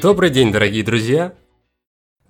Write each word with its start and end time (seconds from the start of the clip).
Добрый 0.00 0.30
день, 0.30 0.50
дорогие 0.50 0.82
друзья! 0.82 1.34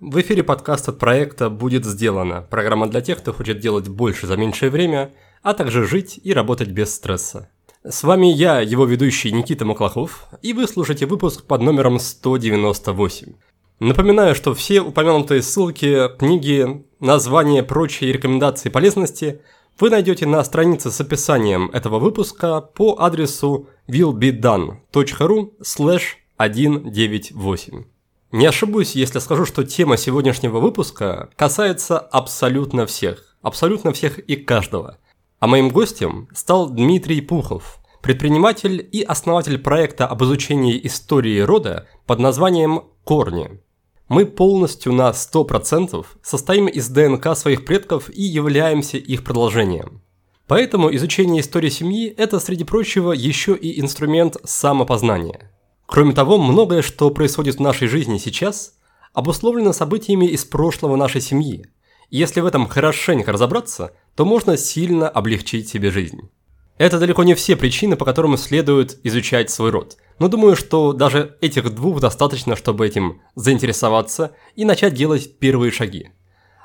В 0.00 0.20
эфире 0.20 0.42
подкаст 0.42 0.88
от 0.88 0.98
проекта 0.98 1.50
«Будет 1.50 1.84
сделано»– 1.84 2.44
программа 2.50 2.88
для 2.88 3.00
тех, 3.00 3.18
кто 3.18 3.32
хочет 3.32 3.60
делать 3.60 3.88
больше 3.88 4.26
за 4.26 4.36
меньшее 4.36 4.72
время, 4.72 5.12
а 5.42 5.54
также 5.54 5.86
жить 5.86 6.18
и 6.20 6.32
работать 6.32 6.70
без 6.70 6.92
стресса. 6.96 7.48
С 7.84 8.02
вами 8.02 8.26
я, 8.26 8.60
его 8.60 8.86
ведущий 8.86 9.30
Никита 9.30 9.64
Маклахов, 9.64 10.26
и 10.42 10.52
вы 10.52 10.66
слушаете 10.66 11.06
выпуск 11.06 11.44
под 11.44 11.60
номером 11.62 12.00
198. 12.00 13.34
Напоминаю, 13.78 14.34
что 14.34 14.52
все 14.52 14.80
упомянутые 14.80 15.42
ссылки, 15.42 16.08
книги, 16.18 16.84
названия, 16.98 17.62
прочие 17.62 18.12
рекомендации 18.12 18.68
полезности 18.68 19.42
вы 19.78 19.90
найдете 19.90 20.26
на 20.26 20.42
странице 20.44 20.90
с 20.90 21.00
описанием 21.00 21.70
этого 21.72 21.98
выпуска 21.98 22.60
по 22.60 22.96
адресу 22.98 23.68
willbedone.ru 23.88 25.52
slash 25.62 26.02
198. 26.34 27.84
Не 28.32 28.46
ошибусь, 28.46 28.94
если 28.94 29.18
скажу, 29.18 29.46
что 29.46 29.64
тема 29.64 29.96
сегодняшнего 29.96 30.60
выпуска 30.60 31.30
касается 31.36 31.98
абсолютно 31.98 32.86
всех, 32.86 33.36
абсолютно 33.42 33.92
всех 33.92 34.18
и 34.18 34.36
каждого– 34.36 34.98
а 35.38 35.46
моим 35.46 35.68
гостем 35.68 36.28
стал 36.34 36.70
Дмитрий 36.70 37.20
Пухов, 37.20 37.78
предприниматель 38.00 38.88
и 38.90 39.02
основатель 39.02 39.58
проекта 39.58 40.06
об 40.06 40.22
изучении 40.24 40.80
истории 40.86 41.40
рода 41.40 41.86
под 42.06 42.20
названием 42.20 42.84
«Корни». 43.04 43.60
Мы 44.08 44.24
полностью 44.26 44.92
на 44.92 45.10
100% 45.10 46.04
состоим 46.22 46.66
из 46.68 46.88
ДНК 46.88 47.36
своих 47.36 47.64
предков 47.64 48.08
и 48.08 48.22
являемся 48.22 48.98
их 48.98 49.24
продолжением. 49.24 50.02
Поэтому 50.46 50.94
изучение 50.94 51.40
истории 51.40 51.70
семьи– 51.70 52.06
это, 52.16 52.38
среди 52.38 52.64
прочего, 52.64 53.12
еще 53.12 53.56
и 53.56 53.80
инструмент 53.80 54.36
самопознания. 54.44 55.52
Кроме 55.86 56.12
того, 56.12 56.38
многое, 56.38 56.82
что 56.82 57.10
происходит 57.10 57.56
в 57.56 57.60
нашей 57.60 57.88
жизни 57.88 58.18
сейчас, 58.18 58.74
обусловлено 59.12 59.72
событиями 59.72 60.26
из 60.26 60.44
прошлого 60.44 60.94
нашей 60.96 61.20
семьи. 61.20 61.66
И 62.10 62.18
если 62.18 62.40
в 62.40 62.46
этом 62.46 62.68
хорошенько 62.68 63.32
разобраться– 63.32 63.92
то 64.16 64.24
можно 64.24 64.56
сильно 64.56 65.08
облегчить 65.08 65.68
себе 65.68 65.90
жизнь. 65.90 66.30
Это 66.78 66.98
далеко 66.98 67.24
не 67.24 67.34
все 67.34 67.56
причины, 67.56 67.96
по 67.96 68.04
которым 68.04 68.36
следует 68.36 68.98
изучать 69.02 69.50
свой 69.50 69.70
род. 69.70 69.96
Но 70.18 70.28
думаю, 70.28 70.56
что 70.56 70.92
даже 70.92 71.36
этих 71.40 71.74
двух 71.74 72.00
достаточно, 72.00 72.54
чтобы 72.54 72.86
этим 72.86 73.22
заинтересоваться 73.34 74.32
и 74.56 74.64
начать 74.64 74.94
делать 74.94 75.38
первые 75.38 75.72
шаги. 75.72 76.10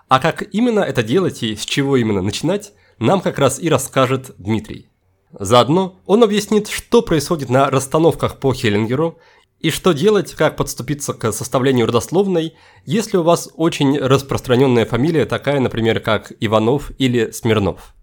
А 0.10 0.20
как 0.20 0.44
именно 0.54 0.82
это 0.82 1.04
делать 1.04 1.44
и 1.44 1.56
с 1.56 1.66
чего 1.66 1.96
именно 1.96 2.22
начинать, 2.22 2.74
нам 3.00 3.22
как 3.22 3.40
раз 3.40 3.60
и 3.60 3.70
расскажет 3.70 4.36
Дмитрий. 4.38 4.90
Заодно 5.32 6.00
он 6.06 6.24
объяснит, 6.24 6.68
что 6.68 7.02
происходит 7.02 7.50
на 7.50 7.70
расстановках 7.70 8.40
по 8.40 8.54
Хеллингеру 8.54 9.18
и 9.62 9.70
что 9.70 9.94
делать, 9.94 10.34
как 10.34 10.58
подступиться 10.58 11.14
к 11.14 11.32
составлению 11.32 11.88
родословной, 11.88 12.56
если 12.86 13.16
у 13.16 13.24
вас 13.24 13.50
очень 13.56 13.98
распространенная 13.98 14.86
фамилия, 14.86 15.26
такая, 15.26 15.62
например, 15.62 16.02
как 16.02 16.34
Иванов 16.42 16.92
или 16.98 17.32
Смирнов. 17.32 17.94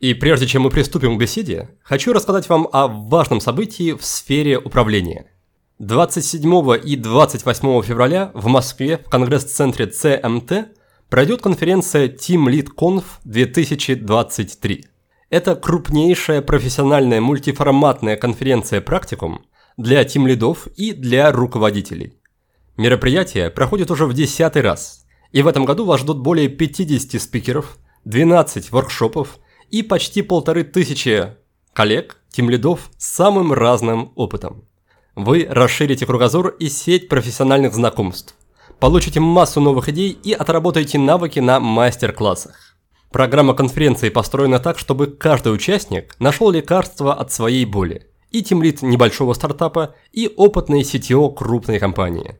И 0.00 0.14
прежде 0.14 0.46
чем 0.46 0.62
мы 0.62 0.70
приступим 0.70 1.16
к 1.16 1.20
беседе, 1.20 1.68
хочу 1.82 2.14
рассказать 2.14 2.48
вам 2.48 2.66
о 2.72 2.88
важном 2.88 3.40
событии 3.40 3.92
в 3.92 4.02
сфере 4.02 4.58
управления. 4.58 5.26
27 5.78 6.80
и 6.82 6.96
28 6.96 7.82
февраля 7.82 8.30
в 8.32 8.46
Москве 8.46 8.96
в 8.96 9.10
конгресс-центре 9.10 9.86
ЦМТ 9.86 10.68
пройдет 11.10 11.42
конференция 11.42 12.08
Team 12.08 12.46
Lead 12.46 12.68
Conf 12.74 13.04
2023. 13.24 14.86
Это 15.28 15.54
крупнейшая 15.54 16.40
профессиональная 16.40 17.20
мультиформатная 17.20 18.16
конференция 18.16 18.80
практикум, 18.80 19.44
для 19.76 20.04
тимлидов 20.04 20.66
и 20.76 20.92
для 20.92 21.30
руководителей. 21.30 22.14
Мероприятие 22.78 23.50
проходит 23.50 23.90
уже 23.90 24.06
в 24.06 24.14
десятый 24.14 24.62
раз, 24.62 25.04
и 25.30 25.42
в 25.42 25.46
этом 25.46 25.66
году 25.66 25.84
вас 25.84 26.00
ждут 26.00 26.20
более 26.20 26.48
50 26.48 27.20
спикеров, 27.20 27.76
12 28.06 28.70
воркшопов 28.72 29.38
и 29.70 29.82
почти 29.82 30.22
полторы 30.22 30.64
тысячи 30.64 31.34
коллег, 31.72 32.18
тимлидов 32.30 32.90
с 32.98 33.08
самым 33.08 33.52
разным 33.52 34.12
опытом. 34.14 34.64
Вы 35.14 35.46
расширите 35.48 36.06
кругозор 36.06 36.48
и 36.48 36.68
сеть 36.68 37.08
профессиональных 37.08 37.74
знакомств, 37.74 38.34
получите 38.78 39.20
массу 39.20 39.60
новых 39.60 39.88
идей 39.88 40.10
и 40.10 40.32
отработаете 40.32 40.98
навыки 40.98 41.40
на 41.40 41.60
мастер-классах. 41.60 42.76
Программа 43.10 43.54
конференции 43.54 44.08
построена 44.08 44.60
так, 44.60 44.78
чтобы 44.78 45.08
каждый 45.08 45.52
участник 45.52 46.14
нашел 46.20 46.50
лекарство 46.50 47.14
от 47.14 47.32
своей 47.32 47.64
боли– 47.64 48.06
и 48.30 48.42
тимлит 48.42 48.82
небольшого 48.82 49.34
стартапа, 49.34 49.94
и 50.12 50.32
опытный 50.36 50.82
CTO 50.82 51.34
крупной 51.34 51.78
компании. 51.78 52.38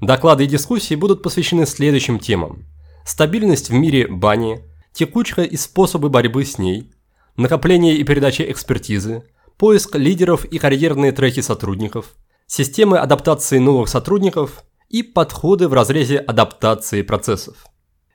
Доклады 0.00 0.44
и 0.44 0.48
дискуссии 0.48 0.94
будут 0.94 1.22
посвящены 1.22 1.66
следующим 1.66 2.18
темам. 2.18 2.64
Стабильность 3.04 3.70
в 3.70 3.72
мире 3.72 4.06
бани, 4.08 4.62
текучка 4.96 5.42
и 5.42 5.56
способы 5.56 6.08
борьбы 6.08 6.44
с 6.44 6.56
ней, 6.56 6.90
накопление 7.36 7.96
и 7.96 8.02
передача 8.02 8.50
экспертизы, 8.50 9.24
поиск 9.58 9.94
лидеров 9.94 10.46
и 10.46 10.58
карьерные 10.58 11.12
треки 11.12 11.40
сотрудников, 11.40 12.14
системы 12.46 12.98
адаптации 12.98 13.58
новых 13.58 13.90
сотрудников 13.90 14.64
и 14.88 15.02
подходы 15.02 15.68
в 15.68 15.74
разрезе 15.74 16.18
адаптации 16.18 17.02
процессов. 17.02 17.66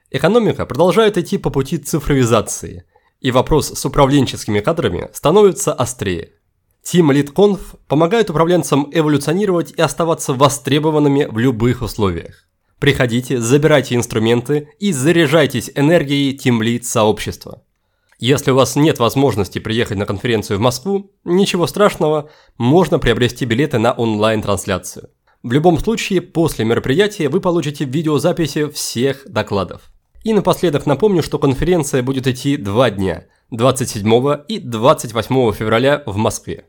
Экономика 0.09 0.65
продолжает 0.65 1.17
идти 1.19 1.37
по 1.37 1.51
пути 1.51 1.77
цифровизации, 1.77 2.85
и 3.19 3.29
вопрос 3.29 3.71
с 3.77 3.85
управленческими 3.85 4.59
кадрами 4.59 5.09
становится 5.13 5.73
острее– 5.73 6.31
Team 6.83 7.11
LeadConf 7.11 7.59
помогает 7.87 8.31
управленцам 8.31 8.89
эволюционировать 8.91 9.71
и 9.71 9.81
оставаться 9.81 10.33
востребованными 10.33 11.25
в 11.25 11.37
любых 11.37 11.83
условиях. 11.83 12.47
Приходите, 12.81 13.39
забирайте 13.39 13.93
инструменты 13.93 14.69
и 14.79 14.91
заряжайтесь 14.91 15.69
энергией 15.75 16.35
Lead 16.35 16.81
сообщества. 16.81 17.61
Если 18.17 18.49
у 18.49 18.55
вас 18.55 18.75
нет 18.75 18.97
возможности 18.97 19.59
приехать 19.59 19.99
на 19.99 20.07
конференцию 20.07 20.57
в 20.57 20.61
Москву, 20.61 21.11
ничего 21.23 21.67
страшного, 21.67 22.31
можно 22.57 22.97
приобрести 22.97 23.45
билеты 23.45 23.77
на 23.77 23.91
онлайн-трансляцию. 23.91 25.11
В 25.43 25.51
любом 25.51 25.77
случае, 25.77 26.21
после 26.21 26.65
мероприятия 26.65 27.29
вы 27.29 27.39
получите 27.39 27.85
видеозаписи 27.85 28.67
всех 28.71 29.27
докладов. 29.27 29.83
И 30.23 30.33
напоследок 30.33 30.87
напомню, 30.87 31.21
что 31.21 31.37
конференция 31.37 32.01
будет 32.01 32.25
идти 32.25 32.57
два 32.57 32.89
дня– 32.89 33.27
27 33.51 34.45
и 34.47 34.57
28 34.57 35.53
февраля 35.53 36.01
в 36.07 36.17
Москве. 36.17 36.65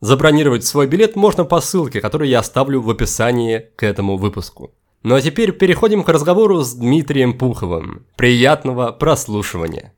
Забронировать 0.00 0.64
свой 0.64 0.88
билет 0.88 1.14
можно 1.14 1.44
по 1.44 1.60
ссылке, 1.60 2.00
которую 2.00 2.28
я 2.28 2.40
оставлю 2.40 2.80
в 2.80 2.90
описании 2.90 3.68
к 3.76 3.84
этому 3.84 4.16
выпуску. 4.16 4.74
Ну 5.04 5.16
а 5.16 5.20
теперь 5.20 5.50
переходим 5.50 6.04
к 6.04 6.08
разговору 6.08 6.62
с 6.62 6.74
Дмитрием 6.74 7.36
Пуховым. 7.36 8.06
Приятного 8.16 8.92
прослушивания. 8.92 9.92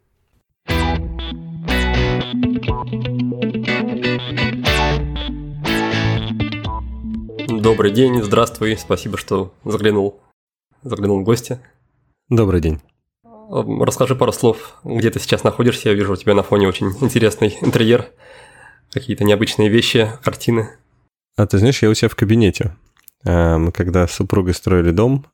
Добрый 7.48 7.90
день, 7.90 8.22
здравствуй, 8.22 8.78
спасибо, 8.78 9.18
что 9.18 9.52
заглянул, 9.64 10.20
заглянул 10.82 11.20
в 11.20 11.24
гости. 11.24 11.58
Добрый 12.30 12.62
день. 12.62 12.80
Расскажи 13.50 14.16
пару 14.16 14.32
слов, 14.32 14.78
где 14.84 15.10
ты 15.10 15.20
сейчас 15.20 15.44
находишься, 15.44 15.90
я 15.90 15.94
вижу 15.94 16.14
у 16.14 16.16
тебя 16.16 16.34
на 16.34 16.42
фоне 16.42 16.66
очень 16.66 16.88
интересный 17.00 17.58
интерьер 17.60 18.10
какие-то 18.90 19.24
необычные 19.24 19.68
вещи, 19.68 20.10
картины. 20.22 20.70
А 21.36 21.46
ты 21.46 21.58
знаешь, 21.58 21.82
я 21.82 21.90
у 21.90 21.94
себя 21.94 22.08
в 22.08 22.16
кабинете. 22.16 22.74
А, 23.24 23.58
мы 23.58 23.72
когда 23.72 24.06
с 24.06 24.12
супругой 24.12 24.54
строили 24.54 24.90
дом, 24.90 25.26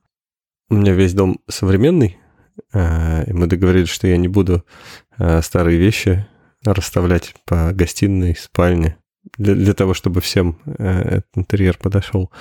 у 0.69 0.75
меня 0.75 0.93
весь 0.93 1.13
дом 1.13 1.39
современный, 1.47 2.17
а, 2.73 3.23
и 3.23 3.33
мы 3.33 3.47
договорились, 3.47 3.89
что 3.89 4.07
я 4.07 4.17
не 4.17 4.27
буду 4.27 4.65
а, 5.17 5.41
старые 5.41 5.77
вещи 5.77 6.25
расставлять 6.63 7.33
по 7.45 7.71
гостиной, 7.73 8.35
спальне, 8.35 8.97
для, 9.37 9.55
для 9.55 9.73
того, 9.73 9.93
чтобы 9.93 10.21
всем 10.21 10.59
этот 10.65 11.27
интерьер 11.35 11.77
подошел. 11.77 12.31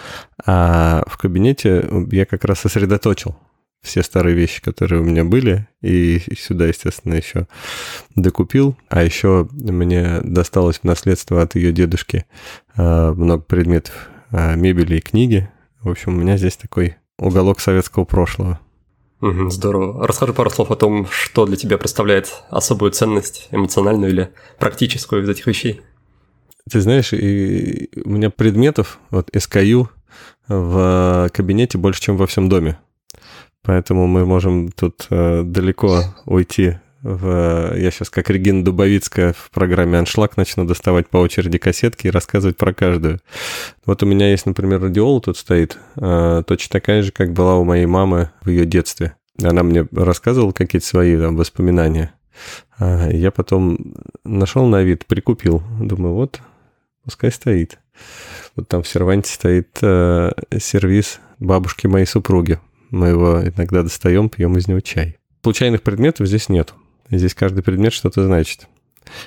А 0.45 1.03
в 1.07 1.17
кабинете 1.19 1.89
я 2.11 2.27
как 2.27 2.45
раз 2.45 2.61
сосредоточил 2.61 3.37
все 3.83 4.03
старые 4.03 4.35
вещи, 4.37 4.63
которые 4.63 5.01
у 5.01 5.05
меня 5.05 5.25
были, 5.25 5.67
и 5.81 6.21
сюда, 6.37 6.67
естественно, 6.67 7.15
еще 7.15 7.47
докупил. 8.15 8.77
А 8.89 9.03
еще 9.03 9.49
мне 9.53 10.21
досталось 10.21 10.81
в 10.81 10.85
наследство 10.85 11.43
от 11.43 11.55
ее 11.55 11.73
дедушки 11.73 12.27
э, 12.77 13.13
много 13.13 13.43
предметов 13.43 13.95
э, 13.95 14.20
мебели 14.31 14.97
и 14.97 15.01
книги. 15.01 15.51
В 15.81 15.91
общем, 15.91 16.15
у 16.15 16.21
меня 16.21 16.37
здесь 16.37 16.57
такой 16.57 16.97
уголок 17.19 17.61
советского 17.61 18.05
прошлого. 18.05 18.61
здорово. 19.21 20.07
Расскажи 20.07 20.33
пару 20.33 20.51
слов 20.51 20.71
о 20.71 20.77
том, 20.77 21.07
что 21.11 21.47
для 21.47 21.57
тебя 21.57 21.79
представляет 21.79 22.43
особую 22.49 22.93
ценность, 22.93 23.49
эмоциональную 23.51 24.11
или 24.11 24.31
практическую 24.59 25.23
из 25.23 25.29
этих 25.29 25.47
вещей. 25.47 25.83
Ты 26.71 26.81
знаешь, 26.81 27.13
и 27.13 27.91
у 28.05 28.11
меня 28.11 28.31
предметов, 28.31 28.99
вот 29.11 29.31
SKU 29.31 29.89
в 30.49 31.31
кабинете 31.33 31.79
больше, 31.79 32.01
чем 32.01 32.17
во 32.17 32.27
всем 32.27 32.49
доме. 32.49 32.79
Поэтому 33.63 34.07
мы 34.07 34.25
можем 34.25 34.73
тут 34.73 35.07
э, 35.11 35.43
далеко 35.45 36.03
уйти 36.25 36.79
В, 37.03 37.75
я 37.77 37.91
сейчас 37.91 38.11
как 38.11 38.29
Регина 38.29 38.63
Дубовицкая 38.63 39.33
в 39.33 39.51
программе 39.51 39.99
«Аншлаг» 39.99 40.37
начну 40.37 40.67
доставать 40.67 41.09
по 41.09 41.17
очереди 41.17 41.57
кассетки 41.57 42.07
и 42.07 42.11
рассказывать 42.11 42.59
про 42.59 42.75
каждую. 42.75 43.21
Вот 43.87 44.03
у 44.03 44.07
меня 44.07 44.31
есть, 44.31 44.45
например, 44.45 44.83
радиола 44.83 45.23
тут 45.23 45.39
стоит, 45.39 45.79
э, 45.97 46.43
точно 46.47 46.73
такая 46.73 47.03
же, 47.03 47.11
как 47.11 47.33
была 47.33 47.57
у 47.57 47.65
моей 47.65 47.87
мамы 47.87 48.31
в 48.43 48.51
ее 48.51 48.67
детстве. 48.67 49.17
Она 49.43 49.63
мне 49.63 49.87
рассказывала 49.93 50.53
какие-то 50.53 50.87
свои 50.87 51.17
там 51.17 51.37
воспоминания. 51.37 52.13
А 52.79 53.09
я 53.11 53.31
потом 53.31 53.95
нашел 54.25 54.67
на 54.67 54.83
вид, 54.83 55.07
прикупил. 55.07 55.63
Думаю, 55.81 56.15
вот, 56.15 56.41
пускай 57.05 57.33
стоит. 57.33 57.79
Вот 58.57 58.69
там 58.69 58.83
в 58.83 58.89
серванте 58.89 59.33
стоит 59.33 59.79
э, 59.81 60.33
сервис 60.59 61.21
бабушки 61.39 61.87
моей 61.87 62.07
супруги. 62.07 62.59
Мы 62.91 63.09
его 63.09 63.41
иногда 63.43 63.83
достаем, 63.83 64.29
пьем 64.29 64.57
из 64.59 64.69
него 64.69 64.81
чай. 64.81 65.17
Случайных 65.43 65.83
предметов 65.83 66.27
здесь 66.27 66.51
нет. 66.51 66.75
Здесь 67.11 67.35
каждый 67.35 67.63
предмет 67.63 67.93
что-то 67.93 68.25
значит. 68.25 68.69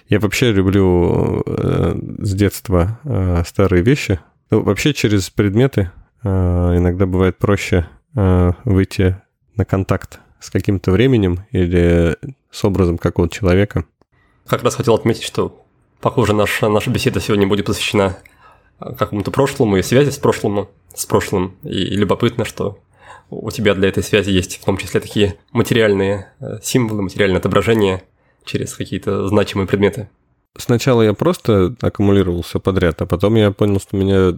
Я 0.08 0.20
вообще 0.20 0.52
люблю 0.52 1.44
э, 1.46 1.96
с 2.20 2.34
детства 2.34 3.00
э, 3.04 3.44
старые 3.46 3.84
вещи. 3.84 4.20
Ну, 4.50 4.62
вообще 4.62 4.94
через 4.94 5.30
предметы 5.30 5.92
э, 6.24 6.28
иногда 6.30 7.06
бывает 7.06 7.38
проще 7.38 7.88
э, 8.16 8.52
выйти 8.64 9.18
на 9.56 9.66
контакт 9.66 10.20
с 10.40 10.50
каким-то 10.50 10.92
временем 10.92 11.46
или 11.52 12.16
с 12.52 12.64
образом 12.64 12.98
какого-то 12.98 13.36
человека. 13.36 13.86
Как 14.48 14.64
раз 14.64 14.76
хотел 14.76 14.94
отметить, 14.94 15.24
что, 15.24 15.62
похоже, 16.00 16.34
наша, 16.34 16.70
наша 16.70 16.90
беседа 16.90 17.20
сегодня 17.20 17.48
будет 17.48 17.66
посвящена 17.66 18.18
какому-то 18.80 19.32
прошлому 19.32 19.78
и 19.78 19.82
связи 19.82 20.10
с 20.10 20.18
прошлым, 20.18 20.68
с 20.94 21.06
прошлым. 21.06 21.56
И 21.64 21.96
любопытно, 21.96 22.46
что 22.46 22.80
у 23.30 23.52
тебя 23.52 23.74
для 23.74 23.90
этой 23.90 24.04
связи 24.04 24.30
есть 24.32 24.62
в 24.62 24.66
том 24.66 24.78
числе 24.78 25.00
такие 25.00 25.36
материальные 25.52 26.34
э, 26.40 26.60
символы, 26.62 27.02
материальные 27.04 27.40
отображения 27.40 28.04
через 28.46 28.74
какие-то 28.74 29.28
значимые 29.28 29.68
предметы. 29.68 30.10
Сначала 30.58 31.02
я 31.02 31.14
просто 31.14 31.76
аккумулировал 31.82 32.44
все 32.44 32.60
подряд, 32.60 33.02
а 33.02 33.06
потом 33.06 33.36
я 33.36 33.52
понял, 33.52 33.80
что 33.80 33.98
меня 33.98 34.36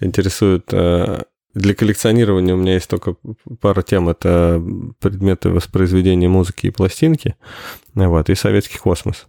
интересует 0.00 0.72
э, 0.72 1.22
для 1.54 1.74
коллекционирования 1.74 2.54
у 2.54 2.58
меня 2.58 2.74
есть 2.74 2.88
только 2.88 3.16
пара 3.60 3.82
тем. 3.82 4.08
Это 4.08 4.62
предметы 5.00 5.50
воспроизведения 5.50 6.28
музыки 6.28 6.66
и 6.66 6.70
пластинки, 6.70 7.36
вот, 7.94 8.30
и 8.30 8.34
советский 8.34 8.78
космос. 8.78 9.26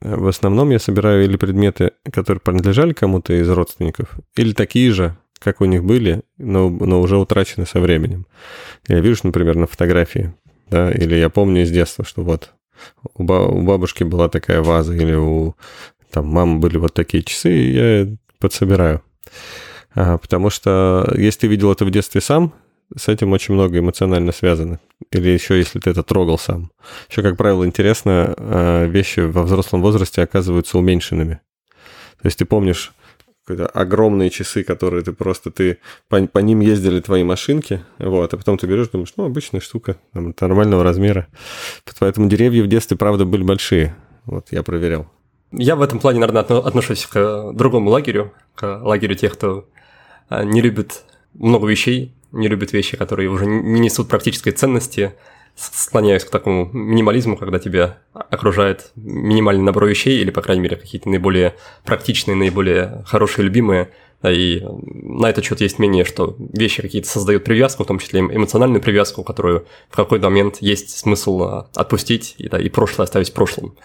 В 0.00 0.28
основном 0.28 0.70
я 0.70 0.78
собираю 0.78 1.24
или 1.24 1.36
предметы, 1.36 1.92
которые 2.10 2.40
принадлежали 2.40 2.92
кому-то 2.92 3.34
из 3.34 3.48
родственников, 3.50 4.18
или 4.36 4.52
такие 4.52 4.92
же, 4.92 5.16
как 5.40 5.60
у 5.60 5.64
них 5.64 5.82
были, 5.82 6.22
но, 6.38 6.68
но 6.70 7.00
уже 7.00 7.16
утрачены 7.16 7.66
со 7.66 7.80
временем. 7.80 8.26
Я 8.86 9.00
вижу, 9.00 9.20
например, 9.24 9.56
на 9.56 9.66
фотографии, 9.66 10.32
да, 10.68 10.90
или 10.92 11.16
я 11.16 11.30
помню 11.30 11.62
из 11.62 11.70
детства, 11.70 12.04
что 12.04 12.22
вот 12.22 12.52
у, 13.14 13.24
ба- 13.24 13.46
у 13.46 13.62
бабушки 13.62 14.04
была 14.04 14.28
такая 14.28 14.62
ваза, 14.62 14.94
или 14.94 15.14
у 15.14 15.54
там 16.10 16.26
мамы 16.26 16.58
были 16.58 16.76
вот 16.76 16.94
такие 16.94 17.22
часы, 17.22 17.52
и 17.52 17.72
я 17.72 18.08
подсобираю. 18.38 19.02
А, 19.94 20.18
потому 20.18 20.50
что 20.50 21.12
если 21.16 21.40
ты 21.40 21.46
видел 21.46 21.72
это 21.72 21.84
в 21.84 21.90
детстве 21.90 22.20
сам, 22.20 22.52
с 22.96 23.08
этим 23.08 23.32
очень 23.32 23.54
много 23.54 23.78
эмоционально 23.78 24.32
связано. 24.32 24.80
Или 25.12 25.30
еще, 25.30 25.56
если 25.56 25.78
ты 25.78 25.90
это 25.90 26.02
трогал 26.02 26.38
сам. 26.38 26.72
Еще, 27.08 27.22
как 27.22 27.36
правило, 27.36 27.64
интересно, 27.64 28.34
а, 28.36 28.86
вещи 28.86 29.20
во 29.20 29.42
взрослом 29.42 29.82
возрасте 29.82 30.22
оказываются 30.22 30.78
уменьшенными. 30.78 31.40
То 32.20 32.26
есть 32.26 32.38
ты 32.38 32.44
помнишь 32.44 32.92
огромные 33.54 34.30
часы, 34.30 34.62
которые 34.62 35.02
ты 35.02 35.12
просто, 35.12 35.50
ты 35.50 35.78
по, 36.08 36.20
по 36.26 36.38
ним 36.38 36.60
ездили 36.60 37.00
твои 37.00 37.24
машинки, 37.24 37.82
вот, 37.98 38.32
а 38.32 38.36
потом 38.36 38.58
ты 38.58 38.66
берешь, 38.66 38.88
думаешь, 38.88 39.12
ну, 39.16 39.24
обычная 39.24 39.60
штука, 39.60 39.96
там, 40.12 40.34
нормального 40.40 40.84
размера. 40.84 41.26
Поэтому 41.98 42.28
деревья 42.28 42.62
в 42.62 42.66
детстве, 42.66 42.96
правда, 42.96 43.24
были 43.24 43.42
большие. 43.42 43.96
Вот, 44.24 44.48
я 44.50 44.62
проверял. 44.62 45.06
Я 45.52 45.74
в 45.74 45.82
этом 45.82 45.98
плане, 45.98 46.20
наверное, 46.20 46.42
отношусь 46.42 47.06
к 47.06 47.52
другому 47.52 47.90
лагерю, 47.90 48.32
к 48.54 48.80
лагерю 48.82 49.16
тех, 49.16 49.32
кто 49.32 49.68
а, 50.28 50.44
не 50.44 50.60
любит 50.60 51.02
много 51.34 51.66
вещей, 51.66 52.14
не 52.32 52.48
любит 52.48 52.72
вещи, 52.72 52.96
которые 52.96 53.28
уже 53.28 53.46
не 53.46 53.80
несут 53.80 54.08
практической 54.08 54.52
ценности, 54.52 55.14
склоняюсь 55.56 56.24
к 56.24 56.30
такому 56.30 56.70
минимализму, 56.72 57.36
когда 57.36 57.58
тебя 57.58 57.98
окружает 58.12 58.92
минимальный 58.96 59.62
набор 59.62 59.86
вещей, 59.86 60.20
или, 60.20 60.30
по 60.30 60.42
крайней 60.42 60.62
мере, 60.62 60.76
какие-то 60.76 61.08
наиболее 61.08 61.54
практичные, 61.84 62.34
наиболее 62.34 63.04
хорошие, 63.06 63.44
любимые. 63.44 63.90
И 64.22 64.62
на 64.62 65.30
этот 65.30 65.44
счет 65.44 65.60
есть 65.60 65.78
мнение, 65.78 66.04
что 66.04 66.36
вещи 66.38 66.82
какие-то 66.82 67.08
создают 67.08 67.44
привязку, 67.44 67.84
в 67.84 67.86
том 67.86 67.98
числе 67.98 68.20
эмоциональную 68.20 68.82
привязку, 68.82 69.22
которую 69.22 69.66
в 69.88 69.96
какой-то 69.96 70.28
момент 70.28 70.58
есть 70.60 70.98
смысл 70.98 71.42
а, 71.42 71.70
отпустить 71.74 72.34
и, 72.36 72.48
да, 72.48 72.58
и 72.60 72.68
прошлое 72.68 73.04
оставить 73.04 73.30
в 73.30 73.32
прошлом. 73.32 73.76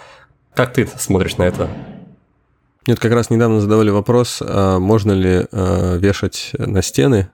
Как 0.53 0.73
ты 0.73 0.87
смотришь 0.87 1.37
на 1.37 1.43
это? 1.43 1.69
Нет, 2.87 2.99
как 2.99 3.13
раз 3.13 3.29
недавно 3.29 3.61
задавали 3.61 3.89
вопрос, 3.89 4.41
а 4.45 4.77
можно 4.79 5.13
ли 5.13 5.47
а, 5.51 5.95
вешать 5.95 6.51
на 6.57 6.81
стены 6.81 7.29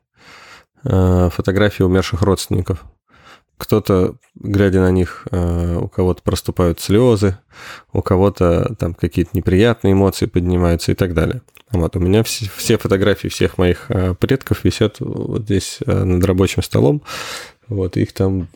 а, 0.84 1.30
фотографии 1.30 1.84
умерших 1.84 2.22
родственников. 2.22 2.84
Кто-то, 3.62 4.16
глядя 4.34 4.82
на 4.82 4.90
них, 4.90 5.28
у 5.32 5.88
кого-то 5.88 6.24
проступают 6.24 6.80
слезы, 6.80 7.38
у 7.94 8.02
кого-то 8.02 8.76
там 8.80 8.96
какие-то 8.96 9.32
неприятные 9.34 9.94
эмоции 9.94 10.26
поднимаются 10.26 10.92
и 10.92 10.96
так 10.96 11.14
далее. 11.14 11.44
Вот, 11.70 11.96
у 11.96 12.00
меня 12.00 12.24
все, 12.24 12.50
все 12.58 12.80
фотографии 12.80 13.28
всех 13.28 13.60
моих 13.60 13.92
предков 14.20 14.64
висят 14.64 15.00
вот 15.00 15.44
здесь 15.44 15.78
над 15.86 16.26
рабочим 16.26 16.64
столом. 16.64 17.04
Вот, 17.68 17.98
их 17.98 18.14
там 18.14 18.48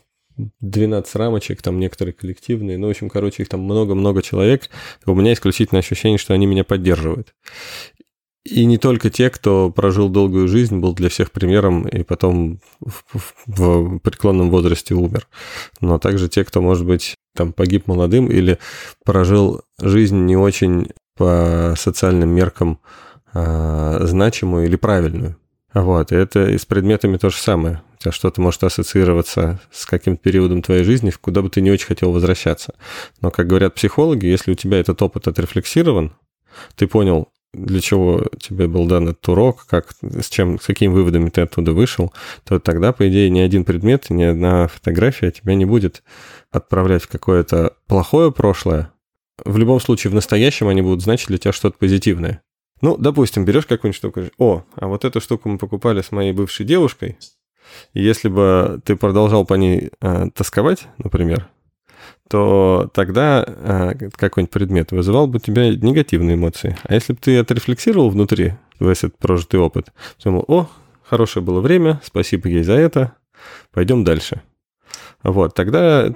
12 0.62 1.16
рамочек, 1.16 1.62
там 1.62 1.80
некоторые 1.80 2.14
коллективные, 2.14 2.80
ну, 2.80 2.88
в 2.88 2.90
общем, 2.90 3.10
короче, 3.10 3.44
их 3.44 3.50
там 3.50 3.62
много-много 3.62 4.24
человек, 4.24 4.70
у 5.06 5.14
меня 5.14 5.34
исключительное 5.34 5.82
ощущение, 5.82 6.18
что 6.18 6.34
они 6.34 6.48
меня 6.48 6.64
поддерживают. 6.64 7.36
И 8.46 8.64
не 8.66 8.78
только 8.78 9.10
те, 9.10 9.32
кто 9.32 9.72
прожил 9.72 10.08
долгую 10.08 10.48
жизнь, 10.48 10.78
был 10.78 10.94
для 10.94 11.10
всех 11.10 11.32
примером 11.32 11.88
и 11.88 12.04
потом 12.04 12.60
в, 12.80 13.04
в, 13.12 13.34
в 13.48 14.00
преклонном 14.00 14.52
возрасте 14.52 14.94
умер, 14.94 15.28
но 15.82 15.98
также 15.98 16.30
те, 16.30 16.46
кто, 16.46 16.62
может 16.62 16.86
быть, 16.86 17.16
там 17.36 17.54
погиб 17.54 17.88
молодым 17.88 18.28
или 18.28 18.60
прожил 19.04 19.62
жизнь 19.82 20.26
не 20.26 20.38
очень 20.38 20.92
по 21.18 21.74
социальным 21.76 22.30
меркам 22.30 22.80
а, 23.34 24.06
значимую 24.06 24.66
или 24.66 24.76
правильную. 24.76 25.38
Вот, 25.74 26.12
и 26.12 26.16
это 26.16 26.48
и 26.52 26.58
с 26.58 26.66
предметами 26.66 27.18
то 27.18 27.32
же 27.32 27.38
самое. 27.38 27.82
У 27.96 27.98
тебя 27.98 28.12
что-то 28.12 28.42
может 28.42 28.64
ассоциироваться 28.64 29.60
с 29.72 29.88
каким-то 29.88 30.22
периодом 30.22 30.62
твоей 30.62 30.84
жизни, 30.84 31.12
куда 31.20 31.42
бы 31.42 31.50
ты 31.50 31.62
не 31.62 31.72
очень 31.72 31.88
хотел 31.88 32.12
возвращаться. 32.12 32.76
Но, 33.22 33.32
как 33.32 33.48
говорят 33.48 33.74
психологи, 33.74 34.28
если 34.28 34.52
у 34.52 34.56
тебя 34.56 34.80
этот 34.80 35.02
опыт 35.02 35.28
отрефлексирован, 35.28 36.16
ты 36.76 36.88
понял, 36.88 37.30
для 37.56 37.80
чего 37.82 38.26
тебе 38.40 38.68
был 38.68 38.86
дан 38.86 39.10
этот 39.10 39.28
урок, 39.30 39.66
как, 39.68 39.94
с, 40.02 40.30
чем, 40.30 40.60
с 40.60 40.66
какими 40.66 40.92
выводами 40.92 41.30
ты 41.30 41.42
оттуда 41.42 41.74
вышел, 41.74 42.14
то 42.44 42.60
тогда, 42.60 42.94
по 42.94 43.08
идее, 43.08 43.30
ни 43.30 43.40
один 43.40 43.64
предмет, 43.64 44.10
ни 44.10 44.24
одна 44.24 44.68
фотография 44.68 45.32
тебя 45.32 45.56
не 45.56 45.66
будет 45.66 46.04
отправлять 46.52 47.04
в 47.04 47.08
какое-то 47.08 47.74
плохое 47.88 48.32
прошлое. 48.32 48.92
В 49.44 49.58
любом 49.58 49.80
случае, 49.80 50.12
в 50.12 50.16
настоящем 50.16 50.68
они 50.68 50.82
будут 50.82 51.02
значить 51.02 51.28
для 51.28 51.38
тебя 51.38 51.52
что-то 51.52 51.78
позитивное. 51.78 52.42
Ну, 52.82 52.98
допустим, 52.98 53.46
берешь 53.46 53.66
какую-нибудь 53.66 53.98
штуку, 53.98 54.22
о, 54.38 54.64
а 54.76 54.88
вот 54.88 55.06
эту 55.06 55.22
штуку 55.22 55.50
мы 55.50 55.58
покупали 55.58 56.02
с 56.02 56.12
моей 56.12 56.34
бывшей 56.34 56.66
девушкой, 56.66 57.18
и 57.94 58.04
если 58.04 58.30
бы 58.30 58.82
ты 58.86 58.96
продолжал 58.96 59.46
по 59.46 59.56
ней 59.56 59.92
э, 60.02 60.28
тосковать, 60.34 60.88
например, 60.98 61.50
то 62.30 62.90
тогда 62.94 63.46
э, 63.48 64.10
какой-нибудь 64.16 64.52
предмет 64.52 64.92
вызывал 64.92 65.28
бы 65.28 65.38
у 65.38 65.40
тебя 65.40 65.70
негативные 65.70 66.36
эмоции. 66.36 66.76
А 66.84 66.94
если 66.94 67.14
бы 67.14 67.20
ты 67.22 67.38
отрефлексировал 67.38 68.10
внутри 68.10 68.54
весь 68.80 69.04
этот 69.04 69.18
прожитый 69.18 69.60
опыт, 69.60 69.92
думал, 70.24 70.44
о, 70.48 70.70
хорошее 71.04 71.44
было 71.44 71.62
время, 71.62 72.02
спасибо 72.04 72.50
ей 72.50 72.64
за 72.64 72.74
это, 72.74 73.14
пойдем 73.72 74.04
дальше. 74.04 74.42
Вот, 75.24 75.54
тогда 75.56 76.14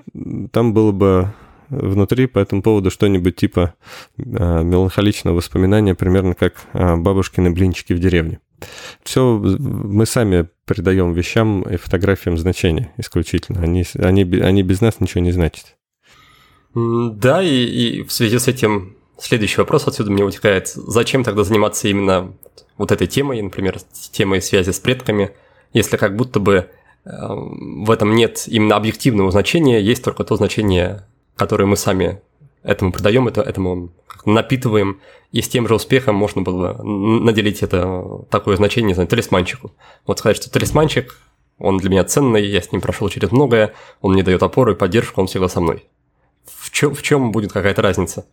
там 0.51 0.73
было 0.73 0.91
бы 0.91 1.31
внутри 1.69 2.27
по 2.27 2.39
этому 2.39 2.61
поводу 2.61 2.89
что-нибудь 2.89 3.35
типа 3.35 3.75
э, 4.17 4.21
меланхоличного 4.23 5.35
воспоминания, 5.35 5.95
примерно 5.95 6.33
как 6.33 6.55
э, 6.73 6.95
бабушкины 6.95 7.51
блинчики 7.51 7.93
в 7.93 7.99
деревне. 7.99 8.39
Все 9.03 9.37
мы 9.37 10.05
сами 10.05 10.49
придаем 10.65 11.13
вещам 11.13 11.61
и 11.63 11.77
фотографиям 11.77 12.37
значение 12.37 12.91
исключительно. 12.97 13.61
Они, 13.61 13.85
они, 13.97 14.23
они 14.23 14.63
без 14.63 14.81
нас 14.81 14.99
ничего 14.99 15.23
не 15.23 15.31
значат. 15.31 15.77
Да, 16.75 17.41
и, 17.41 17.49
и 17.49 18.03
в 18.03 18.11
связи 18.11 18.37
с 18.37 18.47
этим 18.47 18.95
следующий 19.17 19.61
вопрос 19.61 19.87
отсюда 19.87 20.11
мне 20.11 20.23
утекает. 20.23 20.67
Зачем 20.67 21.23
тогда 21.23 21.43
заниматься 21.43 21.87
именно 21.87 22.33
вот 22.77 22.91
этой 22.91 23.07
темой, 23.07 23.41
например, 23.41 23.79
темой 24.11 24.41
связи 24.41 24.71
с 24.71 24.79
предками, 24.79 25.31
если 25.73 25.97
как 25.97 26.15
будто 26.15 26.39
бы 26.39 26.69
э, 27.05 27.09
в 27.11 27.91
этом 27.91 28.15
нет 28.15 28.43
именно 28.47 28.75
объективного 28.75 29.31
значения, 29.31 29.81
есть 29.81 30.03
только 30.03 30.23
то 30.23 30.35
значение 30.35 31.05
которые 31.39 31.67
мы 31.67 31.77
сами 31.77 32.21
этому 32.63 32.91
придаем, 32.91 33.29
это, 33.29 33.41
этому 33.41 33.91
напитываем, 34.25 34.99
и 35.31 35.41
с 35.41 35.47
тем 35.47 35.67
же 35.69 35.75
успехом 35.75 36.15
можно 36.15 36.41
было 36.41 36.73
бы 36.73 36.83
наделить 36.83 37.63
это 37.63 38.25
такое 38.29 38.57
значение, 38.57 38.89
не 38.89 38.93
знаю, 38.93 39.07
талисманчику. 39.07 39.71
Вот 40.05 40.19
сказать, 40.19 40.35
что 40.35 40.51
талисманчик, 40.51 41.17
он 41.57 41.77
для 41.77 41.89
меня 41.89 42.03
ценный, 42.03 42.45
я 42.45 42.61
с 42.61 42.73
ним 42.73 42.81
прошел 42.81 43.07
через 43.07 43.31
многое, 43.31 43.73
он 44.01 44.13
мне 44.13 44.23
дает 44.23 44.43
опору 44.43 44.73
и 44.73 44.75
поддержку, 44.75 45.21
он 45.21 45.27
всегда 45.27 45.47
со 45.47 45.61
мной. 45.61 45.85
В 46.69 46.71
чем, 46.71 46.93
в 46.95 47.01
чем 47.01 47.31
будет 47.31 47.51
какая-то 47.51 47.81
разница? 47.81 48.25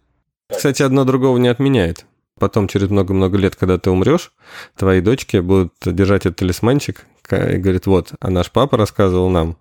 Кстати, 0.49 0.83
одно 0.83 1.05
другого 1.05 1.39
не 1.39 1.49
отменяет. 1.49 2.07
Потом, 2.39 2.69
через 2.69 2.91
много-много 2.91 3.39
лет, 3.39 3.57
когда 3.57 3.79
ты 3.79 3.91
умрешь, 3.91 4.33
твои 4.77 5.01
дочки 5.01 5.39
будут 5.39 5.73
держать 5.85 6.27
этот 6.27 6.37
талисманчик 6.37 7.07
и 7.31 7.57
говорит, 7.57 7.87
вот, 7.87 8.13
а 8.21 8.31
наш 8.31 8.51
папа 8.51 8.77
рассказывал 8.77 9.31
нам, 9.31 9.57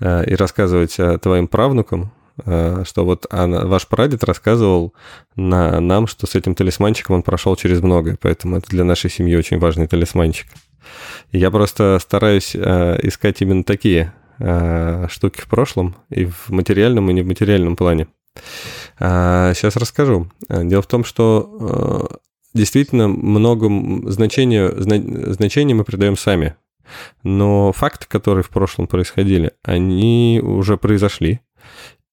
э, 0.00 0.24
и 0.26 0.34
рассказывать 0.34 0.98
твоим 1.22 1.46
правнукам, 1.46 2.12
э, 2.44 2.82
что 2.84 3.04
вот 3.04 3.26
она, 3.30 3.66
ваш 3.66 3.86
прадед 3.86 4.24
рассказывал 4.24 4.94
на, 5.36 5.80
нам, 5.80 6.08
что 6.08 6.26
с 6.26 6.34
этим 6.34 6.56
талисманчиком 6.56 7.16
он 7.16 7.22
прошел 7.22 7.54
через 7.54 7.80
многое, 7.82 8.18
поэтому 8.20 8.56
это 8.56 8.68
для 8.68 8.82
нашей 8.82 9.08
семьи 9.08 9.36
очень 9.36 9.58
важный 9.58 9.86
талисманчик. 9.86 10.48
Я 11.30 11.50
просто 11.50 11.98
стараюсь 12.00 12.54
э, 12.54 12.98
искать 13.02 13.40
именно 13.42 13.62
такие 13.62 14.12
штуки 15.08 15.40
в 15.40 15.46
прошлом, 15.48 15.96
и 16.10 16.24
в 16.26 16.48
материальном, 16.50 17.10
и 17.10 17.14
не 17.14 17.22
в 17.22 17.26
материальном 17.26 17.76
плане. 17.76 18.08
Сейчас 18.98 19.76
расскажу. 19.76 20.30
Дело 20.48 20.82
в 20.82 20.86
том, 20.86 21.04
что 21.04 22.20
действительно 22.54 23.08
много 23.08 23.68
значения, 24.10 24.70
значения 24.76 25.74
мы 25.74 25.84
придаем 25.84 26.16
сами 26.16 26.56
но 27.22 27.72
факты, 27.72 28.06
которые 28.08 28.44
в 28.44 28.50
прошлом 28.50 28.86
происходили, 28.86 29.52
они 29.62 30.40
уже 30.42 30.76
произошли. 30.76 31.40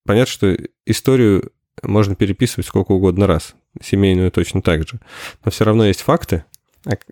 Понятно, 0.05 0.31
что 0.31 0.57
историю 0.85 1.51
можно 1.83 2.15
переписывать 2.15 2.67
сколько 2.67 2.91
угодно 2.91 3.27
раз, 3.27 3.55
семейную 3.81 4.31
точно 4.31 4.61
так 4.61 4.87
же. 4.87 4.99
Но 5.43 5.51
все 5.51 5.65
равно 5.65 5.85
есть 5.85 6.01
факты, 6.01 6.45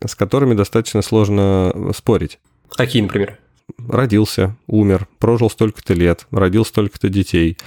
с 0.06 0.16
которыми 0.16 0.54
достаточно 0.54 1.02
сложно 1.02 1.92
спорить. 1.96 2.40
Какие, 2.70 3.04
например? 3.04 3.40
Родился, 3.88 4.56
умер, 4.68 5.08
прожил 5.20 5.50
столько-то 5.50 5.94
лет, 5.94 6.28
родил 6.32 6.66
столько-то 6.66 7.10
детей, 7.10 7.58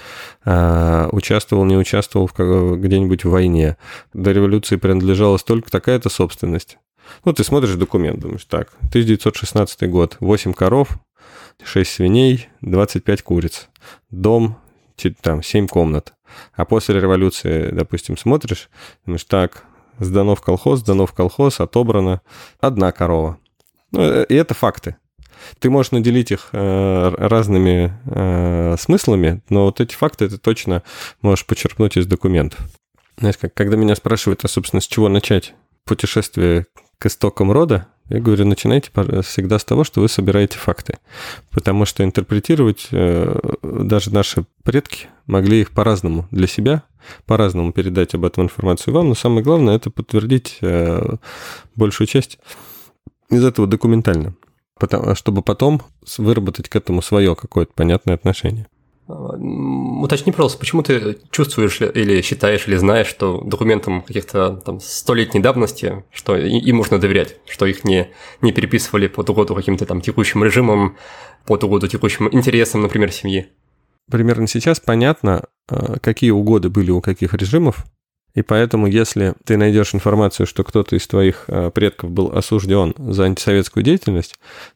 а, 0.45 1.09
участвовал, 1.13 1.65
не 1.65 1.77
участвовал 1.77 2.29
где-нибудь 2.77 3.25
в 3.25 3.31
войне, 3.31 3.77
до 4.13 4.33
революции 4.33 4.77
принадлежала 4.77 5.37
столько 5.37 5.71
такая-то 5.71 6.09
собственность. 6.09 6.79
Ну, 7.25 7.33
ты 7.33 7.45
смотришь 7.45 7.75
документ, 7.75 8.21
думаешь, 8.21 8.45
так, 8.45 8.73
1916 8.89 9.91
год, 9.91 10.17
8 10.21 10.53
коров, 10.53 10.99
6 11.63 11.91
свиней, 11.91 12.49
25 12.61 13.23
куриц, 13.23 13.69
дом, 14.11 14.59
там, 15.21 15.43
7 15.43 15.67
комнат. 15.67 16.15
А 16.55 16.65
после 16.65 17.01
революции, 17.01 17.71
допустим, 17.73 18.17
смотришь, 18.17 18.71
думаешь, 19.05 19.25
так, 19.25 19.65
сдано 19.99 20.35
в 20.35 20.41
колхоз, 20.41 20.81
сдано 20.81 21.07
в 21.07 21.13
колхоз, 21.13 21.61
отобрано 21.61 22.21
одна 22.61 22.93
корова. 22.93 23.39
Ну, 23.93 24.03
э, 24.03 24.27
и 24.29 24.35
это 24.35 24.55
факты. 24.55 24.97
Ты 25.59 25.71
можешь 25.71 25.93
наделить 25.93 26.31
их 26.31 26.49
э, 26.53 27.15
разными 27.19 27.93
э, 28.07 28.77
смыслами, 28.79 29.43
но 29.49 29.67
вот 29.67 29.81
эти 29.81 29.95
факты 29.95 30.29
ты 30.29 30.39
точно 30.39 30.83
можешь 31.23 31.47
почерпнуть 31.47 31.97
из 31.97 32.07
документов. 32.07 32.61
Знаешь, 33.19 33.37
как, 33.39 33.55
когда 33.55 33.77
меня 33.77 33.95
спрашивают, 33.97 34.45
а, 34.45 34.49
собственно, 34.49 34.81
с 34.81 34.87
чего 34.87 35.09
начать 35.09 35.55
путешествие 35.85 36.67
к 36.99 37.07
истокам 37.07 37.53
рода, 37.53 37.87
я 38.09 38.21
говорю, 38.21 38.45
начинайте 38.45 38.91
всегда 39.23 39.59
с 39.59 39.65
того, 39.65 39.85
что 39.85 40.01
вы 40.01 40.09
собираете 40.09 40.59
факты. 40.59 40.99
Потому 41.51 41.85
что 41.85 42.03
интерпретировать 42.03 42.89
э, 42.91 43.39
даже 43.63 44.13
наши 44.13 44.45
предки 44.65 45.07
могли 45.27 45.61
их 45.61 45.71
по-разному 45.71 46.27
для 46.31 46.47
себя, 46.47 46.83
по-разному 47.27 47.73
передать 47.73 48.15
об 48.15 48.25
этом 48.25 48.45
информацию 48.45 48.93
вам, 48.93 49.09
но 49.09 49.15
самое 49.15 49.43
главное 49.43 49.77
это 49.77 49.91
подтвердить 49.91 50.59
большую 51.75 52.07
часть 52.07 52.39
из 53.31 53.45
этого 53.45 53.67
документально, 53.67 54.35
чтобы 55.15 55.43
потом 55.43 55.83
выработать 56.19 56.69
к 56.69 56.77
этому 56.77 57.03
свое 57.03 57.35
какое-то 57.35 57.73
понятное 57.75 58.15
отношение. 58.15 58.67
Уточни, 59.09 60.31
пожалуйста, 60.31 60.59
почему 60.59 60.83
ты 60.83 61.19
чувствуешь 61.31 61.81
или 61.81 62.23
считаешь, 62.23 62.69
или 62.69 62.77
знаешь, 62.77 63.09
что 63.09 63.41
документам 63.41 64.03
каких-то 64.03 64.63
там 64.65 64.81
столетней 64.81 65.41
давности, 65.41 66.05
что 66.13 66.37
им 66.37 66.77
можно 66.77 66.99
доверять, 66.99 67.37
что 67.49 67.67
их 67.67 67.83
не, 67.83 68.11
не 68.41 68.53
переписывали 68.53 69.09
под 69.09 69.29
угоду 69.31 69.55
каким-то 69.57 69.85
там 69.85 70.01
текущим 70.01 70.45
режимом, 70.45 70.97
под 71.45 71.65
угоду 71.65 71.89
текущим 71.89 72.29
интересам, 72.31 72.83
например, 72.83 73.11
семьи? 73.11 73.49
Примерно 74.11 74.47
сейчас 74.47 74.79
понятно, 74.79 75.45
э, 75.69 75.97
какие 76.01 76.31
угоды 76.31 76.69
были 76.69 76.91
у 76.91 77.01
каких 77.01 77.35
режимов, 77.35 77.85
и 78.35 78.43
поэтому, 78.43 78.87
если 78.87 79.35
ты 79.45 79.57
найдешь 79.57 79.95
информацию, 79.95 80.47
что 80.47 80.65
кто-то 80.65 80.97
из 80.97 81.07
твоих 81.07 81.45
э, 81.49 81.71
предков 81.75 82.11
был 82.11 82.31
осужден 82.33 82.95
за 82.97 83.25
антисоветскую 83.25 83.83
деятельность, 83.83 84.35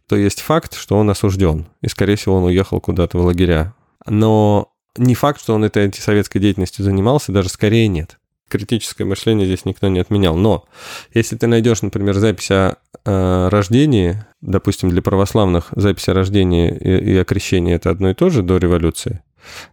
то 0.08 0.16
есть 0.16 0.40
факт, 0.40 0.74
что 0.74 0.96
он 0.96 1.08
осужден. 1.10 1.66
И, 1.80 1.88
скорее 1.88 2.16
всего, 2.16 2.36
он 2.36 2.44
уехал 2.44 2.80
куда-то 2.80 3.18
в 3.18 3.24
лагеря 3.24 3.74
но 4.06 4.72
не 4.96 5.14
факт, 5.14 5.40
что 5.40 5.54
он 5.54 5.64
этой 5.64 5.84
антисоветской 5.84 6.40
деятельностью 6.40 6.84
занимался, 6.84 7.32
даже 7.32 7.48
скорее 7.48 7.88
нет. 7.88 8.18
Критическое 8.48 9.04
мышление 9.04 9.46
здесь 9.46 9.64
никто 9.64 9.88
не 9.88 9.98
отменял. 9.98 10.36
Но 10.36 10.64
если 11.12 11.36
ты 11.36 11.46
найдешь, 11.46 11.82
например, 11.82 12.14
запись 12.14 12.50
о 12.50 12.76
э, 13.04 13.48
рождении, 13.48 14.24
допустим, 14.42 14.90
для 14.90 15.02
православных 15.02 15.68
запись 15.74 16.08
о 16.08 16.14
рождении 16.14 16.70
и, 16.70 17.12
и 17.12 17.16
о 17.16 17.24
крещении 17.24 17.74
это 17.74 17.90
одно 17.90 18.10
и 18.10 18.14
то 18.14 18.30
же 18.30 18.42
до 18.42 18.58
революции, 18.58 19.22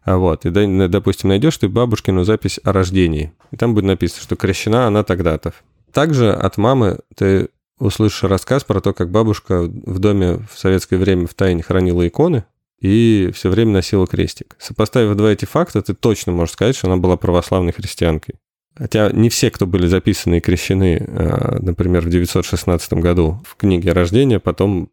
вот, 0.06 0.46
и, 0.46 0.50
допустим, 0.50 1.30
найдешь 1.30 1.58
ты 1.58 1.70
бабушкину 1.70 2.24
запись 2.24 2.60
о 2.64 2.74
рождении, 2.74 3.34
и 3.52 3.58
там 3.58 3.74
будет 3.74 3.86
написано, 3.86 4.22
что 4.22 4.36
крещена 4.36 4.88
она 4.88 5.04
тогда-то. 5.04 5.54
Также 5.92 6.32
от 6.32 6.58
мамы 6.58 7.00
ты 7.16 7.50
услышишь 7.80 8.24
рассказ 8.24 8.64
про 8.64 8.80
то, 8.80 8.94
как 8.94 9.10
бабушка 9.10 9.64
в 9.64 10.00
доме 10.00 10.46
в 10.52 10.58
советское 10.58 10.98
время 10.98 11.28
в 11.28 11.34
тайне 11.34 11.64
хранила 11.64 12.08
иконы, 12.08 12.46
и 12.80 13.30
все 13.34 13.50
время 13.50 13.74
носила 13.74 14.08
крестик. 14.08 14.56
Сопоставив 14.60 15.16
два 15.16 15.32
эти 15.32 15.46
факта, 15.46 15.82
ты 15.82 15.94
точно 15.94 16.32
можешь 16.32 16.54
сказать, 16.54 16.76
что 16.76 16.88
она 16.88 16.98
была 16.98 17.18
православной 17.18 17.74
христианкой. 17.74 18.36
Хотя 18.76 19.12
не 19.12 19.30
все, 19.30 19.52
кто 19.52 19.68
были 19.68 19.86
записаны 19.88 20.38
и 20.38 20.42
крещены, 20.42 21.06
а, 21.08 21.58
например, 21.62 22.02
в 22.02 22.10
916 22.10 22.94
году 22.94 23.40
в 23.46 23.56
книге 23.56 23.92
рождения, 23.92 24.40
потом 24.40 24.90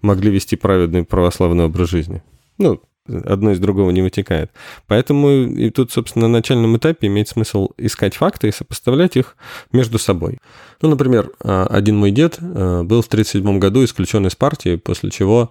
могли 0.00 0.30
вести 0.30 0.56
праведный 0.56 1.04
православный 1.04 1.64
образ 1.64 1.90
жизни. 1.90 2.22
Ну, 2.58 2.80
одно 3.24 3.52
из 3.52 3.58
другого 3.58 3.90
не 3.90 4.02
вытекает. 4.02 4.50
Поэтому 4.86 5.30
и 5.30 5.70
тут, 5.70 5.92
собственно, 5.92 6.28
на 6.28 6.38
начальном 6.38 6.76
этапе 6.76 7.06
имеет 7.06 7.28
смысл 7.28 7.70
искать 7.76 8.14
факты 8.14 8.48
и 8.48 8.52
сопоставлять 8.52 9.16
их 9.16 9.36
между 9.72 9.98
собой. 9.98 10.38
Ну, 10.80 10.88
например, 10.88 11.30
а, 11.40 11.66
один 11.66 11.96
мой 11.96 12.10
дед 12.10 12.38
а, 12.40 12.82
был 12.82 13.02
в 13.02 13.06
1937 13.06 13.58
году 13.58 13.84
исключен 13.84 14.26
из 14.26 14.34
партии, 14.34 14.76
после 14.76 15.10
чего 15.10 15.50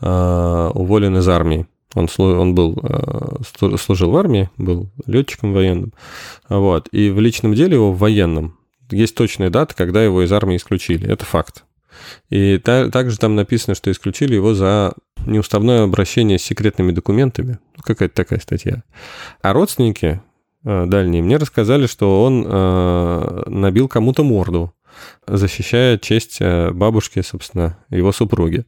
Э, 0.00 0.70
уволен 0.74 1.16
из 1.16 1.28
армии. 1.28 1.66
Он, 1.94 2.08
он 2.18 2.54
был, 2.54 2.76
служил 3.78 4.10
в 4.10 4.16
армии, 4.16 4.50
был 4.58 4.90
летчиком 5.06 5.54
военным. 5.54 5.94
Вот. 6.48 6.88
И 6.92 7.08
в 7.08 7.18
личном 7.20 7.54
деле 7.54 7.74
его 7.74 7.92
в 7.92 7.98
военном 7.98 8.58
есть 8.90 9.14
точная 9.14 9.48
дата, 9.48 9.74
когда 9.74 10.04
его 10.04 10.22
из 10.22 10.30
армии 10.30 10.56
исключили. 10.56 11.10
Это 11.10 11.24
факт. 11.24 11.64
И 12.30 12.58
та, 12.58 12.90
также 12.90 13.18
там 13.18 13.34
написано, 13.34 13.74
что 13.74 13.90
исключили 13.90 14.34
его 14.34 14.54
за 14.54 14.94
неуставное 15.26 15.84
обращение 15.84 16.38
с 16.38 16.42
секретными 16.42 16.92
документами. 16.92 17.58
Ну, 17.76 17.82
какая-то 17.82 18.14
такая 18.14 18.40
статья. 18.40 18.82
А 19.42 19.52
родственники 19.52 20.20
э, 20.64 20.86
дальние 20.86 21.22
мне 21.22 21.36
рассказали, 21.36 21.86
что 21.86 22.22
он 22.24 22.44
э, 22.46 23.42
набил 23.46 23.88
кому-то 23.88 24.24
морду 24.24 24.72
защищая 25.26 25.98
честь 25.98 26.38
э, 26.40 26.70
бабушки, 26.70 27.20
собственно, 27.22 27.78
его 27.90 28.12
супруги, 28.12 28.64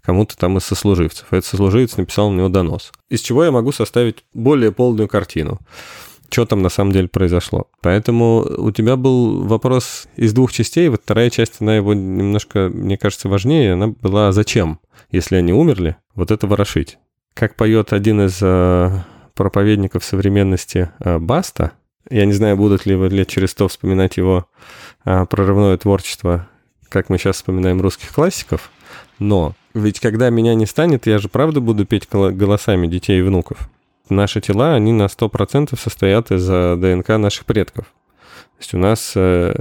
кому-то 0.00 0.36
там 0.36 0.58
из 0.58 0.64
сослуживцев. 0.64 1.26
Этот 1.30 1.44
сослуживец 1.44 1.96
написал 1.96 2.30
на 2.30 2.38
него 2.38 2.48
донос. 2.48 2.92
Из 3.08 3.20
чего 3.20 3.44
я 3.44 3.50
могу 3.50 3.72
составить 3.72 4.24
более 4.32 4.72
полную 4.72 5.08
картину 5.08 5.60
что 6.32 6.46
там 6.46 6.62
на 6.62 6.68
самом 6.68 6.92
деле 6.92 7.08
произошло. 7.08 7.68
Поэтому 7.80 8.38
у 8.40 8.70
тебя 8.70 8.96
был 8.96 9.44
вопрос 9.44 10.08
из 10.16 10.32
двух 10.32 10.52
частей. 10.52 10.88
Вот 10.88 11.02
вторая 11.04 11.30
часть, 11.30 11.60
она 11.60 11.76
его 11.76 11.94
немножко, 11.94 12.70
мне 12.72 12.96
кажется, 12.96 13.28
важнее. 13.28 13.74
Она 13.74 13.88
была 13.88 14.32
«Зачем, 14.32 14.80
если 15.10 15.36
они 15.36 15.52
умерли, 15.52 15.96
вот 16.14 16.30
это 16.30 16.46
ворошить?» 16.46 16.98
Как 17.34 17.54
поет 17.54 17.92
один 17.92 18.22
из 18.22 18.38
э, 18.42 18.90
проповедников 19.34 20.04
современности 20.04 20.90
э, 21.00 21.18
Баста, 21.18 21.72
я 22.10 22.24
не 22.24 22.32
знаю, 22.32 22.56
будут 22.56 22.84
ли 22.86 22.94
вы 22.94 23.08
лет 23.08 23.28
через 23.28 23.52
сто 23.52 23.68
вспоминать 23.68 24.16
его 24.16 24.46
а, 25.04 25.24
прорывное 25.24 25.76
творчество, 25.78 26.48
как 26.88 27.08
мы 27.08 27.18
сейчас 27.18 27.36
вспоминаем 27.36 27.80
русских 27.80 28.12
классиков, 28.12 28.70
но 29.18 29.54
ведь 29.72 30.00
когда 30.00 30.28
меня 30.30 30.54
не 30.54 30.66
станет, 30.66 31.06
я 31.06 31.18
же 31.18 31.28
правда 31.28 31.60
буду 31.60 31.86
петь 31.86 32.08
голосами 32.10 32.86
детей 32.86 33.20
и 33.20 33.22
внуков. 33.22 33.70
Наши 34.08 34.40
тела, 34.40 34.74
они 34.74 34.92
на 34.92 35.06
100% 35.06 35.78
состоят 35.78 36.30
из 36.30 36.48
э, 36.48 36.76
ДНК 36.76 37.08
наших 37.18 37.46
предков. 37.46 37.86
То 37.86 38.58
есть 38.58 38.74
у 38.74 38.78
нас 38.78 39.12
э, 39.14 39.54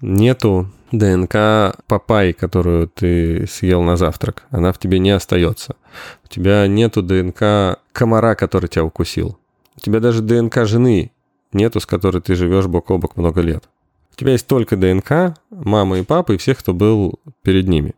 нету 0.00 0.70
ДНК 0.92 1.76
папай, 1.86 2.32
которую 2.32 2.88
ты 2.88 3.46
съел 3.46 3.82
на 3.82 3.96
завтрак. 3.96 4.44
Она 4.50 4.72
в 4.72 4.78
тебе 4.78 4.98
не 4.98 5.10
остается. 5.10 5.76
У 6.24 6.28
тебя 6.28 6.66
нету 6.66 7.02
ДНК 7.02 7.78
комара, 7.92 8.34
который 8.34 8.68
тебя 8.68 8.84
укусил. 8.84 9.38
У 9.76 9.80
тебя 9.80 10.00
даже 10.00 10.20
ДНК 10.20 10.66
жены 10.66 11.12
нету, 11.52 11.80
с 11.80 11.86
которой 11.86 12.20
ты 12.20 12.34
живешь 12.34 12.66
бок 12.66 12.90
о 12.90 12.98
бок 12.98 13.16
много 13.16 13.40
лет. 13.40 13.64
У 14.12 14.16
тебя 14.16 14.32
есть 14.32 14.46
только 14.46 14.76
ДНК, 14.76 15.36
мама 15.50 15.98
и 15.98 16.04
папа 16.04 16.32
и 16.32 16.36
всех, 16.36 16.58
кто 16.58 16.74
был 16.74 17.18
перед 17.42 17.66
ними. 17.68 17.94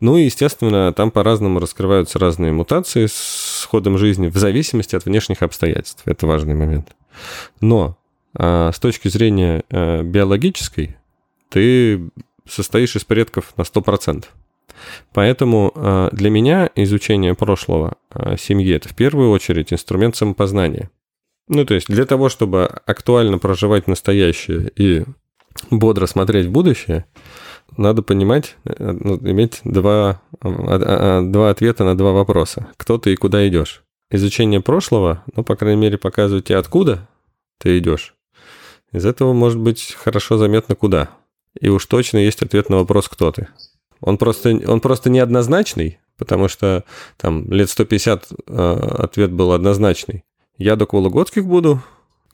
Ну 0.00 0.16
и, 0.16 0.24
естественно, 0.24 0.92
там 0.92 1.10
по-разному 1.10 1.60
раскрываются 1.60 2.18
разные 2.18 2.52
мутации 2.52 3.06
с 3.06 3.66
ходом 3.68 3.98
жизни 3.98 4.28
в 4.28 4.36
зависимости 4.36 4.96
от 4.96 5.04
внешних 5.04 5.42
обстоятельств. 5.42 6.02
Это 6.04 6.26
важный 6.26 6.54
момент. 6.54 6.94
Но 7.60 7.96
а, 8.36 8.72
с 8.72 8.78
точки 8.78 9.08
зрения 9.08 9.64
а, 9.70 10.02
биологической, 10.02 10.96
ты 11.48 12.10
состоишь 12.48 12.96
из 12.96 13.04
предков 13.04 13.54
на 13.56 13.62
100%. 13.62 14.24
Поэтому 15.12 15.72
а, 15.74 16.10
для 16.12 16.30
меня 16.30 16.70
изучение 16.74 17.34
прошлого 17.34 17.94
а, 18.10 18.36
семьи– 18.36 18.74
это 18.74 18.88
в 18.88 18.94
первую 18.94 19.30
очередь 19.30 19.72
инструмент 19.72 20.16
самопознания. 20.16 20.90
Ну, 21.48 21.64
то 21.64 21.74
есть 21.74 21.88
для 21.88 22.06
того, 22.06 22.28
чтобы 22.28 22.64
актуально 22.86 23.38
проживать 23.38 23.86
настоящее 23.86 24.70
и 24.76 25.04
бодро 25.70 26.06
смотреть 26.06 26.46
в 26.46 26.50
будущее, 26.50 27.04
надо 27.76 28.02
понимать, 28.02 28.56
э, 28.64 28.92
ну, 28.92 29.16
иметь 29.16 29.60
два, 29.64 30.20
а, 30.40 31.22
два 31.22 31.50
ответа 31.50 31.84
на 31.84 31.96
два 31.96 32.12
вопроса. 32.12 32.68
Кто 32.76 32.98
ты 32.98 33.12
и 33.12 33.16
куда 33.16 33.46
идешь? 33.48 33.82
Изучение 34.10 34.60
прошлого, 34.60 35.24
ну, 35.34 35.42
по 35.42 35.56
крайней 35.56 35.80
мере, 35.80 35.98
показывает 35.98 36.46
тебе, 36.46 36.58
откуда 36.58 37.08
ты 37.58 37.78
идешь. 37.78 38.14
Из 38.92 39.04
этого 39.04 39.32
может 39.32 39.58
быть 39.58 39.96
хорошо 39.98 40.38
заметно, 40.38 40.76
куда. 40.76 41.10
И 41.60 41.68
уж 41.68 41.86
точно 41.86 42.18
есть 42.18 42.42
ответ 42.42 42.68
на 42.68 42.76
вопрос, 42.76 43.08
кто 43.08 43.32
ты. 43.32 43.48
Он 44.00 44.18
просто, 44.18 44.50
он 44.68 44.80
просто 44.80 45.10
неоднозначный, 45.10 45.98
потому 46.18 46.48
что 46.48 46.84
там 47.16 47.50
лет 47.50 47.70
150 47.70 48.28
э, 48.46 48.72
ответ 48.98 49.32
был 49.32 49.52
однозначный. 49.52 50.24
Я 50.58 50.76
до 50.76 50.86
Вологодских 50.90 51.46
буду, 51.46 51.82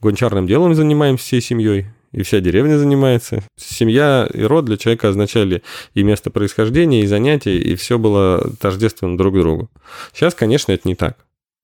гончарным 0.01 0.47
делом 0.47 0.75
занимаемся 0.75 1.23
всей 1.23 1.41
семьей, 1.41 1.87
и 2.11 2.23
вся 2.23 2.39
деревня 2.39 2.77
занимается. 2.77 3.43
Семья 3.57 4.27
и 4.33 4.41
род 4.43 4.65
для 4.65 4.77
человека 4.77 5.09
означали 5.09 5.63
и 5.93 6.03
место 6.03 6.29
происхождения, 6.29 7.01
и 7.01 7.07
занятия, 7.07 7.57
и 7.57 7.75
все 7.75 7.97
было 7.97 8.51
тождественно 8.59 9.17
друг 9.17 9.35
другу. 9.35 9.69
Сейчас, 10.13 10.35
конечно, 10.35 10.71
это 10.71 10.87
не 10.87 10.95
так. 10.95 11.17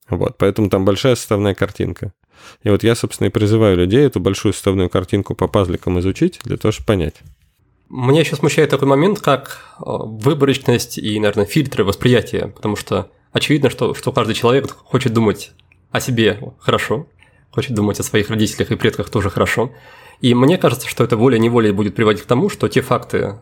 Вот, 0.10 0.38
поэтому 0.38 0.70
там 0.70 0.86
большая 0.86 1.16
составная 1.16 1.54
картинка. 1.54 2.14
И 2.64 2.70
вот 2.70 2.84
я, 2.84 2.96
собственно, 2.96 3.28
и 3.28 3.32
призываю 3.32 3.78
людей 3.78 4.06
эту 4.06 4.20
большую 4.20 4.54
составную 4.54 4.90
картинку 4.90 5.36
по 5.36 5.48
пазликам 5.48 6.00
изучить, 6.00 6.40
для 6.44 6.58
того, 6.58 6.72
чтобы 6.72 6.88
понять. 6.88 7.16
Меня 7.90 8.22
еще 8.22 8.36
смущает 8.36 8.70
такой 8.70 8.88
момент, 8.88 9.20
как 9.20 9.76
э, 9.80 9.84
выборочность 9.86 10.98
и, 10.98 11.20
наверное, 11.20 11.46
фильтры 11.46 11.84
восприятия, 11.84 12.48
потому 12.48 12.76
что 12.76 13.10
очевидно, 13.32 13.70
что, 13.70 13.94
что 13.94 14.12
каждый 14.12 14.36
человек 14.36 14.68
хочет 14.72 15.14
думать 15.14 15.52
о 15.92 16.00
себе 16.00 16.40
хорошо, 16.60 17.08
хочет 17.50 17.74
думать 17.74 18.00
о 18.00 18.04
своих 18.04 18.30
родителях 18.30 18.72
и 18.72 18.76
предках 18.76 19.10
тоже 19.10 19.30
хорошо. 19.30 19.72
И 20.22 20.34
мне 20.34 20.58
кажется, 20.58 20.88
что 20.88 21.04
это 21.04 21.16
волей-неволей 21.16 21.72
будет 21.72 21.96
приводить 21.96 22.24
к 22.24 22.26
тому, 22.26 22.50
что 22.50 22.68
те 22.68 22.82
факты, 22.82 23.36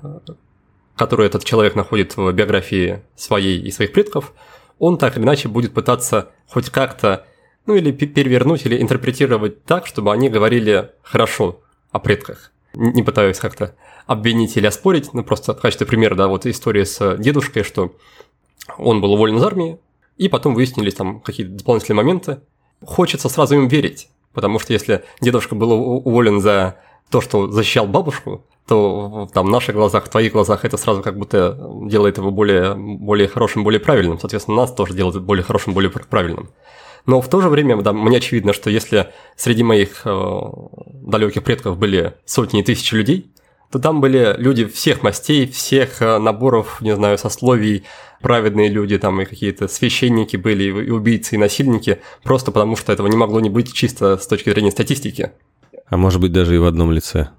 которые 0.96 1.28
этот 1.28 1.44
человек 1.44 1.76
находит 1.76 2.18
в 2.18 2.32
биографии 2.32 3.02
своей 3.16 3.60
и 3.62 3.72
своих 3.72 3.94
предков, 3.94 4.34
он 4.78 4.98
так 4.98 5.18
или 5.18 5.24
иначе 5.24 5.48
будет 5.48 5.74
пытаться 5.74 6.32
хоть 6.48 6.70
как-то, 6.70 7.26
ну 7.66 7.76
или 7.76 7.92
перевернуть, 7.92 8.66
или 8.66 8.82
интерпретировать 8.82 9.64
так, 9.64 9.88
чтобы 9.88 10.12
они 10.12 10.30
говорили 10.30 10.92
хорошо 11.02 11.62
о 11.92 12.00
предках. 12.00 12.52
Не 12.74 13.04
пытаюсь 13.04 13.40
как-то 13.40 13.76
обвинить 14.06 14.58
или 14.58 14.68
оспорить, 14.68 15.14
ну 15.14 15.24
просто 15.24 15.54
в 15.54 15.62
качестве 15.62 15.88
примера, 15.88 16.16
да, 16.16 16.28
вот 16.28 16.46
история 16.46 16.86
с 16.86 17.18
дедушкой, 17.18 17.64
что 17.64 17.96
он 18.78 19.00
был 19.00 19.14
уволен 19.14 19.38
из 19.38 19.44
армии, 19.44 19.80
и 20.18 20.28
потом 20.28 20.56
выяснились 20.56 20.94
там 20.94 21.22
какие-то 21.22 21.54
дополнительные 21.54 21.98
моменты. 21.98 22.40
Хочется 22.84 23.30
сразу 23.30 23.56
им 23.56 23.68
верить, 23.70 24.10
потому 24.36 24.60
что 24.60 24.74
если 24.74 25.04
дедушка 25.22 25.56
был 25.56 25.72
уволен 25.72 26.42
за 26.42 26.78
то, 27.10 27.22
что 27.22 27.50
защищал 27.50 27.88
бабушку, 27.88 28.46
то 28.68 29.28
там 29.34 29.48
в 29.48 29.50
наших 29.50 29.76
глазах, 29.76 30.06
в 30.06 30.10
твоих 30.10 30.34
глазах 30.34 30.66
это 30.66 30.78
сразу 30.78 31.02
как 31.02 31.18
будто 31.18 31.58
делает 31.84 32.18
его 32.18 32.32
более, 32.32 32.76
более 32.76 33.28
хорошим, 33.28 33.64
более 33.64 33.80
правильным. 33.80 34.20
Соответственно, 34.20 34.58
нас 34.58 34.74
тоже 34.74 34.94
делает 34.94 35.22
более 35.22 35.44
хорошим, 35.44 35.74
более 35.74 35.92
правильным. 35.92 36.50
Но 37.06 37.22
в 37.22 37.30
то 37.30 37.42
же 37.42 37.50
время, 37.50 37.80
да, 37.82 37.94
мне 37.94 38.18
очевидно, 38.18 38.54
что 38.54 38.72
если 38.72 39.12
среди 39.36 39.64
моих 39.64 40.02
э, 40.06 40.42
далеких 40.86 41.44
предков 41.44 41.78
были 41.78 42.16
сотни 42.26 42.62
и 42.62 42.64
тысячи 42.64 42.96
людей, 42.96 43.32
то 43.72 43.80
там 43.80 44.02
были 44.02 44.36
люди 44.38 44.66
всех 44.66 45.04
мастей, 45.04 45.48
всех 45.48 46.02
э, 46.02 46.18
наборов, 46.18 46.82
не 46.82 46.96
знаю, 46.96 47.18
сословий, 47.18 47.84
праведные 48.22 48.70
люди, 48.70 48.98
там 48.98 49.22
и 49.22 49.26
какие-то 49.26 49.68
священники 49.68 50.38
были, 50.38 50.64
и 50.64 50.90
убийцы, 50.90 51.36
и 51.36 51.38
насильники, 51.38 52.00
просто 52.24 52.52
потому 52.52 52.76
что 52.76 52.94
этого 52.94 53.08
не 53.08 53.18
могло 53.18 53.40
не 53.40 53.50
быть 53.50 53.74
чисто 53.74 54.18
с 54.18 54.28
точки 54.28 54.50
зрения 54.50 54.72
статистики. 54.72 55.32
А 55.88 55.98
может 55.98 56.20
быть 56.22 56.32
даже 56.32 56.56
и 56.56 56.58
в 56.58 56.66
одном 56.66 56.92
лице. 56.92 57.30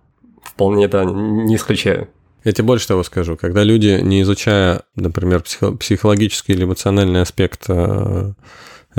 Вполне 0.43 0.85
это 0.85 1.05
не 1.05 1.57
исключаю. 1.57 2.09
Я 2.45 2.53
тебе 2.53 2.65
больше 2.65 2.87
того 2.87 3.03
скажу. 3.03 3.37
Когда 3.37 3.65
люди, 3.65 3.99
не 4.01 4.23
изучая, 4.23 4.83
например, 4.95 5.43
психологический 5.43 6.53
или 6.53 6.63
эмоциональный 6.63 7.23
аспект 7.23 7.65
э, 7.69 8.33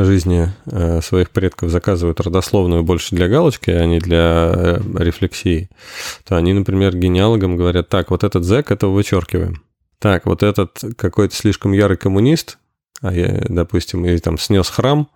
жизни 0.06 0.50
э, 0.66 1.02
своих 1.02 1.32
предков 1.32 1.72
заказывают 1.72 2.20
родословную 2.20 2.84
больше 2.84 3.16
для 3.16 3.28
галочки, 3.28 3.72
а 3.72 3.86
не 3.86 4.00
для 4.00 4.52
э, 4.54 4.80
рефлексии, 4.98 5.70
то 6.24 6.36
они, 6.36 6.54
например, 6.54 6.96
генеалогам 6.96 7.58
говорят, 7.58 7.90
так, 7.90 8.12
вот 8.12 8.24
этот 8.24 8.44
зэк, 8.44 8.72
этого 8.72 8.92
вычеркиваем. 8.92 9.64
Так, 10.00 10.26
вот 10.26 10.44
этот 10.44 10.84
какой-то 10.96 11.36
слишком 11.36 11.72
ярый 11.72 11.98
коммунист, 11.98 12.60
а 13.02 13.14
я, 13.14 13.44
допустим, 13.50 14.06
и 14.06 14.18
там 14.20 14.38
снес 14.38 14.70
храм, 14.70 15.10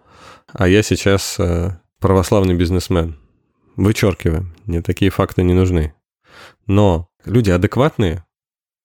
а 0.52 0.68
я 0.68 0.84
сейчас 0.84 1.36
э, 1.40 1.78
православный 2.00 2.56
бизнесмен. 2.56 3.18
Вычеркиваем. 3.76 4.54
Мне 4.66 4.82
такие 4.82 5.12
факты 5.12 5.44
не 5.44 5.54
нужны. 5.54 5.94
Но 6.68 7.08
люди 7.26 7.52
адекватные, 7.52 8.26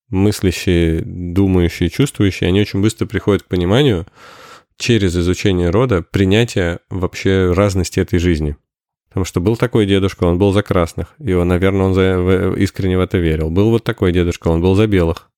мыслящие, 0.08 1.02
думающие, 1.02 1.90
чувствующие, 1.90 2.48
они 2.48 2.60
очень 2.60 2.80
быстро 2.80 3.06
приходят 3.06 3.42
к 3.42 3.48
пониманию, 3.48 4.06
через 4.78 5.16
изучение 5.16 5.70
рода 5.70 6.02
принятие 6.02 6.80
вообще 6.90 7.52
разности 7.52 8.00
этой 8.00 8.18
жизни. 8.18 8.56
Потому 9.08 9.24
что 9.24 9.40
был 9.40 9.56
такой 9.56 9.86
дедушка, 9.86 10.24
он 10.24 10.38
был 10.38 10.52
за 10.52 10.62
красных, 10.62 11.14
и 11.18 11.32
он, 11.32 11.48
наверное, 11.48 11.86
он 11.86 11.94
за, 11.94 12.52
искренне 12.58 12.98
в 12.98 13.00
это 13.00 13.16
верил. 13.16 13.50
Был 13.50 13.70
вот 13.70 13.82
такой 13.82 14.12
дедушка, 14.12 14.48
он 14.48 14.60
был 14.60 14.74
за 14.74 14.86
белых. 14.86 15.30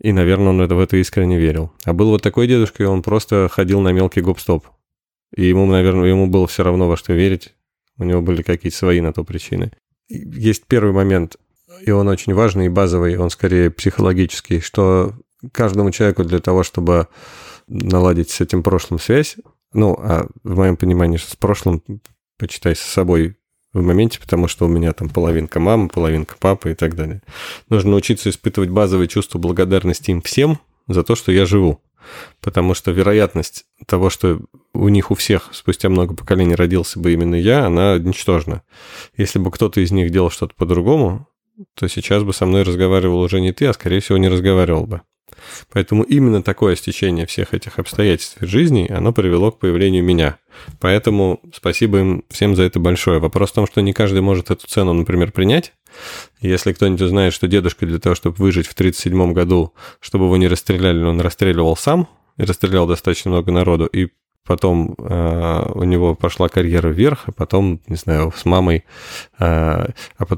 И, 0.00 0.12
наверное, 0.12 0.50
он 0.50 0.60
это, 0.60 0.74
в 0.74 0.80
это 0.80 0.96
искренне 0.96 1.38
верил. 1.38 1.72
А 1.84 1.92
был 1.92 2.10
вот 2.10 2.22
такой 2.22 2.46
дедушка, 2.46 2.82
и 2.82 2.86
он 2.86 3.02
просто 3.02 3.48
ходил 3.50 3.80
на 3.80 3.90
мелкий 3.90 4.20
гоп-стоп. 4.20 4.66
И 5.34 5.44
ему, 5.44 5.66
наверное, 5.66 6.08
ему 6.08 6.28
было 6.28 6.46
все 6.46 6.62
равно 6.62 6.88
во 6.88 6.96
что 6.96 7.12
верить. 7.12 7.54
У 7.98 8.04
него 8.04 8.22
были 8.22 8.42
какие-то 8.42 8.76
свои 8.76 9.00
на 9.00 9.12
то 9.12 9.24
причины. 9.24 9.72
Есть 10.08 10.66
первый 10.66 10.92
момент, 10.92 11.36
и 11.84 11.90
он 11.90 12.08
очень 12.08 12.34
важный 12.34 12.66
и 12.66 12.68
базовый, 12.68 13.16
он 13.16 13.30
скорее 13.30 13.70
психологический, 13.70 14.60
что 14.60 15.14
каждому 15.52 15.90
человеку 15.90 16.24
для 16.24 16.40
того, 16.40 16.62
чтобы 16.62 17.08
наладить 17.66 18.30
с 18.30 18.40
этим 18.40 18.62
прошлым 18.62 18.98
связь. 18.98 19.36
Ну, 19.72 19.94
а 19.98 20.26
в 20.42 20.56
моем 20.56 20.76
понимании 20.76 21.16
с 21.16 21.36
прошлым, 21.36 21.82
почитай, 22.38 22.76
с 22.76 22.80
собой 22.80 23.36
в 23.72 23.82
моменте, 23.82 24.20
потому 24.20 24.46
что 24.46 24.66
у 24.66 24.68
меня 24.68 24.92
там 24.92 25.08
половинка 25.08 25.58
мамы, 25.58 25.88
половинка 25.88 26.36
папы 26.38 26.72
и 26.72 26.74
так 26.74 26.94
далее. 26.94 27.22
Нужно 27.68 27.90
научиться 27.90 28.30
испытывать 28.30 28.70
базовые 28.70 29.08
чувства 29.08 29.38
благодарности 29.38 30.12
им 30.12 30.22
всем 30.22 30.60
за 30.86 31.02
то, 31.02 31.16
что 31.16 31.32
я 31.32 31.44
живу. 31.44 31.80
Потому 32.40 32.74
что 32.74 32.90
вероятность 32.90 33.64
того, 33.86 34.10
что 34.10 34.40
у 34.74 34.88
них 34.88 35.10
у 35.10 35.14
всех 35.14 35.48
спустя 35.52 35.88
много 35.88 36.14
поколений 36.14 36.54
родился 36.54 37.00
бы 37.00 37.12
именно 37.12 37.34
я, 37.34 37.66
она 37.66 37.98
ничтожна. 37.98 38.62
Если 39.16 39.38
бы 39.38 39.50
кто-то 39.50 39.80
из 39.80 39.90
них 39.90 40.10
делал 40.10 40.30
что-то 40.30 40.54
по-другому, 40.54 41.26
то 41.74 41.88
сейчас 41.88 42.22
бы 42.22 42.32
со 42.32 42.46
мной 42.46 42.62
разговаривал 42.62 43.20
уже 43.20 43.40
не 43.40 43.52
ты, 43.52 43.66
а 43.66 43.72
скорее 43.72 44.00
всего 44.00 44.18
не 44.18 44.28
разговаривал 44.28 44.86
бы. 44.86 45.02
Поэтому 45.72 46.02
именно 46.02 46.42
такое 46.42 46.76
стечение 46.76 47.26
всех 47.26 47.54
этих 47.54 47.78
обстоятельств 47.78 48.36
жизни, 48.40 48.90
оно 48.90 49.12
привело 49.12 49.50
к 49.50 49.58
появлению 49.58 50.04
меня. 50.04 50.38
Поэтому 50.80 51.40
спасибо 51.54 51.98
им 51.98 52.24
всем 52.30 52.54
за 52.54 52.62
это 52.64 52.78
большое. 52.78 53.18
Вопрос 53.18 53.50
в 53.50 53.54
том, 53.54 53.66
что 53.66 53.80
не 53.80 53.92
каждый 53.92 54.20
может 54.20 54.50
эту 54.50 54.66
цену, 54.66 54.92
например, 54.92 55.32
принять. 55.32 55.72
Если 56.40 56.72
кто-нибудь 56.72 57.02
узнает, 57.02 57.32
что 57.32 57.46
дедушка 57.46 57.86
для 57.86 57.98
того, 57.98 58.14
чтобы 58.14 58.36
выжить 58.36 58.66
в 58.66 58.72
1937 58.72 59.32
году, 59.32 59.74
чтобы 60.00 60.26
его 60.26 60.36
не 60.36 60.48
расстреляли, 60.48 61.02
он 61.02 61.20
расстреливал 61.20 61.76
сам, 61.76 62.08
и 62.36 62.44
расстрелял 62.44 62.86
достаточно 62.86 63.30
много 63.30 63.52
народу, 63.52 63.86
и 63.86 64.08
потом 64.44 64.94
э, 64.98 65.62
у 65.74 65.84
него 65.84 66.14
пошла 66.14 66.48
карьера 66.48 66.88
вверх, 66.88 67.24
а 67.26 67.32
потом, 67.32 67.80
не 67.86 67.96
знаю, 67.96 68.32
с 68.36 68.44
мамой, 68.44 68.84
э, 69.38 69.44
а, 69.44 69.92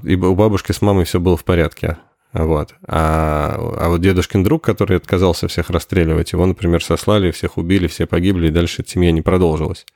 и 0.04 0.16
у 0.16 0.34
бабушки 0.34 0.72
с 0.72 0.82
мамой 0.82 1.04
все 1.04 1.20
было 1.20 1.36
в 1.36 1.44
порядке. 1.44 1.98
Вот. 2.38 2.74
А, 2.86 3.56
а 3.56 3.88
вот 3.88 4.02
дедушкин 4.02 4.42
друг, 4.42 4.62
который 4.62 4.98
отказался 4.98 5.48
всех 5.48 5.70
расстреливать, 5.70 6.32
его, 6.32 6.44
например, 6.44 6.84
сослали, 6.84 7.30
всех 7.30 7.56
убили, 7.56 7.86
все 7.86 8.06
погибли, 8.06 8.48
и 8.48 8.50
дальше 8.50 8.84
семья 8.86 9.10
не 9.10 9.22
продолжилась. 9.22 9.86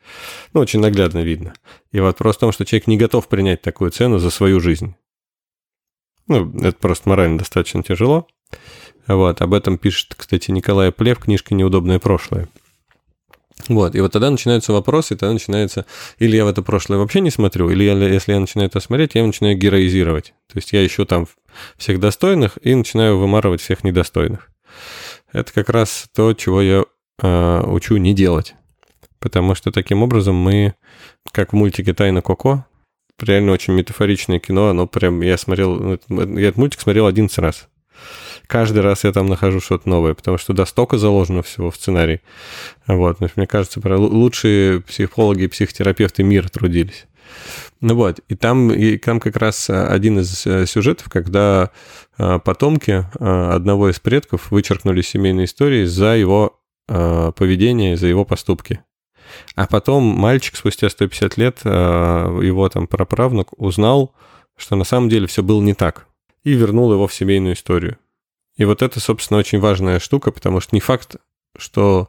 Ну, 0.54 0.60
очень 0.60 0.80
наглядно 0.80 1.18
видно. 1.18 1.52
И 1.92 2.00
вопрос 2.00 2.36
в 2.36 2.40
том, 2.40 2.52
что 2.52 2.64
человек 2.64 2.86
не 2.86 2.96
готов 2.96 3.28
принять 3.28 3.60
такую 3.60 3.90
цену 3.90 4.18
за 4.18 4.30
свою 4.30 4.58
жизнь. 4.58 4.94
Ну, 6.28 6.50
это 6.60 6.78
просто 6.78 7.10
морально 7.10 7.38
достаточно 7.38 7.82
тяжело. 7.82 8.26
Вот, 9.06 9.42
об 9.42 9.52
этом 9.52 9.76
пишет, 9.76 10.14
кстати, 10.16 10.50
Николай 10.50 10.92
Плев, 10.92 11.18
книжка 11.18 11.54
«Неудобное 11.54 11.98
прошлое». 11.98 12.48
Вот, 13.68 13.94
и 13.94 14.00
вот 14.00 14.12
тогда 14.12 14.30
начинаются 14.30 14.72
вопросы, 14.72 15.16
тогда 15.16 15.34
начинается, 15.34 15.84
или 16.18 16.36
я 16.36 16.46
в 16.46 16.48
это 16.48 16.62
прошлое 16.62 16.98
вообще 16.98 17.20
не 17.20 17.30
смотрю, 17.30 17.68
или 17.68 17.84
я, 17.84 17.92
если 17.92 18.32
я 18.32 18.40
начинаю 18.40 18.68
это 18.68 18.80
смотреть, 18.80 19.14
я 19.14 19.26
начинаю 19.26 19.58
героизировать. 19.58 20.32
То 20.50 20.56
есть 20.56 20.72
я 20.72 20.86
ищу 20.86 21.04
там 21.04 21.26
всех 21.76 22.00
достойных 22.00 22.58
и 22.62 22.74
начинаю 22.74 23.18
вымарывать 23.18 23.60
всех 23.60 23.84
недостойных. 23.84 24.50
это 25.32 25.52
как 25.52 25.68
раз 25.68 26.06
то, 26.14 26.34
чего 26.34 26.62
я 26.62 26.84
э, 27.22 27.62
учу 27.66 27.96
не 27.96 28.14
делать. 28.14 28.54
Потому 29.18 29.54
что 29.54 29.70
таким 29.70 30.02
образом 30.02 30.34
мы, 30.34 30.74
как 31.32 31.52
в 31.52 31.56
мультике 31.56 31.92
«Тайна 31.92 32.22
Коко», 32.22 32.64
реально 33.22 33.52
очень 33.52 33.74
метафоричное 33.74 34.38
кино, 34.38 34.68
оно 34.68 34.86
прям, 34.86 35.20
я 35.20 35.36
смотрел, 35.36 35.98
ну, 36.08 36.38
я 36.38 36.48
этот 36.48 36.56
мультик 36.56 36.80
смотрел 36.80 37.06
11 37.06 37.38
раз. 37.38 37.68
Каждый 38.46 38.80
раз 38.80 39.04
я 39.04 39.12
там 39.12 39.28
нахожу 39.28 39.60
что-то 39.60 39.88
новое, 39.88 40.14
потому 40.14 40.38
что 40.38 40.48
туда 40.48 40.66
столько 40.66 40.98
заложено 40.98 41.42
всего 41.42 41.70
в 41.70 41.76
сценарий. 41.76 42.20
Вот, 42.86 43.20
мне 43.20 43.46
кажется, 43.46 43.80
лучшие 43.84 44.80
психологи 44.80 45.44
и 45.44 45.48
психотерапевты 45.48 46.22
мира 46.22 46.48
трудились. 46.48 47.06
Ну 47.80 47.94
вот, 47.94 48.20
и 48.28 48.34
там, 48.34 48.70
и 48.72 48.98
там 48.98 49.20
как 49.20 49.36
раз 49.36 49.70
один 49.70 50.18
из 50.18 50.46
э, 50.46 50.66
сюжетов, 50.66 51.08
когда 51.08 51.70
э, 52.18 52.38
потомки 52.38 53.06
э, 53.18 53.50
одного 53.52 53.90
из 53.90 53.98
предков 54.00 54.50
вычеркнули 54.50 55.00
семейные 55.02 55.46
истории 55.46 55.84
за 55.84 56.16
его 56.16 56.56
поведение, 56.86 57.96
за 57.96 58.08
его 58.08 58.24
поступки. 58.24 58.80
А 59.54 59.68
потом 59.68 60.02
мальчик 60.02 60.56
спустя 60.56 60.90
150 60.90 61.36
лет, 61.36 61.60
его 61.64 62.68
там 62.68 62.88
праправнук, 62.88 63.52
узнал, 63.56 64.12
что 64.56 64.74
на 64.74 64.82
самом 64.82 65.08
деле 65.08 65.28
все 65.28 65.44
было 65.44 65.62
не 65.62 65.74
так, 65.74 66.08
и 66.42 66.52
вернул 66.52 66.92
его 66.92 67.06
в 67.06 67.14
семейную 67.14 67.54
историю. 67.54 67.96
И 68.56 68.64
вот 68.64 68.82
это, 68.82 68.98
собственно, 68.98 69.38
очень 69.38 69.60
важная 69.60 70.00
штука, 70.00 70.32
потому 70.32 70.58
что 70.58 70.74
не 70.74 70.80
факт, 70.80 71.14
что 71.56 72.08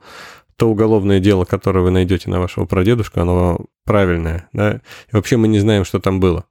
то 0.55 0.69
уголовное 0.69 1.19
дело, 1.19 1.45
которое 1.45 1.81
вы 1.81 1.91
найдете 1.91 2.29
на 2.29 2.39
вашего 2.39 2.65
прадедушку, 2.65 3.19
оно 3.19 3.65
правильное, 3.85 4.49
да, 4.53 4.75
и 4.75 5.15
вообще 5.15 5.37
мы 5.37 5.47
не 5.47 5.59
знаем, 5.59 5.85
что 5.85 5.99
там 5.99 6.19
было. 6.19 6.45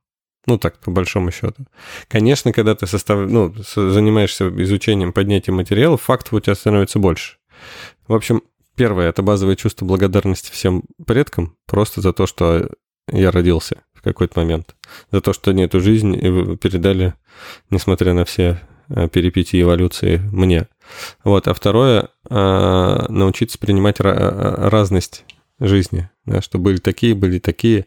Ну, 0.47 0.59
так, 0.59 0.79
по 0.79 0.91
большому 0.91 1.31
счету. 1.31 1.67
Конечно, 2.09 2.53
когда 2.53 2.75
ты 2.75 2.87
состав... 2.87 3.31
ну, 3.31 3.55
занимаешься 3.75 4.49
изучением, 4.63 5.13
поднятием 5.13 5.57
материалов, 5.57 6.03
фактов 6.03 6.33
у 6.33 6.41
тебя 6.41 6.55
становится 6.55 6.99
больше. 6.99 7.37
В 8.09 8.15
общем, 8.15 8.43
первое– 8.75 9.09
это 9.11 9.23
базовое 9.23 9.57
чувство 9.57 9.85
благодарности 9.85 10.51
всем 10.51 10.85
предкам 11.07 11.57
просто 11.67 12.01
за 12.01 12.13
то, 12.13 12.27
что 12.27 12.71
я 13.13 13.31
родился 13.31 13.83
в 13.93 14.03
какой-то 14.03 14.41
момент. 14.41 14.75
За 15.13 15.21
то, 15.21 15.33
что 15.35 15.51
они 15.51 15.65
эту 15.65 15.81
жизнь 15.81 16.17
передали, 16.57 17.15
несмотря 17.69 18.15
на 18.15 18.25
все 18.25 18.61
э, 18.89 19.09
перипетии 19.09 19.61
эволюции, 19.61 20.23
мне. 20.33 20.69
Вот. 21.23 21.49
А 21.49 21.55
второе 21.55 22.09
э,– 22.29 23.07
научиться 23.11 23.59
принимать 23.59 24.01
разность 24.01 25.25
жизни, 25.61 26.09
да, 26.25 26.41
что 26.41 26.59
были 26.59 26.79
такие, 26.79 27.15
были 27.15 27.39
такие, 27.39 27.87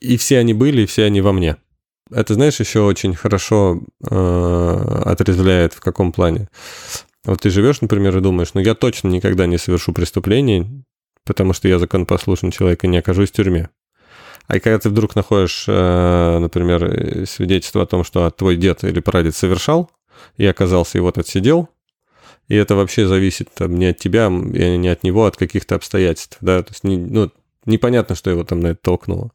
и 0.00 0.16
все 0.16 0.38
они 0.38 0.54
были, 0.54 0.82
и 0.82 0.86
все 0.86 1.04
они 1.04 1.20
во 1.20 1.32
мне. 1.32 1.56
Это, 2.10 2.34
знаешь, 2.34 2.60
еще 2.60 2.80
очень 2.80 3.14
хорошо 3.14 3.82
э, 4.08 5.00
отрезвляет 5.04 5.72
в 5.72 5.80
каком 5.80 6.12
плане. 6.12 6.48
Вот 7.24 7.40
ты 7.40 7.50
живешь, 7.50 7.80
например, 7.80 8.16
и 8.16 8.20
думаешь, 8.20 8.52
ну 8.54 8.60
я 8.60 8.74
точно 8.74 9.08
никогда 9.08 9.46
не 9.46 9.56
совершу 9.56 9.92
преступление, 9.92 10.68
потому 11.24 11.54
что 11.54 11.68
я 11.68 11.78
законопослушный 11.78 12.52
человек 12.52 12.84
и 12.84 12.88
не 12.88 12.98
окажусь 12.98 13.30
в 13.30 13.32
тюрьме. 13.32 13.70
А 14.46 14.60
когда 14.60 14.78
ты 14.78 14.90
вдруг 14.90 15.16
находишь, 15.16 15.64
э, 15.66 16.38
например, 16.38 17.26
свидетельство 17.26 17.82
о 17.82 17.86
том, 17.86 18.04
что 18.04 18.30
твой 18.30 18.56
дед 18.56 18.84
или 18.84 19.00
прадед 19.00 19.34
совершал, 19.34 19.90
и 20.36 20.44
оказался 20.44 20.98
и 20.98 21.00
вот 21.00 21.16
отсидел, 21.16 21.70
и 22.48 22.54
это 22.54 22.74
вообще 22.74 23.06
зависит 23.06 23.48
там, 23.54 23.76
не 23.76 23.86
от 23.86 23.98
тебя, 23.98 24.28
не 24.28 24.88
от 24.88 25.02
него, 25.02 25.24
а 25.24 25.28
от 25.28 25.36
каких-то 25.36 25.74
обстоятельств, 25.74 26.38
да, 26.40 26.62
то 26.62 26.72
есть, 26.72 26.84
не, 26.84 26.96
ну, 26.96 27.30
непонятно, 27.66 28.14
что 28.14 28.30
его 28.30 28.44
там 28.44 28.60
на 28.60 28.68
это 28.68 28.80
толкнуло. 28.82 29.30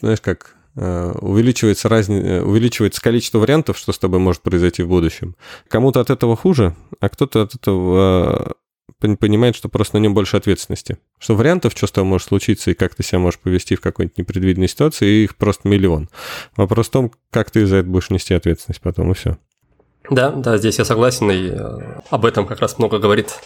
Знаешь, 0.00 0.20
как 0.20 0.56
э, 0.76 1.12
увеличивается, 1.20 1.88
разни... 1.88 2.20
Э, 2.20 2.42
увеличивается 2.42 3.00
количество 3.00 3.38
вариантов, 3.38 3.78
что 3.78 3.92
с 3.92 3.98
тобой 3.98 4.20
может 4.20 4.42
произойти 4.42 4.82
в 4.82 4.88
будущем. 4.88 5.36
Кому-то 5.68 6.00
от 6.00 6.10
этого 6.10 6.36
хуже, 6.36 6.74
а 7.00 7.08
кто-то 7.08 7.42
от 7.42 7.54
этого 7.54 8.56
э, 9.00 9.16
понимает, 9.16 9.56
что 9.56 9.68
просто 9.68 9.96
на 9.96 10.02
нем 10.02 10.14
больше 10.14 10.36
ответственности. 10.36 10.98
Что 11.18 11.34
вариантов, 11.34 11.72
что 11.76 11.86
с 11.86 11.92
тобой 11.92 12.10
может 12.10 12.28
случиться 12.28 12.70
и 12.70 12.74
как 12.74 12.94
ты 12.94 13.02
себя 13.02 13.18
можешь 13.18 13.40
повести 13.40 13.76
в 13.76 13.80
какой-нибудь 13.80 14.18
непредвиденной 14.18 14.68
ситуации, 14.68 15.24
их 15.24 15.36
просто 15.36 15.68
миллион. 15.68 16.08
Вопрос 16.56 16.88
в 16.88 16.90
том, 16.90 17.12
как 17.30 17.50
ты 17.50 17.66
за 17.66 17.76
это 17.76 17.88
будешь 17.88 18.10
нести 18.10 18.34
ответственность 18.34 18.80
потом, 18.80 19.10
и 19.10 19.14
все. 19.14 19.38
Да, 20.10 20.30
да, 20.30 20.58
здесь 20.58 20.78
я 20.78 20.84
согласен, 20.84 21.30
и 21.30 21.48
э, 21.48 22.00
об 22.10 22.26
этом 22.26 22.46
как 22.46 22.60
раз 22.60 22.78
много 22.78 22.98
говорит 22.98 23.40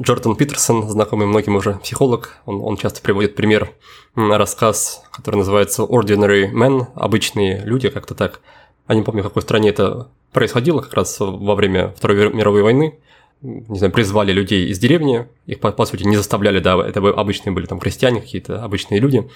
Джордан 0.00 0.36
Питерсон, 0.36 0.88
знакомый 0.88 1.26
многим 1.26 1.56
уже 1.56 1.74
психолог. 1.74 2.36
Он, 2.46 2.62
он 2.62 2.76
часто 2.78 3.02
приводит 3.02 3.34
пример, 3.34 3.72
рассказ, 4.14 5.02
который 5.12 5.36
называется 5.36 5.82
Ordinary 5.82 6.50
Men, 6.50 6.86
обычные 6.94 7.62
люди, 7.64 7.90
как-то 7.90 8.14
так. 8.14 8.40
Я 8.88 8.94
не 8.94 9.02
помню, 9.02 9.22
в 9.22 9.26
какой 9.26 9.42
стране 9.42 9.68
это 9.68 10.08
происходило, 10.32 10.80
как 10.80 10.94
раз 10.94 11.16
во 11.20 11.54
время 11.54 11.92
Второй 11.96 12.32
мировой 12.32 12.62
войны. 12.62 12.98
Не 13.42 13.78
знаю, 13.78 13.92
призвали 13.92 14.32
людей 14.32 14.68
из 14.68 14.78
деревни, 14.78 15.26
их, 15.46 15.60
по, 15.60 15.72
по 15.72 15.84
сути, 15.84 16.04
не 16.04 16.16
заставляли, 16.16 16.58
да, 16.58 16.76
это 16.86 17.00
обычные 17.00 17.52
были 17.52 17.66
там 17.66 17.78
крестьяне, 17.78 18.20
какие-то 18.20 18.64
обычные 18.64 18.98
люди, 18.98 19.28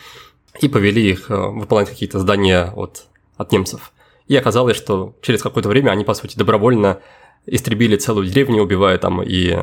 и 0.61 0.69
повели 0.69 1.11
их 1.11 1.31
э, 1.31 1.37
выполнять 1.37 1.91
какие-то 1.91 2.19
здания 2.19 2.73
от, 2.75 3.05
от 3.37 3.53
немцев. 3.53 3.93
И 4.29 4.37
оказалось, 4.37 4.77
что 4.77 5.15
через 5.23 5.43
какое-то 5.43 5.69
время 5.69 5.91
они, 5.91 6.05
по 6.05 6.15
сути, 6.15 6.37
добровольно 6.37 7.01
истребили 7.47 7.97
целую 7.97 8.27
деревню, 8.27 8.63
убивая 8.63 8.99
там 8.99 9.23
и 9.23 9.51
э, 9.55 9.63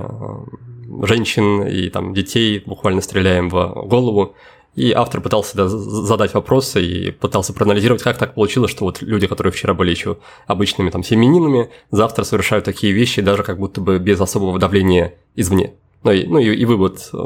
женщин, 1.04 1.64
и 1.64 1.90
там 1.90 2.14
детей, 2.14 2.62
буквально 2.66 3.02
стреляем 3.02 3.50
в 3.50 3.86
голову. 3.88 4.36
И 4.76 4.92
автор 4.92 5.22
пытался 5.22 5.58
да, 5.58 5.68
задать 5.68 6.34
вопросы 6.34 6.86
и 6.86 7.12
пытался 7.12 7.54
проанализировать, 7.54 8.04
как 8.04 8.18
так 8.18 8.36
получилось, 8.36 8.72
что 8.72 8.86
вот 8.86 9.02
люди, 9.02 9.28
которые 9.28 9.52
вчера 9.52 9.74
были 9.74 9.90
еще 9.90 10.18
обычными 10.46 10.90
там 10.90 11.04
семенинами, 11.04 11.70
завтра 11.92 12.24
совершают 12.24 12.66
такие 12.66 12.94
вещи, 12.94 13.22
даже 13.22 13.44
как 13.44 13.58
будто 13.58 13.82
бы 13.82 13.98
без 13.98 14.22
особого 14.22 14.60
давления 14.60 15.16
извне. 15.36 15.74
Ну 16.04 16.12
и, 16.12 16.26
ну 16.28 16.40
и, 16.40 16.56
и 16.56 16.66
вывод 16.66 17.10
э, 17.14 17.18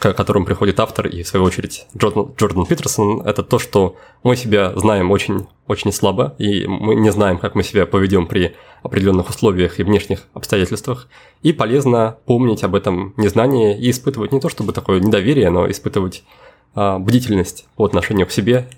к 0.00 0.14
которому 0.14 0.46
приходит 0.46 0.80
автор 0.80 1.06
и, 1.06 1.22
в 1.22 1.28
свою 1.28 1.44
очередь, 1.44 1.86
Джордан, 1.96 2.32
Джордан 2.36 2.64
Питерсон, 2.64 3.20
это 3.20 3.42
то, 3.42 3.58
что 3.58 3.96
мы 4.22 4.34
себя 4.34 4.72
знаем 4.74 5.10
очень, 5.10 5.46
очень 5.66 5.92
слабо, 5.92 6.34
и 6.38 6.66
мы 6.66 6.94
не 6.94 7.12
знаем, 7.12 7.36
как 7.36 7.54
мы 7.54 7.62
себя 7.62 7.84
поведем 7.84 8.26
при 8.26 8.56
определенных 8.82 9.28
условиях 9.28 9.78
и 9.78 9.82
внешних 9.82 10.26
обстоятельствах. 10.32 11.06
И 11.42 11.52
полезно 11.52 12.16
помнить 12.24 12.64
об 12.64 12.74
этом 12.74 13.12
незнании 13.18 13.78
и 13.78 13.90
испытывать 13.90 14.32
не 14.32 14.40
то 14.40 14.48
чтобы 14.48 14.72
такое 14.72 15.00
недоверие, 15.00 15.50
но 15.50 15.70
испытывать 15.70 16.24
а, 16.74 16.98
бдительность 16.98 17.66
по 17.76 17.84
отношению 17.84 18.26
к 18.26 18.32
себе. 18.32 18.70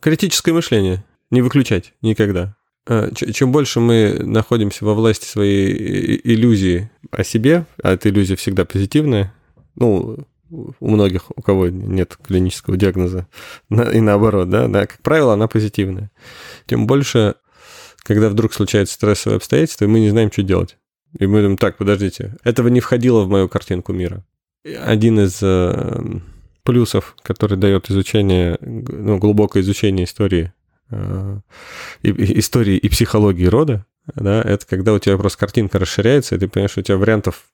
Критическое 0.00 0.52
мышление 0.52 1.04
не 1.30 1.42
выключать 1.42 1.92
никогда. 2.00 2.56
А, 2.86 3.10
чем 3.12 3.52
больше 3.52 3.80
мы 3.80 4.18
находимся 4.20 4.86
во 4.86 4.94
власти 4.94 5.26
своей 5.26 6.18
иллюзии 6.24 6.90
о 7.10 7.22
себе, 7.22 7.66
а 7.82 7.92
эта 7.92 8.08
иллюзия 8.08 8.36
всегда 8.36 8.64
позитивная, 8.64 9.34
ну, 9.76 10.16
у 10.50 10.90
многих, 10.90 11.30
у 11.36 11.42
кого 11.42 11.68
нет 11.68 12.16
клинического 12.22 12.76
диагноза, 12.76 13.26
и 13.70 14.00
наоборот, 14.00 14.48
да, 14.50 14.68
да, 14.68 14.86
как 14.86 15.00
правило, 15.02 15.34
она 15.34 15.48
позитивная. 15.48 16.10
Тем 16.66 16.86
больше, 16.86 17.34
когда 18.02 18.28
вдруг 18.28 18.52
случается 18.52 18.94
стрессовое 18.94 19.36
обстоятельство, 19.36 19.84
и 19.84 19.88
мы 19.88 20.00
не 20.00 20.10
знаем, 20.10 20.32
что 20.32 20.42
делать. 20.42 20.76
И 21.18 21.26
мы 21.26 21.38
думаем, 21.38 21.56
так, 21.56 21.76
подождите, 21.76 22.36
этого 22.44 22.68
не 22.68 22.80
входило 22.80 23.22
в 23.22 23.28
мою 23.28 23.48
картинку 23.48 23.92
мира. 23.92 24.24
Один 24.64 25.20
из 25.20 25.38
э, 25.42 26.20
плюсов, 26.62 27.16
который 27.22 27.56
дает 27.56 27.90
изучение, 27.90 28.58
ну, 28.60 29.18
глубокое 29.18 29.62
изучение 29.62 30.04
истории, 30.04 30.52
э, 30.90 31.40
и, 32.02 32.38
истории 32.40 32.76
и 32.76 32.88
психологии 32.88 33.46
рода, 33.46 33.86
да, 34.14 34.42
это 34.42 34.66
когда 34.66 34.92
у 34.92 34.98
тебя 34.98 35.16
просто 35.16 35.38
картинка 35.38 35.78
расширяется, 35.78 36.34
и 36.34 36.38
ты 36.38 36.48
понимаешь, 36.48 36.72
что 36.72 36.80
у 36.80 36.84
тебя 36.84 36.96
вариантов 36.96 37.44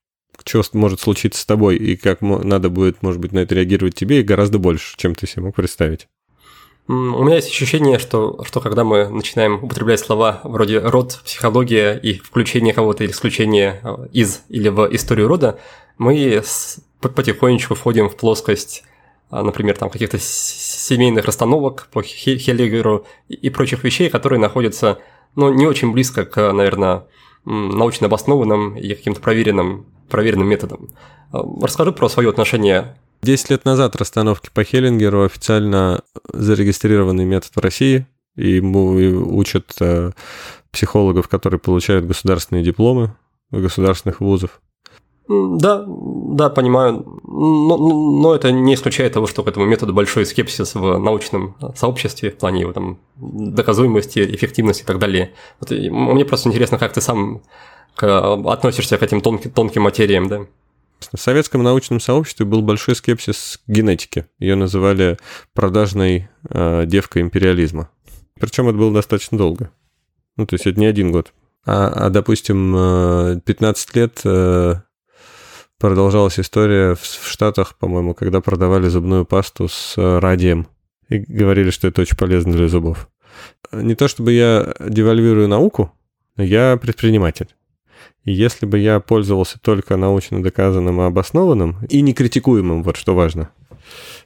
что 0.47 0.63
может 0.75 1.01
случиться 1.01 1.41
с 1.41 1.47
тобой 1.47 1.77
и 1.77 1.97
как 1.97 2.21
надо 2.21 2.69
будет, 2.69 3.03
может 3.03 3.21
быть, 3.21 3.33
на 3.33 3.41
это 3.41 3.55
реагировать 3.55 3.95
тебе, 3.95 4.21
и 4.21 4.25
гораздо 4.25 4.59
больше, 4.59 4.97
чем 4.97 5.15
ты 5.15 5.27
себе 5.27 5.45
мог 5.45 5.55
представить. 5.55 6.09
У 6.87 6.93
меня 6.93 7.37
есть 7.37 7.49
ощущение, 7.49 7.99
что, 7.99 8.45
что 8.45 8.61
когда 8.61 8.85
мы 8.85 9.09
начинаем 9.09 9.65
употреблять 9.65 10.01
слова 10.01 10.43
вроде 10.45 10.81
род, 10.81 11.23
психология 11.25 11.95
и 11.95 12.19
включение 12.19 12.75
кого-то 12.75 13.05
или 13.05 13.11
исключение 13.11 13.81
э, 13.83 14.09
из 14.13 14.43
или 14.51 14.69
в 14.69 14.95
историю 14.95 15.29
рода, 15.29 15.59
мы 15.97 16.43
потихонечку 17.01 17.75
входим 17.75 18.11
в 18.11 18.17
плоскость, 18.17 18.85
а, 19.31 19.43
например, 19.43 19.79
там 19.79 19.89
каких-то 19.89 20.19
семейных 20.19 21.25
расстановок 21.25 21.89
по 21.91 22.03
Хеллигеру 22.03 23.07
и 23.29 23.49
прочих 23.49 23.83
вещей, 23.83 24.11
которые 24.11 24.39
находятся 24.39 24.99
ну, 25.37 25.53
не 25.53 25.67
очень 25.67 25.93
близко 25.93 26.27
к, 26.27 26.53
наверное, 26.53 27.07
научно 27.45 28.07
обоснованным 28.07 28.77
и 28.77 28.95
каким-то 28.95 29.21
проверенным 29.21 29.87
проверенным 30.15 30.47
методом. 30.47 30.91
А, 31.33 31.43
расскажи 31.61 31.91
про 31.91 32.09
свое 32.09 32.31
отношение. 32.31 32.97
Десять 33.21 33.51
лет 33.51 33.65
назад 33.65 33.97
расстановки 33.97 34.49
по 34.55 34.63
Хеллингеру 34.63 35.25
официально 35.25 36.03
зарегистрированный 36.33 37.25
метод 37.25 37.51
в 37.53 37.59
России, 37.59 38.07
и 38.37 38.51
ему 38.51 38.93
учат 39.37 39.75
э, 39.81 40.13
психологов, 40.71 41.27
которые 41.27 41.59
получают 41.59 42.07
государственные 42.07 42.63
дипломы 42.63 43.17
государственных 43.51 44.21
вузов. 44.21 44.61
Да, 45.29 45.85
да, 45.87 46.49
понимаю. 46.51 47.05
Но, 47.25 47.77
но 47.77 48.35
это 48.35 48.53
не 48.53 48.75
исключает 48.75 49.15
того, 49.15 49.27
что 49.27 49.43
к 49.43 49.49
этому 49.49 49.67
методу 49.67 49.95
большой 49.95 50.27
скепсис 50.27 50.75
в 50.75 50.99
научном 50.99 51.57
сообществе 51.75 52.31
в 52.31 52.37
плане 52.37 52.61
его 52.61 52.73
там 52.73 52.99
доказуемости, 53.17 54.19
эффективности 54.35 54.83
и 54.83 54.87
так 54.87 54.99
далее. 54.99 55.33
Вот, 55.61 55.71
мне 55.71 56.25
просто 56.25 56.51
интересно, 56.51 56.79
как 56.79 56.93
ты 56.93 57.01
сам 57.01 57.43
относишься 58.03 58.99
к 58.99 59.03
этим 59.03 59.21
тонким, 59.21 59.51
тонким 59.51 59.83
материям, 59.83 60.29
да? 60.29 60.47
В 61.13 61.21
советском 61.21 61.63
научном 61.63 62.01
сообществе 62.01 62.47
был 62.47 62.63
большой 62.63 62.97
скепсис 62.97 63.61
к 63.67 63.71
генетике. 63.71 64.27
Ее 64.39 64.55
называли 64.55 65.19
продажной 65.53 66.29
э, 66.49 66.85
девкой 66.87 67.23
империализма. 67.23 67.91
Причем 68.41 68.69
это 68.69 68.79
было 68.79 68.93
достаточно 68.93 69.37
долго. 69.37 69.71
Ну, 70.37 70.47
то 70.47 70.55
есть 70.55 70.67
это 70.67 70.81
не 70.81 70.87
один 70.87 71.13
год. 71.13 71.33
А, 71.67 71.89
а 71.89 72.11
допустим, 72.11 73.41
15 73.41 73.89
э, 73.97 73.99
лет 73.99 74.21
э, 74.25 74.75
продолжалась 75.79 76.39
история 76.39 76.95
в 76.95 77.29
Штатах, 77.29 77.77
по-моему, 77.79 78.15
когда 78.15 78.41
продавали 78.41 78.89
зубную 78.89 79.25
пасту 79.25 79.69
с 79.69 79.95
э, 79.97 80.19
радием. 80.19 80.67
И 81.09 81.19
говорили, 81.19 81.71
что 81.71 81.89
это 81.89 82.03
очень 82.03 82.17
полезно 82.17 82.53
для 82.53 82.69
зубов. 82.69 83.09
Не 83.73 83.95
то 83.95 84.09
чтобы 84.09 84.33
я 84.33 84.75
девальвирую 84.81 85.49
науку, 85.49 85.93
но 86.37 86.45
я 86.45 86.77
предприниматель. 86.77 87.49
И 88.25 88.33
если 88.33 88.67
бы 88.67 88.79
я 88.79 89.01
пользовался 89.01 89.59
только 89.61 89.97
научно 89.97 90.43
доказанным 90.43 91.01
и 91.01 91.05
обоснованным, 91.05 91.77
и 91.89 92.01
не 92.01 92.15
критикуемым, 92.15 92.83
вот 92.83 92.97
что 92.97 93.15
важно, 93.15 93.51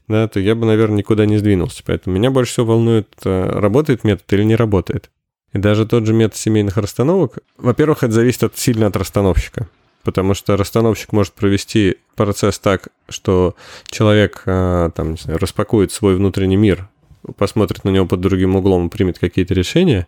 да, 0.06 0.28
то 0.28 0.40
я 0.40 0.54
бы, 0.54 0.66
наверное, 0.66 0.98
никуда 0.98 1.26
не 1.26 1.36
сдвинулся. 1.36 1.82
Поэтому 1.84 2.16
меня 2.16 2.30
больше 2.30 2.52
всего 2.52 2.66
волнует, 2.66 3.08
э, 3.24 3.50
работает 3.58 4.04
метод 4.04 4.32
или 4.32 4.44
не 4.44 4.56
работает. 4.56 5.10
И 5.52 5.58
даже 5.58 5.86
тот 5.86 6.06
же 6.06 6.12
метод 6.12 6.36
семейных 6.36 6.76
расстановок, 6.76 7.38
во-первых, 7.56 8.04
это 8.04 8.12
зависит 8.12 8.44
от, 8.44 8.56
сильно 8.56 8.86
от 8.86 8.96
расстановщика. 8.96 9.68
Потому 10.04 10.34
что 10.34 10.56
расстановщик 10.56 11.12
может 11.12 11.32
провести 11.34 11.96
процесс 12.14 12.58
так, 12.58 12.88
что 13.08 13.56
человек 13.90 14.42
э, 14.46 14.90
там, 14.94 15.12
не 15.12 15.16
знаю, 15.16 15.38
распакует 15.38 15.92
свой 15.92 16.14
внутренний 16.14 16.56
мир 16.56 16.88
посмотрит 17.36 17.84
на 17.84 17.90
него 17.90 18.06
под 18.06 18.20
другим 18.20 18.56
углом 18.56 18.86
и 18.86 18.90
примет 18.90 19.18
какие-то 19.18 19.54
решения 19.54 20.06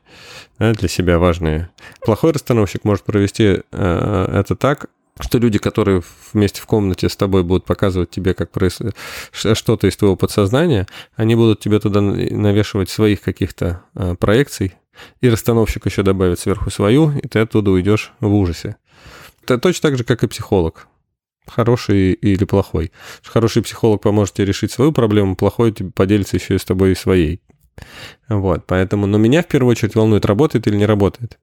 да, 0.59 0.73
для 0.73 0.89
себя 0.89 1.19
важные. 1.19 1.71
Плохой 2.05 2.33
расстановщик 2.33 2.85
может 2.85 3.05
провести 3.05 3.63
э, 3.73 4.29
это 4.33 4.57
так, 4.57 4.87
что 5.21 5.39
люди, 5.39 5.59
которые 5.59 6.03
вместе 6.33 6.61
в 6.61 6.67
комнате 6.67 7.09
с 7.09 7.17
тобой 7.17 7.43
будут 7.43 7.65
показывать 7.65 8.11
тебе, 8.11 8.35
как 8.35 8.51
происходит 8.51 8.97
что-то 9.33 9.87
из 9.87 9.97
твоего 9.97 10.17
подсознания, 10.17 10.87
они 11.15 11.35
будут 11.35 11.61
тебе 11.61 11.79
туда 11.79 12.01
навешивать 12.01 12.91
своих 12.91 13.21
каких-то 13.21 13.83
э, 13.95 14.15
проекций, 14.15 14.75
и 15.21 15.29
расстановщик 15.29 15.87
еще 15.87 16.03
добавит 16.03 16.39
сверху 16.39 16.71
свою, 16.71 17.13
и 17.13 17.27
ты 17.27 17.39
оттуда 17.41 17.71
уйдешь 17.71 18.13
в 18.21 18.35
ужасе. 18.35 18.77
Это 19.45 19.59
точно 19.59 19.91
так 19.91 19.99
же, 19.99 20.05
как 20.05 20.23
и 20.23 20.29
психолог 20.29 20.87
хороший 21.51 22.13
или 22.13 22.45
плохой. 22.45 22.93
Хороший 23.23 23.63
психолог 23.63 24.03
поможет 24.03 24.35
тебе 24.35 24.47
решить 24.47 24.73
свою 24.73 24.93
проблему, 24.93 25.37
плохой 25.37 25.73
поделится 25.73 26.37
еще 26.37 26.55
и 26.55 26.59
с 26.59 26.65
тобой 26.65 26.93
и 26.93 26.95
своей. 26.95 27.41
Вот, 28.29 28.65
поэтому, 28.67 29.07
но 29.07 29.19
меня 29.19 29.43
в 29.43 29.49
первую 29.49 29.73
очередь 29.73 29.95
волнует, 29.95 30.25
работает 30.27 30.67
или 30.67 30.77
не 30.77 30.87
работает. 30.87 31.39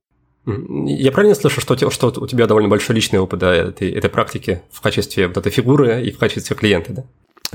Я 0.45 1.11
правильно 1.11 1.35
слышу, 1.35 1.59
что, 1.59 1.75
что 1.91 2.13
у 2.15 2.27
тебя 2.27 2.47
довольно 2.47 2.69
большой 2.69 2.95
личный 2.95 3.19
опыт 3.19 3.39
да, 3.39 3.53
этой, 3.53 3.91
этой 3.91 4.09
практики 4.09 4.61
в 4.71 4.81
качестве 4.81 5.27
вот 5.27 5.35
этой 5.35 5.51
фигуры 5.51 6.01
и 6.03 6.11
в 6.11 6.17
качестве 6.17 6.55
клиента, 6.55 6.93
да? 6.93 7.03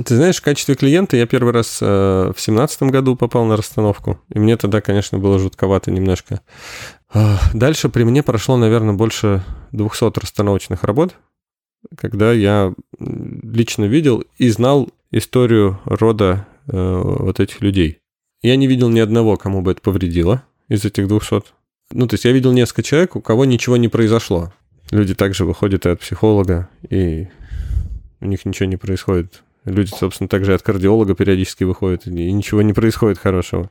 Ты 0.02 0.16
знаешь, 0.16 0.38
в 0.38 0.42
качестве 0.42 0.74
клиента 0.74 1.18
я 1.18 1.26
первый 1.26 1.52
раз 1.52 1.78
э, 1.82 2.32
в 2.34 2.40
семнадцатом 2.40 2.90
году 2.90 3.14
попал 3.14 3.44
на 3.44 3.58
расстановку, 3.58 4.18
и 4.30 4.38
мне 4.38 4.56
тогда, 4.56 4.80
конечно, 4.80 5.18
было 5.18 5.38
жутковато 5.38 5.90
немножко. 5.90 6.40
Дальше 7.52 7.90
при 7.90 8.04
мне 8.04 8.22
прошло, 8.22 8.56
наверное, 8.56 8.94
больше 8.94 9.42
200 9.72 10.18
расстановочных 10.18 10.84
работ, 10.84 11.14
когда 11.96 12.32
я 12.32 12.74
лично 12.98 13.84
видел 13.84 14.24
и 14.38 14.48
знал 14.50 14.90
историю 15.10 15.80
рода 15.84 16.46
э, 16.66 17.02
вот 17.04 17.40
этих 17.40 17.60
людей. 17.60 17.98
Я 18.42 18.56
не 18.56 18.66
видел 18.66 18.88
ни 18.88 19.00
одного, 19.00 19.36
кому 19.36 19.62
бы 19.62 19.72
это 19.72 19.80
повредило 19.80 20.42
из 20.68 20.84
этих 20.84 21.06
200. 21.06 21.42
Ну, 21.92 22.06
то 22.06 22.14
есть 22.14 22.24
я 22.24 22.32
видел 22.32 22.52
несколько 22.52 22.82
человек, 22.82 23.16
у 23.16 23.20
кого 23.20 23.44
ничего 23.44 23.76
не 23.76 23.88
произошло. 23.88 24.52
Люди 24.90 25.14
также 25.14 25.44
выходят 25.44 25.86
и 25.86 25.90
от 25.90 26.00
психолога, 26.00 26.68
и 26.88 27.28
у 28.20 28.26
них 28.26 28.44
ничего 28.44 28.68
не 28.68 28.76
происходит. 28.76 29.42
Люди, 29.64 29.90
собственно, 29.90 30.28
также 30.28 30.54
от 30.54 30.62
кардиолога 30.62 31.14
периодически 31.14 31.64
выходят, 31.64 32.06
и 32.06 32.32
ничего 32.32 32.62
не 32.62 32.72
происходит 32.72 33.18
хорошего. 33.18 33.70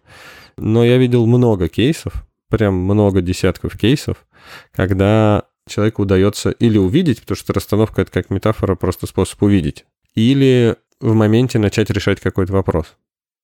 Но 0.58 0.86
я 0.86 0.98
видел 0.98 1.26
много 1.26 1.68
кейсов, 1.68 2.26
прям 2.50 2.76
много 2.76 3.22
десятков 3.22 3.78
кейсов, 3.78 4.26
когда 4.72 5.44
человеку 5.68 6.04
удается 6.04 6.52
или 6.52 6.78
увидеть, 6.78 7.22
потому 7.22 7.36
что 7.36 7.54
расстановка— 7.54 8.02
это 8.04 8.12
как 8.12 8.30
метафора, 8.30 8.76
просто 8.76 9.08
способ 9.08 9.42
увидеть, 9.44 9.86
или 10.16 10.76
в 11.00 11.14
моменте 11.14 11.60
начать 11.60 11.90
решать 11.90 12.20
какой-то 12.20 12.54
вопрос. 12.54 12.96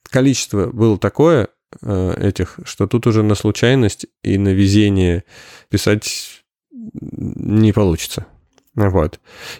Количество 0.09 0.67
было 0.67 0.97
такое 0.97 1.49
э, 1.81 2.13
этих, 2.19 2.59
что 2.63 2.87
тут 2.87 3.07
уже 3.07 3.23
на 3.23 3.35
случайность 3.35 4.05
и 4.23 4.37
на 4.37 4.49
везение 4.49 5.23
писать 5.69 6.43
не 6.71 7.73
получится. 7.73 8.27
Вот. 8.77 9.19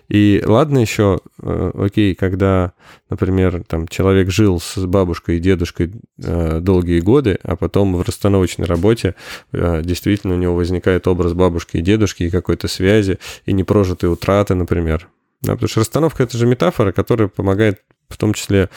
И 0.09 0.43
ладно 0.45 0.77
еще, 0.77 1.19
э, 1.41 1.71
окей, 1.73 2.13
когда, 2.13 2.73
например, 3.09 3.63
там 3.63 3.87
человек 3.87 4.29
жил 4.29 4.59
с 4.59 4.77
бабушкой 4.77 5.37
и 5.37 5.39
дедушкой 5.39 5.91
э, 6.23 6.59
долгие 6.59 6.99
годы, 6.99 7.39
а 7.41 7.55
потом 7.55 7.95
в 7.95 8.03
расстановочной 8.03 8.67
работе 8.67 9.15
э, 9.53 9.81
действительно 9.83 10.35
у 10.35 10.37
него 10.37 10.55
возникает 10.55 11.07
образ 11.07 11.33
бабушки 11.33 11.77
и 11.77 11.81
дедушки 11.81 12.23
и 12.23 12.29
какой-то 12.29 12.67
связи, 12.67 13.17
и 13.47 13.53
непрожитые 13.53 14.11
утраты, 14.11 14.53
например. 14.53 15.09
Да, 15.41 15.53
потому 15.53 15.67
что 15.67 15.79
расстановка 15.79 16.21
это 16.21 16.37
же 16.37 16.45
метафора, 16.45 16.91
которая 16.91 17.27
помогает 17.27 17.81
в 18.09 18.17
том 18.17 18.35
числе 18.35 18.69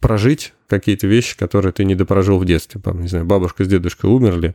прожить 0.00 0.54
какие-то 0.72 1.06
вещи, 1.06 1.36
которые 1.36 1.72
ты 1.72 1.84
не 1.84 1.94
допрожил 1.94 2.38
в 2.38 2.44
детстве. 2.46 2.80
Там, 2.80 3.02
не 3.02 3.08
знаю, 3.08 3.26
бабушка 3.26 3.64
с 3.64 3.68
дедушкой 3.68 4.10
умерли, 4.10 4.54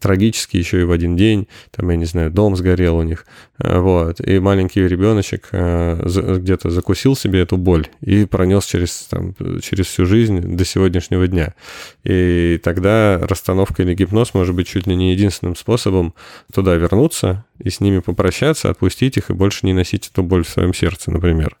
трагически 0.00 0.56
еще 0.56 0.80
и 0.80 0.84
в 0.84 0.90
один 0.90 1.14
день, 1.14 1.46
там, 1.70 1.90
я 1.90 1.96
не 1.96 2.06
знаю, 2.06 2.30
дом 2.30 2.56
сгорел 2.56 2.96
у 2.96 3.02
них, 3.02 3.26
э, 3.58 3.78
вот, 3.78 4.20
и 4.20 4.38
маленький 4.38 4.80
ребеночек 4.88 5.48
э, 5.52 6.02
где-то 6.38 6.70
закусил 6.70 7.14
себе 7.14 7.40
эту 7.40 7.58
боль 7.58 7.86
и 8.00 8.24
пронес 8.24 8.64
через, 8.64 9.06
там, 9.10 9.34
через 9.60 9.86
всю 9.86 10.06
жизнь 10.06 10.40
до 10.56 10.64
сегодняшнего 10.64 11.28
дня. 11.28 11.54
И 12.02 12.58
тогда 12.64 13.18
расстановка 13.20 13.82
или 13.82 13.94
гипноз 13.94 14.32
может 14.32 14.54
быть 14.54 14.68
чуть 14.68 14.86
ли 14.86 14.96
не 14.96 15.12
единственным 15.12 15.54
способом 15.54 16.14
туда 16.52 16.76
вернуться 16.76 17.44
и 17.58 17.68
с 17.68 17.80
ними 17.80 17.98
попрощаться, 17.98 18.70
отпустить 18.70 19.18
их 19.18 19.30
и 19.30 19.34
больше 19.34 19.66
не 19.66 19.74
носить 19.74 20.08
эту 20.08 20.22
боль 20.22 20.44
в 20.44 20.48
своем 20.48 20.72
сердце, 20.72 21.10
например. 21.10 21.56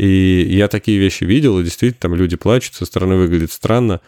И 0.00 0.46
я 0.50 0.68
такие 0.68 0.98
вещи 0.98 1.24
видел, 1.24 1.58
и 1.58 1.62
действительно 1.62 2.00
там 2.00 2.14
люди 2.14 2.34
плачут, 2.34 2.74
со 2.74 2.86
стороны 2.86 3.16
выглядит 3.20 3.52
странно, 3.52 4.00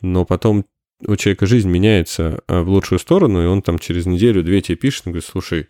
но 0.00 0.24
потом 0.24 0.64
у 1.06 1.16
человека 1.16 1.46
жизнь 1.46 1.68
меняется 1.68 2.40
а, 2.46 2.62
в 2.62 2.68
лучшую 2.68 2.98
сторону, 2.98 3.42
и 3.42 3.46
он 3.46 3.62
там 3.62 3.78
через 3.78 4.06
неделю-две 4.06 4.60
тебе 4.60 4.76
пишет, 4.76 5.06
и 5.06 5.10
говорит, 5.10 5.28
слушай, 5.28 5.68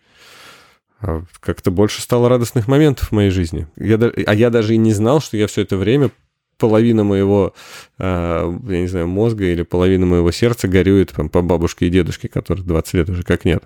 а 1.01 1.23
как-то 1.39 1.71
больше 1.71 2.01
стало 2.01 2.29
радостных 2.29 2.67
моментов 2.67 3.09
в 3.09 3.11
моей 3.11 3.29
жизни. 3.29 3.67
Я, 3.77 3.95
а 3.97 4.35
я 4.35 4.49
даже 4.49 4.73
и 4.73 4.77
не 4.77 4.93
знал, 4.93 5.21
что 5.21 5.37
я 5.37 5.47
все 5.47 5.61
это 5.61 5.77
время 5.77 6.11
половина 6.57 7.03
моего, 7.03 7.53
а, 7.97 8.51
я 8.67 8.81
не 8.81 8.87
знаю, 8.87 9.07
мозга 9.07 9.45
или 9.45 9.63
половина 9.63 10.05
моего 10.05 10.31
сердца 10.31 10.67
горюет 10.67 11.13
по 11.31 11.41
бабушке 11.41 11.87
и 11.87 11.89
дедушке, 11.89 12.27
которых 12.27 12.65
20 12.65 12.93
лет 12.95 13.09
уже 13.09 13.23
как 13.23 13.45
нет. 13.45 13.63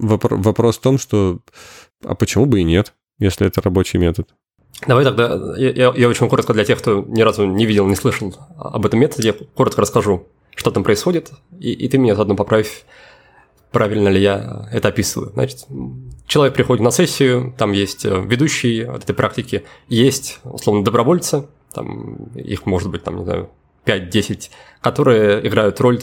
Вопро- 0.00 0.40
вопрос 0.40 0.78
в 0.78 0.82
том, 0.82 0.98
что 0.98 1.40
а 2.04 2.14
почему 2.14 2.46
бы 2.46 2.60
и 2.60 2.64
нет, 2.64 2.94
если 3.18 3.46
это 3.46 3.60
рабочий 3.60 3.98
метод? 3.98 4.28
Давай 4.86 5.04
тогда, 5.04 5.54
я, 5.56 5.92
я 5.94 6.08
очень 6.08 6.28
коротко 6.28 6.52
для 6.52 6.64
тех, 6.64 6.78
кто 6.78 7.04
ни 7.06 7.22
разу 7.22 7.46
не 7.46 7.66
видел, 7.66 7.86
не 7.86 7.96
слышал 7.96 8.34
об 8.58 8.84
этом 8.84 9.00
методе, 9.00 9.28
я 9.28 9.34
коротко 9.54 9.80
расскажу, 9.80 10.26
что 10.54 10.70
там 10.70 10.82
происходит, 10.82 11.30
и, 11.58 11.72
и 11.72 11.88
ты 11.88 11.98
меня 11.98 12.14
заодно 12.14 12.34
поправь, 12.34 12.84
правильно 13.70 14.08
ли 14.08 14.20
я 14.20 14.68
это 14.72 14.88
описываю. 14.88 15.30
Значит, 15.32 15.66
человек 16.26 16.54
приходит 16.54 16.82
на 16.82 16.90
сессию, 16.90 17.54
там 17.56 17.72
есть 17.72 18.04
э, 18.04 18.22
ведущий 18.26 18.82
от 18.82 19.04
этой 19.04 19.14
практики, 19.14 19.64
есть, 19.88 20.40
условно, 20.44 20.84
добровольцы, 20.84 21.46
там 21.72 22.14
их 22.34 22.66
может 22.66 22.90
быть, 22.90 23.04
там, 23.04 23.18
не 23.18 23.24
знаю, 23.24 23.50
5-10, 23.86 24.50
которые 24.80 25.46
играют 25.46 25.80
роль 25.80 26.00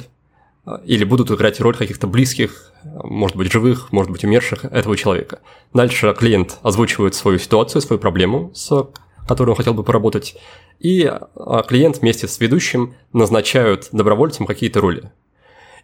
или 0.86 1.04
будут 1.04 1.32
играть 1.32 1.60
роль 1.60 1.76
каких-то 1.76 2.08
близких, 2.08 2.74
может 2.84 3.36
быть, 3.36 3.52
живых, 3.52 3.92
может 3.92 4.12
быть, 4.12 4.24
умерших 4.24 4.66
этого 4.66 4.96
человека. 4.96 5.40
Дальше 5.74 6.14
клиент 6.18 6.60
озвучивает 6.62 7.16
свою 7.16 7.40
ситуацию, 7.40 7.82
свою 7.82 8.00
проблему, 8.00 8.52
с 8.54 8.90
которой 9.28 9.52
он 9.52 9.56
хотел 9.56 9.74
бы 9.74 9.84
поработать, 9.84 10.36
и 10.80 11.06
а, 11.06 11.64
клиент 11.64 12.00
вместе 12.00 12.28
с 12.28 12.40
ведущим 12.40 12.96
назначают 13.14 13.90
добровольцам 13.92 14.46
какие-то 14.46 14.82
роли. 14.82 15.12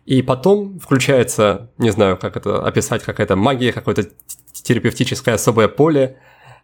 И 0.05 0.21
потом 0.21 0.79
включается, 0.79 1.71
не 1.77 1.91
знаю, 1.91 2.17
как 2.17 2.37
это 2.37 2.65
описать, 2.65 3.03
какая-то 3.03 3.35
магия, 3.35 3.71
какое-то 3.71 4.09
терапевтическое 4.51 5.35
особое 5.35 5.67
поле, 5.67 6.17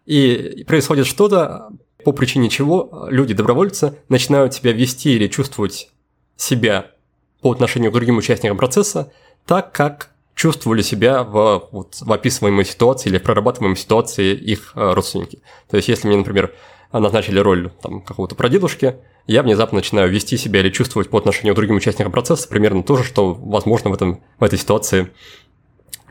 и 0.06 0.63
происходит 0.67 1.06
что-то, 1.06 1.69
по 2.04 2.13
причине 2.13 2.50
чего 2.50 3.08
люди-добровольцы 3.10 4.00
начинают 4.10 4.54
себя 4.54 4.71
вести 4.71 5.15
или 5.15 5.28
чувствовать 5.28 5.91
себя 6.36 6.91
по 7.41 7.51
отношению 7.51 7.91
к 7.91 7.93
другим 7.93 8.17
участникам 8.17 8.58
процесса, 8.58 9.12
так 9.45 9.71
как 9.71 10.12
чувствовали 10.36 10.82
себя 10.82 11.23
в, 11.23 11.67
вот, 11.71 11.97
в 12.01 12.12
описываемой 12.12 12.65
ситуации 12.65 13.10
или 13.10 13.17
в 13.17 13.23
прорабатываемой 13.23 13.77
ситуации 13.77 14.34
их 14.34 14.71
э, 14.75 14.93
родственники. 14.93 15.41
То 15.69 15.77
есть, 15.77 15.89
если 15.89 16.08
мне, 16.08 16.17
например, 16.17 16.54
назначили 16.91 17.39
роль 17.39 17.71
какого-то 18.06 18.36
прадедушки, 18.36 18.95
я 19.27 19.43
внезапно 19.43 19.77
начинаю 19.77 20.10
вести 20.10 20.38
себя 20.38 20.60
или 20.60 20.69
чувствовать 20.69 21.10
по 21.10 21.17
отношению 21.17 21.54
к 21.54 21.58
другим 21.58 21.75
участникам 21.75 22.12
процесса 22.12 22.47
примерно 22.49 22.84
то 22.84 22.97
же, 22.97 23.04
что 23.04 23.34
возможно 23.34 23.89
в, 23.89 23.93
этом, 23.93 24.21
в 24.39 24.43
этой 24.43 24.58
ситуации 24.58 25.12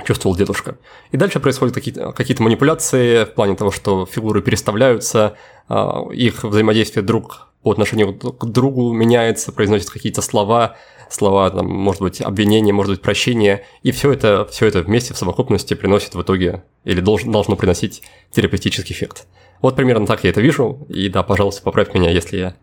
чувствовал 0.05 0.37
дедушка. 0.37 0.79
И 1.11 1.17
дальше 1.17 1.41
происходят 1.41 1.75
какие-то 1.75 2.13
какие 2.13 2.41
манипуляции 2.41 3.25
в 3.25 3.35
плане 3.35 3.57
того, 3.57 3.71
что 3.71 4.07
фигуры 4.07 4.43
переставляются, 4.43 5.37
а, 5.69 6.07
их 6.13 6.45
взаимодействие 6.45 7.05
друг 7.05 7.49
по 7.63 7.73
отношению 7.73 8.15
к 8.15 8.47
другу 8.47 8.93
меняется, 8.93 9.53
произносят 9.53 9.91
какие-то 9.91 10.23
слова, 10.23 10.77
слова, 11.11 11.51
там, 11.51 11.67
может 11.67 12.03
быть, 12.03 12.21
обвинение, 12.21 12.73
может 12.73 12.93
быть, 12.93 13.03
прощение, 13.03 13.65
и 13.83 13.91
все 13.93 14.13
это, 14.13 14.47
все 14.51 14.67
это 14.67 14.83
вместе 14.83 15.15
в 15.15 15.19
совокупности 15.19 15.75
приносит 15.75 16.15
в 16.15 16.23
итоге, 16.23 16.65
или 16.85 17.01
должен, 17.01 17.33
должно 17.33 17.57
приносить 17.57 18.03
терапевтический 18.31 18.95
эффект. 18.95 19.27
Вот 19.61 19.77
примерно 19.77 20.07
так 20.07 20.25
я 20.25 20.31
это 20.31 20.41
вижу, 20.41 20.87
и 20.89 21.09
да, 21.09 21.23
пожалуйста, 21.23 21.63
поправь 21.63 21.93
меня, 21.95 22.11
если 22.11 22.39
я 22.39 22.57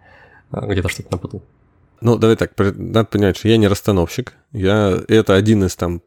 а, 0.51 0.65
где-то 0.65 0.89
что-то 0.89 1.11
напутал. 1.11 1.43
Ну, 2.01 2.17
давай 2.17 2.35
так, 2.35 2.53
надо 2.57 3.05
понять, 3.05 3.37
что 3.37 3.49
я 3.49 3.57
не 3.57 3.67
расстановщик, 3.67 4.33
я, 4.51 4.97
это 5.07 5.35
один 5.35 5.63
из 5.65 5.75
там 5.75 6.01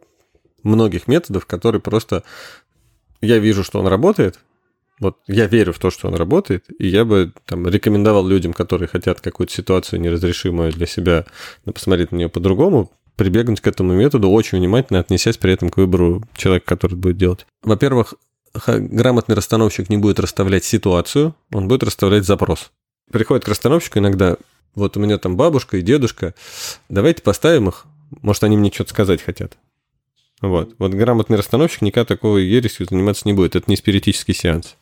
многих 0.63 1.09
методов, 1.09 1.47
который 1.47 1.81
просто 1.81 2.23
я 3.21 3.39
вижу, 3.39 3.65
что 3.65 3.81
он 3.81 3.87
работает, 3.87 4.39
вот 5.01 5.19
я 5.27 5.47
верю 5.47 5.73
в 5.73 5.79
то, 5.79 5.91
что 5.91 6.09
он 6.09 6.15
работает, 6.15 6.67
и 6.79 6.87
я 6.87 7.05
бы 7.05 7.33
там 7.47 7.67
рекомендовал 7.67 8.27
людям, 8.27 8.53
которые 8.53 8.87
хотят 8.87 9.21
какую-то 9.21 9.53
ситуацию 9.53 10.01
неразрешимую 10.01 10.73
для 10.73 10.87
себя, 10.87 11.25
ну, 11.65 11.73
посмотреть 11.73 12.13
на 12.13 12.17
нее 12.17 12.29
по-другому, 12.29 12.93
прибегнуть 13.17 13.61
к 13.61 13.67
этому 13.67 13.95
методу, 13.95 14.31
очень 14.31 14.59
внимательно 14.59 15.01
отнесясь 15.01 15.39
при 15.39 15.53
этом 15.53 15.71
к 15.71 15.79
выбору 15.79 16.23
человека, 16.37 16.67
который 16.67 16.95
будет 16.95 17.17
делать. 17.17 17.47
Во-первых, 17.63 18.15
грамотный 18.67 19.35
расстановщик 19.35 19.89
не 19.89 19.97
будет 19.97 20.21
расставлять 20.21 20.65
ситуацию, 20.65 21.35
он 21.53 21.67
будет 21.67 21.83
расставлять 21.83 22.25
запрос. 22.25 22.71
Приходит 23.11 23.45
к 23.45 23.49
расстановщику 23.49 23.99
иногда, 23.99 24.37
вот 24.75 24.97
у 24.97 25.01
меня 25.01 25.19
там 25.19 25.37
бабушка 25.37 25.79
и 25.79 25.83
дедушка, 25.83 26.35
давайте 26.89 27.23
поставим 27.23 27.69
их, 27.69 27.87
может, 28.23 28.45
они 28.45 28.57
мне 28.57 28.71
что-то 28.71 28.91
сказать 28.91 29.23
хотят. 29.23 29.57
Вот. 30.41 30.75
Вот 30.79 30.93
грамотный 30.93 31.37
расстановщик 31.37 31.83
никогда 31.83 32.07
такого 32.07 32.39
ересью 32.39 32.87
заниматься 32.89 33.23
не 33.27 33.33
будет. 33.33 33.57
Это 33.57 33.71
не 33.71 33.77
спиритический 33.77 34.35
сеанс. 34.35 34.77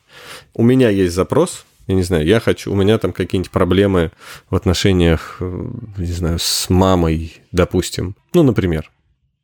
У 0.54 0.62
меня 0.62 0.88
есть 0.88 1.14
запрос, 1.14 1.64
я 1.86 1.94
не 1.94 2.02
знаю, 2.02 2.26
я 2.26 2.38
хочу, 2.38 2.70
у 2.70 2.76
меня 2.76 2.98
там 2.98 3.12
какие-нибудь 3.12 3.50
проблемы 3.50 4.12
в 4.50 4.54
отношениях, 4.54 5.38
э, 5.40 5.68
не 5.96 6.12
знаю, 6.12 6.38
с 6.38 6.68
мамой, 6.68 7.40
допустим. 7.50 8.14
Ну, 8.34 8.42
например. 8.42 8.90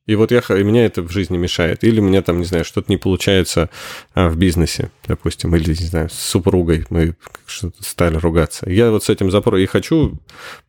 И 0.07 0.17
вот 0.17 0.31
я, 0.33 0.41
и 0.41 0.63
меня 0.63 0.85
это 0.85 1.01
в 1.01 1.11
жизни 1.11 1.39
мешает. 1.39 1.83
Или 1.83 1.99
у 1.99 2.03
меня 2.03 2.21
там, 2.21 2.39
не 2.39 2.45
знаю, 2.45 2.67
что-то 2.67 2.93
не 2.93 2.99
получается 2.99 3.71
а, 4.15 4.29
в 4.29 4.37
бизнесе, 4.37 4.91
допустим, 5.07 5.57
или, 5.57 5.71
не 5.71 5.87
знаю, 5.87 6.11
с 6.11 6.19
супругой 6.19 6.85
мы 6.91 7.17
что-то 7.47 7.83
стали 7.83 8.17
ругаться. 8.17 8.69
Я 8.69 8.91
вот 8.91 9.05
с 9.05 9.09
этим 9.09 9.31
запросом, 9.31 9.61
и 9.61 9.67
хочу, 9.67 10.19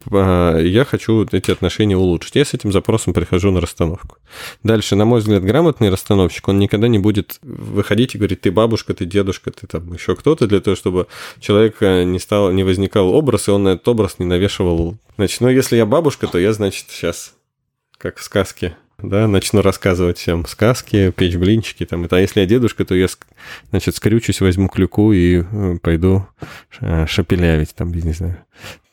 а, 0.10 0.58
я 0.58 0.86
хочу 0.86 1.28
эти 1.30 1.52
отношения 1.52 1.98
улучшить. 1.98 2.36
Я 2.36 2.46
с 2.46 2.54
этим 2.54 2.72
запросом 2.72 3.14
прихожу 3.14 3.52
на 3.52 3.60
расстановку. 3.60 4.18
Дальше, 4.64 4.96
на 4.96 5.04
мой 5.04 5.20
взгляд, 5.20 5.44
грамотный 5.44 5.90
расстановщик, 5.90 6.48
он 6.48 6.58
никогда 6.58 6.88
не 6.88 7.00
будет 7.00 7.40
выходить 7.42 8.16
и 8.16 8.18
говорить, 8.18 8.40
ты 8.40 8.52
бабушка, 8.52 8.94
ты 8.94 9.04
дедушка, 9.04 9.52
ты 9.52 9.68
там 9.68 9.92
еще 9.92 10.16
кто-то, 10.16 10.48
для 10.48 10.62
того, 10.62 10.78
чтобы 10.78 11.08
человек 11.42 11.82
не 11.82 12.20
стал, 12.20 12.54
не 12.54 12.64
возникал 12.64 13.10
образ, 13.10 13.50
и 13.50 13.52
он 13.52 13.64
на 13.64 13.70
этот 13.70 13.88
образ 13.90 14.18
не 14.18 14.26
навешивал. 14.26 14.98
Значит, 15.18 15.42
ну, 15.42 15.50
если 15.50 15.76
я 15.76 15.86
бабушка, 15.86 16.28
то 16.28 16.38
я, 16.38 16.54
значит, 16.54 16.86
сейчас, 16.90 17.34
как 17.98 18.18
в 18.18 18.24
сказке, 18.24 18.78
да, 19.10 19.28
начну 19.28 19.62
рассказывать 19.62 20.18
всем 20.18 20.46
сказки, 20.46 21.12
печь 21.12 21.36
блинчики, 21.36 21.86
там, 21.86 22.06
это, 22.06 22.18
а 22.18 22.20
если 22.20 22.42
я 22.42 22.46
дедушка, 22.46 22.86
то 22.86 22.96
я, 22.96 23.08
значит, 23.70 23.96
скрючусь, 23.96 24.42
возьму 24.42 24.68
клюку 24.68 25.12
и 25.12 25.44
э, 25.44 25.78
пойду 25.82 26.28
э, 26.82 27.06
шапелявить, 27.08 27.76
там, 27.76 27.94
не 27.94 28.14
знаю. 28.14 28.38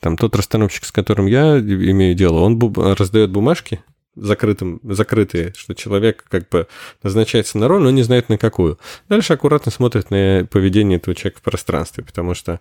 Там 0.01 0.17
тот 0.17 0.35
расстановщик, 0.35 0.85
с 0.85 0.93
которым 0.93 1.27
я 1.27 1.59
имею 1.59 2.15
дело, 2.15 2.41
он 2.41 2.61
раздает 2.75 3.31
бумажки, 3.31 3.81
закрытым, 4.15 4.81
закрытые, 4.83 5.53
что 5.57 5.75
человек 5.75 6.25
как 6.29 6.49
бы 6.49 6.67
назначается 7.03 7.59
на 7.59 7.69
роль, 7.69 7.83
но 7.83 7.91
не 7.91 8.03
знает 8.03 8.29
на 8.29 8.39
какую. 8.39 8.79
Дальше 9.09 9.33
аккуратно 9.33 9.73
смотрит 9.73 10.11
на 10.11 10.47
поведение 10.51 10.97
этого 10.97 11.15
человека 11.15 11.41
в 11.41 11.43
пространстве, 11.43 12.05
потому 12.05 12.35
что 12.35 12.61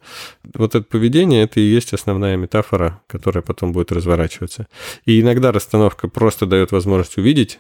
вот 0.53 0.75
это 0.75 0.85
поведение, 0.85 1.43
это 1.43 1.59
и 1.59 1.63
есть 1.63 1.93
основная 1.93 2.37
метафора, 2.37 3.01
которая 3.07 3.41
потом 3.41 3.73
будет 3.73 3.91
разворачиваться. 3.91 4.67
И 5.05 5.19
иногда 5.19 5.51
расстановка 5.51 6.07
просто 6.07 6.45
дает 6.45 6.71
возможность 6.71 7.17
увидеть 7.17 7.59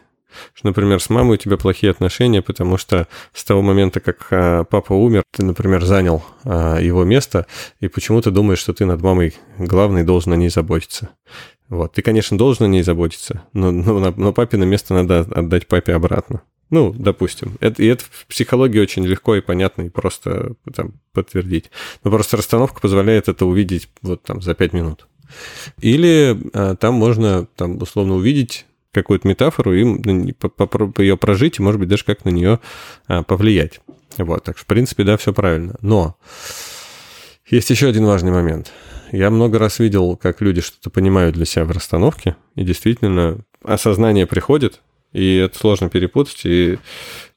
что, 0.53 0.67
например, 0.67 1.01
с 1.01 1.09
мамой 1.09 1.33
у 1.33 1.37
тебя 1.37 1.57
плохие 1.57 1.91
отношения, 1.91 2.41
потому 2.41 2.77
что 2.77 3.07
с 3.33 3.43
того 3.43 3.61
момента, 3.61 3.99
как 3.99 4.27
а, 4.31 4.63
папа 4.63 4.93
умер, 4.93 5.23
ты, 5.31 5.43
например, 5.43 5.83
занял 5.83 6.23
а, 6.43 6.79
его 6.79 7.03
место, 7.03 7.47
и 7.79 7.87
почему 7.87 8.21
ты 8.21 8.31
думаешь, 8.31 8.59
что 8.59 8.73
ты 8.73 8.85
над 8.85 9.01
мамой 9.01 9.35
главный 9.57 10.03
должен 10.03 10.33
о 10.33 10.35
ней 10.35 10.49
заботиться. 10.49 11.09
Вот. 11.71 11.93
Ты, 11.93 12.01
конечно, 12.01 12.37
должен 12.37 12.65
о 12.65 12.67
ней 12.67 12.83
заботиться, 12.83 13.43
но, 13.53 13.71
но, 13.71 14.13
но 14.15 14.33
папино 14.33 14.65
место 14.65 14.93
надо 14.93 15.21
отдать 15.21 15.67
папе 15.67 15.93
обратно. 15.93 16.41
Ну, 16.69 16.93
допустим. 16.93 17.57
Это, 17.61 17.81
и 17.81 17.85
это 17.85 18.03
в 18.03 18.27
психологии 18.27 18.79
очень 18.79 19.05
легко 19.05 19.35
и 19.35 19.41
понятно, 19.41 19.83
и 19.83 19.89
просто 19.89 20.55
там, 20.75 20.95
подтвердить. 21.13 21.71
Но 22.03 22.11
просто 22.11 22.35
расстановка 22.35 22.81
позволяет 22.81 23.29
это 23.29 23.45
увидеть 23.45 23.87
вот 24.01 24.21
там 24.21 24.41
за 24.41 24.53
пять 24.53 24.73
минут. 24.73 25.07
Или 25.79 26.37
а, 26.53 26.75
там 26.75 26.95
можно 26.95 27.45
там 27.55 27.81
условно 27.81 28.15
увидеть 28.15 28.65
какую-то 28.91 29.25
метафору 29.25 29.73
и 29.73 30.33
попробовать 30.33 30.99
ее 30.99 31.15
прожить, 31.15 31.59
и, 31.59 31.61
может 31.61 31.79
быть, 31.79 31.87
даже 31.87 32.03
как 32.03 32.25
на 32.25 32.29
нее 32.29 32.59
а, 33.07 33.23
повлиять. 33.23 33.79
Вот, 34.17 34.43
так 34.43 34.57
что, 34.57 34.65
в 34.65 34.67
принципе, 34.67 35.05
да, 35.05 35.15
все 35.15 35.31
правильно. 35.31 35.75
Но 35.81 36.17
есть 37.47 37.69
еще 37.69 37.87
один 37.87 38.05
важный 38.05 38.31
момент– 38.31 38.73
я 39.11 39.29
много 39.29 39.59
раз 39.59 39.79
видел, 39.79 40.15
как 40.15 40.41
люди 40.41 40.61
что-то 40.61 40.89
понимают 40.89 41.35
для 41.35 41.45
себя 41.45 41.65
в 41.65 41.71
расстановке, 41.71 42.35
и 42.55 42.63
действительно 42.63 43.39
осознание 43.63 44.25
приходит, 44.25 44.81
и 45.11 45.35
это 45.35 45.57
сложно 45.57 45.89
перепутать, 45.89 46.41
и 46.45 46.79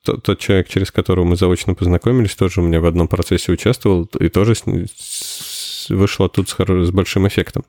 тот, 0.05 0.23
тот 0.23 0.39
человек, 0.39 0.69
через 0.69 0.93
которого 0.93 1.25
мы 1.25 1.37
заочно 1.37 1.75
познакомились, 1.75 2.37
тоже 2.37 2.61
у 2.61 2.65
меня 2.65 2.81
в 2.81 2.87
одном 2.87 3.09
процессе 3.09 3.51
участвовал, 3.53 4.05
и 4.21 4.29
тоже 4.29 4.55
с, 4.55 4.63
с, 4.63 5.91
вышел 5.91 6.27
оттуда 6.27 6.49
с, 6.49 6.57
с 6.57 6.91
большим 6.91 7.27
эффектом. 7.27 7.65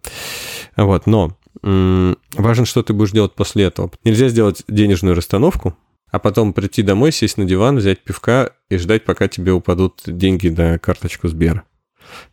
Вот, 0.75 1.07
но 1.07 1.37
м- 1.63 2.17
важно, 2.33 2.65
что 2.65 2.83
ты 2.83 2.93
будешь 2.93 3.11
делать 3.11 3.33
после 3.33 3.65
этого. 3.65 3.91
Нельзя 4.03 4.27
сделать 4.29 4.63
денежную 4.67 5.15
расстановку, 5.15 5.75
а 6.11 6.19
потом 6.19 6.53
прийти 6.53 6.83
домой, 6.83 7.11
сесть 7.11 7.37
на 7.37 7.45
диван, 7.45 7.77
взять 7.77 8.03
пивка 8.03 8.51
и 8.69 8.77
ждать, 8.77 9.05
пока 9.05 9.27
тебе 9.27 9.51
упадут 9.51 10.03
деньги 10.05 10.49
на 10.49 10.77
карточку 10.77 11.27
Сбера 11.27 11.63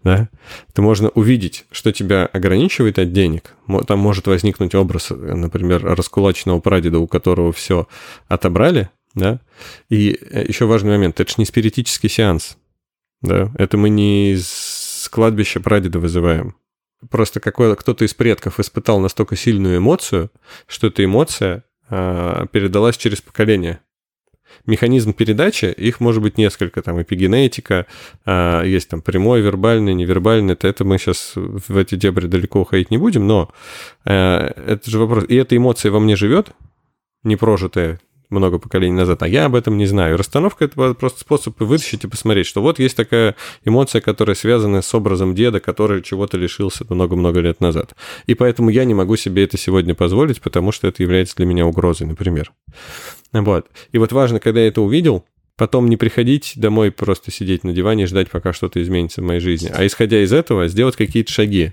да, 0.03 0.29
то 0.75 0.83
можно 0.83 1.09
увидеть, 1.11 1.65
что 1.71 1.93
тебя 1.93 2.27
ограничивает 2.27 2.99
от 2.99 3.13
денег. 3.13 3.55
Там 3.87 3.99
может 3.99 4.27
возникнуть 4.27 4.75
образ, 4.75 5.11
например, 5.11 5.85
раскулаченного 5.85 6.61
прадеда, 6.61 6.99
у 6.99 7.07
которого 7.07 7.53
все 7.53 7.89
отобрали, 8.29 8.91
да. 9.15 9.41
И 9.89 10.19
э, 10.31 10.45
еще 10.47 10.67
важный 10.67 10.91
момент, 10.91 11.21
это 11.21 11.31
же 11.31 11.37
не 11.39 11.45
спиритический 11.45 12.09
сеанс, 12.09 12.57
да, 13.21 13.53
это 13.57 13.77
мы 13.77 13.89
не 13.89 14.33
из 14.33 15.09
кладбища 15.11 15.61
прадеда 15.61 15.99
вызываем. 15.99 16.57
Просто 17.11 17.41
какой, 17.41 17.75
кто-то 17.77 18.05
из 18.05 18.15
предков 18.15 18.61
испытал 18.61 19.01
настолько 19.01 19.37
сильную 19.37 19.79
эмоцию, 19.79 20.31
что 20.67 20.87
эта 20.87 21.05
эмоция 21.05 21.65
э, 21.91 22.47
передалась 22.53 22.97
через 22.97 23.21
поколение 23.21 23.81
механизм 24.67 25.13
передачи, 25.13 25.67
их 25.67 26.01
может 26.01 26.23
быть 26.23 26.39
несколько, 26.39 26.83
там 26.83 27.01
эпигенетика, 27.01 27.87
а, 28.25 28.63
есть 28.63 28.89
там 28.89 29.03
прямой, 29.03 29.41
вербальный, 29.41 29.95
невербальный, 29.95 30.55
это, 30.55 30.69
это 30.69 30.85
мы 30.85 30.99
сейчас 30.99 31.33
в 31.35 31.77
эти 31.77 31.95
дебри 31.95 32.27
далеко 32.27 32.61
уходить 32.61 32.91
не 32.91 32.99
будем, 32.99 33.27
но 33.27 33.51
э, 34.05 34.13
это 34.13 34.91
же 34.91 34.99
вопрос, 34.99 35.25
и 35.29 35.35
эта 35.37 35.57
эмоция 35.57 35.93
во 35.93 36.01
мне 36.01 36.17
живет, 36.17 36.53
непрожитая, 37.25 37.99
много 38.33 38.59
поколений 38.59 38.97
назад, 38.97 39.23
а 39.23 39.29
я 39.29 39.45
об 39.45 39.55
этом 39.55 39.77
не 39.77 39.87
знаю. 39.87 40.17
Расстановка– 40.17 40.65
это 40.67 40.95
просто 40.95 41.21
способ 41.21 41.61
вытащить 41.61 42.05
и 42.05 42.09
посмотреть, 42.09 42.47
что 42.47 42.63
вот 42.63 42.79
есть 42.79 42.97
такая 42.97 43.37
эмоция, 43.65 44.01
которая 44.01 44.35
связана 44.35 44.83
с 44.83 44.95
образом 44.95 45.35
деда, 45.35 45.61
который 45.61 46.03
чего-то 46.03 46.37
лишился 46.37 46.85
много-много 46.89 47.41
лет 47.41 47.61
назад. 47.61 47.95
И 48.27 48.35
поэтому 48.35 48.71
я 48.71 48.85
не 48.85 48.95
могу 48.95 49.17
себе 49.17 49.45
это 49.45 49.57
сегодня 49.57 49.95
позволить, 49.95 50.41
потому 50.41 50.73
что 50.73 50.89
это 50.89 51.03
является 51.03 51.37
для 51.37 51.47
меня 51.47 51.67
угрозой, 51.67 52.07
например. 52.07 52.53
Вот. 53.33 53.67
И 53.93 53.99
вот 53.99 54.13
важно, 54.13 54.41
когда 54.41 54.61
я 54.61 54.69
это 54.69 54.83
увидел, 54.83 55.25
потом 55.57 55.89
не 55.89 55.97
приходить 55.97 56.55
домой, 56.57 56.91
просто 56.91 57.31
сидеть 57.31 57.65
на 57.65 57.73
диване 57.73 58.05
и 58.05 58.07
ждать, 58.07 58.31
пока 58.31 58.53
что-то 58.53 58.83
изменится 58.83 59.21
в 59.21 59.25
моей 59.25 59.41
жизни, 59.41 59.71
а 59.73 59.87
исходя 59.87 60.23
из 60.23 60.33
этого 60.33 60.69
сделать 60.69 60.97
какие-то 60.97 61.33
шаги. 61.33 61.73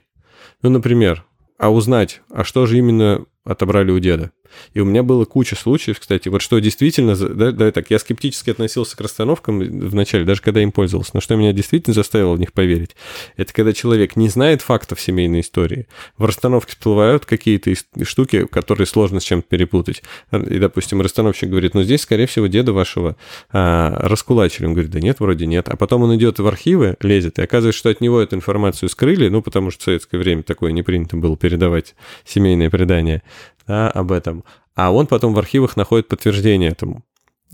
Ну, 0.62 0.70
например, 0.70 1.26
а 1.58 1.72
узнать, 1.72 2.22
а 2.30 2.44
что 2.44 2.66
же 2.66 2.78
именно 2.78 3.26
отобрали 3.44 3.92
у 3.92 4.00
деда. 4.00 4.32
И 4.74 4.80
у 4.80 4.86
меня 4.86 5.04
было 5.04 5.26
куча 5.26 5.56
случаев, 5.56 6.00
кстати, 6.00 6.30
вот 6.30 6.42
что 6.42 6.60
действительно, 6.60 7.16
да, 7.16 7.52
да, 7.52 7.72
так, 7.72 7.90
я 7.90 8.00
скептически 8.00 8.50
относился 8.50 8.98
к 8.98 9.02
расстановкам 9.02 9.60
вначале, 9.60 10.26
даже 10.26 10.42
когда 10.42 10.62
им 10.62 10.72
пользовался, 10.72 11.12
но 11.14 11.22
что 11.22 11.36
меня 11.36 11.54
действительно 11.54 11.94
заставило 11.94 12.34
в 12.34 12.40
них 12.40 12.54
поверить, 12.54 12.96
это 13.38 13.54
когда 13.54 13.74
человек 13.74 14.16
не 14.16 14.30
знает 14.30 14.62
фактов 14.62 15.00
семейной 15.02 15.42
истории, 15.42 15.88
в 16.18 16.26
расстановке 16.26 16.72
всплывают 16.72 17.26
какие-то 17.26 17.74
штуки, 18.04 18.46
которые 18.46 18.88
сложно 18.88 19.20
с 19.20 19.24
чем-то 19.24 19.48
перепутать. 19.48 20.04
И, 20.32 20.60
допустим, 20.60 21.02
расстановщик 21.02 21.50
говорит, 21.50 21.74
ну, 21.74 21.84
здесь, 21.84 22.02
скорее 22.02 22.26
всего, 22.26 22.48
деда 22.48 22.74
вашего 22.74 23.16
а, 23.52 23.98
раскулачили. 24.08 24.66
Он 24.66 24.74
говорит, 24.74 24.92
да 24.92 25.00
нет, 25.00 25.20
вроде 25.20 25.46
нет. 25.46 25.70
А 25.70 25.76
потом 25.76 26.04
он 26.04 26.16
идет 26.16 26.40
в 26.40 26.48
архивы, 26.48 26.96
лезет, 27.02 27.40
и 27.40 27.42
оказывается, 27.42 27.80
что 27.80 27.90
от 27.90 28.02
него 28.02 28.20
эту 28.22 28.36
информацию 28.36 28.90
скрыли, 28.90 29.30
ну, 29.30 29.42
потому 29.42 29.72
что 29.72 29.82
в 29.82 29.84
советское 29.86 30.18
время 30.18 30.44
такое 30.44 30.72
не 30.72 30.84
принято 30.84 31.18
было 31.18 31.38
передавать 31.38 31.96
семейные 32.26 32.70
предания 32.70 33.24
да, 33.70 33.88
об 33.92 34.12
этом. 34.12 34.44
А 34.74 34.92
он 34.92 35.06
потом 35.06 35.36
в 35.36 35.40
архивах 35.40 35.78
находит 35.78 36.08
подтверждение 36.08 36.72
этому. 36.72 37.06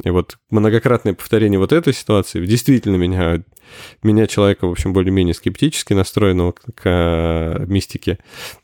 И 0.01 0.09
вот 0.09 0.37
многократное 0.49 1.13
повторение 1.13 1.59
вот 1.59 1.73
этой 1.73 1.93
ситуации 1.93 2.45
действительно 2.45 2.95
меня, 2.95 3.43
меня 4.01 4.25
человека, 4.25 4.65
в 4.65 4.71
общем, 4.71 4.93
более-менее 4.93 5.33
скептически 5.33 5.91
настроенного 5.93 6.53
к, 6.53 6.61
к 6.73 7.65
мистике, 7.67 8.19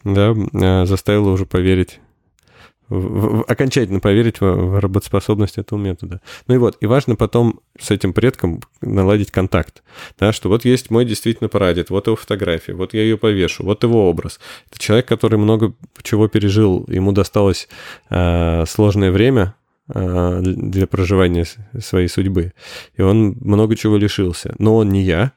да, 0.06 0.34
заставило 0.86 1.30
уже 1.32 1.46
поверить 1.46 2.00
в, 2.92 3.40
в, 3.40 3.42
окончательно 3.48 4.02
поверить 4.02 4.42
в, 4.42 4.46
в 4.46 4.80
работоспособность 4.80 5.58
этого 5.58 5.80
метода. 5.80 6.20
Ну 6.48 6.56
и 6.56 6.58
вот, 6.58 6.78
и 6.82 6.86
важно 6.86 7.16
потом 7.16 7.62
с 7.80 7.90
этим 7.90 8.12
предком 8.12 8.62
наладить 8.82 9.32
контакт, 9.32 9.82
да, 10.20 10.34
что 10.34 10.50
вот 10.50 10.66
есть 10.66 10.90
мой 10.90 11.06
действительно 11.06 11.48
прадед, 11.48 11.90
вот 11.90 12.08
его 12.08 12.18
фотография, 12.18 12.74
вот 12.74 12.94
я 12.94 13.02
ее 13.02 13.18
повешу, 13.18 13.64
вот 13.64 13.84
его 13.84 14.10
образ. 14.10 14.40
Это 14.70 14.80
человек, 14.80 15.08
который 15.08 15.40
много 15.40 15.74
чего 16.04 16.28
пережил, 16.28 16.86
ему 16.90 17.14
досталось 17.14 17.70
э, 18.10 18.66
сложное 18.68 19.12
время, 19.12 19.56
э, 19.88 20.42
для 20.44 20.86
проживания 20.86 21.46
своей 21.80 22.10
судьбы. 22.10 22.52
И 22.98 23.02
он 23.02 23.38
много 23.40 23.78
чего 23.78 23.96
лишился. 23.96 24.54
Но 24.60 24.76
он 24.76 24.90
не 24.90 25.02
я, 25.02 25.32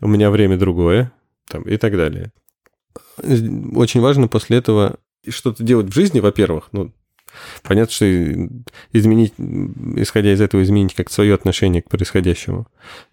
у 0.00 0.08
меня 0.08 0.30
время 0.30 0.56
другое, 0.56 1.12
там, 1.48 1.62
и 1.62 1.76
так 1.76 1.96
далее. 1.96 2.32
Очень 3.22 4.00
важно 4.00 4.26
после 4.26 4.58
этого 4.58 4.96
что-то 5.30 5.62
делать 5.62 5.88
в 5.88 5.94
жизни, 5.94 6.20
во-первых, 6.20 6.68
ну, 6.72 6.92
понятно, 7.62 7.92
что 7.92 8.06
изменить, 8.92 9.34
исходя 9.96 10.32
из 10.32 10.40
этого, 10.40 10.62
изменить 10.62 10.94
как 10.94 11.10
свое 11.10 11.34
отношение 11.34 11.82
к 11.82 11.88
происходящему, 11.88 12.66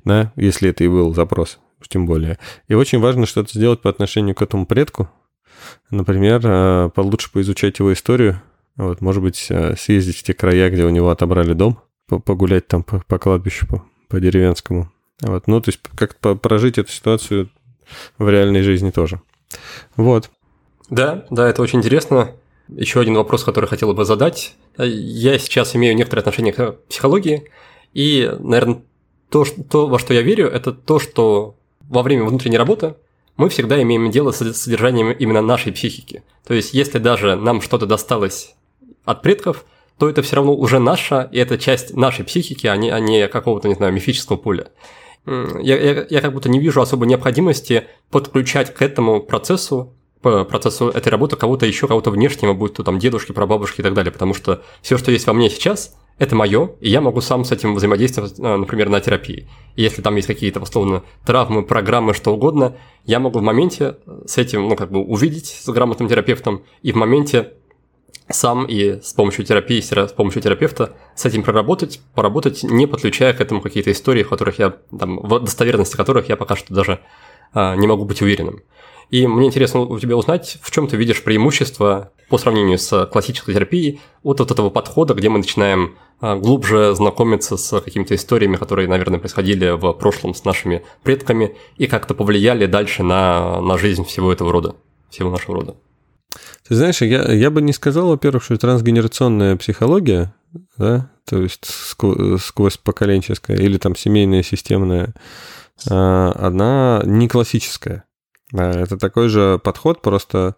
да, 0.03 0.33
если 0.35 0.69
это 0.69 0.83
и 0.83 0.87
был 0.87 1.13
запрос, 1.13 1.59
тем 1.87 2.05
более. 2.05 2.37
И 2.67 2.73
очень 2.73 2.99
важно 2.99 3.25
что-то 3.25 3.51
сделать 3.53 3.81
по 3.81 3.89
отношению 3.89 4.35
к 4.35 4.41
этому 4.41 4.65
предку, 4.65 5.09
например, 5.89 6.41
э, 6.43 6.89
получше 6.93 7.31
поизучать 7.31 7.79
его 7.79 7.93
историю, 7.93 8.41
вот, 8.75 9.01
может 9.01 9.23
быть, 9.23 9.47
э, 9.49 9.75
съездить 9.75 10.17
в 10.17 10.23
те 10.23 10.33
края, 10.33 10.69
где 10.69 10.85
у 10.85 10.89
него 10.89 11.09
отобрали 11.09 11.53
дом, 11.53 11.79
погулять 12.07 12.67
там 12.67 12.83
по, 12.83 12.99
по 13.07 13.17
кладбищу, 13.19 13.67
по, 13.67 13.83
по 14.07 14.19
деревенскому. 14.19 14.91
Вот, 15.21 15.47
ну, 15.47 15.59
то 15.61 15.69
есть 15.69 15.81
как-то 15.95 16.35
прожить 16.35 16.77
эту 16.77 16.91
ситуацию 16.91 17.49
в 18.17 18.29
реальной 18.29 18.61
жизни 18.61 18.91
тоже. 18.91 19.21
Вот. 19.95 20.29
Да, 20.89 21.25
да, 21.29 21.49
это 21.49 21.61
очень 21.61 21.79
интересно. 21.79 22.31
Еще 22.69 22.99
один 22.99 23.15
вопрос, 23.15 23.43
который 23.43 23.65
хотел 23.67 23.93
бы 23.93 24.05
задать. 24.05 24.55
Я 24.77 25.39
сейчас 25.39 25.75
имею 25.75 25.95
некоторое 25.95 26.21
отношение 26.21 26.53
к 26.53 26.73
психологии, 26.89 27.49
и, 27.93 28.31
наверное, 28.39 28.81
то, 29.29 29.45
то, 29.69 29.87
во 29.87 29.99
что 29.99 30.13
я 30.13 30.21
верю, 30.21 30.47
это 30.47 30.71
то, 30.71 30.99
что 30.99 31.55
во 31.89 32.03
время 32.03 32.25
внутренней 32.25 32.57
работы 32.57 32.95
мы 33.37 33.49
всегда 33.49 33.81
имеем 33.81 34.11
дело 34.11 34.31
с 34.31 34.53
содержанием 34.53 35.11
именно 35.11 35.41
нашей 35.41 35.71
психики. 35.71 36.23
То 36.45 36.53
есть, 36.53 36.73
если 36.73 36.97
даже 36.97 37.35
нам 37.35 37.61
что-то 37.61 37.85
досталось 37.85 38.55
от 39.05 39.21
предков, 39.21 39.65
то 39.97 40.09
это 40.09 40.21
все 40.21 40.35
равно 40.37 40.53
уже 40.53 40.79
наша, 40.79 41.27
и 41.31 41.37
это 41.37 41.57
часть 41.57 41.95
нашей 41.95 42.23
психики, 42.25 42.67
а 42.67 42.75
не, 42.75 42.89
а 42.89 42.99
не 42.99 43.27
какого-то, 43.27 43.67
не 43.67 43.75
знаю, 43.75 43.93
мифического 43.93 44.37
поля. 44.37 44.67
Я, 45.25 45.77
я, 45.77 46.05
я 46.09 46.21
как 46.21 46.33
будто 46.33 46.49
не 46.49 46.59
вижу 46.59 46.81
особой 46.81 47.07
необходимости 47.07 47.87
подключать 48.11 48.73
к 48.73 48.81
этому 48.81 49.21
процессу 49.21 49.93
по 50.21 50.43
процессу 50.43 50.89
этой 50.89 51.09
работы 51.09 51.35
кого-то 51.35 51.65
еще, 51.65 51.87
кого-то 51.87 52.11
внешнего, 52.11 52.53
будь 52.53 52.73
то 52.73 52.83
там 52.83 52.99
дедушки, 52.99 53.31
прабабушки 53.31 53.81
и 53.81 53.83
так 53.83 53.93
далее, 53.93 54.11
потому 54.11 54.33
что 54.33 54.61
все, 54.81 54.97
что 54.97 55.11
есть 55.11 55.27
во 55.27 55.33
мне 55.33 55.49
сейчас, 55.49 55.95
это 56.17 56.35
мое, 56.35 56.71
и 56.79 56.89
я 56.89 56.99
могу 56.99 57.21
сам 57.21 57.45
с 57.45 57.51
этим 57.51 57.75
взаимодействовать, 57.75 58.39
э, 58.39 58.55
например, 58.55 58.89
на 58.89 58.99
терапии. 58.99 59.47
И 59.75 59.83
если 59.83 60.01
там 60.01 60.15
есть 60.15 60.27
какие-то, 60.27 60.59
условно, 60.59 61.03
травмы, 61.25 61.63
программы, 61.63 62.13
что 62.13 62.33
угодно, 62.33 62.75
я 63.05 63.19
могу 63.19 63.39
в 63.39 63.43
моменте 63.43 63.97
с 64.25 64.37
этим, 64.37 64.67
ну, 64.67 64.75
как 64.75 64.91
бы 64.91 64.99
увидеть 64.99 65.47
с 65.47 65.69
грамотным 65.69 66.09
терапевтом, 66.09 66.63
и 66.81 66.91
в 66.91 66.95
моменте 66.95 67.53
сам 68.29 68.65
и 68.65 68.99
с 69.01 69.13
помощью 69.13 69.45
терапии, 69.45 69.79
с 69.79 70.11
помощью 70.11 70.41
терапевта 70.41 70.95
с 71.15 71.25
этим 71.25 71.43
проработать, 71.43 72.01
поработать, 72.13 72.63
не 72.63 72.85
подключая 72.85 73.33
к 73.33 73.41
этому 73.41 73.61
какие-то 73.61 73.91
истории, 73.91 74.23
в 74.23 74.29
которых 74.29 74.59
я, 74.59 74.75
там, 74.97 75.19
в 75.19 75.39
достоверности 75.39 75.95
которых 75.95 76.27
я 76.29 76.35
пока 76.35 76.55
что 76.55 76.73
даже 76.73 76.99
а, 77.53 77.75
не 77.75 77.87
могу 77.87 78.05
быть 78.05 78.21
уверенным. 78.21 78.63
И 79.09 79.25
мне 79.25 79.47
интересно 79.47 79.81
у 79.81 79.99
тебя 79.99 80.17
узнать, 80.17 80.57
в 80.61 80.71
чем 80.71 80.87
ты 80.87 80.97
видишь 80.97 81.23
преимущество 81.23 82.11
по 82.29 82.37
сравнению 82.37 82.77
с 82.77 83.05
классической 83.05 83.53
терапией 83.53 84.01
от 84.21 84.39
вот 84.39 84.51
этого 84.51 84.69
подхода, 84.69 85.13
где 85.13 85.29
мы 85.29 85.37
начинаем 85.37 85.95
а, 86.19 86.35
глубже 86.35 86.93
знакомиться 86.95 87.57
с 87.57 87.79
какими-то 87.79 88.15
историями, 88.15 88.57
которые, 88.57 88.87
наверное, 88.87 89.19
происходили 89.19 89.69
в 89.69 89.93
прошлом 89.93 90.33
с 90.33 90.43
нашими 90.43 90.83
предками 91.03 91.55
и 91.77 91.87
как-то 91.87 92.15
повлияли 92.15 92.65
дальше 92.65 93.03
на, 93.03 93.61
на 93.61 93.77
жизнь 93.77 94.03
всего 94.03 94.33
этого 94.33 94.51
рода, 94.51 94.75
всего 95.09 95.29
нашего 95.29 95.55
рода. 95.55 95.75
Ты 96.67 96.75
знаешь, 96.75 97.01
я, 97.01 97.31
я 97.31 97.49
бы 97.49 97.61
не 97.61 97.71
сказал, 97.71 98.09
во-первых, 98.09 98.43
что 98.43 98.57
трансгенерационная 98.57 99.55
психология, 99.55 100.33
да, 100.77 101.11
то 101.25 101.41
есть 101.41 101.65
сквозь, 101.65 102.43
сквозь 102.43 102.77
поколенческая 102.77 103.57
или 103.57 103.77
там 103.77 103.95
семейная, 103.95 104.43
системная, 104.43 105.13
а, 105.89 106.33
она 106.37 107.03
не 107.05 107.27
классическая. 107.27 108.03
Это 108.53 108.97
такой 108.97 109.27
же 109.29 109.59
подход, 109.59 110.01
просто, 110.01 110.55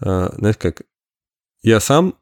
а, 0.00 0.32
знаешь, 0.36 0.56
как 0.56 0.82
я 1.62 1.80
сам 1.80 2.14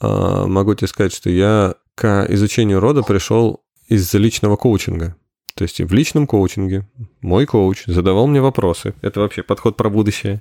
а, 0.00 0.46
могу 0.46 0.74
тебе 0.74 0.88
сказать, 0.88 1.14
что 1.14 1.30
я 1.30 1.74
к 1.94 2.26
изучению 2.28 2.80
рода 2.80 3.02
пришел 3.02 3.64
из 3.88 4.12
личного 4.14 4.56
коучинга. 4.56 5.16
То 5.54 5.62
есть 5.62 5.80
в 5.80 5.92
личном 5.92 6.26
коучинге 6.26 6.88
мой 7.20 7.44
коуч 7.44 7.84
задавал 7.86 8.26
мне 8.26 8.40
вопросы. 8.40 8.94
Это 9.02 9.20
вообще 9.20 9.42
подход 9.42 9.76
про 9.76 9.90
будущее, 9.90 10.40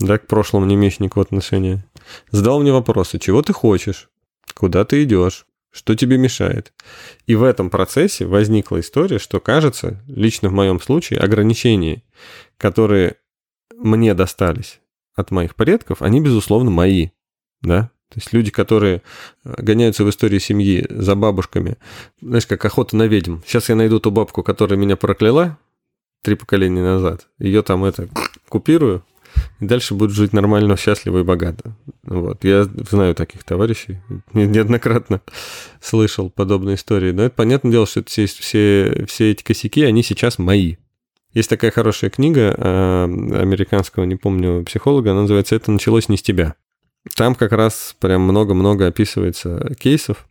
да, 0.00 0.18
к 0.18 0.26
прошлому 0.26 0.66
немещнику 0.66 1.20
отношения. 1.20 1.84
Задал 2.30 2.60
мне 2.60 2.72
вопросы, 2.72 3.18
чего 3.18 3.42
ты 3.42 3.52
хочешь, 3.52 4.08
куда 4.54 4.84
ты 4.84 5.04
идешь, 5.04 5.46
что 5.70 5.94
тебе 5.94 6.16
мешает. 6.18 6.72
И 7.26 7.34
в 7.34 7.42
этом 7.42 7.68
процессе 7.68 8.26
возникла 8.26 8.80
история, 8.80 9.18
что 9.18 9.40
кажется, 9.40 10.02
лично 10.06 10.48
в 10.48 10.52
моем 10.52 10.80
случае, 10.80 11.20
ограничения, 11.20 12.02
которые 12.56 13.16
мне 13.72 14.14
достались 14.14 14.80
от 15.14 15.30
моих 15.30 15.54
предков, 15.54 16.02
они, 16.02 16.20
безусловно, 16.20 16.70
мои, 16.70 17.10
да, 17.62 17.90
то 18.10 18.20
есть 18.20 18.32
люди, 18.32 18.50
которые 18.50 19.02
э, 19.44 19.54
гоняются 19.58 20.04
в 20.04 20.10
истории 20.10 20.38
семьи 20.38 20.86
за 20.88 21.14
бабушками, 21.14 21.78
знаешь, 22.20 22.46
как 22.46 22.64
охота 22.64 22.96
на 22.96 23.08
ведьм. 23.08 23.38
Сейчас 23.44 23.68
я 23.68 23.74
найду 23.74 23.98
ту 23.98 24.10
бабку, 24.10 24.42
которая 24.42 24.78
меня 24.78 24.96
прокляла 24.96 25.58
три 26.22 26.36
поколения 26.36 26.82
назад, 26.82 27.28
ее 27.38 27.62
там 27.62 27.84
это 27.84 28.08
купирую, 28.48 29.04
и 29.60 29.66
дальше 29.66 29.94
будут 29.94 30.14
жить 30.14 30.32
нормально, 30.32 30.76
счастливо 30.76 31.18
и 31.20 31.24
богато. 31.24 31.76
Вот. 32.04 32.44
Я 32.44 32.64
знаю 32.64 33.14
таких 33.14 33.44
товарищей, 33.44 33.98
неоднократно 34.32 35.20
слышал 35.80 36.30
подобные 36.30 36.76
истории. 36.76 37.12
Но 37.12 37.24
это 37.24 37.34
понятное 37.34 37.72
дело, 37.72 37.86
что 37.86 38.04
все, 38.04 38.26
все, 38.26 39.04
все 39.08 39.32
эти 39.32 39.42
косяки, 39.42 39.82
они 39.82 40.02
сейчас 40.02 40.38
мои. 40.38 40.76
Есть 41.34 41.50
такая 41.50 41.72
хорошая 41.72 42.10
книга 42.10 42.54
э, 42.56 43.04
американского, 43.04 44.04
не 44.04 44.14
помню, 44.14 44.64
психолога, 44.64 45.10
она 45.10 45.22
называется 45.22 45.56
«Это 45.56 45.72
началось 45.72 46.08
не 46.08 46.16
с 46.16 46.22
тебя». 46.22 46.54
Там 47.16 47.34
как 47.34 47.52
раз 47.52 47.96
прям 47.98 48.22
много-много 48.22 48.86
описывается 48.86 49.74
кейсов 49.78 50.26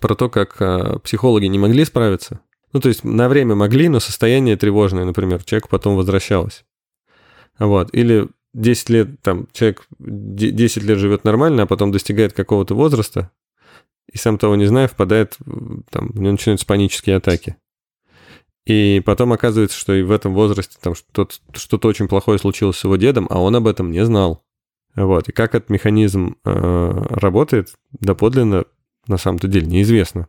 про 0.00 0.14
то, 0.14 0.28
как 0.28 0.56
э, 0.60 0.98
психологи 1.04 1.46
не 1.46 1.58
могли 1.58 1.84
справиться. 1.84 2.40
Ну, 2.72 2.80
то 2.80 2.88
есть 2.88 3.04
на 3.04 3.28
время 3.28 3.54
могли, 3.54 3.88
но 3.88 4.00
состояние 4.00 4.56
тревожное, 4.56 5.04
например, 5.04 5.44
человек 5.44 5.68
потом 5.68 5.96
возвращалось. 5.96 6.64
Вот. 7.58 7.94
Или 7.94 8.28
10 8.54 8.90
лет, 8.90 9.20
там, 9.22 9.46
человек 9.52 9.86
10 9.98 10.82
лет 10.82 10.98
живет 10.98 11.24
нормально, 11.24 11.62
а 11.62 11.66
потом 11.66 11.92
достигает 11.92 12.32
какого-то 12.32 12.74
возраста, 12.74 13.30
и 14.10 14.18
сам 14.18 14.38
того 14.38 14.56
не 14.56 14.66
зная, 14.66 14.88
впадает, 14.88 15.36
там, 15.90 16.10
у 16.14 16.18
него 16.18 16.32
начинаются 16.32 16.66
панические 16.66 17.16
атаки. 17.16 17.56
И 18.64 19.02
потом 19.04 19.32
оказывается, 19.32 19.76
что 19.76 19.92
и 19.92 20.02
в 20.02 20.12
этом 20.12 20.34
возрасте 20.34 20.76
там 20.80 20.94
что-то, 20.94 21.34
что-то 21.54 21.88
очень 21.88 22.08
плохое 22.08 22.38
случилось 22.38 22.76
с 22.76 22.84
его 22.84 22.96
дедом, 22.96 23.26
а 23.30 23.40
он 23.40 23.56
об 23.56 23.66
этом 23.66 23.90
не 23.90 24.04
знал. 24.04 24.44
Вот. 24.94 25.28
И 25.28 25.32
как 25.32 25.54
этот 25.54 25.70
механизм 25.70 26.36
э, 26.44 27.06
работает, 27.10 27.74
доподлинно 27.92 28.64
на 29.06 29.16
самом-то 29.16 29.48
деле 29.48 29.66
неизвестно. 29.66 30.28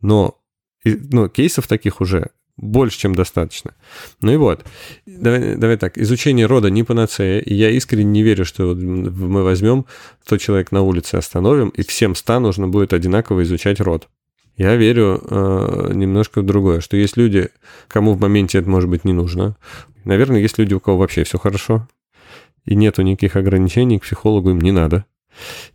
Но 0.00 0.40
и, 0.84 0.98
ну, 1.12 1.28
кейсов 1.28 1.68
таких 1.68 2.00
уже 2.00 2.30
больше, 2.56 2.98
чем 2.98 3.14
достаточно. 3.14 3.74
Ну 4.20 4.32
и 4.32 4.36
вот, 4.36 4.64
давай, 5.06 5.56
давай 5.56 5.76
так, 5.76 5.96
изучение 5.96 6.46
рода 6.46 6.70
не 6.70 6.82
панацея, 6.82 7.40
и 7.40 7.54
я 7.54 7.70
искренне 7.70 8.04
не 8.04 8.22
верю, 8.22 8.44
что 8.44 8.74
мы 8.74 9.42
возьмем 9.42 9.86
100 10.24 10.36
человек 10.38 10.72
на 10.72 10.82
улице 10.82 11.14
остановим, 11.14 11.70
и 11.70 11.82
всем 11.82 12.14
100 12.14 12.40
нужно 12.40 12.68
будет 12.68 12.92
одинаково 12.92 13.44
изучать 13.44 13.80
род. 13.80 14.08
Я 14.60 14.76
верю 14.76 15.22
э, 15.22 15.92
немножко 15.94 16.42
в 16.42 16.44
другое, 16.44 16.80
что 16.80 16.94
есть 16.94 17.16
люди, 17.16 17.48
кому 17.88 18.12
в 18.12 18.20
моменте 18.20 18.58
это 18.58 18.68
может 18.68 18.90
быть 18.90 19.06
не 19.06 19.14
нужно. 19.14 19.56
Наверное, 20.04 20.38
есть 20.38 20.58
люди, 20.58 20.74
у 20.74 20.80
кого 20.80 20.98
вообще 20.98 21.24
все 21.24 21.38
хорошо, 21.38 21.88
и 22.66 22.74
нету 22.74 23.00
никаких 23.00 23.36
ограничений, 23.36 23.98
к 23.98 24.02
психологу 24.02 24.50
им 24.50 24.60
не 24.60 24.70
надо. 24.70 25.06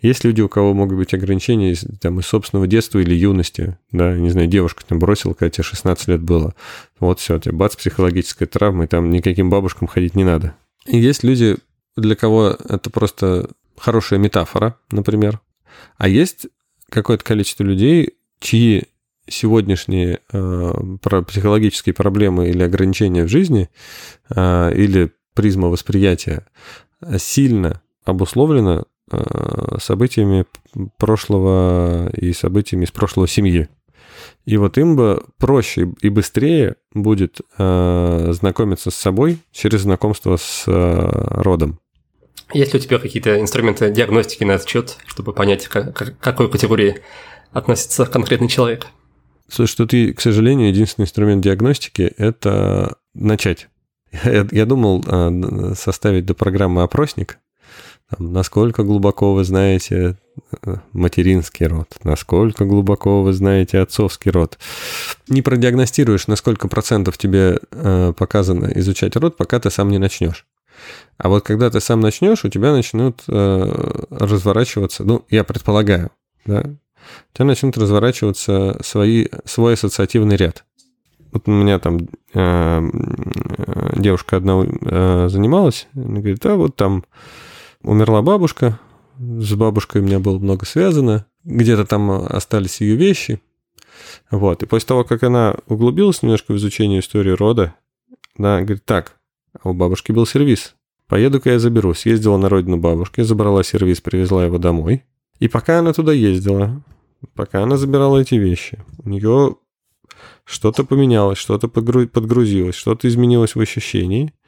Есть 0.01 0.23
люди, 0.23 0.41
у 0.41 0.49
кого 0.49 0.75
могут 0.75 0.99
быть 0.99 1.15
ограничения 1.15 1.71
из, 1.71 1.83
там, 1.99 2.19
из 2.19 2.27
собственного 2.27 2.67
детства 2.67 2.99
или 2.99 3.15
юности, 3.15 3.75
да, 3.91 4.15
не 4.15 4.29
знаю, 4.29 4.45
девушка 4.45 4.83
там 4.85 4.99
бросила, 4.99 5.33
когда 5.33 5.49
тебе 5.49 5.63
16 5.63 6.07
лет 6.07 6.21
было, 6.21 6.53
вот 6.99 7.19
все, 7.19 7.39
тебе 7.39 7.55
бац, 7.55 7.75
психологическая 7.75 8.47
травма, 8.47 8.83
и 8.83 8.87
там 8.87 9.09
никаким 9.09 9.49
бабушкам 9.49 9.87
ходить 9.87 10.15
не 10.15 10.25
надо. 10.25 10.53
И 10.85 10.99
есть 10.99 11.23
люди, 11.23 11.57
для 11.97 12.15
кого 12.15 12.49
это 12.49 12.91
просто 12.91 13.49
хорошая 13.77 14.19
метафора, 14.19 14.77
например, 14.91 15.39
а 15.97 16.07
есть 16.07 16.45
какое-то 16.91 17.23
количество 17.23 17.63
людей, 17.63 18.13
чьи 18.39 18.85
сегодняшние 19.27 20.19
э, 20.31 20.73
психологические 21.27 21.93
проблемы 21.93 22.49
или 22.49 22.63
ограничения 22.63 23.23
в 23.23 23.29
жизни 23.29 23.69
э, 24.29 24.71
или 24.75 25.11
призма 25.33 25.69
восприятия 25.69 26.45
сильно 27.17 27.81
обусловлена 28.03 28.85
э, 29.11 29.77
событиями 29.79 30.45
прошлого 30.97 32.09
и 32.09 32.33
событиями 32.33 32.85
из 32.85 32.91
прошлого 32.91 33.27
семьи. 33.27 33.67
И 34.45 34.57
вот 34.57 34.77
им 34.77 34.95
бы 34.95 35.23
проще 35.37 35.93
и 36.01 36.09
быстрее 36.09 36.75
будет 36.93 37.39
э, 37.57 38.31
знакомиться 38.31 38.91
с 38.91 38.95
собой 38.95 39.39
через 39.51 39.81
знакомство 39.81 40.37
с 40.37 40.63
э, 40.67 40.71
родом. 40.71 41.79
Есть 42.53 42.73
ли 42.73 42.79
у 42.79 42.81
тебя 42.81 42.99
какие-то 42.99 43.39
инструменты 43.39 43.89
диагностики 43.89 44.43
на 44.43 44.53
этот 44.53 44.69
счет, 44.69 44.97
чтобы 45.07 45.33
понять, 45.33 45.67
к, 45.67 45.91
к 45.91 46.15
какой 46.19 46.49
категории 46.49 47.01
относится 47.55 48.05
конкретный 48.05 48.49
человек? 48.49 48.87
Слушай, 49.49 49.71
что 49.71 49.85
ты, 49.85 50.13
к 50.13 50.21
сожалению, 50.21 50.69
единственный 50.69 51.05
инструмент 51.05 51.43
диагностики– 51.43 52.01
это 52.17 52.97
начать. 53.13 53.69
Я, 54.23 54.47
я 54.51 54.65
думал 54.65 55.03
э, 55.07 55.73
составить 55.75 56.25
до 56.25 56.33
программы 56.33 56.83
опросник, 56.83 57.39
там, 58.09 58.33
насколько 58.33 58.83
глубоко 58.83 59.33
вы 59.33 59.43
знаете 59.43 60.17
э, 60.65 60.75
материнский 60.93 61.65
род, 61.65 61.87
насколько 62.03 62.65
глубоко 62.65 63.23
вы 63.23 63.33
знаете 63.33 63.79
отцовский 63.79 64.31
род. 64.31 64.59
Не 65.27 65.41
продиагностируешь, 65.41 66.27
на 66.27 66.35
сколько 66.35 66.67
процентов 66.67 67.17
тебе 67.17 67.59
э, 67.71 68.13
показано 68.17 68.71
изучать 68.75 69.15
род, 69.15 69.37
пока 69.37 69.59
ты 69.59 69.69
сам 69.69 69.89
не 69.89 69.97
начнешь. 69.97 70.45
А 71.17 71.29
вот 71.29 71.45
когда 71.45 71.69
ты 71.69 71.79
сам 71.79 72.01
начнешь, 72.01 72.43
у 72.43 72.49
тебя 72.49 72.73
начнут 72.73 73.23
э, 73.27 74.03
разворачиваться, 74.09 75.03
ну, 75.03 75.25
я 75.29 75.43
предполагаю, 75.43 76.11
да, 76.45 76.75
у 77.33 77.37
тебя 77.37 77.45
начнут 77.45 77.77
разворачиваться 77.77 78.79
свои, 78.83 79.27
свой 79.45 79.73
ассоциативный 79.73 80.35
ряд. 80.35 80.65
Вот 81.31 81.47
у 81.47 81.51
меня 81.51 81.79
там 81.79 82.07
э, 82.33 82.89
девушка 83.97 84.37
одна 84.37 84.63
э, 84.63 85.27
занималась, 85.29 85.87
она 85.93 86.19
говорит, 86.19 86.39
да, 86.41 86.55
вот 86.55 86.75
там 86.75 87.03
умерла 87.81 88.21
бабушка, 88.21 88.79
с 89.17 89.53
бабушкой 89.53 90.01
у 90.01 90.05
меня 90.05 90.19
было 90.19 90.39
много 90.39 90.65
связано, 90.65 91.25
где-то 91.43 91.85
там 91.85 92.09
остались 92.09 92.81
ее 92.81 92.95
вещи. 92.95 93.41
Вот. 94.31 94.63
И 94.63 94.65
после 94.65 94.87
того, 94.87 95.03
как 95.03 95.23
она 95.23 95.55
углубилась 95.67 96.21
немножко 96.21 96.53
в 96.53 96.57
изучение 96.57 96.99
истории 96.99 97.31
рода, 97.31 97.75
она 98.37 98.61
говорит, 98.61 98.85
так, 98.85 99.17
а 99.61 99.69
у 99.69 99.73
бабушки 99.73 100.11
был 100.11 100.25
сервис. 100.25 100.75
Поеду-ка 101.07 101.51
я 101.51 101.59
заберу. 101.59 101.93
Съездила 101.93 102.37
на 102.37 102.49
родину 102.49 102.77
бабушки, 102.77 103.21
забрала 103.21 103.63
сервис, 103.63 104.01
привезла 104.01 104.45
его 104.45 104.57
домой. 104.57 105.03
И 105.39 105.47
пока 105.47 105.79
она 105.79 105.93
туда 105.93 106.13
ездила, 106.13 106.81
пока 107.33 107.63
она 107.63 107.77
забирала 107.77 108.19
эти 108.19 108.35
вещи, 108.35 108.83
у 109.03 109.09
нее 109.09 109.55
что-то 110.43 110.83
поменялось, 110.83 111.37
что-то 111.37 111.67
подгрузилось, 111.67 112.75
что-то 112.75 113.07
изменилось 113.07 113.55
в 113.55 113.59
ощущении– 113.59 114.33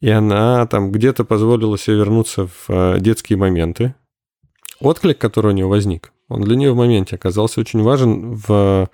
и 0.00 0.10
она 0.10 0.66
там 0.66 0.90
где-то 0.90 1.24
позволила 1.24 1.78
себе 1.78 1.96
вернуться 1.96 2.46
в 2.46 2.64
э, 2.68 2.98
детские 2.98 3.36
моменты. 3.38 3.94
Отклик, 4.80 5.18
который 5.18 5.52
у 5.52 5.54
нее 5.54 5.66
возник, 5.66 6.12
он 6.28 6.42
для 6.42 6.56
нее 6.56 6.72
в 6.72 6.76
моменте 6.76 7.14
оказался 7.16 7.60
очень 7.60 7.82
важен 7.82 8.34
в, 8.34 8.90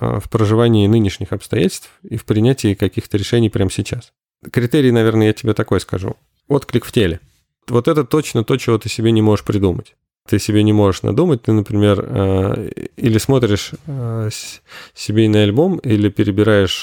э, 0.00 0.20
в 0.20 0.28
проживании 0.28 0.86
нынешних 0.86 1.32
обстоятельств 1.32 1.90
и 2.02 2.16
в 2.16 2.24
принятии 2.24 2.74
каких-то 2.74 3.16
решений 3.16 3.50
прямо 3.50 3.70
сейчас. 3.70 4.12
Критерий, 4.50 4.90
наверное, 4.90 5.28
я 5.28 5.32
тебе 5.32 5.54
такой 5.54 5.80
скажу. 5.80 6.16
Отклик 6.48 6.84
в 6.84 6.92
теле. 6.92 7.20
Вот 7.68 7.86
это 7.86 8.02
точно 8.02 8.42
то, 8.42 8.56
чего 8.56 8.76
ты 8.78 8.88
себе 8.88 9.12
не 9.12 9.22
можешь 9.22 9.44
придумать 9.44 9.94
ты 10.28 10.38
себе 10.38 10.62
не 10.62 10.72
можешь 10.72 11.02
надумать. 11.02 11.42
Ты, 11.42 11.52
например, 11.52 12.04
э, 12.06 12.70
или 12.96 13.18
смотришь 13.18 13.72
э, 13.86 14.30
семейный 14.94 15.44
альбом, 15.44 15.78
или 15.78 16.08
перебираешь 16.08 16.82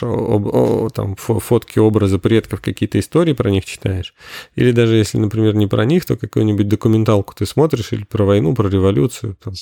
там 0.93 1.15
фотки, 1.15 1.79
образы 1.79 2.19
предков, 2.19 2.61
какие-то 2.61 2.99
истории 2.99 3.33
про 3.33 3.49
них 3.49 3.65
читаешь. 3.65 4.13
Или 4.55 4.71
даже 4.71 4.95
если, 4.95 5.17
например, 5.17 5.55
не 5.55 5.67
про 5.67 5.85
них, 5.85 6.05
то 6.05 6.17
какую-нибудь 6.17 6.67
документалку 6.67 7.33
ты 7.33 7.45
смотришь, 7.45 7.93
или 7.93 8.03
про 8.03 8.25
войну, 8.25 8.53
про 8.53 8.67
революцию, 8.67 9.37
там, 9.41 9.53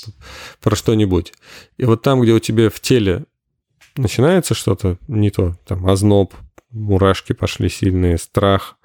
про 0.62 0.76
что-нибудь. 0.76 1.34
И 1.78 1.86
вот 1.86 2.02
там, 2.02 2.22
где 2.22 2.34
у 2.34 2.40
тебя 2.40 2.70
в 2.70 2.80
теле 2.80 3.26
начинается 3.96 4.54
что-то 4.54 4.98
не 5.08 5.30
то, 5.30 5.56
там 5.68 5.88
озноб, 5.88 6.34
мурашки 6.72 7.34
пошли 7.34 7.70
сильные, 7.70 8.18
страх, 8.18 8.77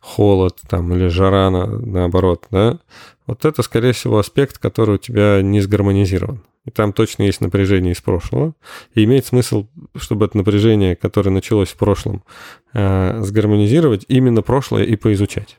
холод 0.00 0.58
там 0.68 0.92
или 0.94 1.08
жара 1.08 1.50
на, 1.50 1.66
наоборот, 1.66 2.46
да, 2.50 2.78
вот 3.26 3.44
это, 3.44 3.62
скорее 3.62 3.92
всего, 3.92 4.18
аспект, 4.18 4.58
который 4.58 4.96
у 4.96 4.98
тебя 4.98 5.40
не 5.42 5.60
сгармонизирован. 5.60 6.42
И 6.66 6.70
там 6.70 6.92
точно 6.92 7.22
есть 7.22 7.40
напряжение 7.40 7.92
из 7.92 8.00
прошлого. 8.00 8.54
И 8.94 9.04
имеет 9.04 9.24
смысл, 9.24 9.66
чтобы 9.96 10.26
это 10.26 10.36
напряжение, 10.36 10.94
которое 10.96 11.30
началось 11.30 11.68
в 11.68 11.76
прошлом, 11.76 12.22
э, 12.74 13.22
сгармонизировать, 13.22 14.04
именно 14.08 14.42
прошлое 14.42 14.84
и 14.84 14.96
поизучать. 14.96 15.58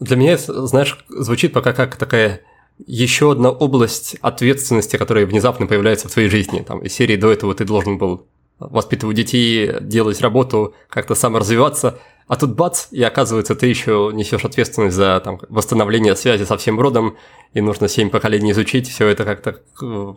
Для 0.00 0.16
меня, 0.16 0.36
знаешь, 0.36 1.04
звучит 1.08 1.52
пока 1.52 1.72
как 1.72 1.96
такая 1.96 2.42
еще 2.86 3.32
одна 3.32 3.50
область 3.50 4.16
ответственности, 4.20 4.96
которая 4.96 5.26
внезапно 5.26 5.66
появляется 5.66 6.08
в 6.08 6.12
твоей 6.12 6.28
жизни. 6.28 6.60
Там, 6.60 6.80
из 6.80 6.92
серии 6.92 7.16
до 7.16 7.30
этого 7.30 7.54
ты 7.54 7.64
должен 7.64 7.98
был 7.98 8.26
воспитывать 8.58 9.16
детей, 9.16 9.72
делать 9.80 10.20
работу, 10.20 10.74
как-то 10.88 11.14
саморазвиваться, 11.14 11.98
а 12.28 12.36
тут 12.36 12.54
бац, 12.54 12.86
и 12.90 13.02
оказывается, 13.02 13.54
ты 13.54 13.66
еще 13.66 14.10
несешь 14.12 14.44
ответственность 14.44 14.96
за 14.96 15.20
там, 15.20 15.40
восстановление 15.48 16.16
связи 16.16 16.44
со 16.44 16.56
всем 16.56 16.80
родом, 16.80 17.16
и 17.52 17.60
нужно 17.60 17.88
семь 17.88 18.10
поколений 18.10 18.52
изучить, 18.52 18.88
все 18.88 19.08
это 19.08 19.24
как-то 19.24 19.60
э, 19.82 20.14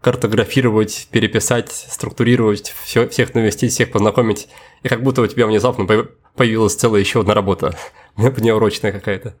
картографировать, 0.00 1.08
переписать, 1.10 1.70
структурировать, 1.70 2.74
все, 2.84 3.08
всех 3.08 3.34
навестить, 3.34 3.72
всех 3.72 3.92
познакомить. 3.92 4.48
И 4.82 4.88
как 4.88 5.02
будто 5.02 5.22
у 5.22 5.26
тебя 5.26 5.46
внезапно 5.46 5.86
появилась 6.34 6.74
целая 6.74 7.00
еще 7.00 7.20
одна 7.20 7.34
работа, 7.34 7.76
неурочная 8.16 8.92
какая-то. 8.92 9.34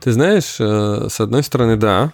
Ты 0.00 0.12
знаешь, 0.12 0.56
э, 0.58 1.08
с 1.08 1.20
одной 1.20 1.42
стороны, 1.42 1.76
да. 1.76 2.12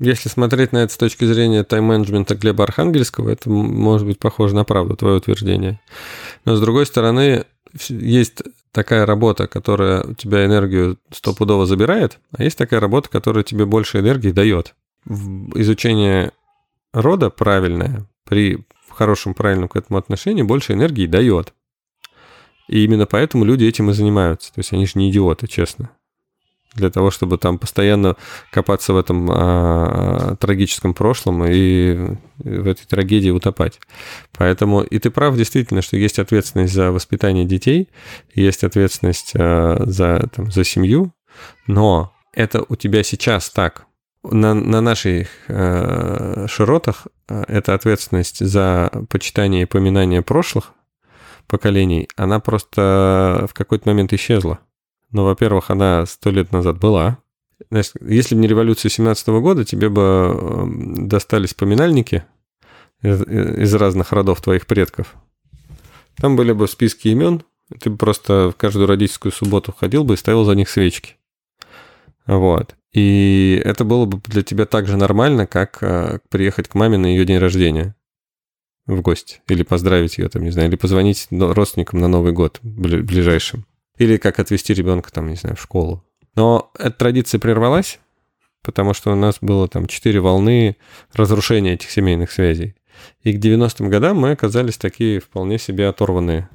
Если 0.00 0.28
смотреть 0.28 0.72
на 0.72 0.78
это 0.78 0.92
с 0.92 0.96
точки 0.96 1.24
зрения 1.24 1.64
тайм-менеджмента 1.64 2.36
Глеба 2.36 2.64
Архангельского, 2.64 3.30
это 3.30 3.50
может 3.50 4.06
быть 4.06 4.20
похоже 4.20 4.54
на 4.54 4.64
правду, 4.64 4.96
твое 4.96 5.16
утверждение. 5.16 5.80
Но 6.44 6.54
с 6.54 6.60
другой 6.60 6.86
стороны, 6.86 7.46
есть 7.88 8.42
такая 8.72 9.06
работа, 9.06 9.46
которая 9.46 10.02
у 10.02 10.14
тебя 10.14 10.44
энергию 10.44 10.98
стопудово 11.10 11.66
забирает, 11.66 12.18
а 12.36 12.42
есть 12.42 12.58
такая 12.58 12.80
работа, 12.80 13.08
которая 13.08 13.44
тебе 13.44 13.66
больше 13.66 13.98
энергии 13.98 14.30
дает. 14.30 14.74
Изучение 15.06 16.32
рода 16.92 17.30
правильное, 17.30 18.06
при 18.24 18.64
хорошем, 18.90 19.34
правильном 19.34 19.68
к 19.68 19.76
этому 19.76 19.98
отношении, 19.98 20.42
больше 20.42 20.72
энергии 20.72 21.06
дает. 21.06 21.54
И 22.68 22.84
именно 22.84 23.06
поэтому 23.06 23.44
люди 23.44 23.64
этим 23.64 23.90
и 23.90 23.94
занимаются. 23.94 24.52
То 24.52 24.58
есть 24.58 24.72
они 24.72 24.86
же 24.86 24.92
не 24.96 25.10
идиоты, 25.10 25.46
честно 25.46 25.90
для 26.78 26.90
того, 26.90 27.10
чтобы 27.10 27.38
там 27.38 27.58
постоянно 27.58 28.16
копаться 28.50 28.92
в 28.92 28.96
этом 28.96 29.28
а, 29.30 30.36
трагическом 30.36 30.94
прошлом 30.94 31.44
и 31.44 32.16
в 32.38 32.66
этой 32.66 32.86
трагедии 32.86 33.30
утопать. 33.30 33.80
Поэтому, 34.36 34.82
и 34.82 34.98
ты 34.98 35.10
прав 35.10 35.36
действительно, 35.36 35.82
что 35.82 35.96
есть 35.96 36.18
ответственность 36.18 36.72
за 36.72 36.90
воспитание 36.90 37.44
детей, 37.44 37.88
есть 38.34 38.64
ответственность 38.64 39.32
а, 39.36 39.82
за, 39.84 40.28
там, 40.34 40.50
за 40.50 40.64
семью, 40.64 41.12
но 41.66 42.14
это 42.32 42.64
у 42.68 42.76
тебя 42.76 43.02
сейчас 43.02 43.50
так. 43.50 43.84
На, 44.24 44.52
на 44.52 44.80
наших 44.80 45.28
э, 45.46 46.46
широтах 46.48 47.06
эта 47.28 47.74
ответственность 47.74 48.44
за 48.44 48.90
почитание 49.08 49.62
и 49.62 49.66
поминание 49.66 50.22
прошлых 50.22 50.72
поколений, 51.46 52.08
она 52.16 52.40
просто 52.40 53.46
в 53.48 53.54
какой-то 53.54 53.88
момент 53.88 54.12
исчезла. 54.12 54.58
Но, 55.10 55.24
во-первых, 55.24 55.70
она 55.70 56.04
сто 56.06 56.30
лет 56.30 56.52
назад 56.52 56.78
была. 56.78 57.18
Знаешь, 57.70 57.92
если 58.00 58.34
бы 58.34 58.40
не 58.40 58.48
революция 58.48 58.90
17 58.90 59.28
года, 59.28 59.64
тебе 59.64 59.88
бы 59.88 60.02
эм, 60.02 61.08
достались 61.08 61.54
поминальники 61.54 62.24
из, 63.02 63.22
из 63.22 63.74
разных 63.74 64.12
родов 64.12 64.40
твоих 64.40 64.66
предков. 64.66 65.14
Там 66.16 66.36
были 66.36 66.52
бы 66.52 66.68
списки 66.68 67.08
имен, 67.08 67.42
ты 67.80 67.90
бы 67.90 67.96
просто 67.96 68.50
в 68.50 68.56
каждую 68.56 68.86
родительскую 68.86 69.32
субботу 69.32 69.72
ходил 69.72 70.04
бы 70.04 70.14
и 70.14 70.16
ставил 70.16 70.44
за 70.44 70.54
них 70.54 70.68
свечки. 70.68 71.16
Вот. 72.26 72.74
И 72.92 73.60
это 73.64 73.84
было 73.84 74.06
бы 74.06 74.20
для 74.26 74.42
тебя 74.42 74.64
так 74.66 74.86
же 74.86 74.96
нормально, 74.96 75.46
как 75.46 75.82
э, 75.82 76.20
приехать 76.30 76.68
к 76.68 76.74
маме 76.74 76.96
на 76.96 77.06
ее 77.06 77.24
день 77.24 77.38
рождения 77.38 77.94
в 78.86 79.00
гости. 79.02 79.40
Или 79.48 79.62
поздравить 79.62 80.18
ее, 80.18 80.28
там, 80.28 80.42
не 80.42 80.50
знаю, 80.50 80.68
или 80.68 80.76
позвонить 80.76 81.28
родственникам 81.30 82.00
на 82.00 82.08
Новый 82.08 82.32
год 82.32 82.58
ближайшим. 82.62 83.66
Или 83.98 84.16
как 84.16 84.38
отвезти 84.38 84.74
ребенка, 84.74 85.12
там, 85.12 85.28
не 85.28 85.36
знаю, 85.36 85.56
в 85.56 85.60
школу. 85.60 86.04
Но 86.34 86.70
эта 86.78 86.92
традиция 86.92 87.38
прервалась, 87.38 87.98
потому 88.62 88.94
что 88.94 89.12
у 89.12 89.16
нас 89.16 89.38
было 89.40 89.68
там 89.68 89.86
четыре 89.86 90.20
волны 90.20 90.76
разрушения 91.12 91.74
этих 91.74 91.90
семейных 91.90 92.30
связей. 92.30 92.74
И 93.22 93.32
к 93.32 93.44
90-м 93.44 93.88
годам 93.88 94.18
мы 94.18 94.32
оказались 94.32 94.76
такие 94.76 95.20
вполне 95.20 95.58
себе 95.58 95.88
оторванные 95.88 96.48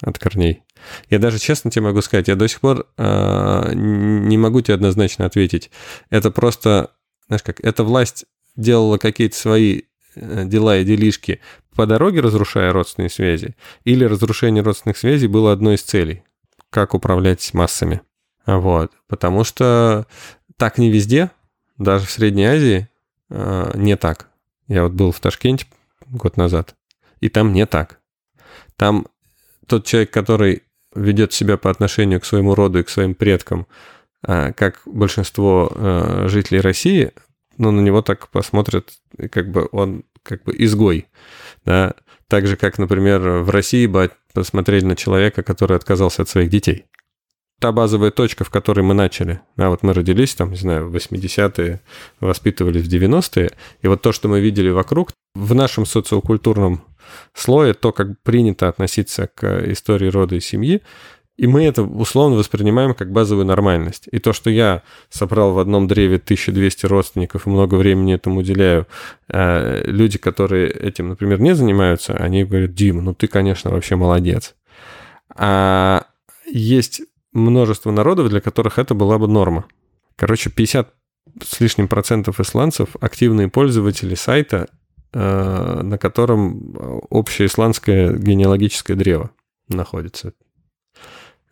от 0.00 0.18
корней. 0.18 0.62
Я 1.08 1.18
даже 1.18 1.38
честно 1.38 1.70
тебе 1.70 1.86
могу 1.86 2.02
сказать, 2.02 2.28
я 2.28 2.36
до 2.36 2.48
сих 2.48 2.60
пор 2.60 2.86
э, 2.96 3.72
не 3.74 4.36
могу 4.36 4.60
тебе 4.60 4.74
однозначно 4.74 5.24
ответить. 5.24 5.70
Это 6.10 6.30
просто, 6.30 6.90
знаешь 7.28 7.42
как, 7.42 7.60
эта 7.64 7.82
власть 7.82 8.26
делала 8.56 8.98
какие-то 8.98 9.36
свои 9.36 9.82
э, 10.14 10.44
дела 10.44 10.78
и 10.78 10.84
делишки 10.84 11.40
по 11.74 11.86
дороге, 11.86 12.20
разрушая 12.20 12.72
родственные 12.72 13.10
связи, 13.10 13.54
или 13.84 14.04
разрушение 14.04 14.62
родственных 14.62 14.96
связей 14.96 15.28
было 15.28 15.52
одной 15.52 15.74
из 15.74 15.82
целей, 15.82 16.22
как 16.76 16.92
управлять 16.92 17.54
массами. 17.54 18.02
Вот. 18.44 18.92
Потому 19.08 19.44
что 19.44 20.06
так 20.58 20.76
не 20.76 20.90
везде, 20.90 21.30
даже 21.78 22.04
в 22.04 22.10
Средней 22.10 22.44
Азии 22.44 22.86
э, 23.30 23.70
не 23.76 23.96
так. 23.96 24.28
Я 24.68 24.82
вот 24.82 24.92
был 24.92 25.10
в 25.10 25.18
Ташкенте 25.18 25.64
год 26.06 26.36
назад, 26.36 26.74
и 27.20 27.30
там 27.30 27.54
не 27.54 27.64
так. 27.64 27.98
Там 28.76 29.06
тот 29.66 29.86
человек, 29.86 30.10
который 30.10 30.64
ведет 30.94 31.32
себя 31.32 31.56
по 31.56 31.70
отношению 31.70 32.20
к 32.20 32.26
своему 32.26 32.54
роду 32.54 32.80
и 32.80 32.82
к 32.82 32.90
своим 32.90 33.14
предкам, 33.14 33.66
э, 34.26 34.52
как 34.52 34.82
большинство 34.84 35.72
э, 35.74 36.26
жителей 36.28 36.60
России, 36.60 37.12
ну, 37.56 37.70
на 37.70 37.80
него 37.80 38.02
так 38.02 38.28
посмотрят, 38.28 38.92
как 39.30 39.50
бы 39.50 39.66
он 39.72 40.04
как 40.22 40.44
бы 40.44 40.54
изгой. 40.58 41.06
Да? 41.64 41.94
Так 42.28 42.46
же, 42.46 42.56
как, 42.56 42.76
например, 42.76 43.20
в 43.20 43.48
России 43.48 43.86
посмотрели 44.40 44.84
на 44.84 44.96
человека, 44.96 45.42
который 45.42 45.76
отказался 45.76 46.22
от 46.22 46.28
своих 46.28 46.50
детей 46.50 46.86
та 47.60 47.72
базовая 47.72 48.10
точка, 48.10 48.44
в 48.44 48.50
которой 48.50 48.82
мы 48.82 48.94
начали. 48.94 49.40
А 49.56 49.70
вот 49.70 49.82
мы 49.82 49.94
родились 49.94 50.34
там, 50.34 50.50
не 50.50 50.56
знаю, 50.56 50.88
в 50.88 50.94
80-е, 50.94 51.80
воспитывались 52.20 52.82
в 52.82 52.88
90-е, 52.88 53.50
и 53.80 53.88
вот 53.88 54.02
то, 54.02 54.12
что 54.12 54.28
мы 54.28 54.40
видели 54.40 54.68
вокруг, 54.68 55.12
в 55.34 55.54
нашем 55.54 55.86
социокультурном 55.86 56.84
слое, 57.34 57.74
то, 57.74 57.92
как 57.92 58.20
принято 58.22 58.68
относиться 58.68 59.28
к 59.34 59.70
истории 59.70 60.08
рода 60.08 60.34
и 60.34 60.40
семьи, 60.40 60.82
и 61.36 61.46
мы 61.46 61.64
это 61.64 61.82
условно 61.82 62.36
воспринимаем 62.36 62.94
как 62.94 63.12
базовую 63.12 63.44
нормальность. 63.44 64.08
И 64.10 64.18
то, 64.18 64.32
что 64.32 64.48
я 64.48 64.82
собрал 65.10 65.52
в 65.52 65.58
одном 65.58 65.86
древе 65.86 66.16
1200 66.16 66.86
родственников 66.86 67.46
и 67.46 67.50
много 67.50 67.74
времени 67.74 68.14
этому 68.14 68.40
уделяю, 68.40 68.86
э, 69.28 69.82
люди, 69.84 70.18
которые 70.18 70.70
этим, 70.70 71.10
например, 71.10 71.40
не 71.40 71.54
занимаются, 71.54 72.14
они 72.14 72.44
говорят, 72.44 72.74
Дима, 72.74 73.02
ну 73.02 73.14
ты, 73.14 73.26
конечно, 73.26 73.70
вообще 73.70 73.96
молодец. 73.96 74.54
А 75.28 76.06
есть 76.46 77.02
множество 77.32 77.90
народов, 77.90 78.30
для 78.30 78.40
которых 78.40 78.78
это 78.78 78.94
была 78.94 79.18
бы 79.18 79.28
норма. 79.28 79.66
Короче, 80.16 80.48
50 80.48 80.90
с 81.44 81.60
лишним 81.60 81.88
процентов 81.88 82.40
исландцев 82.40 82.96
активные 83.00 83.48
пользователи 83.48 84.14
сайта, 84.14 84.68
э, 85.12 85.80
на 85.82 85.98
котором 85.98 87.02
общее 87.10 87.46
исландское 87.46 88.14
генеалогическое 88.14 88.96
древо 88.96 89.32
находится. 89.68 90.32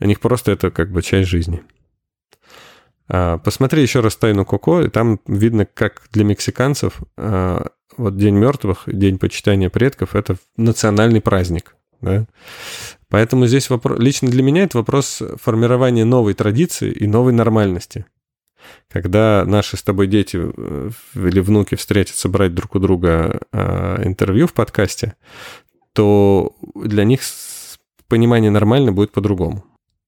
У 0.01 0.07
них 0.07 0.21
просто 0.21 0.53
это 0.53 0.71
как 0.71 0.91
бы 0.91 1.03
часть 1.03 1.29
жизни. 1.29 1.63
А, 3.09 3.39
посмотри 3.39 3.83
еще 3.83 4.01
раз 4.01 4.17
«Тайну 4.17 4.45
Коко», 4.45 4.83
и 4.83 4.89
там 4.89 5.21
видно, 5.27 5.67
как 5.67 6.03
для 6.13 6.25
мексиканцев 6.25 7.01
э, 7.17 7.67
вот 7.97 8.17
День 8.17 8.35
мертвых, 8.37 8.85
День 8.87 9.19
почитания 9.19 9.71
предков– 9.71 10.15
это 10.17 10.37
национальный 10.57 11.21
праздник. 11.21 11.77
Да? 12.01 12.27
Поэтому 13.09 13.47
здесь 13.47 13.71
вопрос, 13.71 13.99
лично 13.99 14.31
для 14.31 14.43
меня 14.43 14.65
это 14.65 14.79
вопрос 14.79 15.23
формирования 15.41 16.05
новой 16.05 16.35
традиции 16.35 16.91
и 16.91 17.07
новой 17.07 17.33
нормальности. 17.33 18.07
Когда 18.91 19.45
наши 19.47 19.77
с 19.77 19.83
тобой 19.83 20.07
дети 20.07 20.39
э, 20.41 20.91
или 21.15 21.41
внуки 21.41 21.75
встретятся 21.75 22.29
брать 22.29 22.55
друг 22.55 22.75
у 22.75 22.79
друга 22.79 23.41
э, 23.53 24.07
интервью 24.07 24.47
в 24.47 24.55
подкасте, 24.55 25.15
то 25.93 26.57
для 26.75 27.05
них 27.05 27.21
понимание 28.09 28.51
нормально 28.51 28.93
будет 28.93 29.13
по-другому. 29.13 29.65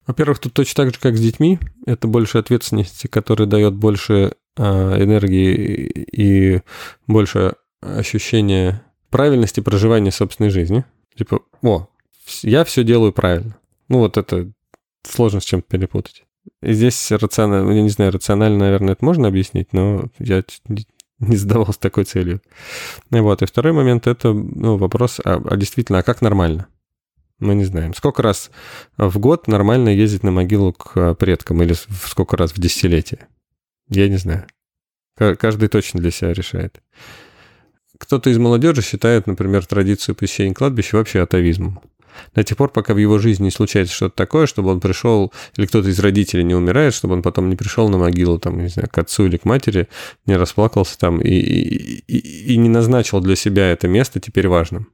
Во-первых, 0.07 0.39
тут 0.39 0.55
точно 0.55 0.85
так 0.85 0.95
же, 0.95 1.01
как 1.01 1.17
с 1.17 1.21
детьми, 1.21 1.59
это 1.85 2.07
больше 2.07 2.39
ответственности, 2.39 3.07
которая 3.07 3.49
дает 3.49 3.75
больше 3.75 4.33
э, 4.57 4.63
энергии 4.63 6.07
и 6.13 6.63
больше 7.07 7.55
ощущения 7.81 8.83
правильности 9.11 9.61
проживания 9.61 10.13
собственной 10.13 10.51
жизни. 10.51 10.85
Типа, 11.17 11.41
о, 11.63 11.89
я 12.43 12.65
все 12.65 12.85
делаю 12.85 13.13
правильно. 13.13 13.57
Ну, 13.89 13.99
вот 13.99 14.17
это 14.17 14.51
сложно 15.03 15.41
с 15.41 15.45
чем-то 15.45 15.67
перепутать. 15.69 16.25
И 16.63 16.73
здесь 16.73 17.11
рационально, 17.11 17.73
я 17.73 17.83
не 17.83 17.89
знаю, 17.89 18.13
рационально, 18.13 18.59
наверное, 18.59 18.93
это 18.93 19.05
можно 19.05 19.29
объяснить, 19.29 19.73
но 19.73 20.05
я 20.19 20.45
не 21.19 21.37
задавался 21.37 21.81
такой 21.81 22.05
целью. 22.05 22.41
Вот, 23.11 23.43
и 23.43 23.47
второй 23.47 23.73
момент– 23.73 24.07
это 24.09 24.33
ну, 24.33 24.77
вопрос, 24.77 25.21
а, 25.25 25.43
а 25.45 25.57
действительно, 25.57 25.99
а 25.99 26.03
как 26.03 26.21
нормально? 26.21 26.69
Мы 27.39 27.55
не 27.55 27.65
знаем. 27.65 27.95
Сколько 27.95 28.23
раз 28.23 28.51
в 28.97 29.19
год 29.19 29.47
нормально 29.47 29.91
ездить 29.91 30.23
на 30.23 30.31
могилу 30.31 30.73
к 30.73 31.15
предкам 31.15 31.63
или 31.63 31.75
сколько 31.75 32.37
раз 32.37 32.53
в 32.53 32.59
десятилетие? 32.59 33.29
Я 33.89 34.09
не 34.09 34.17
знаю. 34.17 34.47
Каждый 35.17 35.69
точно 35.69 36.01
для 36.01 36.11
себя 36.11 36.33
решает. 36.33 36.81
Кто-то 37.99 38.31
из 38.31 38.39
молодежи 38.39 38.83
считает, 38.83 39.27
например, 39.27 39.65
традицию 39.65 40.15
посещения 40.15 40.55
кладбища 40.55 40.97
вообще 40.97 41.21
атовизмом 41.23 41.81
до 42.35 42.43
тех 42.45 42.57
пор, 42.57 42.71
пока 42.71 42.95
в 42.95 42.99
его 42.99 43.19
жизни 43.19 43.45
не 43.45 43.51
случается 43.51 43.95
что-то 43.95 44.17
такое, 44.17 44.47
чтобы 44.47 44.71
он 44.71 44.81
пришел, 44.81 45.33
или 45.57 45.67
кто-то 45.67 45.89
из 45.89 45.99
родителей 45.99 46.45
не 46.45 46.55
умирает, 46.55 46.95
чтобы 46.95 47.15
он 47.15 47.23
потом 47.23 47.49
не 47.49 47.57
пришел 47.57 47.89
на 47.89 47.99
могилу, 47.99 48.39
там, 48.39 48.61
не 48.61 48.69
знаю, 48.69 48.89
к 48.91 48.99
отцу 48.99 49.27
или 49.27 49.37
к 49.37 49.45
матери, 49.45 49.89
не 50.27 50.37
расплакался 50.37 50.99
там 50.99 51.21
и, 51.21 51.29
и, 51.29 52.05
и, 52.07 52.55
и 52.55 52.57
не 52.57 52.69
назначил 52.69 53.21
для 53.21 53.37
себя 53.37 53.71
это 53.71 53.89
место 53.89 54.21
теперь 54.21 54.49
важным. 54.49 54.89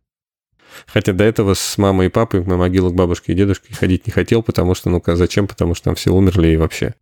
Хотя 0.86 1.12
до 1.12 1.24
этого 1.24 1.54
с 1.54 1.78
мамой 1.78 2.06
и 2.06 2.10
папой 2.10 2.44
на 2.44 2.56
могилу 2.56 2.90
к 2.90 2.94
бабушке 2.94 3.32
и 3.32 3.34
дедушке 3.34 3.74
ходить 3.74 4.06
не 4.06 4.12
хотел, 4.12 4.42
потому 4.42 4.74
что, 4.74 4.90
ну, 4.90 5.02
зачем? 5.04 5.46
Потому 5.46 5.74
что 5.74 5.84
там 5.84 5.94
все 5.94 6.10
умерли 6.10 6.48
и 6.48 6.56
вообще. 6.56 6.94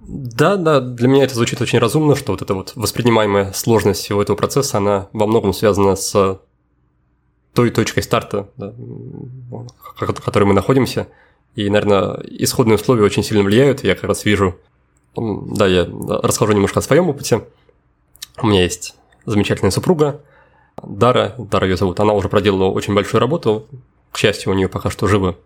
Да, 0.00 0.56
да, 0.56 0.80
для 0.80 1.08
меня 1.08 1.24
это 1.24 1.34
звучит 1.34 1.60
очень 1.60 1.78
разумно, 1.78 2.16
что 2.16 2.32
вот 2.32 2.42
эта 2.42 2.54
вот 2.54 2.72
воспринимаемая 2.74 3.52
сложность 3.52 4.00
всего 4.00 4.22
этого 4.22 4.36
процесса, 4.36 4.78
она 4.78 5.08
во 5.12 5.26
многом 5.26 5.52
связана 5.52 5.94
с 5.94 6.40
той 7.54 7.70
точкой 7.70 8.02
старта, 8.02 8.48
да, 8.56 8.72
в 9.98 10.24
которой 10.24 10.44
мы 10.44 10.54
находимся. 10.54 11.08
И, 11.54 11.68
наверное, 11.68 12.20
исходные 12.24 12.76
условия 12.76 13.04
очень 13.04 13.22
сильно 13.22 13.42
влияют. 13.42 13.84
Я 13.84 13.94
как 13.94 14.04
раз 14.04 14.24
вижу, 14.24 14.58
да, 15.16 15.66
я 15.66 15.86
расскажу 16.22 16.52
немножко 16.52 16.78
о 16.78 16.82
своем 16.82 17.08
опыте. 17.08 17.44
У 18.40 18.46
меня 18.46 18.62
есть 18.62 18.94
замечательная 19.26 19.70
супруга, 19.70 20.22
Дара, 20.82 21.34
Дара 21.38 21.66
ее 21.66 21.76
зовут, 21.76 22.00
она 22.00 22.12
уже 22.12 22.28
проделала 22.28 22.70
очень 22.70 22.94
большую 22.94 23.20
работу, 23.20 23.66
к 24.12 24.18
счастью, 24.18 24.52
у 24.52 24.54
нее 24.54 24.68
пока 24.68 24.90
что 24.90 25.06
живы 25.06 25.36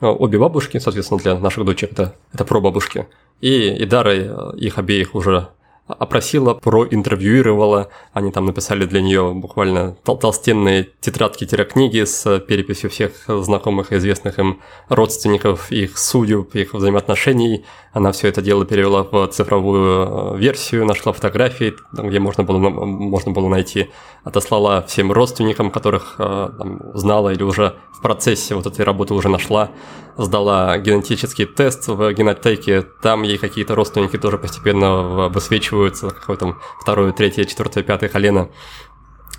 обе 0.00 0.38
бабушки, 0.38 0.78
соответственно, 0.78 1.20
для 1.20 1.38
наших 1.38 1.64
дочек 1.64 1.92
это, 1.92 2.14
это 2.32 2.44
прабабушки. 2.44 3.06
И, 3.40 3.68
и 3.68 3.84
Дара 3.84 4.52
их 4.54 4.78
обеих 4.78 5.14
уже 5.14 5.48
опросила, 5.86 6.54
проинтервьюировала. 6.54 7.88
Они 8.12 8.32
там 8.32 8.46
написали 8.46 8.86
для 8.86 9.00
нее 9.00 9.32
буквально 9.34 9.96
тол 10.04 10.18
толстенные 10.18 10.88
тетрадки-книги 11.00 12.04
с 12.04 12.40
переписью 12.40 12.90
всех 12.90 13.12
знакомых 13.28 13.92
и 13.92 13.96
известных 13.96 14.38
им 14.38 14.60
родственников, 14.88 15.70
их 15.70 15.96
судеб, 15.98 16.54
их 16.54 16.74
взаимоотношений. 16.74 17.64
Она 17.92 18.12
все 18.12 18.28
это 18.28 18.42
дело 18.42 18.64
перевела 18.64 19.04
в 19.04 19.28
цифровую 19.28 20.34
э, 20.34 20.38
версию, 20.38 20.84
нашла 20.84 21.12
фотографии, 21.12 21.74
где 21.92 22.18
можно 22.18 22.44
было, 22.44 22.58
можно 22.58 23.32
было 23.32 23.48
найти. 23.48 23.88
Отослала 24.24 24.82
всем 24.82 25.12
родственникам, 25.12 25.70
которых 25.70 26.16
э, 26.18 26.50
там, 26.58 26.80
знала 26.94 27.32
или 27.32 27.42
уже 27.42 27.76
в 27.96 28.02
процессе 28.02 28.54
вот 28.54 28.66
этой 28.66 28.84
работы 28.84 29.14
уже 29.14 29.28
нашла. 29.28 29.70
Сдала 30.16 30.78
генетический 30.78 31.46
тест 31.46 31.88
в 31.88 32.12
генотеке. 32.12 32.82
Там 33.02 33.22
ей 33.22 33.38
какие-то 33.38 33.74
родственники 33.74 34.18
тоже 34.18 34.38
постепенно 34.38 35.28
высвечиваются. 35.28 36.10
Какое 36.10 36.36
там 36.36 36.58
второе, 36.80 37.12
третье, 37.12 37.44
четвертое, 37.44 37.82
пятое 37.82 38.08
колено. 38.08 38.48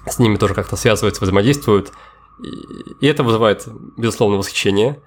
С 0.08 0.20
ними 0.20 0.38
тоже 0.38 0.53
как-то 0.53 0.76
связываются, 0.76 1.22
взаимодействуют. 1.22 1.91
И 3.01 3.05
это 3.05 3.24
вызывает, 3.24 3.68
безусловно, 3.97 4.38
восхищение. 4.38 5.01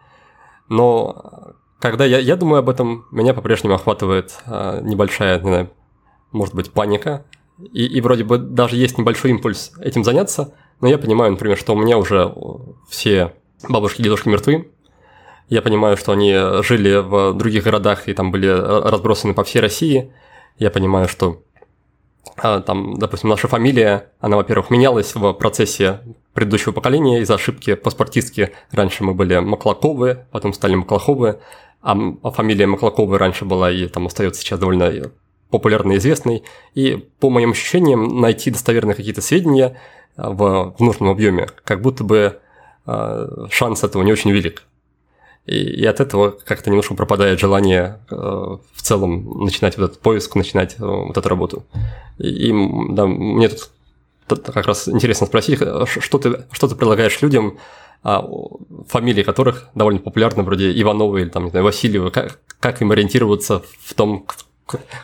Но 0.68 1.55
когда 1.80 2.05
я, 2.05 2.18
я 2.18 2.36
думаю 2.36 2.61
об 2.61 2.68
этом, 2.68 3.07
меня 3.11 3.34
по-прежнему 3.34 3.74
охватывает 3.74 4.38
а, 4.46 4.80
небольшая, 4.80 5.40
не 5.40 5.48
знаю, 5.48 5.70
может 6.30 6.55
быть, 6.55 6.70
паника. 6.70 7.24
И, 7.72 7.84
и 7.86 8.01
вроде 8.01 8.24
бы 8.24 8.38
даже 8.38 8.76
есть 8.76 8.98
небольшой 8.98 9.32
импульс 9.32 9.72
этим 9.80 10.05
заняться, 10.05 10.55
но 10.81 10.89
я 10.89 10.99
понимаю, 10.99 11.33
например, 11.33 11.57
что 11.57 11.74
у 11.74 11.78
меня 11.78 11.99
уже 11.99 12.35
все 12.89 13.35
бабушки 13.68 14.01
и 14.01 14.05
дедушки 14.05 14.28
мертвы. 14.28 14.70
Я 15.49 15.62
понимаю, 15.62 15.97
что 15.97 16.12
они 16.12 16.33
жили 16.62 16.97
в 16.97 17.35
других 17.35 17.64
городах 17.64 18.09
и 18.09 18.14
там 18.14 18.31
были 18.31 18.47
разбросаны 18.47 19.35
по 19.35 19.45
всей 19.45 19.61
России. 19.61 20.12
Я 20.59 20.70
понимаю, 20.70 21.09
что 21.09 21.43
а, 22.37 22.61
там, 22.61 22.99
допустим, 22.99 23.28
наша 23.28 23.49
фамилия, 23.49 24.11
она, 24.20 24.37
во-первых, 24.37 24.70
менялась 24.70 25.14
в 25.14 25.33
процессе 25.35 26.01
предыдущего 26.33 26.72
поколения 26.72 27.20
из-за 27.20 27.35
ошибки 27.35 27.74
паспортистки. 27.74 28.53
Раньше 28.70 29.05
мы 29.05 29.14
были 29.14 29.39
Маклаковы, 29.39 30.26
потом 30.31 30.53
стали 30.53 30.74
Маклаховы 30.74 31.41
а, 31.83 31.97
а 32.22 32.31
фамилия 32.31 32.66
Маклакова 32.66 33.18
раньше 33.18 33.45
была 33.45 33.70
и 33.70 33.87
там 33.87 34.07
остается 34.07 34.43
сейчас 34.43 34.59
довольно 34.59 35.11
популярной 35.51 35.97
и 35.97 35.99
известной. 35.99 36.45
И 36.74 36.97
по 37.18 37.31
моим 37.31 37.53
ощущениям, 37.53 38.20
найти 38.20 38.51
достоверные 38.51 38.95
какие-то 38.95 39.22
сведения 39.22 39.81
в, 40.16 40.74
в 40.78 40.80
нужном 40.80 41.11
объеме, 41.11 41.48
как 41.64 41.80
будто 41.80 42.04
бы 42.04 42.38
э, 42.86 43.28
шанс 43.50 43.84
этого 43.84 44.02
не 44.02 44.12
очень 44.12 44.30
велик. 44.30 44.64
И, 45.46 45.56
и 45.56 45.84
от 45.86 46.00
этого 46.00 46.30
как-то 46.30 46.70
немножко 46.70 46.94
пропадает 46.94 47.40
желание 47.40 48.00
э, 48.11 48.14
в 48.14 48.82
целом 48.82 49.44
начинать 49.44 49.76
вот 49.78 49.90
этот 49.90 50.00
поиск, 50.00 50.34
начинать 50.34 50.76
э, 50.78 50.84
вот 50.84 51.16
эту 51.16 51.28
работу. 51.28 51.64
И, 52.18 52.28
и 52.28 52.52
да, 52.90 53.06
мне 53.06 53.48
тут 53.48 53.70
как 54.44 54.66
раз 54.66 54.88
интересно 54.88 55.26
спросить, 55.26 55.58
что 55.58 56.18
ты, 56.18 56.46
что 56.52 56.68
ты 56.68 56.76
предлагаешь 56.76 57.20
людям, 57.20 57.58
а, 58.02 58.26
фамилии 58.88 59.22
которых 59.22 59.68
довольно 59.74 60.00
популярны, 60.00 60.42
вроде 60.42 60.70
Иванова 60.80 61.18
или 61.18 61.28
там, 61.28 61.44
не 61.44 61.50
знаю, 61.50 61.64
Васильева, 61.64 62.11
как, 62.11 62.38
как 62.58 62.80
им 62.80 62.92
ориентироваться 62.92 63.62
в 63.80 63.94
том, 63.94 64.24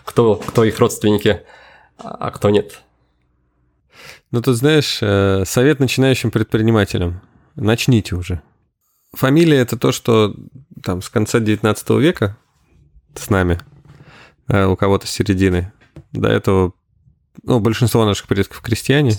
кто, 0.05 0.37
кто 0.37 0.65
их 0.65 0.79
родственники, 0.79 1.43
а 1.99 2.31
кто 2.31 2.49
нет? 2.51 2.81
Ну, 4.31 4.43
тут 4.43 4.57
знаешь, 4.57 4.99
э, 5.01 5.45
совет 5.47 5.81
начинающим 5.81 6.31
предпринимателям. 6.31 7.21
Начните 7.55 8.17
уже. 8.17 8.43
Фамилия– 9.13 9.59
это 9.59 9.79
то, 9.79 9.93
что 9.93 10.35
там 10.83 11.01
с 11.01 11.09
конца 11.09 11.41
19 11.41 11.91
века 11.91 12.37
с 13.15 13.31
нами, 13.31 13.61
а 14.47 14.69
у 14.69 14.77
кого-то 14.77 15.07
с 15.07 15.11
середины. 15.11 15.73
До 16.13 16.29
этого, 16.29 16.73
ну, 17.43 17.61
большинство 17.61 18.05
наших 18.05 18.27
предков 18.27 18.61
крестьяне, 18.61 19.13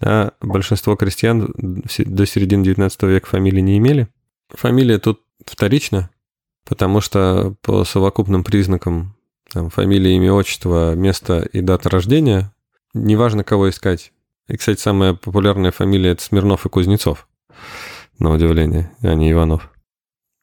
да, 0.00 0.32
большинство 0.40 0.96
крестьян 0.96 1.52
до 1.54 2.26
середины 2.26 2.64
19 2.64 3.02
века 3.04 3.26
фамилии 3.26 3.60
не 3.60 3.78
имели. 3.78 4.08
Фамилия 4.50 4.98
тут 4.98 5.22
вторична, 5.46 6.10
потому 6.68 7.00
что 7.00 7.54
по 7.62 7.84
совокупным 7.84 8.44
признакам 8.44 9.16
там, 9.50 9.70
фамилия, 9.70 10.16
имя, 10.16 10.32
отчество, 10.32 10.94
место 10.94 11.40
и 11.40 11.60
дата 11.60 11.88
рождения, 11.88 12.52
неважно, 12.92 13.44
кого 13.44 13.70
искать. 13.70 14.12
И, 14.48 14.56
кстати, 14.56 14.80
самая 14.80 15.14
популярная 15.14 15.72
фамилия– 15.72 16.10
это 16.12 16.22
Смирнов 16.22 16.66
и 16.66 16.68
Кузнецов, 16.68 17.28
на 18.18 18.32
удивление, 18.32 18.92
а 19.02 19.14
не 19.14 19.32
Иванов. 19.32 19.70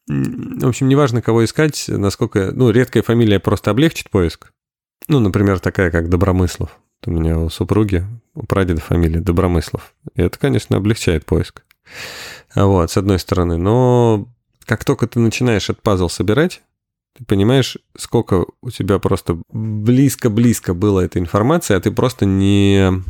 В 0.07 0.67
общем, 0.67 0.89
неважно, 0.89 1.21
кого 1.21 1.45
искать, 1.45 1.85
насколько... 1.87 2.51
Ну, 2.51 2.69
редкая 2.69 3.03
фамилия 3.03 3.39
просто 3.39 3.71
облегчит 3.71 4.09
поиск. 4.09 4.51
Ну, 5.07 5.19
например, 5.19 5.59
такая, 5.59 5.91
как 5.91 6.09
Добромыслов. 6.09 6.77
У 7.05 7.11
меня 7.11 7.39
у 7.39 7.49
супруги, 7.49 8.05
у 8.33 8.45
прадеда 8.45 8.81
фамилия 8.81 9.21
Добромыслов. 9.21 9.93
И 10.15 10.21
это, 10.21 10.37
конечно, 10.37 10.75
облегчает 10.75 11.25
поиск. 11.25 11.63
Вот, 12.55 12.91
с 12.91 12.97
одной 12.97 13.19
стороны. 13.19 13.57
Но 13.57 14.27
как 14.65 14.83
только 14.83 15.07
ты 15.07 15.19
начинаешь 15.19 15.69
этот 15.69 15.81
пазл 15.81 16.09
собирать, 16.09 16.61
ты 17.17 17.25
понимаешь, 17.25 17.77
сколько 17.97 18.45
у 18.61 18.71
тебя 18.71 18.99
просто 18.99 19.39
близко-близко 19.51 20.73
было 20.73 21.01
этой 21.01 21.21
информации, 21.21 21.75
а 21.75 21.79
ты 21.79 21.91
просто 21.91 22.25
не, 22.25 23.03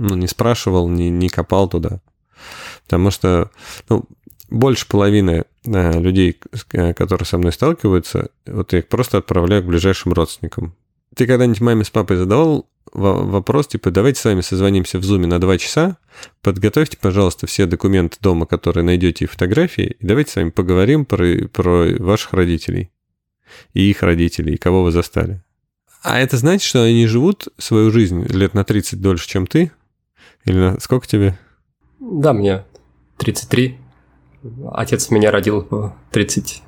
ну, 0.00 0.16
не 0.16 0.26
спрашивал, 0.26 0.88
не, 0.88 1.10
не 1.10 1.28
копал 1.28 1.68
туда. 1.68 2.00
Потому 2.84 3.10
что 3.10 3.50
ну, 3.88 4.04
больше 4.48 4.88
половины 4.88 5.44
э, 5.66 6.00
людей, 6.00 6.40
э, 6.72 6.94
которые 6.94 7.26
со 7.26 7.36
мной 7.36 7.52
сталкиваются, 7.52 8.30
вот 8.46 8.72
я 8.72 8.78
их 8.78 8.88
просто 8.88 9.18
отправляю 9.18 9.62
к 9.62 9.66
ближайшим 9.66 10.14
родственникам. 10.14 10.74
Ты 11.14 11.26
когда-нибудь 11.26 11.60
маме 11.60 11.84
с 11.84 11.90
папой 11.90 12.16
задавал 12.16 12.66
вопрос, 12.92 13.68
типа, 13.68 13.90
давайте 13.90 14.20
с 14.20 14.24
вами 14.24 14.40
созвонимся 14.40 14.98
в 14.98 15.04
зуме 15.04 15.26
на 15.26 15.38
два 15.38 15.58
часа, 15.58 15.98
подготовьте, 16.40 16.96
пожалуйста, 16.98 17.46
все 17.46 17.66
документы 17.66 18.16
дома, 18.20 18.46
которые 18.46 18.84
найдете, 18.84 19.26
и 19.26 19.28
фотографии, 19.28 19.96
и 19.98 20.06
давайте 20.06 20.32
с 20.32 20.36
вами 20.36 20.50
поговорим 20.50 21.04
про, 21.04 21.46
про 21.52 21.86
ваших 21.98 22.32
родителей 22.32 22.90
и 23.74 23.90
их 23.90 24.02
родителей, 24.02 24.54
и 24.54 24.58
кого 24.58 24.82
вы 24.82 24.92
застали. 24.92 25.42
А 26.02 26.18
это 26.18 26.38
значит, 26.38 26.66
что 26.66 26.82
они 26.82 27.06
живут 27.06 27.48
свою 27.58 27.90
жизнь 27.90 28.24
лет 28.26 28.54
на 28.54 28.64
30 28.64 29.00
дольше, 29.00 29.28
чем 29.28 29.46
ты? 29.46 29.70
Или 30.44 30.58
на... 30.58 30.80
сколько 30.80 31.06
тебе? 31.06 31.38
Да, 31.98 32.32
мне 32.32 32.64
33. 33.18 33.78
Отец 34.72 35.10
меня 35.10 35.30
родил 35.30 35.66
в 35.68 35.94
30 36.10 36.62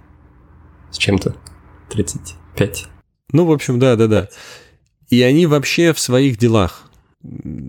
с 0.91 0.97
чем-то. 0.99 1.35
35. 1.91 2.89
Ну, 3.33 3.47
в 3.47 3.53
общем, 3.53 3.79
да, 3.79 3.97
да, 3.97 4.07
да. 4.07 4.29
И 5.09 5.23
они 5.23 5.47
вообще 5.47 5.93
в 5.93 5.99
своих 5.99 6.39
делах. 6.39 6.91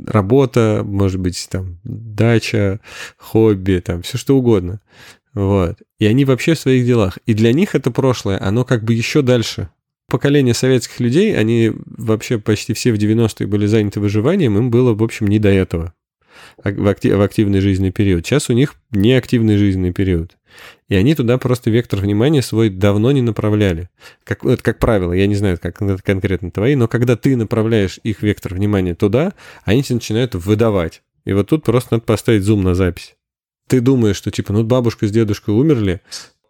Работа, 0.07 0.81
может 0.83 1.19
быть, 1.19 1.47
там, 1.49 1.79
дача, 1.83 2.79
хобби, 3.17 3.81
там, 3.85 4.01
все 4.01 4.17
что 4.17 4.37
угодно. 4.37 4.81
Вот. 5.33 5.81
И 5.99 6.05
они 6.05 6.25
вообще 6.25 6.53
в 6.53 6.59
своих 6.59 6.85
делах. 6.85 7.17
И 7.25 7.33
для 7.33 7.53
них 7.53 7.75
это 7.75 7.91
прошлое, 7.91 8.41
оно 8.41 8.65
как 8.65 8.83
бы 8.83 8.93
еще 8.93 9.21
дальше. 9.21 9.69
Поколение 10.13 10.53
советских 10.53 10.99
людей, 10.99 11.35
они 11.35 11.71
вообще 11.87 12.37
почти 12.37 12.75
все 12.75 12.91
в 12.91 12.97
90-е 12.97 13.47
были 13.47 13.65
заняты 13.65 13.99
выживанием, 13.99 14.59
им 14.59 14.69
было, 14.69 14.93
в 14.93 15.01
общем, 15.01 15.25
не 15.25 15.39
до 15.39 15.49
этого 15.49 15.95
в, 16.63 16.87
актив, 16.87 17.15
в 17.15 17.21
активный 17.23 17.61
жизненный 17.61 17.91
период. 17.91 18.23
Сейчас 18.23 18.47
у 18.51 18.53
них 18.53 18.75
неактивный 18.91 19.57
жизненный 19.57 19.91
период. 19.91 20.37
И 20.87 20.93
они 20.93 21.15
туда 21.15 21.39
просто 21.39 21.71
вектор 21.71 21.99
внимания 21.99 22.43
свой 22.43 22.69
давно 22.69 23.11
не 23.11 23.23
направляли. 23.23 23.89
Как, 24.23 24.45
это 24.45 24.61
как 24.61 24.77
правило, 24.77 25.13
я 25.13 25.25
не 25.25 25.33
знаю, 25.33 25.57
как 25.59 25.79
конкретно 26.03 26.51
твои, 26.51 26.75
но 26.75 26.87
когда 26.87 27.15
ты 27.15 27.35
направляешь 27.35 27.99
их 28.03 28.21
вектор 28.21 28.53
внимания 28.53 28.93
туда, 28.93 29.33
они 29.65 29.81
тебя 29.81 29.95
начинают 29.95 30.35
выдавать. 30.35 31.01
И 31.25 31.33
вот 31.33 31.49
тут 31.49 31.63
просто 31.63 31.95
надо 31.95 32.05
поставить 32.05 32.43
зум 32.43 32.61
на 32.61 32.75
запись. 32.75 33.15
Ты 33.67 33.81
думаешь, 33.81 34.17
что 34.17 34.29
типа, 34.29 34.53
ну 34.53 34.63
бабушка 34.63 35.07
с 35.07 35.11
дедушкой 35.11 35.55
умерли, 35.55 36.01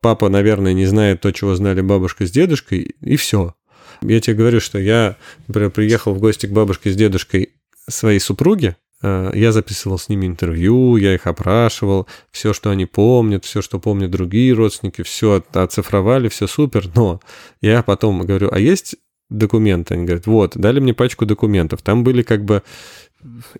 папа, 0.04 0.30
наверное, 0.30 0.74
не 0.74 0.86
знает 0.86 1.22
то, 1.22 1.32
чего 1.32 1.56
знали 1.56 1.82
бабушка 1.82 2.28
с 2.28 2.32
дедушкой, 2.32 2.96
и 3.02 3.16
все. 3.16 3.56
Я 4.02 4.20
тебе 4.20 4.36
говорю, 4.36 4.60
что 4.60 4.78
я, 4.78 5.18
например, 5.48 5.72
приехал 5.72 6.14
в 6.14 6.20
гости 6.20 6.46
к 6.46 6.52
бабушке 6.52 6.92
с 6.92 6.96
дедушкой 6.96 7.50
своей 7.88 8.20
супруги, 8.20 8.76
Э, 9.04 9.32
я 9.36 9.52
записывал 9.52 10.00
с 10.00 10.10
ними 10.10 10.26
интервью, 10.26 10.96
я 10.96 11.14
их 11.14 11.28
опрашивал, 11.28 12.08
все, 12.32 12.54
что 12.54 12.72
они 12.72 12.86
помнят, 12.86 13.46
все, 13.46 13.62
что 13.62 13.80
помнят 13.80 14.10
другие 14.10 14.54
родственники, 14.54 15.04
все 15.04 15.44
оцифровали, 15.54 16.30
все 16.30 16.48
супер, 16.48 16.90
но 16.96 17.20
я 17.62 17.84
потом 17.84 18.26
говорю, 18.26 18.50
а 18.52 18.60
есть 18.60 18.96
документы? 19.30 19.96
Они 19.96 20.06
говорят, 20.06 20.26
вот, 20.26 20.54
дали 20.56 20.80
мне 20.80 20.94
пачку 20.94 21.26
документов, 21.26 21.82
там 21.82 22.04
были 22.04 22.22
как 22.22 22.46
бы 22.46 22.64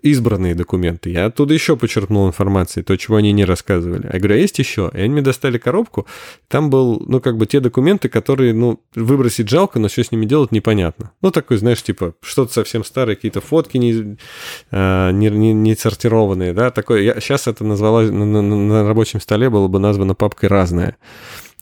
избранные 0.02 0.54
документы. 0.54 1.10
Я 1.10 1.26
оттуда 1.26 1.54
еще 1.54 1.76
почерпнул 1.76 2.26
информации, 2.26 2.82
то, 2.82 2.96
чего 2.96 3.16
они 3.16 3.32
не 3.32 3.44
рассказывали. 3.44 4.08
Я 4.12 4.18
говорю, 4.18 4.34
а 4.34 4.38
есть 4.38 4.58
еще? 4.58 4.90
И 4.94 4.98
они 4.98 5.08
мне 5.08 5.22
достали 5.22 5.58
коробку. 5.58 6.06
Там 6.48 6.70
был, 6.70 7.02
ну, 7.06 7.20
как 7.20 7.36
бы 7.36 7.46
те 7.46 7.60
документы, 7.60 8.08
которые, 8.08 8.52
ну, 8.52 8.80
выбросить 8.94 9.48
жалко, 9.48 9.78
но 9.78 9.88
что 9.88 10.04
с 10.04 10.12
ними 10.12 10.26
делать 10.26 10.52
непонятно. 10.52 11.12
Ну, 11.22 11.30
такой, 11.30 11.56
знаешь, 11.58 11.82
типа, 11.82 12.14
что-то 12.22 12.52
совсем 12.52 12.84
старое, 12.84 13.16
какие-то 13.16 13.40
фотки 13.40 13.76
не, 13.76 14.16
а, 14.70 15.10
не, 15.10 15.30
не, 15.30 15.52
не 15.52 15.74
сортированные, 15.74 16.52
да, 16.52 16.70
такое. 16.70 17.02
Я, 17.02 17.20
сейчас 17.20 17.46
это 17.46 17.64
назвала, 17.64 18.02
на, 18.02 18.24
на, 18.24 18.42
на 18.42 18.88
рабочем 18.88 19.20
столе 19.20 19.50
было 19.50 19.68
бы 19.68 19.78
названо 19.78 20.14
папкой 20.14 20.48
«разное». 20.48 20.96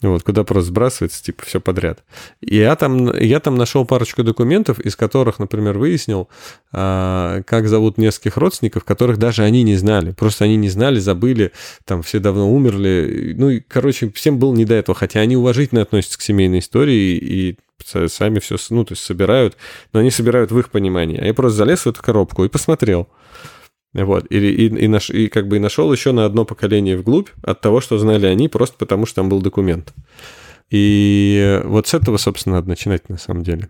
Вот, 0.03 0.24
куда 0.24 0.42
просто 0.42 0.68
сбрасывается, 0.68 1.22
типа, 1.22 1.44
все 1.46 1.61
подряд. 1.61 2.03
И 2.40 2.57
я 2.57 2.74
там, 2.74 3.16
я 3.16 3.38
там 3.38 3.55
нашел 3.55 3.84
парочку 3.84 4.24
документов, 4.24 4.80
из 4.80 4.96
которых, 4.96 5.38
например, 5.38 5.78
выяснил, 5.78 6.28
а, 6.72 7.42
как 7.46 7.68
зовут 7.68 7.98
нескольких 7.98 8.36
родственников, 8.36 8.84
которых 8.84 9.18
даже 9.18 9.44
они 9.44 9.62
не 9.62 9.76
знали. 9.76 10.11
Просто 10.12 10.44
они 10.44 10.57
не 10.57 10.68
знали, 10.68 10.98
забыли, 10.98 11.53
там 11.84 12.03
все 12.03 12.18
давно 12.18 12.53
умерли. 12.53 13.34
Ну, 13.38 13.50
и, 13.50 13.61
короче, 13.61 14.11
всем 14.11 14.38
было 14.38 14.53
не 14.55 14.64
до 14.64 14.74
этого, 14.74 14.96
хотя 14.96 15.20
они 15.20 15.36
уважительно 15.36 15.82
относятся 15.82 16.18
к 16.18 16.22
семейной 16.22 16.59
истории 16.59 17.16
и 17.16 17.59
сами 18.09 18.38
все, 18.38 18.57
ну, 18.70 18.84
то 18.84 18.92
есть 18.92 19.05
собирают, 19.05 19.57
но 19.92 20.00
они 20.00 20.11
собирают 20.11 20.50
в 20.50 20.59
их 20.59 20.70
понимании. 20.70 21.18
А 21.18 21.26
я 21.26 21.34
просто 21.34 21.59
залез 21.59 21.80
в 21.80 21.88
эту 21.88 22.03
коробку 22.03 22.44
и 22.44 22.48
посмотрел. 22.48 23.09
Вот, 23.95 24.24
и, 24.30 24.38
и, 24.38 24.66
и, 24.68 24.88
наш, 24.88 25.11
и 25.11 25.28
как 25.28 25.49
бы 25.49 25.57
и 25.57 25.61
нашел 25.61 25.93
еще 25.93 26.12
на 26.12 26.24
одно 26.24 26.45
поколение 26.47 26.97
вглубь 26.97 27.28
от 27.43 27.61
того, 27.61 27.80
что 27.80 27.99
знали 27.99 28.26
они, 28.26 28.49
просто 28.49 28.76
потому 28.78 29.05
что 29.05 29.16
там 29.16 29.28
был 29.28 29.43
документ. 29.43 29.93
И 30.70 31.61
вот 31.64 31.86
с 31.88 31.95
этого, 31.95 32.16
собственно, 32.16 32.57
надо 32.57 32.70
начинать 32.70 33.11
на 33.11 33.18
самом 33.18 33.43
деле. 33.43 33.68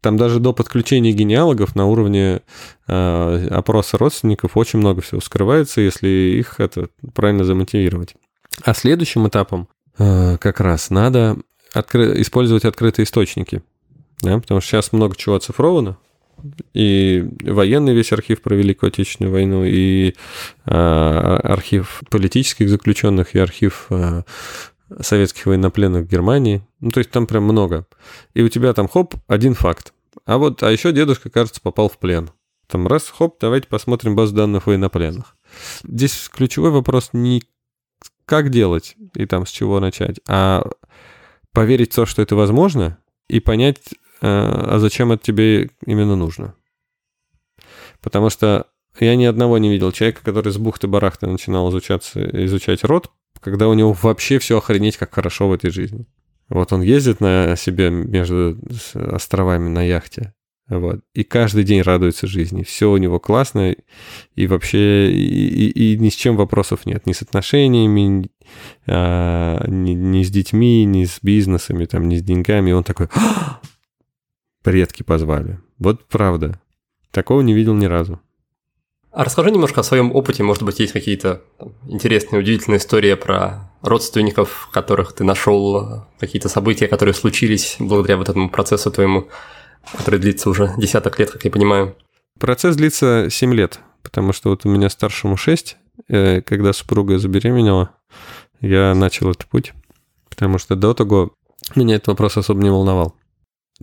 Там 0.00 0.16
даже 0.16 0.38
до 0.38 0.52
подключения 0.52 1.12
генеалогов 1.12 1.74
на 1.74 1.86
уровне 1.86 2.42
э, 2.86 3.48
опроса 3.50 3.98
родственников 3.98 4.56
очень 4.56 4.78
много 4.78 5.00
всего 5.00 5.20
скрывается, 5.20 5.80
если 5.80 6.08
их 6.08 6.60
это 6.60 6.88
правильно 7.14 7.42
замотивировать. 7.42 8.14
А 8.62 8.74
следующим 8.74 9.26
этапом 9.26 9.68
э, 9.98 10.36
как 10.38 10.60
раз 10.60 10.90
надо 10.90 11.36
откры- 11.74 12.20
использовать 12.20 12.64
открытые 12.64 13.04
источники. 13.04 13.62
Да, 14.20 14.38
потому 14.38 14.60
что 14.60 14.70
сейчас 14.70 14.92
много 14.92 15.16
чего 15.16 15.36
оцифровано, 15.36 15.96
и 16.74 17.28
военный 17.42 17.94
весь 17.94 18.12
архив 18.12 18.42
про 18.42 18.54
Великую 18.54 18.88
Отечественную 18.88 19.32
войну, 19.32 19.64
и 19.64 20.14
э, 20.66 20.70
архив 20.70 22.02
политических 22.10 22.68
заключенных, 22.68 23.34
и 23.34 23.38
архив 23.38 23.86
э, 23.90 24.22
советских 25.00 25.46
военнопленных 25.46 26.04
в 26.04 26.08
Германии. 26.08 26.62
Ну, 26.80 26.90
то 26.90 26.98
есть 26.98 27.10
там 27.10 27.26
прям 27.26 27.44
много. 27.44 27.86
И 28.34 28.42
у 28.42 28.48
тебя 28.48 28.72
там, 28.72 28.88
хоп, 28.88 29.14
один 29.26 29.54
факт. 29.54 29.92
А 30.24 30.38
вот, 30.38 30.62
а 30.62 30.70
еще 30.70 30.92
дедушка, 30.92 31.30
кажется, 31.30 31.60
попал 31.60 31.88
в 31.88 31.98
плен. 31.98 32.30
Там 32.66 32.86
раз, 32.86 33.08
хоп, 33.08 33.38
давайте 33.40 33.68
посмотрим 33.68 34.14
базу 34.14 34.34
данных 34.34 34.66
военнопленных. 34.66 35.36
Здесь 35.82 36.28
ключевой 36.32 36.70
вопрос 36.70 37.10
не 37.12 37.42
как 38.26 38.50
делать 38.50 38.94
и 39.14 39.24
там 39.24 39.46
с 39.46 39.50
чего 39.50 39.80
начать, 39.80 40.20
а 40.28 40.68
поверить 41.52 41.92
в 41.92 41.96
то, 41.96 42.04
что 42.04 42.20
это 42.20 42.36
возможно, 42.36 42.98
и 43.28 43.40
понять, 43.40 43.80
а 44.20 44.78
зачем 44.78 45.12
это 45.12 45.24
тебе 45.24 45.70
именно 45.86 46.16
нужно? 46.16 46.54
Потому 48.00 48.30
что 48.30 48.66
я 49.00 49.16
ни 49.16 49.24
одного 49.24 49.58
не 49.58 49.70
видел 49.70 49.92
человека, 49.92 50.22
который 50.24 50.52
с 50.52 50.58
бухты-барахты 50.58 51.26
начинал 51.26 51.70
изучаться, 51.70 52.22
изучать 52.44 52.84
род, 52.84 53.10
когда 53.40 53.68
у 53.68 53.74
него 53.74 53.92
вообще 53.92 54.38
все 54.38 54.58
охренеть, 54.58 54.96
как 54.96 55.14
хорошо 55.14 55.48
в 55.48 55.52
этой 55.52 55.70
жизни. 55.70 56.06
Вот 56.48 56.72
он 56.72 56.82
ездит 56.82 57.20
на 57.20 57.56
себе 57.56 57.90
между 57.90 58.58
островами 58.94 59.68
на 59.68 59.82
яхте, 59.82 60.32
Вот. 60.68 61.00
И 61.14 61.22
каждый 61.22 61.64
день 61.64 61.82
радуется 61.82 62.26
жизни. 62.26 62.62
Все 62.62 62.90
у 62.90 62.96
него 62.96 63.20
классно. 63.20 63.76
И 64.34 64.46
вообще 64.46 65.10
и, 65.12 65.68
и, 65.68 65.94
и 65.94 65.98
ни 65.98 66.08
с 66.08 66.14
чем 66.14 66.36
вопросов 66.36 66.86
нет. 66.86 67.06
Ни 67.06 67.12
с 67.12 67.22
отношениями, 67.22 68.30
а, 68.86 69.62
ни, 69.68 69.92
ни 69.92 70.22
с 70.22 70.30
детьми, 70.30 70.84
ни 70.84 71.04
с 71.04 71.18
бизнесами, 71.22 71.84
там, 71.84 72.08
ни 72.08 72.16
с 72.16 72.22
деньгами. 72.22 72.70
И 72.70 72.74
он 72.74 72.82
такой, 72.82 73.08
«А, 73.14 73.60
предки 74.62 75.02
позвали. 75.02 75.60
Вот 75.78 76.04
правда. 76.06 76.60
Такого 77.10 77.40
не 77.40 77.54
видел 77.54 77.74
ни 77.74 77.86
разу. 77.86 78.20
А 79.10 79.24
расскажи 79.24 79.50
немножко 79.50 79.80
о 79.80 79.84
своем 79.84 80.14
опыте. 80.14 80.42
Может 80.42 80.62
быть, 80.62 80.80
есть 80.80 80.92
какие-то 80.92 81.42
там, 81.58 81.72
интересные, 81.86 82.40
удивительные 82.40 82.78
истории 82.78 83.14
про 83.14 83.72
родственников, 83.82 84.68
которых 84.72 85.14
ты 85.14 85.24
нашел, 85.24 86.04
какие-то 86.18 86.48
события, 86.48 86.88
которые 86.88 87.14
случились 87.14 87.76
благодаря 87.78 88.18
вот 88.18 88.28
этому 88.28 88.50
процессу 88.50 88.90
твоему 88.90 89.28
который 89.96 90.20
длится 90.20 90.50
уже 90.50 90.74
десяток 90.76 91.18
лет, 91.18 91.30
как 91.30 91.44
я 91.44 91.50
понимаю. 91.50 91.96
Процесс 92.38 92.76
длится 92.76 93.28
7 93.30 93.54
лет, 93.54 93.80
потому 94.02 94.32
что 94.32 94.50
вот 94.50 94.64
у 94.64 94.68
меня 94.68 94.88
старшему 94.88 95.36
6, 95.36 95.76
э, 96.08 96.42
когда 96.42 96.72
супруга 96.72 97.18
забеременела, 97.18 97.90
я 98.60 98.94
начал 98.94 99.30
этот 99.30 99.46
путь, 99.46 99.72
потому 100.28 100.58
что 100.58 100.76
до 100.76 100.94
того 100.94 101.32
меня 101.74 101.96
этот 101.96 102.08
вопрос 102.08 102.36
особо 102.36 102.62
не 102.62 102.70
волновал. 102.70 103.14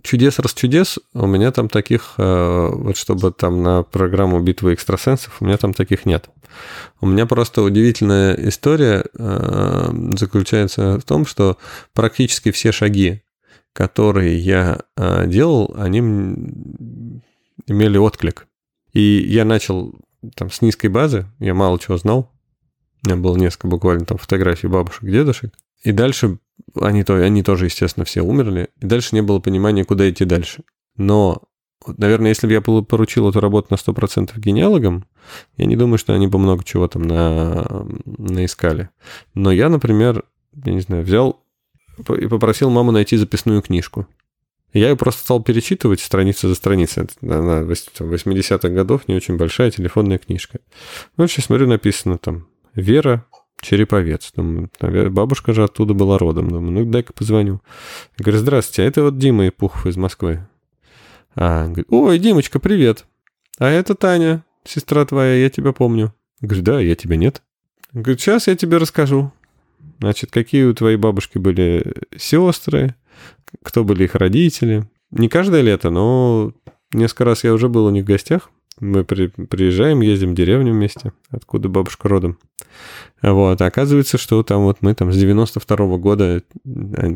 Чудес 0.02 0.38
раз 0.38 0.52
чудес, 0.52 0.98
у 1.14 1.26
меня 1.26 1.50
там 1.52 1.68
таких, 1.70 2.14
э, 2.18 2.70
вот 2.70 2.98
чтобы 2.98 3.32
там 3.32 3.62
на 3.62 3.82
программу 3.82 4.40
битвы 4.40 4.74
экстрасенсов, 4.74 5.38
у 5.40 5.46
меня 5.46 5.56
там 5.56 5.72
таких 5.72 6.04
нет. 6.04 6.28
У 7.00 7.06
меня 7.06 7.24
просто 7.24 7.62
удивительная 7.62 8.34
история 8.48 9.04
э, 9.18 9.90
заключается 10.18 10.98
в 11.00 11.02
том, 11.02 11.24
что 11.24 11.56
практически 11.94 12.50
все 12.50 12.72
шаги, 12.72 13.22
которые 13.72 14.38
я 14.38 14.80
э, 14.96 15.26
делал, 15.26 15.74
они 15.78 15.98
имели 17.66 17.96
отклик. 17.96 18.46
И 18.92 19.24
я 19.28 19.46
начал 19.46 19.94
там 20.34 20.50
с 20.50 20.60
низкой 20.60 20.88
базы, 20.88 21.26
я 21.38 21.54
мало 21.54 21.78
чего 21.78 21.96
знал. 21.96 22.32
У 23.04 23.08
меня 23.08 23.16
было 23.16 23.36
несколько 23.36 23.66
буквально 23.68 24.04
там 24.04 24.18
фотографий 24.18 24.68
бабушек, 24.68 25.04
дедушек. 25.04 25.54
И 25.82 25.92
дальше 25.92 26.38
они, 26.80 27.04
то, 27.04 27.14
они 27.14 27.42
тоже, 27.42 27.66
естественно, 27.66 28.04
все 28.04 28.22
умерли. 28.22 28.68
И 28.80 28.86
дальше 28.86 29.14
не 29.14 29.22
было 29.22 29.38
понимания, 29.38 29.84
куда 29.84 30.08
идти 30.08 30.24
дальше. 30.24 30.62
Но, 30.96 31.42
наверное, 31.86 32.30
если 32.30 32.46
бы 32.46 32.52
я 32.52 32.60
поручил 32.60 33.28
эту 33.28 33.40
работу 33.40 33.68
на 33.70 33.76
100% 33.76 34.38
генеалогам, 34.38 35.06
я 35.56 35.66
не 35.66 35.76
думаю, 35.76 35.98
что 35.98 36.14
они 36.14 36.26
бы 36.26 36.38
много 36.38 36.64
чего 36.64 36.88
там 36.88 37.02
на, 37.02 37.86
наискали. 38.04 38.90
Но 39.34 39.52
я, 39.52 39.68
например, 39.68 40.24
я 40.64 40.72
не 40.72 40.80
знаю, 40.80 41.04
взял 41.04 41.42
и 41.98 42.26
попросил 42.26 42.70
маму 42.70 42.92
найти 42.92 43.16
записную 43.16 43.62
книжку. 43.62 44.06
Я 44.72 44.90
ее 44.90 44.96
просто 44.96 45.22
стал 45.22 45.42
перечитывать 45.42 46.00
страница 46.00 46.48
за 46.48 46.54
страницей. 46.54 47.06
Она 47.22 47.62
80-х 47.62 48.68
годов, 48.68 49.08
не 49.08 49.14
очень 49.14 49.36
большая 49.36 49.70
телефонная 49.70 50.18
книжка. 50.18 50.58
Ну, 51.16 51.26
сейчас 51.26 51.46
смотрю, 51.46 51.66
написано 51.66 52.18
там 52.18 52.46
«Вера 52.74 53.24
Череповец». 53.60 54.32
Думаю, 54.34 54.70
бабушка 55.10 55.52
же 55.52 55.64
оттуда 55.64 55.94
была 55.94 56.18
родом. 56.18 56.48
Думаю, 56.48 56.72
ну 56.72 56.84
дай-ка 56.84 57.12
позвоню. 57.12 57.60
Я 58.18 58.24
говорю, 58.24 58.38
здравствуйте, 58.38 58.82
а 58.82 58.86
это 58.86 59.02
вот 59.02 59.18
Дима 59.18 59.48
Ипухов 59.48 59.86
из 59.86 59.96
Москвы. 59.96 60.46
А, 61.34 61.66
говорит, 61.66 61.86
ой, 61.90 62.18
Димочка, 62.18 62.58
привет. 62.58 63.04
А 63.58 63.68
это 63.68 63.94
Таня, 63.94 64.44
сестра 64.64 65.04
твоя, 65.04 65.34
я 65.34 65.50
тебя 65.50 65.72
помню. 65.72 66.14
Я 66.40 66.48
говорю, 66.48 66.64
да, 66.64 66.80
я 66.80 66.94
тебя 66.94 67.16
нет. 67.16 67.42
Говорит, 67.92 68.20
сейчас 68.20 68.46
я 68.46 68.56
тебе 68.56 68.76
расскажу. 68.78 69.32
Значит, 69.98 70.30
какие 70.30 70.64
у 70.64 70.74
твоей 70.74 70.96
бабушки 70.96 71.38
были 71.38 71.94
сестры, 72.16 72.94
кто 73.62 73.84
были 73.84 74.04
их 74.04 74.14
родители. 74.14 74.88
Не 75.10 75.28
каждое 75.28 75.62
лето, 75.62 75.90
но 75.90 76.52
несколько 76.92 77.24
раз 77.24 77.44
я 77.44 77.52
уже 77.52 77.68
был 77.68 77.86
у 77.86 77.90
них 77.90 78.04
в 78.04 78.08
гостях. 78.08 78.50
Мы 78.80 79.04
при, 79.04 79.28
приезжаем, 79.28 80.02
ездим 80.02 80.32
в 80.32 80.34
деревню 80.34 80.72
вместе, 80.72 81.12
откуда 81.30 81.68
бабушка 81.68 82.08
родом. 82.08 82.38
Вот, 83.22 83.60
а 83.60 83.66
оказывается, 83.66 84.18
что 84.18 84.42
там 84.42 84.64
вот 84.64 84.78
мы 84.82 84.94
там 84.94 85.12
с 85.12 85.16
92 85.16 85.76
-го 85.76 85.98
года, 85.98 86.42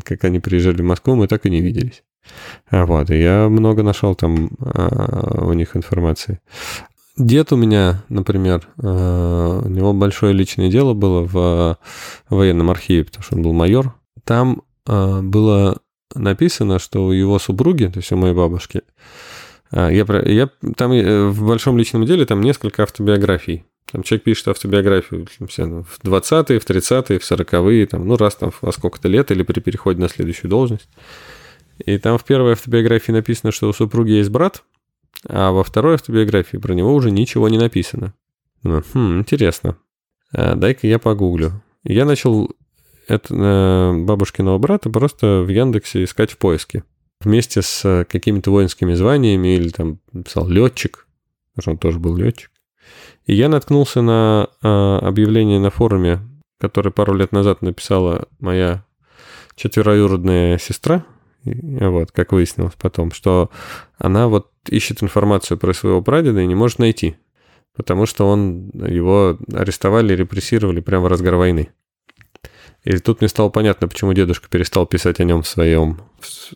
как 0.05 0.25
они 0.25 0.41
приезжали 0.41 0.81
в 0.81 0.87
Москву, 0.87 1.15
мы 1.17 1.29
так 1.29 1.45
и 1.45 1.51
не 1.51 1.61
виделись. 1.61 2.03
Вот, 2.71 3.11
и 3.11 3.21
я 3.21 3.49
много 3.49 3.83
нашел 3.83 4.15
там 4.15 4.51
а, 4.61 5.45
у 5.47 5.53
них 5.53 5.77
информации. 5.77 6.41
Дед 7.17 7.53
у 7.53 7.57
меня, 7.57 8.03
например, 8.09 8.67
э, 8.83 9.63
у 9.65 9.69
него 9.69 9.93
большое 9.93 10.33
личное 10.33 10.71
дело 10.71 10.95
было 10.95 11.23
в 11.27 11.79
военном 12.31 12.71
архиве, 12.71 13.05
потому 13.05 13.23
что 13.23 13.37
он 13.37 13.43
был 13.43 13.53
майор. 13.53 13.95
Там 14.25 14.63
э, 14.87 15.21
было 15.21 15.79
написано, 16.15 16.79
что 16.79 17.07
у 17.07 17.13
его 17.13 17.39
супруги, 17.39 17.87
то 17.87 17.99
есть 17.99 18.11
у 18.13 18.17
моей 18.17 18.35
бабушки, 18.35 18.83
э, 19.73 19.91
я, 19.93 20.05
я 20.25 20.51
там 20.77 20.91
в 21.31 21.47
большом 21.47 21.79
личном 21.79 22.05
деле 22.07 22.27
там 22.27 22.41
несколько 22.41 22.83
автобиографий. 22.83 23.65
Там 23.93 24.03
человек 24.03 24.25
пишет 24.25 24.49
автобиографию 24.49 25.27
в 25.27 26.05
20-е, 26.05 26.61
в 26.61 26.67
30-е, 26.67 27.19
в 27.19 27.31
40-е, 27.31 27.87
там, 27.87 28.07
ну, 28.07 28.17
раз 28.17 28.37
там 28.37 28.53
во 28.61 28.73
сколько-то 28.73 29.09
лет 29.09 29.31
или 29.31 29.43
при 29.43 29.61
переходе 29.61 30.01
на 30.01 30.09
следующую 30.09 30.49
должность. 30.51 30.89
И 31.85 31.99
там 31.99 32.19
в 32.19 32.25
первой 32.25 32.53
автобиографии 32.53 33.11
написано, 33.11 33.53
что 33.53 33.69
у 33.69 33.73
супруги 33.73 34.13
есть 34.13 34.31
брат, 34.31 34.63
а 35.29 35.51
во 35.51 35.65
второй 35.65 35.95
автобиографии 35.95 36.57
про 36.57 36.75
него 36.75 36.95
уже 36.95 37.11
ничего 37.11 37.49
не 37.49 37.59
написано. 37.59 38.15
Думаю, 38.63 38.85
хм, 38.93 39.21
интересно. 39.21 39.77
А, 40.33 40.55
дай-ка 40.55 40.87
я 40.87 40.99
погуглю. 40.99 41.63
Я 41.83 42.05
начал 42.05 42.51
это, 43.09 43.35
э, 43.35 44.05
бабушкиного 44.05 44.59
брата 44.59 44.91
просто 44.91 45.43
в 45.43 45.49
Яндексе 45.49 46.05
искать 46.05 46.31
в 46.31 46.39
поиске. 46.39 46.85
Вместе 47.23 47.61
с 47.61 47.85
э, 47.85 48.05
какими-то 48.05 48.51
воинскими 48.51 48.95
званиями 48.95 49.57
или 49.57 49.69
там 49.69 49.99
писал 50.25 50.49
летчик, 50.49 51.07
потому 51.55 51.63
что 51.63 51.71
он 51.73 51.79
тоже 51.79 51.99
был 51.99 52.17
летчик. 52.17 52.51
И 53.27 53.35
я 53.35 53.49
наткнулся 53.49 54.01
на 54.01 54.49
э, 54.63 54.67
объявление 54.67 55.61
на 55.61 55.71
форуме, 55.71 56.21
которое 56.59 56.91
пару 56.91 57.15
лет 57.15 57.33
назад 57.33 57.63
написала 57.63 58.27
моя 58.39 58.85
четвероюродная 59.55 60.59
сестра, 60.59 61.05
вот, 61.45 62.13
как 62.13 62.33
выяснилось 62.33 62.75
потом, 62.79 63.13
что 63.13 63.51
она 63.99 64.29
вот 64.29 64.51
ищет 64.69 65.03
информацию 65.03 65.59
про 65.59 65.73
своего 65.73 66.03
прадеда 66.03 66.41
и 66.41 66.47
не 66.47 66.55
может 66.55 66.79
найти, 66.79 67.17
потому 67.75 68.07
что 68.07 68.27
он, 68.27 68.71
его 68.75 69.39
арестовали, 69.53 70.15
репрессировали 70.15 70.81
прямо 70.81 71.05
в 71.05 71.09
разгар 71.09 71.37
войны. 71.37 71.71
И 72.85 72.97
тут 72.99 73.21
мне 73.21 73.29
стало 73.29 73.51
понятно, 73.51 73.89
почему 73.89 74.13
дедушка 74.15 74.49
перестал 74.49 74.87
писать 74.87 75.21
о 75.21 75.25
нем 75.25 75.43
в 75.43 75.49
своем, 75.49 76.01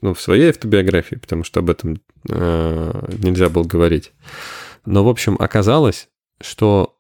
ну, 0.01 0.15
в 0.15 0.21
своей 0.21 0.51
автобиографии, 0.51 1.17
потому 1.17 1.45
что 1.45 1.61
об 1.61 1.71
этом 1.71 2.01
э, 2.29 3.09
нельзя 3.23 3.49
было 3.51 3.65
говорить. 3.65 4.13
Но, 4.87 5.05
в 5.05 5.09
общем, 5.09 5.37
оказалось, 5.39 6.09
что 6.41 6.99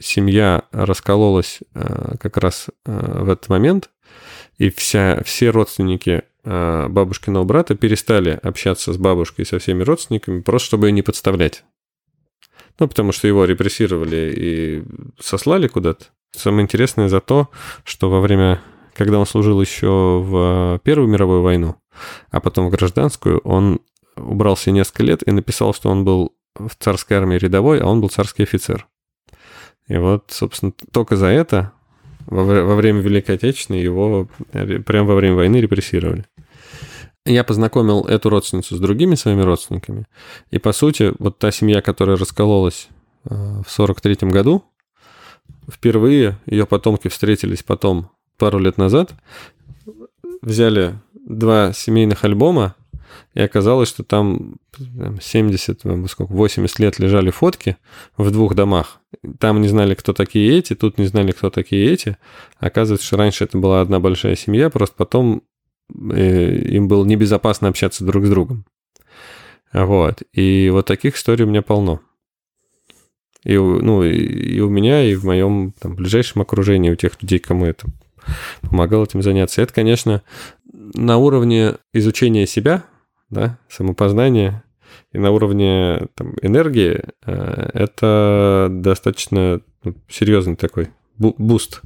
семья 0.00 0.62
раскололась 0.70 1.60
э, 1.74 2.14
как 2.20 2.36
раз 2.36 2.68
э, 2.86 3.22
в 3.22 3.30
этот 3.30 3.48
момент, 3.48 3.90
и 4.58 4.70
вся, 4.70 5.22
все 5.24 5.50
родственники 5.50 6.22
э, 6.44 6.88
бабушкиного 6.88 7.44
брата 7.44 7.74
перестали 7.74 8.38
общаться 8.42 8.92
с 8.92 8.96
бабушкой 8.96 9.44
и 9.44 9.48
со 9.48 9.58
всеми 9.58 9.82
родственниками, 9.82 10.40
просто 10.40 10.66
чтобы 10.66 10.86
ее 10.86 10.92
не 10.92 11.02
подставлять. 11.02 11.64
Ну, 12.78 12.88
потому 12.88 13.12
что 13.12 13.28
его 13.28 13.44
репрессировали 13.44 14.34
и 14.36 14.84
сослали 15.20 15.68
куда-то. 15.68 16.06
Самое 16.32 16.64
интересное 16.64 17.08
за 17.08 17.20
то, 17.20 17.50
что 17.84 18.10
во 18.10 18.20
время, 18.20 18.62
когда 18.94 19.18
он 19.18 19.26
служил 19.26 19.60
еще 19.60 20.20
в 20.24 20.80
Первую 20.82 21.08
мировую 21.08 21.42
войну, 21.42 21.76
а 22.30 22.40
потом 22.40 22.68
в 22.68 22.70
гражданскую, 22.70 23.38
он 23.38 23.80
убрался 24.16 24.70
несколько 24.70 25.02
лет 25.02 25.26
и 25.26 25.30
написал, 25.30 25.74
что 25.74 25.90
он 25.90 26.04
был 26.04 26.34
в 26.54 26.74
царской 26.78 27.16
армии 27.16 27.36
рядовой, 27.36 27.80
а 27.80 27.86
он 27.86 28.00
был 28.00 28.08
царский 28.08 28.42
офицер. 28.42 28.86
И 29.88 29.96
вот, 29.96 30.26
собственно, 30.28 30.72
только 30.92 31.16
за 31.16 31.26
это 31.26 31.72
во, 32.26 32.44
во 32.44 32.74
время 32.74 33.00
Великой 33.00 33.36
Отечественной 33.36 33.82
его 33.82 34.28
прямо 34.86 35.08
во 35.08 35.14
время 35.14 35.36
войны 35.36 35.56
репрессировали. 35.56 36.26
Я 37.24 37.44
познакомил 37.44 38.02
эту 38.02 38.30
родственницу 38.30 38.76
с 38.76 38.80
другими 38.80 39.14
своими 39.14 39.42
родственниками. 39.42 40.06
И, 40.50 40.58
по 40.58 40.72
сути, 40.72 41.12
вот 41.18 41.38
та 41.38 41.52
семья, 41.52 41.80
которая 41.80 42.16
раскололась 42.16 42.88
э, 43.24 43.62
в 43.64 43.70
43 43.70 44.28
году, 44.28 44.64
впервые 45.70 46.38
ее 46.46 46.66
потомки 46.66 47.08
встретились 47.08 47.62
потом 47.62 48.10
пару 48.38 48.58
лет 48.58 48.76
назад, 48.76 49.14
взяли 50.40 50.98
два 51.14 51.72
семейных 51.72 52.24
альбома, 52.24 52.74
и 53.34 53.40
оказалось, 53.40 53.88
что 53.88 54.04
там 54.04 54.56
70, 54.76 55.80
сколько, 56.08 56.32
80 56.32 56.78
лет 56.78 56.98
лежали 56.98 57.30
фотки 57.30 57.76
в 58.16 58.30
двух 58.30 58.54
домах. 58.54 59.00
Там 59.38 59.60
не 59.60 59.68
знали, 59.68 59.94
кто 59.94 60.12
такие 60.12 60.58
эти, 60.58 60.74
тут 60.74 60.98
не 60.98 61.06
знали, 61.06 61.32
кто 61.32 61.50
такие 61.50 61.90
эти. 61.90 62.16
Оказывается, 62.58 63.06
что 63.06 63.16
раньше 63.16 63.44
это 63.44 63.58
была 63.58 63.80
одна 63.80 64.00
большая 64.00 64.36
семья, 64.36 64.70
просто 64.70 64.96
потом 64.96 65.36
э, 65.36 65.51
им 65.90 66.88
было 66.88 67.04
небезопасно 67.04 67.68
общаться 67.68 68.04
друг 68.04 68.26
с 68.26 68.30
другом. 68.30 68.64
Вот. 69.72 70.22
И 70.32 70.68
вот 70.70 70.86
таких 70.86 71.16
историй 71.16 71.44
у 71.44 71.48
меня 71.48 71.62
полно. 71.62 72.00
И, 73.44 73.56
ну, 73.56 74.04
и 74.04 74.60
у 74.60 74.68
меня, 74.68 75.02
и 75.04 75.14
в 75.14 75.24
моем 75.24 75.72
там, 75.80 75.96
ближайшем 75.96 76.42
окружении, 76.42 76.90
у 76.90 76.96
тех 76.96 77.20
людей, 77.20 77.38
кому 77.38 77.66
это 77.66 77.86
помогал 78.60 79.04
этим 79.04 79.22
заняться. 79.22 79.62
Это, 79.62 79.72
конечно, 79.72 80.22
на 80.72 81.18
уровне 81.18 81.74
изучения 81.92 82.46
себя, 82.46 82.84
да, 83.30 83.58
самопознания, 83.68 84.62
И 85.12 85.18
на 85.18 85.30
уровне 85.30 86.06
там, 86.14 86.34
энергии 86.42 87.02
э, 87.24 87.70
это 87.74 88.68
достаточно 88.70 89.60
ну, 89.82 89.94
серьезный 90.08 90.56
такой 90.56 90.90
буст. 91.18 91.82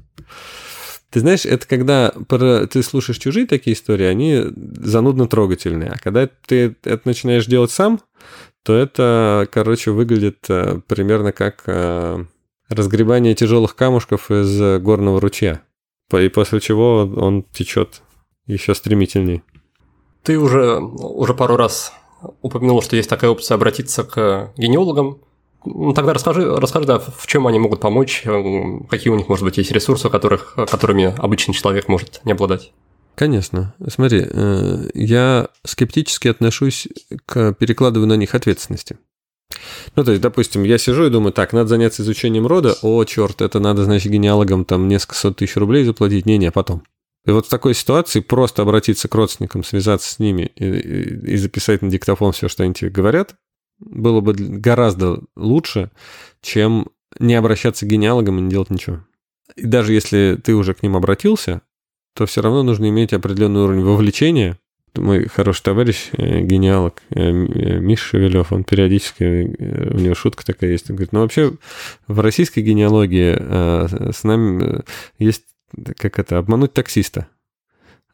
Ты 1.11 1.21
знаешь, 1.21 1.47
это 1.47 1.67
когда 1.67 2.11
ты 2.11 2.83
слушаешь 2.83 3.19
чужие 3.19 3.47
такие 3.47 3.75
истории, 3.75 4.07
они 4.07 4.45
занудно 4.55 5.29
трогательные. 5.29 5.91
А 5.91 5.99
когда 5.99 6.29
ты 6.47 6.77
это 6.83 7.01
начинаешь 7.05 7.47
делать 7.47 7.71
сам, 7.71 8.01
то 8.65 8.75
это, 8.75 9.49
короче, 9.53 9.93
выглядит 9.93 10.45
э, 10.49 10.81
примерно 10.89 11.31
как 11.31 11.63
э, 11.67 12.25
разгребание 12.69 13.35
тяжелых 13.35 13.77
камушков 13.77 14.31
из 14.31 14.81
горного 14.81 15.21
ручья. 15.21 15.63
И 16.13 16.29
после 16.29 16.61
чего 16.61 17.09
он 17.17 17.45
течет 17.45 18.03
еще 18.47 18.75
стремительнее. 18.75 19.43
Ты 20.23 20.39
уже, 20.39 20.81
уже 20.81 21.35
пару 21.35 21.57
раз 21.57 21.93
упомянул, 22.43 22.83
что 22.83 22.97
есть 22.97 23.09
такая 23.09 23.31
опция 23.31 23.55
обратиться 23.55 24.05
к 24.05 24.53
генеалогам. 24.57 25.21
Ну, 25.67 25.93
тогда 25.93 26.15
расскажи, 26.15 26.49
расскажи, 26.49 26.87
да, 26.87 26.99
в 26.99 27.27
чем 27.27 27.47
они 27.47 27.59
могут 27.59 27.81
помочь, 27.81 28.23
какие 28.89 29.13
у 29.13 29.17
них, 29.17 29.29
может 29.29 29.45
быть, 29.45 29.59
есть 29.59 29.73
ресурсы, 29.73 30.09
которых, 30.09 30.55
которыми 30.55 31.15
обычный 31.19 31.55
человек 31.55 31.89
может 31.89 32.21
не 32.25 32.33
обладать. 32.33 32.73
Конечно. 33.17 33.75
Смотри, 33.89 34.27
э, 34.29 34.91
я 34.95 35.49
скептически 35.65 36.29
отношусь 36.29 36.87
к 37.25 37.55
перекладыванию 37.55 38.17
на 38.17 38.21
них 38.21 38.35
ответственности. 38.35 38.99
Ну, 39.97 40.05
то 40.05 40.11
есть, 40.11 40.23
допустим, 40.23 40.65
я 40.65 40.77
сижу 40.79 41.07
и 41.07 41.11
думаю, 41.11 41.33
так, 41.33 41.53
надо 41.53 41.69
заняться 41.69 42.03
изучением 42.03 42.47
рода, 42.47 42.77
о, 42.83 43.03
черт, 43.05 43.41
это 43.41 43.59
надо, 43.59 43.85
значит, 43.85 44.13
генеалогам 44.13 44.65
там 44.65 44.87
несколько 44.87 45.15
сот 45.15 45.37
тысяч 45.37 45.57
рублей 45.57 45.85
заплатить, 45.85 46.27
не-не, 46.27 46.53
потом. 46.53 46.83
И 47.25 47.31
вот 47.31 47.47
в 47.47 47.49
такой 47.49 47.75
ситуации 47.75 48.21
просто 48.21 48.63
обратиться 48.63 49.09
к 49.09 49.15
родственникам, 49.15 49.65
связаться 49.65 50.13
с 50.13 50.19
ними 50.19 50.53
и, 50.55 50.65
и, 50.65 51.33
и 51.33 51.37
записать 51.37 51.83
на 51.83 51.91
диктофон 51.91 52.33
все, 52.33 52.49
что 52.49 52.63
они 52.63 52.75
тебе 52.75 52.91
говорят, 52.91 53.35
было 53.79 54.21
бы 54.21 54.35
гораздо 54.35 55.21
лучше, 55.37 55.91
чем 56.41 56.89
не 57.19 57.35
обращаться 57.35 57.87
к 57.87 57.89
генеалогам 57.89 58.39
и 58.39 58.43
не 58.43 58.51
делать 58.51 58.71
ничего. 58.71 59.05
И 59.55 59.65
даже 59.65 59.93
если 59.93 60.39
ты 60.43 60.55
уже 60.55 60.75
к 60.75 60.83
ним 60.83 60.97
обратился, 60.97 61.63
то 62.15 62.27
все 62.27 62.43
равно 62.43 62.63
нужно 62.63 62.89
иметь 62.89 63.13
определенный 63.13 63.63
уровень 63.63 63.85
вовлечения. 63.85 64.59
Мой 64.95 65.27
хороший 65.27 65.63
товарищ, 65.63 66.09
э, 66.13 66.41
генеалог 66.41 67.03
э, 67.11 67.31
Миша 67.31 68.05
Шевелев, 68.05 68.51
он 68.51 68.65
периодически, 68.65 69.25
э, 69.25 69.95
у 69.95 69.99
него 69.99 70.15
шутка 70.15 70.45
такая 70.45 70.71
есть, 70.71 70.89
он 70.89 70.97
говорит, 70.97 71.13
ну 71.13 71.21
вообще 71.21 71.53
в 72.07 72.21
российской 72.21 72.61
генеалогии 72.61 74.13
с 74.13 74.25
нами 74.25 74.83
есть 75.19 75.43
как 75.99 76.19
это, 76.19 76.39
обмануть 76.39 76.73
таксиста. 76.73 77.29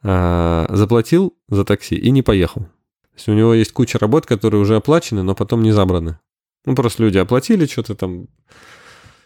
А, 0.01 0.67
заплатил 0.69 1.33
за 1.47 1.63
такси 1.63 1.95
и 1.95 2.11
не 2.11 2.21
поехал. 2.21 2.67
То 3.13 3.17
есть 3.17 3.29
у 3.29 3.33
него 3.33 3.53
есть 3.53 3.71
куча 3.71 3.99
работ, 3.99 4.25
которые 4.25 4.59
уже 4.59 4.75
оплачены, 4.75 5.21
но 5.21 5.35
потом 5.35 5.61
не 5.61 5.71
забраны. 5.71 6.19
Ну, 6.65 6.75
просто 6.75 7.03
люди 7.03 7.17
оплатили 7.17 7.65
что-то 7.65 7.95
там, 7.95 8.27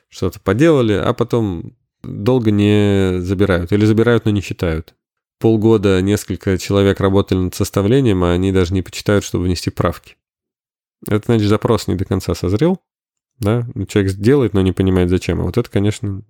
что-то 0.10 0.40
поделали, 0.40 0.94
а 0.94 1.14
потом 1.14 1.74
долго 2.04 2.52
не 2.52 3.22
забирают. 3.22 3.72
Или 3.72 3.86
забирают, 3.86 4.26
но 4.26 4.32
не 4.32 4.42
считают. 4.42 4.94
Полгода 5.40 6.02
несколько 6.02 6.58
человек 6.58 7.00
работали 7.00 7.38
над 7.38 7.56
составлением, 7.56 8.24
а 8.24 8.34
они 8.34 8.52
даже 8.52 8.74
не 8.74 8.82
почитают, 8.82 9.24
чтобы 9.24 9.46
внести 9.46 9.70
правки. 9.70 10.18
Это 11.08 11.26
значит, 11.28 11.48
запрос 11.48 11.88
не 11.88 11.96
до 11.96 12.06
конца 12.06 12.34
созрел. 12.34 12.82
Да? 13.40 13.68
Человек 13.88 14.12
сделает, 14.12 14.54
но 14.54 14.62
не 14.62 14.72
понимает, 14.72 15.10
зачем. 15.10 15.40
А 15.40 15.44
вот 15.44 15.58
это, 15.58 15.70
конечно, 15.70 16.24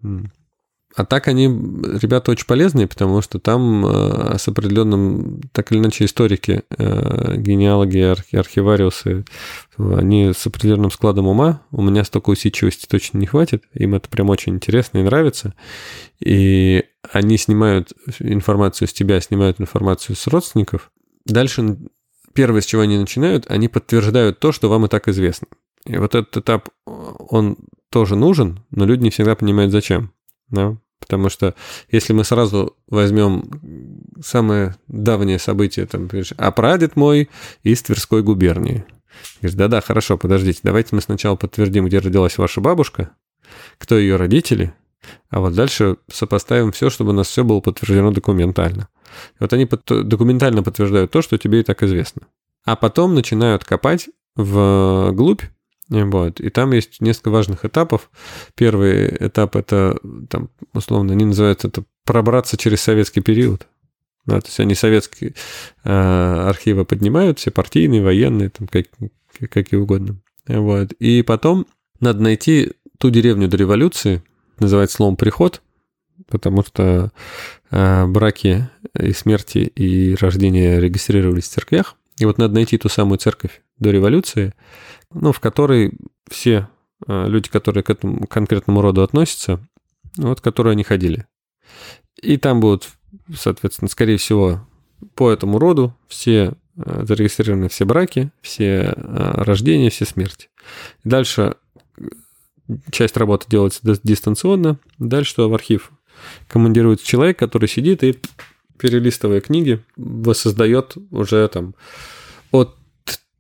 а 0.96 1.06
так 1.06 1.28
они, 1.28 1.46
ребята, 1.46 2.32
очень 2.32 2.48
полезные, 2.48 2.88
потому 2.88 3.22
что 3.22 3.40
там 3.40 3.86
э, 3.86 4.38
с 4.38 4.48
определенным, 4.48 5.42
так 5.52 5.72
или 5.72 5.80
иначе, 5.80 6.06
историки, 6.06 6.64
э, 6.76 7.36
генеалоги, 7.38 8.00
арх, 8.00 8.24
архивариусы, 8.34 9.26
они 9.78 10.32
с 10.36 10.48
определенным 10.48 10.90
складом 10.90 11.28
ума. 11.28 11.62
У 11.72 11.84
меня 11.84 12.04
столько 12.04 12.32
усидчивости 12.32 12.88
точно 12.88 13.20
не 13.20 13.28
хватит. 13.28 13.64
Им 13.74 13.94
это 13.94 14.10
прям 14.10 14.30
очень 14.30 14.56
интересно 14.56 14.98
и 14.98 15.04
нравится. 15.04 15.54
И 16.20 16.86
они 17.12 17.38
снимают 17.38 17.94
информацию 18.20 18.88
с 18.88 18.94
тебя, 18.94 19.22
снимают 19.22 19.62
информацию 19.62 20.16
с 20.16 20.26
родственников. 20.26 20.92
Дальше 21.26 21.78
первое, 22.34 22.62
с 22.62 22.66
чего 22.66 22.82
они 22.82 22.98
начинают, 22.98 23.46
они 23.50 23.68
подтверждают 23.68 24.40
то, 24.40 24.52
что 24.52 24.70
вам 24.70 24.86
и 24.86 24.90
так 24.90 25.08
известно. 25.10 25.48
И 25.86 25.98
вот 25.98 26.16
этот 26.16 26.38
этап, 26.38 26.70
он 26.86 27.58
тоже 27.90 28.16
нужен, 28.16 28.66
но 28.72 28.86
люди 28.86 29.04
не 29.04 29.10
всегда 29.10 29.36
понимают, 29.36 29.72
зачем. 29.72 30.12
Да? 30.50 30.78
Потому 31.00 31.30
что 31.30 31.56
если 31.90 32.14
мы 32.14 32.24
сразу 32.24 32.76
возьмем 32.88 34.12
самое 34.22 34.76
давнее 34.88 35.40
событие, 35.40 35.86
там, 35.86 36.10
а 36.38 36.52
прадед 36.52 36.96
мой 36.96 37.30
из 37.64 37.82
Тверской 37.84 38.24
губернии. 38.24 38.84
Говорит, 39.42 39.58
да-да, 39.58 39.82
хорошо, 39.82 40.18
подождите, 40.18 40.60
давайте 40.64 40.96
мы 40.96 41.02
сначала 41.02 41.36
подтвердим, 41.36 41.86
где 41.86 42.00
родилась 42.00 42.38
ваша 42.38 42.62
бабушка, 42.62 43.12
кто 43.78 43.98
ее 43.98 44.16
родители, 44.16 44.74
а 45.30 45.40
вот 45.40 45.54
дальше 45.54 45.98
сопоставим 46.12 46.72
все, 46.72 46.90
чтобы 46.90 47.12
у 47.12 47.14
нас 47.14 47.28
все 47.28 47.44
было 47.44 47.60
подтверждено 47.60 48.12
документально. 48.12 48.90
И 49.34 49.38
вот 49.40 49.54
они 49.54 49.66
под, 49.66 49.86
документально 49.86 50.64
подтверждают 50.64 51.12
то, 51.12 51.22
что 51.22 51.38
тебе 51.38 51.62
и 51.62 51.64
так 51.64 51.84
известно. 51.84 52.24
А 52.66 52.76
потом 52.76 53.16
начинают 53.16 53.64
копать 53.64 54.10
вглубь 54.36 55.44
вот. 55.90 56.40
И 56.40 56.50
там 56.50 56.72
есть 56.72 57.02
несколько 57.02 57.30
важных 57.30 57.66
этапов. 57.66 58.10
Первый 58.56 59.08
этап 59.20 59.56
это, 59.56 59.98
там, 60.30 60.50
условно, 60.74 61.14
они 61.14 61.26
называют 61.26 61.66
это 61.66 61.84
пробраться 62.04 62.58
через 62.58 62.82
советский 62.82 63.22
период. 63.22 63.68
Да, 64.26 64.42
то 64.42 64.48
есть 64.48 64.60
они 64.60 64.76
советские 64.76 65.36
э, 65.86 65.90
архивы 65.90 66.84
поднимают, 66.84 67.40
все 67.40 67.50
партийные, 67.50 68.04
военные, 68.04 68.50
там, 68.50 68.68
как, 68.68 68.88
какие 69.50 69.80
угодно. 69.80 70.20
Вот. 70.48 70.92
И 70.94 71.22
потом 71.22 71.66
надо 72.02 72.22
найти 72.22 72.74
ту 72.98 73.10
деревню 73.10 73.48
до 73.48 73.56
революции, 73.56 74.22
называется 74.60 74.98
словом 74.98 75.16
«приход», 75.16 75.62
потому 76.28 76.64
что 76.64 77.12
э, 77.72 78.06
браки 78.06 78.70
и 79.00 79.14
смерти 79.14 79.60
и 79.60 80.16
рождения 80.16 80.80
регистрировались 80.80 81.46
в 81.46 81.52
церквях. 81.52 81.96
И 82.18 82.26
вот 82.26 82.38
надо 82.38 82.56
найти 82.56 82.78
ту 82.78 82.90
самую 82.90 83.20
церковь 83.20 83.62
до 83.80 83.92
революции, 83.92 84.54
ну, 85.14 85.32
в 85.32 85.40
которой 85.40 85.94
все 86.30 86.68
э, 87.08 87.28
люди, 87.28 87.50
которые 87.50 87.84
к 87.84 87.90
этому 87.90 88.28
конкретному 88.28 88.82
роду 88.82 89.02
относятся, 89.04 89.60
вот, 90.18 90.42
которые 90.42 90.72
они 90.74 90.84
ходили. 90.84 91.26
И 92.22 92.38
там 92.38 92.60
будут, 92.60 92.90
соответственно, 93.34 93.90
скорее 93.90 94.18
всего, 94.18 94.68
по 95.16 95.32
этому 95.32 95.60
роду 95.60 95.96
все 96.08 96.54
э, 96.78 97.06
зарегистрированы 97.06 97.70
все 97.70 97.86
браки, 97.86 98.32
все 98.42 98.94
э, 98.96 99.42
рождения, 99.44 99.90
все 99.90 100.06
смерти. 100.06 100.50
Дальше 101.04 101.56
часть 102.92 103.18
работы 103.18 103.46
делается 103.48 103.82
дистанционно. 104.04 104.80
Дальше 104.98 105.32
что 105.32 105.50
в 105.50 105.54
архив 105.54 105.92
командируется 106.48 107.06
человек, 107.06 107.38
который 107.38 107.70
сидит 107.70 108.04
и, 108.04 108.20
перелистывая 108.78 109.42
книги, 109.42 109.84
воссоздает 109.96 110.98
уже 111.12 111.48
там 111.48 111.76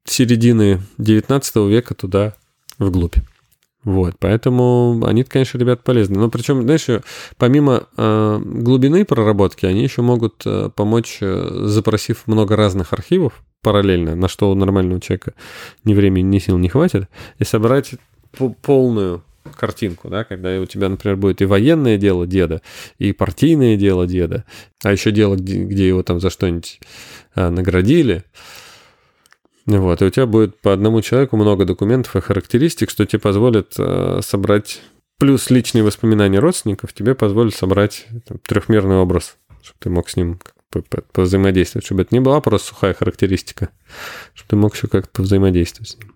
середины 0.09 0.81
19 0.97 1.55
века 1.67 1.93
туда 1.93 2.33
вглубь. 2.79 3.15
Вот, 3.83 4.15
поэтому 4.19 5.01
они, 5.05 5.23
конечно, 5.23 5.57
ребят 5.57 5.83
полезны. 5.83 6.19
Но 6.19 6.29
причем, 6.29 6.63
знаешь, 6.63 6.87
помимо 7.37 7.83
э, 7.95 8.41
глубины 8.43 9.05
проработки, 9.05 9.65
они 9.65 9.81
еще 9.81 10.01
могут 10.01 10.41
э, 10.45 10.69
помочь, 10.75 11.19
э, 11.21 11.63
запросив 11.63 12.23
много 12.25 12.57
разных 12.57 12.91
архивов 12.91 13.43
параллельно, 13.61 14.15
на 14.15 14.27
что 14.27 14.51
у 14.51 14.55
нормального 14.55 14.99
человека 14.99 15.33
ни 15.85 15.93
времени, 15.93 16.25
ни 16.25 16.39
сил 16.39 16.57
не 16.57 16.67
хватит, 16.67 17.07
и 17.39 17.45
собрать 17.45 17.91
полную 18.61 19.23
картинку, 19.55 20.09
да, 20.09 20.23
когда 20.23 20.59
у 20.59 20.65
тебя, 20.65 20.89
например, 20.89 21.17
будет 21.17 21.41
и 21.41 21.45
военное 21.45 21.97
дело 21.97 22.27
деда, 22.27 22.61
и 22.99 23.13
партийное 23.13 23.77
дело 23.77 24.05
деда, 24.05 24.43
а 24.83 24.91
еще 24.91 25.11
дело, 25.11 25.35
где, 25.35 25.87
его 25.87 26.03
там 26.03 26.19
за 26.19 26.29
что-нибудь 26.29 26.79
а, 27.35 27.49
наградили, 27.49 28.23
вот, 29.67 30.01
и 30.01 30.05
у 30.05 30.09
тебя 30.09 30.25
будет 30.25 30.61
по 30.61 30.71
одному 30.71 31.01
человеку 31.01 31.35
много 31.35 31.65
документов 31.65 32.15
и 32.15 32.21
характеристик, 32.21 32.89
что 32.89 33.05
тебе 33.05 33.19
позволит 33.19 33.73
э, 33.77 34.21
собрать, 34.23 34.81
плюс 35.19 35.49
личные 35.49 35.83
воспоминания 35.83 36.39
родственников, 36.39 36.93
тебе 36.93 37.15
позволит 37.15 37.53
собрать 37.53 38.07
там, 38.25 38.37
трехмерный 38.39 38.95
образ, 38.95 39.35
чтобы 39.61 39.77
ты 39.79 39.89
мог 39.89 40.09
с 40.09 40.15
ним 40.15 40.39
повзаимодействовать, 41.11 41.85
чтобы 41.85 42.03
это 42.03 42.15
не 42.15 42.21
была 42.21 42.39
просто 42.39 42.69
сухая 42.69 42.93
характеристика, 42.93 43.69
чтобы 44.33 44.49
ты 44.49 44.55
мог 44.55 44.75
еще 44.75 44.87
как-то 44.87 45.21
взаимодействовать 45.21 45.89
с 45.89 45.97
ним. 45.97 46.13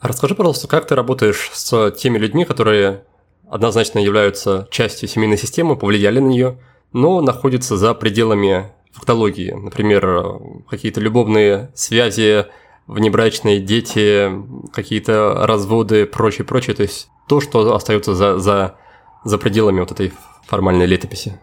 А 0.00 0.08
расскажи, 0.08 0.34
пожалуйста, 0.34 0.68
как 0.68 0.86
ты 0.86 0.94
работаешь 0.94 1.50
с 1.52 1.90
теми 1.92 2.18
людьми, 2.18 2.44
которые 2.44 3.04
однозначно 3.48 3.98
являются 3.98 4.68
частью 4.70 5.08
семейной 5.08 5.38
системы, 5.38 5.76
повлияли 5.76 6.18
на 6.18 6.28
нее, 6.28 6.58
но 6.92 7.20
находятся 7.20 7.76
за 7.76 7.94
пределами 7.94 8.72
фактологии. 8.92 9.50
Например, 9.50 10.40
какие-то 10.68 11.00
любовные 11.00 11.70
связи, 11.74 12.46
внебрачные 12.86 13.60
дети, 13.60 14.30
какие-то 14.72 15.46
разводы, 15.46 16.06
прочее, 16.06 16.44
прочее. 16.44 16.76
То 16.76 16.82
есть 16.82 17.08
то, 17.28 17.40
что 17.40 17.74
остается 17.74 18.14
за, 18.14 18.38
за, 18.38 18.76
за 19.24 19.38
пределами 19.38 19.80
вот 19.80 19.92
этой 19.92 20.12
формальной 20.46 20.86
летописи. 20.86 21.40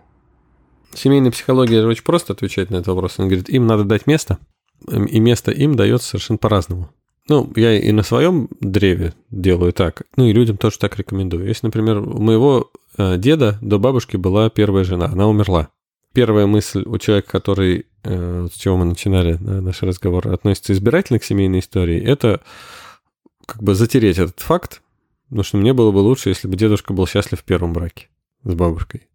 Семейная 0.94 1.32
психология 1.32 1.86
очень 1.86 2.04
просто 2.04 2.34
отвечает 2.34 2.70
на 2.70 2.78
этот 2.78 2.88
вопрос. 2.88 3.16
Он 3.18 3.28
говорит, 3.28 3.50
им 3.50 3.68
надо 3.68 3.84
дать 3.84 4.08
место, 4.08 4.38
и 4.88 5.20
место 5.20 5.52
им 5.52 5.76
дается 5.76 6.10
совершенно 6.10 6.38
по-разному. 6.38 6.90
Ну, 7.30 7.52
я 7.56 7.80
и 7.80 7.92
на 7.92 8.04
своем 8.04 8.50
древе 8.60 9.14
делаю 9.32 9.72
так, 9.72 10.04
ну 10.18 10.26
и 10.26 10.34
людям 10.34 10.58
тоже 10.58 10.78
так 10.78 10.98
рекомендую. 10.98 11.48
Если, 11.48 11.66
например, 11.66 12.00
у 12.00 12.20
моего 12.20 12.72
э, 12.98 13.18
деда 13.18 13.58
до 13.62 13.80
бабушки 13.80 14.18
была 14.18 14.50
первая 14.50 14.84
жена, 14.84 15.06
она 15.06 15.28
умерла. 15.28 15.70
Первая 16.14 16.46
мысль 16.46 16.84
у 16.86 16.98
человека, 17.00 17.32
который, 17.32 17.88
э, 18.04 18.48
с 18.52 18.56
чего 18.56 18.78
мы 18.78 18.86
начинали 18.86 19.34
наш 19.34 19.82
разговор, 19.82 20.28
относится 20.28 20.74
избирательно 20.74 21.20
к 21.20 21.24
семейной 21.24 21.60
истории, 21.60 22.00
это 22.00 22.42
как 23.46 23.64
бы 23.64 23.74
затереть 23.74 24.20
этот 24.20 24.40
факт, 24.40 24.82
потому 25.30 25.44
что 25.44 25.58
мне 25.58 25.74
было 25.74 25.92
бы 25.92 25.98
лучше, 25.98 26.30
если 26.30 26.48
бы 26.48 26.56
дедушка 26.56 26.94
был 26.94 27.08
счастлив 27.08 27.40
в 27.40 27.44
первом 27.44 27.74
браке 27.74 28.10
с 28.44 28.54
бабушкой. 28.54 29.08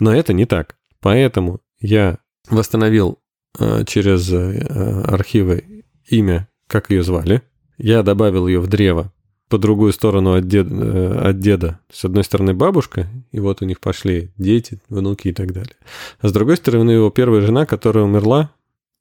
Но 0.00 0.14
это 0.14 0.32
не 0.32 0.46
так. 0.46 0.76
Поэтому 1.00 1.60
я 1.78 2.18
восстановил 2.48 3.18
э, 3.58 3.84
через 3.86 4.32
э, 4.32 5.02
архивы 5.02 5.84
имя, 6.08 6.48
как 6.68 6.90
ее 6.90 7.02
звали. 7.02 7.42
Я 7.76 8.02
добавил 8.02 8.46
ее 8.46 8.60
в 8.60 8.66
древо 8.68 9.12
по 9.48 9.58
другую 9.58 9.92
сторону 9.92 10.34
от 10.34 10.48
деда, 10.48 10.74
э, 10.74 11.28
от 11.30 11.38
деда. 11.38 11.80
С 11.92 12.04
одной 12.04 12.24
стороны 12.24 12.54
бабушка, 12.54 13.08
и 13.32 13.40
вот 13.40 13.62
у 13.62 13.64
них 13.64 13.80
пошли 13.80 14.30
дети, 14.36 14.80
внуки 14.88 15.28
и 15.28 15.32
так 15.32 15.52
далее. 15.52 15.76
А 16.20 16.28
с 16.28 16.32
другой 16.32 16.56
стороны 16.56 16.90
его 16.90 17.10
первая 17.10 17.40
жена, 17.40 17.66
которая 17.66 18.04
умерла 18.04 18.50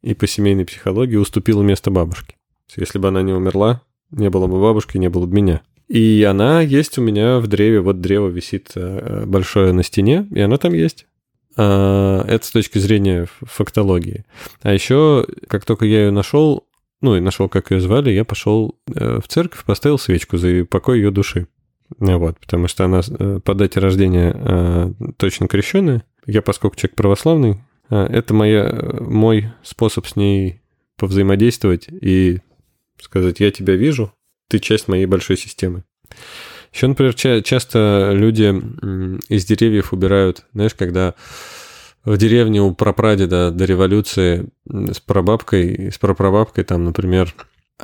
и 0.03 0.13
по 0.13 0.27
семейной 0.27 0.65
психологии 0.65 1.15
уступила 1.15 1.63
место 1.63 1.89
бабушке. 1.89 2.35
Если 2.75 2.99
бы 2.99 3.07
она 3.07 3.21
не 3.21 3.33
умерла, 3.33 3.81
не 4.11 4.29
было 4.29 4.47
бы 4.47 4.61
бабушки, 4.61 4.97
не 4.97 5.09
было 5.09 5.25
бы 5.25 5.35
меня. 5.35 5.61
И 5.87 6.25
она 6.27 6.61
есть 6.61 6.97
у 6.97 7.01
меня 7.01 7.39
в 7.39 7.47
древе. 7.47 7.79
Вот 7.79 8.01
древо 8.01 8.27
висит 8.27 8.71
э, 8.75 9.25
большое 9.25 9.71
на 9.71 9.83
стене, 9.83 10.27
и 10.31 10.39
она 10.39 10.57
там 10.57 10.73
есть. 10.73 11.05
А, 11.57 12.23
это 12.27 12.45
с 12.45 12.51
точки 12.51 12.79
зрения 12.79 13.27
фактологии. 13.41 14.25
А 14.61 14.73
еще, 14.73 15.25
как 15.47 15.65
только 15.65 15.85
я 15.85 16.05
ее 16.05 16.11
нашел, 16.11 16.67
ну 17.01 17.15
и 17.15 17.19
нашел, 17.19 17.49
как 17.49 17.71
ее 17.71 17.79
звали, 17.79 18.11
я 18.11 18.25
пошел 18.25 18.79
э, 18.93 19.19
в 19.19 19.27
церковь, 19.27 19.63
поставил 19.65 19.97
свечку 19.97 20.37
за 20.37 20.65
покой 20.65 20.99
ее 20.99 21.11
души. 21.11 21.47
Вот, 21.99 22.39
потому 22.39 22.67
что 22.67 22.85
она 22.85 23.01
э, 23.07 23.39
по 23.43 23.53
дате 23.53 23.79
рождения 23.79 24.93
точно 25.17 25.47
крещенная. 25.47 26.03
Я, 26.25 26.41
поскольку 26.41 26.75
человек 26.75 26.95
православный, 26.95 27.61
это 27.89 28.33
моя, 28.33 28.97
мой 28.99 29.51
способ 29.61 30.07
с 30.07 30.15
ней 30.15 30.61
повзаимодействовать 30.97 31.87
и 31.89 32.39
сказать, 32.99 33.39
я 33.39 33.51
тебя 33.51 33.75
вижу, 33.75 34.11
ты 34.49 34.59
часть 34.59 34.87
моей 34.87 35.05
большой 35.05 35.37
системы. 35.37 35.83
Еще, 36.73 36.87
например, 36.87 37.13
ча- 37.13 37.41
часто 37.41 38.11
люди 38.13 38.53
из 39.29 39.45
деревьев 39.45 39.93
убирают, 39.93 40.45
знаешь, 40.53 40.73
когда 40.73 41.13
в 42.05 42.17
деревне 42.17 42.61
у 42.61 42.73
прапрадеда 42.73 43.51
до 43.51 43.65
революции 43.65 44.49
с 44.69 44.99
прабабкой, 44.99 45.91
с 45.91 45.97
прапрабабкой, 45.97 46.63
там, 46.63 46.85
например, 46.85 47.33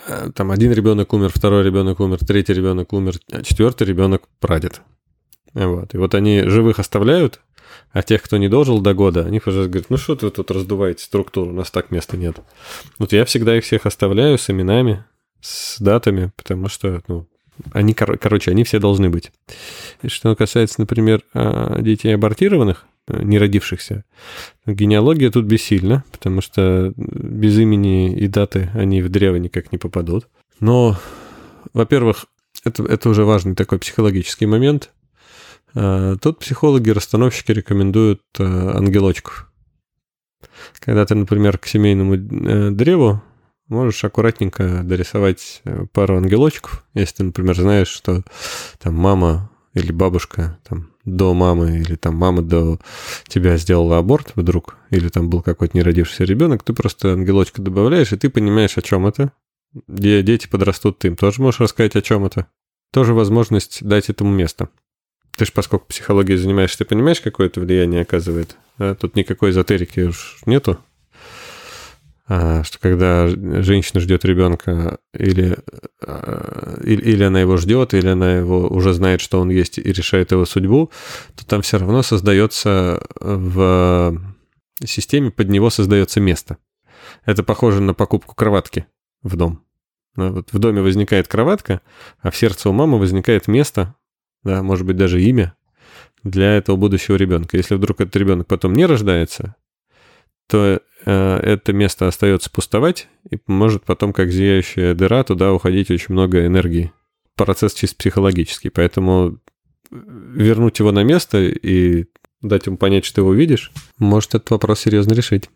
э, 0.08 0.30
там 0.34 0.52
один 0.52 0.72
ребенок 0.72 1.14
умер, 1.14 1.32
второй 1.34 1.64
ребенок 1.64 2.00
умер, 2.00 2.20
третий 2.20 2.54
ребенок 2.54 2.94
умер, 2.94 3.16
а 3.32 3.42
четвертый 3.42 3.88
ребенок 3.88 4.24
прадед. 4.40 4.82
Вот. 5.54 5.94
И 5.94 5.98
вот 5.98 6.16
они 6.16 6.44
живых 6.44 6.80
оставляют, 6.80 7.42
а 7.92 8.04
тех, 8.04 8.22
кто 8.22 8.38
не 8.38 8.48
дожил 8.48 8.80
до 8.80 8.94
года, 8.94 9.26
они, 9.26 9.40
пожалуйста, 9.40 9.72
говорят, 9.72 9.90
ну 9.90 9.98
что 9.98 10.16
ты 10.16 10.30
тут 10.30 10.52
раздуваете 10.52 11.04
структуру, 11.04 11.50
у 11.50 11.54
нас 11.54 11.72
так 11.72 11.92
места 11.92 12.16
нет. 12.16 12.38
Вот 13.00 13.12
я 13.12 13.26
всегда 13.26 13.58
их 13.58 13.64
всех 13.64 13.86
оставляю 13.86 14.38
с 14.38 14.50
именами, 14.50 15.04
с 15.42 15.80
датами, 15.82 16.32
потому 16.38 16.70
что, 16.70 17.02
ну, 17.08 17.28
они, 17.74 17.94
кор- 17.94 18.18
короче, 18.18 18.52
они 18.52 18.64
все 18.64 18.80
должны 18.80 19.10
быть. 19.10 19.32
И 20.04 20.08
что 20.08 20.36
касается, 20.36 20.80
например, 20.80 21.24
а, 21.34 21.82
детей 21.82 22.16
абортированных, 22.16 22.86
э, 23.08 23.24
не 23.24 23.38
родившихся, 23.38 24.06
генеалогия 24.66 25.32
тут 25.32 25.46
бессильна, 25.46 26.04
потому 26.12 26.42
что 26.42 26.94
без 26.96 27.58
имени 27.58 28.16
и 28.16 28.28
даты 28.28 28.70
они 28.74 29.02
в 29.02 29.10
древо 29.10 29.36
никак 29.38 29.72
не 29.72 29.78
попадут. 29.78 30.28
Но, 30.60 30.98
во-первых, 31.74 32.26
это, 32.64 32.84
это 32.84 33.10
уже 33.10 33.26
важный 33.26 33.56
такой 33.56 33.80
психологический 33.80 34.46
момент. 34.46 34.92
А, 35.74 36.16
тут 36.18 36.40
психологи, 36.40 36.90
расстановщики 36.90 37.52
рекомендуют 37.52 38.22
а, 38.40 38.78
ангелочков. 38.78 39.52
Когда 40.80 41.06
ты, 41.06 41.16
например, 41.16 41.58
к 41.58 41.68
семейному 41.68 42.16
э, 42.16 42.72
древу 42.72 43.22
можешь 43.68 44.04
аккуратненько 44.04 44.82
дорисовать 44.84 45.62
э, 45.64 45.86
пару 45.92 46.18
ангелочков, 46.18 46.86
если 46.94 47.18
ты, 47.18 47.24
например, 47.26 47.56
знаешь, 47.56 47.88
что 47.88 48.24
там 48.80 48.96
мама 48.96 49.50
или 49.74 49.92
бабушка 49.92 50.60
там 50.68 50.91
до 51.06 51.34
мамы 51.34 51.80
или 51.80 51.96
там 51.96 52.16
мама 52.16 52.42
до 52.42 52.80
тебя 53.28 53.58
сделала 53.58 53.98
аборт 53.98 54.34
вдруг, 54.36 54.78
или 54.90 55.10
там 55.10 55.30
был 55.30 55.42
какой-то 55.42 55.78
неродившийся 55.78 56.24
ребенок, 56.24 56.64
ты 56.64 56.74
просто 56.74 57.14
ангелочка 57.14 57.62
добавляешь, 57.62 58.12
и 58.12 58.18
ты 58.18 58.30
понимаешь, 58.30 58.78
о 58.78 58.82
чем 58.82 59.08
это. 59.08 59.32
Где 59.88 60.22
дети 60.22 60.48
подрастут, 60.48 61.00
ты 61.00 61.08
им 61.08 61.16
тоже 61.16 61.42
можешь 61.42 61.62
рассказать, 61.62 61.96
о 61.96 62.02
чем 62.02 62.26
это. 62.26 62.48
Тоже 62.92 63.14
возможность 63.14 63.84
дать 63.84 64.10
этому 64.10 64.32
место. 64.32 64.70
Ты 65.38 65.46
же, 65.46 65.52
поскольку 65.54 65.86
психологией 65.88 66.38
занимаешься, 66.38 66.80
ты 66.80 66.86
понимаешь, 66.86 67.22
какое 67.22 67.48
это 67.48 67.62
влияние 67.62 68.02
оказывает? 68.02 68.58
А 68.78 68.96
тут 68.96 69.16
никакой 69.16 69.52
эзотерики 69.52 70.02
уж 70.02 70.40
нету. 70.46 70.78
А, 72.34 72.64
что 72.64 72.80
когда 72.80 73.28
женщина 73.28 74.00
ждет 74.00 74.24
ребенка, 74.24 75.00
или, 75.14 75.58
а, 76.02 76.80
или, 76.82 77.02
или 77.02 77.24
она 77.26 77.42
его 77.42 77.58
ждет, 77.58 77.94
или 77.94 78.08
она 78.08 78.38
его 78.38 78.70
уже 78.70 78.94
знает, 78.94 79.20
что 79.20 79.42
он 79.42 79.50
есть 79.50 79.78
и 79.78 79.82
решает 79.82 80.32
его 80.32 80.46
судьбу, 80.46 80.92
то 81.36 81.46
там 81.46 81.62
все 81.62 81.78
равно 81.78 82.04
создается 82.04 83.06
в 83.20 84.18
системе, 84.86 85.30
под 85.30 85.50
него 85.50 85.70
создается 85.70 86.22
место. 86.22 86.56
Это 87.26 87.44
похоже 87.44 87.82
на 87.82 87.94
покупку 87.94 88.34
кроватки 88.34 88.86
в 89.24 89.36
дом. 89.36 89.66
Вот 90.16 90.54
в 90.54 90.58
доме 90.58 90.82
возникает 90.82 91.28
кроватка, 91.28 91.82
а 92.22 92.32
в 92.32 92.38
сердце 92.38 92.70
у 92.70 92.72
мамы 92.72 92.98
возникает 92.98 93.50
место, 93.50 93.96
да, 94.44 94.64
может 94.64 94.86
быть, 94.86 94.96
даже 94.96 95.22
имя 95.22 95.54
для 96.24 96.56
этого 96.56 96.78
будущего 96.78 97.18
ребенка. 97.18 97.58
Если 97.58 97.76
вдруг 97.76 98.00
этот 98.00 98.16
ребенок 98.16 98.48
потом 98.48 98.72
не 98.72 98.86
рождается, 98.86 99.58
то 100.48 100.82
это 101.06 101.74
место 101.74 102.08
остается 102.08 102.50
пустовать 102.50 103.08
и 103.30 103.38
может 103.48 103.84
потом, 103.84 104.14
как 104.14 104.32
зияющая 104.32 104.94
дыра, 104.94 105.24
туда 105.24 105.54
уходить 105.54 105.92
очень 105.92 106.14
много 106.14 106.46
энергии. 106.46 106.92
Процесс 107.36 107.74
чисто 107.74 107.98
психологический, 107.98 108.70
поэтому 108.70 109.40
вернуть 109.90 110.80
его 110.80 110.92
на 110.92 111.04
место 111.04 111.40
и 111.40 112.06
дать 112.42 112.66
ему 112.66 112.78
понять, 112.78 113.06
что 113.06 113.16
ты 113.16 113.22
его 113.22 113.34
видишь, 113.34 113.72
может 113.98 114.36
этот 114.36 114.52
вопрос 114.52 114.82
серьезно 114.82 115.14
решить. 115.14 115.50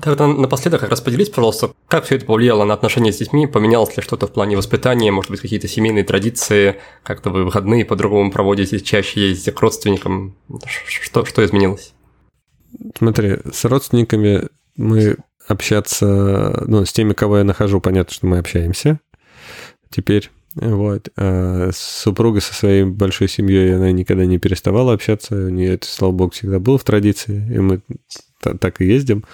Тогда 0.00 0.28
напоследок 0.28 0.80
как 0.80 0.90
раз 0.90 1.00
поделись, 1.00 1.30
пожалуйста, 1.30 1.72
как 1.88 2.04
все 2.04 2.14
это 2.14 2.24
повлияло 2.24 2.64
на 2.64 2.74
отношения 2.74 3.12
с 3.12 3.18
детьми, 3.18 3.48
поменялось 3.48 3.96
ли 3.96 4.02
что-то 4.02 4.28
в 4.28 4.32
плане 4.32 4.56
воспитания, 4.56 5.10
может 5.10 5.32
быть, 5.32 5.40
какие-то 5.40 5.66
семейные 5.66 6.04
традиции, 6.04 6.76
как-то 7.02 7.30
вы 7.30 7.44
выходные 7.44 7.84
по-другому 7.84 8.30
проводите, 8.30 8.78
чаще 8.78 9.28
ездите 9.28 9.50
к 9.50 9.60
родственникам, 9.60 10.36
что, 10.76 11.24
что 11.24 11.44
изменилось? 11.44 11.92
Смотри, 12.96 13.38
с 13.52 13.64
родственниками 13.64 14.48
мы 14.80 15.16
общаться, 15.46 16.64
ну, 16.66 16.84
с 16.84 16.92
теми, 16.92 17.12
кого 17.12 17.38
я 17.38 17.44
нахожу, 17.44 17.80
понятно, 17.80 18.14
что 18.14 18.26
мы 18.26 18.38
общаемся 18.38 19.00
теперь. 19.90 20.30
Вот. 20.54 21.10
А 21.16 21.70
с 21.72 21.78
супругой 22.02 22.40
со 22.40 22.54
своей 22.54 22.84
большой 22.84 23.28
семьей 23.28 23.76
она 23.76 23.92
никогда 23.92 24.24
не 24.24 24.38
переставала 24.38 24.92
общаться. 24.92 25.34
У 25.34 25.48
нее 25.48 25.74
это, 25.74 25.86
слава 25.86 26.12
богу, 26.12 26.30
всегда 26.32 26.58
было 26.58 26.78
в 26.78 26.84
традиции, 26.84 27.54
и 27.54 27.58
мы 27.58 27.80
так 28.40 28.80
и 28.80 28.86
ездим. 28.86 29.24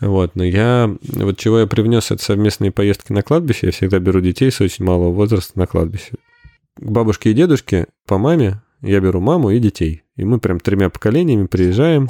Вот. 0.00 0.36
Но 0.36 0.44
я, 0.44 0.94
вот 1.02 1.38
чего 1.38 1.60
я 1.60 1.66
привнес, 1.66 2.10
это 2.10 2.22
совместные 2.22 2.70
поездки 2.70 3.12
на 3.12 3.22
кладбище. 3.22 3.66
Я 3.66 3.72
всегда 3.72 3.98
беру 3.98 4.20
детей 4.20 4.50
с 4.50 4.60
очень 4.60 4.84
малого 4.84 5.12
возраста 5.12 5.58
на 5.58 5.66
кладбище. 5.66 6.12
К 6.76 6.90
бабушке 6.90 7.30
и 7.30 7.34
дедушке 7.34 7.86
по 8.06 8.16
маме 8.16 8.62
я 8.80 9.00
беру 9.00 9.20
маму 9.20 9.50
и 9.50 9.58
детей. 9.58 10.02
И 10.16 10.24
мы 10.24 10.38
прям 10.38 10.60
тремя 10.60 10.88
поколениями 10.88 11.46
приезжаем, 11.46 12.08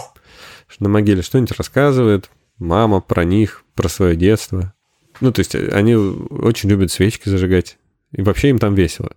на 0.80 0.88
могиле 0.88 1.22
что-нибудь 1.22 1.56
рассказывает, 1.56 2.30
мама 2.58 3.00
про 3.00 3.24
них, 3.24 3.64
про 3.74 3.88
свое 3.88 4.16
детство. 4.16 4.74
Ну, 5.20 5.32
то 5.32 5.40
есть 5.40 5.54
они 5.54 5.94
очень 5.94 6.68
любят 6.70 6.90
свечки 6.90 7.28
зажигать. 7.28 7.78
И 8.12 8.22
вообще 8.22 8.50
им 8.50 8.58
там 8.58 8.74
весело. 8.74 9.12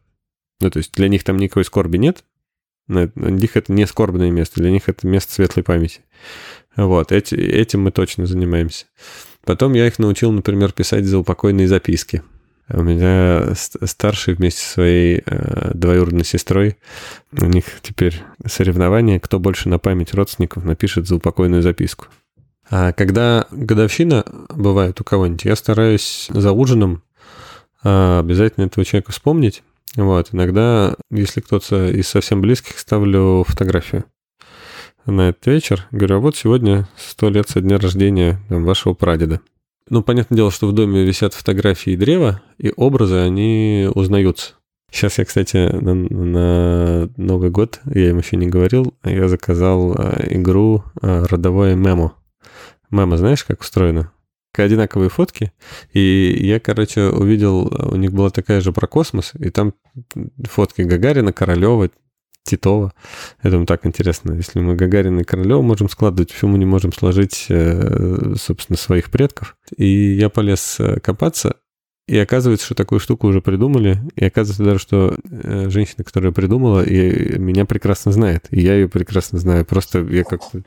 Ну, 0.60 0.70
то 0.70 0.78
есть 0.78 0.94
для 0.94 1.08
них 1.08 1.24
там 1.24 1.38
никакой 1.38 1.66
скорби 1.66 1.98
нет. 1.98 2.24
Для 2.88 3.10
них 3.16 3.58
это 3.58 3.74
не 3.74 3.86
скорбное 3.86 4.32
место, 4.32 4.62
для 4.62 4.72
них 4.72 4.88
это 4.88 5.06
место 5.08 5.34
светлой 5.34 5.64
памяти. 5.64 6.02
Вот, 6.76 7.12
эти, 7.12 7.36
этим 7.36 7.82
мы 7.82 7.92
точно 7.92 8.26
занимаемся. 8.26 8.86
Потом 9.44 9.74
я 9.74 9.88
их 9.88 10.00
научил, 10.00 10.32
например, 10.32 10.72
писать 10.72 11.06
заупокойные 11.06 11.68
записки. 11.68 12.24
У 12.70 12.82
меня 12.82 13.54
старший 13.56 14.34
вместе 14.34 14.62
со 14.62 14.74
своей 14.74 15.24
э, 15.26 15.72
двоюродной 15.74 16.26
сестрой, 16.26 16.78
у 17.32 17.46
них 17.46 17.66
теперь 17.82 18.22
соревнование, 18.46 19.22
кто 19.22 19.40
больше 19.40 19.70
на 19.70 19.80
память 19.80 20.14
родственников 20.14 20.66
напишет 20.66 21.08
заупокойную 21.08 21.62
записку. 21.62 22.08
А 22.69 22.91
когда 22.94 23.48
годовщина 23.52 24.26
бывает 24.49 24.99
у 24.99 25.03
кого-нибудь, 25.03 25.45
я 25.45 25.56
стараюсь 25.56 26.27
за 26.30 26.52
ужином 26.52 27.03
а, 27.84 28.19
обязательно 28.19 28.65
этого 28.65 28.85
человека 28.85 29.11
вспомнить. 29.11 29.64
Вот, 29.95 30.30
иногда, 30.31 30.95
если 31.10 31.41
кто-то 31.41 31.89
из 31.89 32.07
совсем 32.07 32.41
близких, 32.41 32.77
ставлю 32.77 33.44
фотографию 33.48 34.06
на 35.06 35.30
этот 35.30 35.45
вечер. 35.48 35.88
Говорю, 35.91 36.18
а 36.18 36.19
вот 36.19 36.35
сегодня 36.35 36.88
сто 36.98 37.30
лет 37.30 37.49
со 37.49 37.61
дня 37.61 37.77
рождения 37.77 38.39
там, 38.49 38.65
вашего 38.65 38.94
прадеда. 38.94 39.41
Ну, 39.89 40.03
понятное 40.03 40.35
дело, 40.35 40.52
что 40.52 40.68
в 40.68 40.73
доме 40.73 41.06
висят 41.06 41.34
фотографии 41.34 41.95
древа, 41.95 42.41
и 42.57 42.73
образы, 42.76 43.15
они 43.15 43.89
узнаются. 43.94 44.56
Сейчас 44.91 45.18
я, 45.18 45.26
кстати, 45.26 45.57
на, 45.57 45.94
на 45.94 47.10
Новый 47.15 47.49
год, 47.49 47.80
я 47.85 48.10
им 48.10 48.18
еще 48.18 48.35
не 48.35 48.48
говорил, 48.48 48.94
я 49.03 49.27
заказал 49.27 49.95
э, 49.98 50.35
игру 50.35 50.84
э, 51.02 51.26
родовое 51.30 51.76
мемо. 51.76 52.14
Мемо, 52.90 53.18
знаешь, 53.18 53.44
как 53.44 53.62
устроено? 53.62 54.12
одинаковые 54.58 55.10
фотки, 55.10 55.52
и 55.94 56.36
я, 56.40 56.60
короче, 56.60 57.10
увидел, 57.10 57.72
у 57.92 57.96
них 57.96 58.12
была 58.12 58.32
такая 58.32 58.60
же 58.60 58.72
про 58.72 58.88
космос, 58.88 59.34
и 59.38 59.52
там 59.52 59.74
фотки 60.50 60.82
Гагарина, 60.82 61.32
Королева, 61.32 61.92
Титова. 62.44 62.94
Я 63.44 63.52
думаю, 63.52 63.68
так 63.68 63.86
интересно, 63.86 64.32
если 64.34 64.60
мы 64.60 64.76
Гагарина 64.76 65.20
и 65.20 65.24
Королева 65.24 65.62
можем 65.62 65.90
складывать, 65.90 66.34
почему 66.34 66.54
мы 66.54 66.58
не 66.60 66.66
можем 66.66 66.94
сложить, 66.94 67.46
э, 67.50 68.34
собственно, 68.36 68.78
своих 68.78 69.12
предков? 69.12 69.58
И 69.76 69.86
я 69.86 70.30
полез 70.30 70.80
копаться, 71.04 71.58
и 72.08 72.18
оказывается, 72.18 72.66
что 72.66 72.74
такую 72.74 73.00
штуку 73.00 73.28
уже 73.28 73.42
придумали. 73.42 74.00
И 74.16 74.24
оказывается 74.24 74.64
даже, 74.64 74.80
что 74.80 75.18
э, 75.30 75.70
женщина, 75.70 76.06
которая 76.06 76.32
придумала, 76.32 76.82
и 76.82 77.38
меня 77.38 77.66
прекрасно 77.66 78.14
знает. 78.14 78.48
И 78.50 78.62
я 78.62 78.76
ее 78.76 78.88
прекрасно 78.88 79.40
знаю. 79.40 79.66
Просто 79.66 80.00
я 80.00 80.24
как-то... 80.24 80.62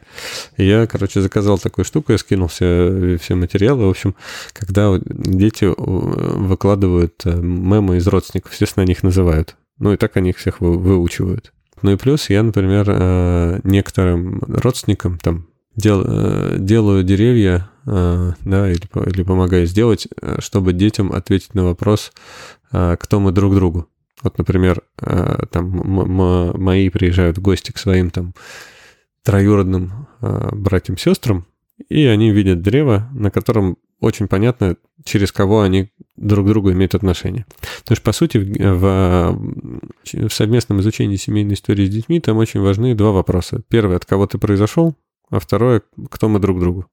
Я, 0.59 0.87
короче, 0.87 1.23
заказал 1.23 1.59
такую 1.59 1.87
штуку, 1.87 2.13
я 2.13 2.19
скинул 2.19 2.49
все, 2.49 3.17
все 3.19 3.37
материалы. 3.37 3.87
В 3.87 3.91
общем, 3.91 4.15
когда 4.53 5.01
дети 5.03 5.65
э, 5.65 5.73
выкладывают 5.77 7.15
э, 7.25 7.35
мемы 7.35 7.97
из 7.97 8.07
родственников, 8.07 8.53
естественно, 8.53 8.83
они 8.83 8.93
их 8.93 9.03
называют. 9.03 9.57
Ну 9.79 9.95
и 9.95 9.97
так 9.97 10.19
они 10.19 10.31
их 10.31 10.37
всех 10.37 10.61
выучивают. 10.61 11.55
Ну 11.81 11.93
и 11.93 11.97
плюс 11.97 12.29
я, 12.29 12.43
например, 12.43 13.63
некоторым 13.65 14.41
родственникам, 14.47 15.17
там, 15.17 15.47
дел, 15.75 16.05
делаю 16.59 17.03
деревья 17.03 17.70
да, 17.85 18.71
или, 18.71 19.11
или 19.11 19.23
помогаю 19.23 19.67
сделать, 19.67 20.09
э, 20.21 20.37
чтобы 20.41 20.73
детям 20.73 21.13
ответить 21.13 21.55
на 21.55 21.65
вопрос, 21.65 22.13
э, 22.73 22.97
кто 22.99 23.21
мы 23.21 23.33
друг 23.33 23.55
другу. 23.55 23.87
Вот, 24.23 24.37
например, 24.37 24.83
там 25.51 25.71
мои 26.59 26.91
приезжают 26.91 27.39
в 27.39 27.41
гости 27.41 27.73
к 27.73 27.79
своим 27.79 28.11
там 28.11 28.35
троюродным 29.25 30.09
братьям-сестрам, 30.21 31.47
и 31.89 32.05
они 32.05 32.31
видят 32.31 32.61
древо, 32.61 33.09
на 33.15 33.31
котором 33.31 33.79
очень 34.01 34.29
понятно, 34.29 34.77
через 35.05 35.33
кого 35.33 35.63
они 35.63 35.91
друг 36.17 36.47
к 36.47 36.49
другу 36.49 36.73
имеют 36.73 36.95
отношения. 36.95 37.47
Потому 37.81 37.97
что, 37.97 38.05
по 38.05 38.13
сути, 38.13 38.39
в, 38.39 39.39
в 40.13 40.31
совместном 40.31 40.81
изучении 40.81 41.17
семейной 41.17 41.55
истории 41.55 41.87
с 41.87 41.91
детьми 41.91 42.21
там 42.21 42.37
очень 42.37 42.61
важны 42.61 42.95
два 42.95 43.13
вопроса. 43.13 43.63
Первый, 43.69 43.97
от 43.97 44.05
кого 44.05 44.27
ты 44.27 44.39
произошел, 44.39 44.97
а 45.31 45.39
второе, 45.39 45.83
кто 46.11 46.29
мы 46.29 46.41
друг 46.41 46.61
другу. 46.61 46.87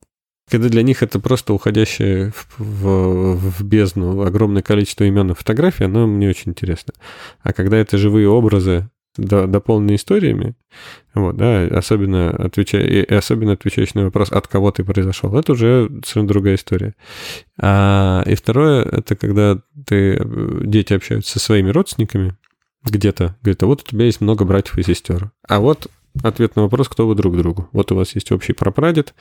Когда 0.49 0.69
для 0.69 0.81
них 0.81 1.03
это 1.03 1.19
просто 1.19 1.53
уходящее 1.53 2.31
в, 2.31 2.47
в, 2.57 3.35
в 3.35 3.63
бездну 3.63 4.21
огромное 4.21 4.61
количество 4.61 5.03
имен 5.03 5.31
и 5.31 5.35
фотографий, 5.35 5.85
оно 5.85 6.07
мне 6.07 6.29
очень 6.29 6.51
интересно. 6.51 6.93
А 7.41 7.51
когда 7.51 7.77
это 7.77 7.97
живые 7.97 8.29
образы, 8.29 8.89
дополненные 9.17 9.97
историями, 9.97 10.55
вот, 11.13 11.35
да, 11.35 11.63
особенно, 11.63 12.29
отвечая, 12.29 12.85
и 12.85 13.13
особенно 13.13 13.53
отвечающий 13.53 13.93
на 13.95 14.05
вопрос, 14.05 14.31
от 14.31 14.47
кого 14.47 14.71
ты 14.71 14.83
произошел, 14.83 15.35
это 15.35 15.53
уже 15.53 15.87
совершенно 15.87 16.27
другая 16.27 16.55
история. 16.55 16.95
А, 17.59 18.23
и 18.25 18.35
второе, 18.35 18.83
это 18.83 19.15
когда 19.15 19.59
ты, 19.85 20.21
дети 20.63 20.93
общаются 20.93 21.31
со 21.31 21.39
своими 21.39 21.71
родственниками, 21.71 22.37
где-то, 22.83 23.35
говорят, 23.41 23.63
а 23.63 23.65
вот 23.65 23.81
у 23.81 23.85
тебя 23.85 24.05
есть 24.05 24.21
много 24.21 24.45
братьев 24.45 24.77
и 24.77 24.83
сестер. 24.83 25.31
А 25.47 25.59
вот 25.59 25.87
ответ 26.23 26.55
на 26.55 26.63
вопрос, 26.63 26.87
кто 26.89 27.07
вы 27.07 27.15
друг 27.15 27.37
другу. 27.37 27.69
Вот 27.71 27.91
у 27.91 27.95
вас 27.95 28.15
есть 28.15 28.31
общий 28.31 28.53
прапрадед, 28.53 29.13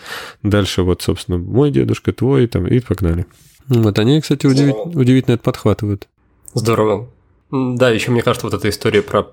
дальше 0.42 0.82
вот, 0.82 1.02
собственно, 1.02 1.38
мой 1.38 1.70
дедушка, 1.70 2.12
твой, 2.12 2.46
там, 2.46 2.66
и 2.66 2.80
погнали. 2.80 3.26
Вот 3.68 3.98
они, 3.98 4.20
кстати, 4.20 4.46
удив... 4.46 4.74
удивительно 4.94 5.34
это 5.34 5.42
подхватывают. 5.42 6.08
Здорово. 6.54 7.08
Да, 7.50 7.90
еще 7.90 8.10
мне 8.10 8.22
кажется, 8.22 8.46
вот 8.46 8.54
эта 8.54 8.68
история 8.68 9.02
про 9.02 9.28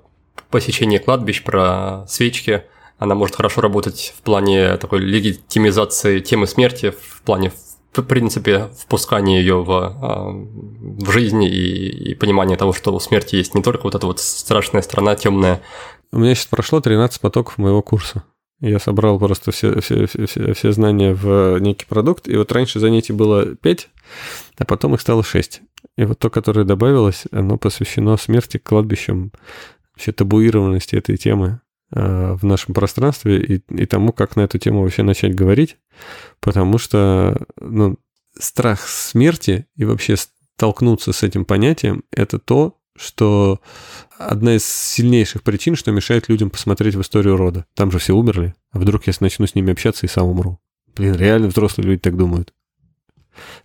посещение 0.49 0.99
кладбищ, 0.99 1.43
про 1.43 2.05
свечки, 2.07 2.63
она 2.97 3.15
может 3.15 3.35
хорошо 3.35 3.61
работать 3.61 4.13
в 4.17 4.21
плане 4.21 4.77
такой 4.77 4.99
легитимизации 4.99 6.19
темы 6.19 6.47
смерти, 6.47 6.91
в 6.91 7.21
плане 7.23 7.51
в 7.93 8.01
принципе, 8.01 8.69
впускания 8.77 9.39
ее 9.39 9.63
в, 9.63 9.71
а, 9.71 10.31
в 10.31 11.11
жизнь 11.11 11.43
и, 11.43 11.49
и 11.49 12.15
понимание 12.15 12.57
того, 12.57 12.73
что 12.73 12.93
у 12.93 12.99
смерти 12.99 13.35
есть 13.35 13.53
не 13.53 13.61
только 13.61 13.83
вот 13.83 13.95
эта 13.95 14.07
вот 14.07 14.19
страшная 14.19 14.81
сторона 14.81 15.15
темная, 15.15 15.61
у 16.13 16.19
меня 16.19 16.35
сейчас 16.35 16.47
прошло 16.47 16.79
13 16.79 17.19
потоков 17.19 17.57
моего 17.57 17.81
курса. 17.81 18.23
Я 18.59 18.79
собрал 18.79 19.19
просто 19.19 19.51
все, 19.51 19.81
все, 19.81 20.05
все, 20.05 20.53
все 20.53 20.71
знания 20.71 21.13
в 21.13 21.59
некий 21.59 21.85
продукт. 21.85 22.29
И 22.29 22.37
вот 22.37 22.51
раньше 22.51 22.79
занятий 22.79 23.11
было 23.11 23.55
5, 23.55 23.89
а 24.57 24.65
потом 24.65 24.93
их 24.93 25.01
стало 25.01 25.23
6. 25.23 25.61
И 25.97 26.05
вот 26.05 26.19
то, 26.19 26.29
которое 26.29 26.63
добавилось, 26.63 27.25
оно 27.31 27.57
посвящено 27.57 28.15
смерти, 28.15 28.57
кладбищам, 28.57 29.33
вообще 29.93 30.11
табуированности 30.11 30.95
этой 30.95 31.17
темы 31.17 31.59
э, 31.91 32.33
в 32.39 32.45
нашем 32.45 32.73
пространстве 32.73 33.41
и, 33.41 33.61
и 33.69 33.85
тому, 33.85 34.13
как 34.13 34.35
на 34.35 34.41
эту 34.41 34.59
тему 34.59 34.81
вообще 34.81 35.03
начать 35.03 35.35
говорить. 35.35 35.77
Потому 36.39 36.77
что 36.77 37.45
ну, 37.59 37.97
страх 38.39 38.87
смерти 38.87 39.67
и 39.75 39.83
вообще 39.83 40.15
столкнуться 40.15 41.11
с 41.11 41.23
этим 41.23 41.43
понятием– 41.43 42.03
это 42.11 42.39
то, 42.39 42.77
что 42.95 43.59
одна 44.17 44.55
из 44.55 44.65
сильнейших 44.65 45.43
причин, 45.43 45.75
что 45.75 45.91
мешает 45.91 46.29
людям 46.29 46.49
посмотреть 46.49 46.95
в 46.95 47.01
историю 47.01 47.37
рода. 47.37 47.65
Там 47.75 47.91
же 47.91 47.99
все 47.99 48.13
умерли, 48.13 48.55
а 48.71 48.79
вдруг 48.79 49.07
я 49.07 49.13
начну 49.19 49.47
с 49.47 49.55
ними 49.55 49.71
общаться 49.71 50.05
и 50.05 50.09
сам 50.09 50.27
умру. 50.27 50.59
Блин, 50.95 51.15
реально 51.15 51.47
взрослые 51.47 51.87
люди 51.87 52.01
так 52.01 52.15
думают. 52.15 52.53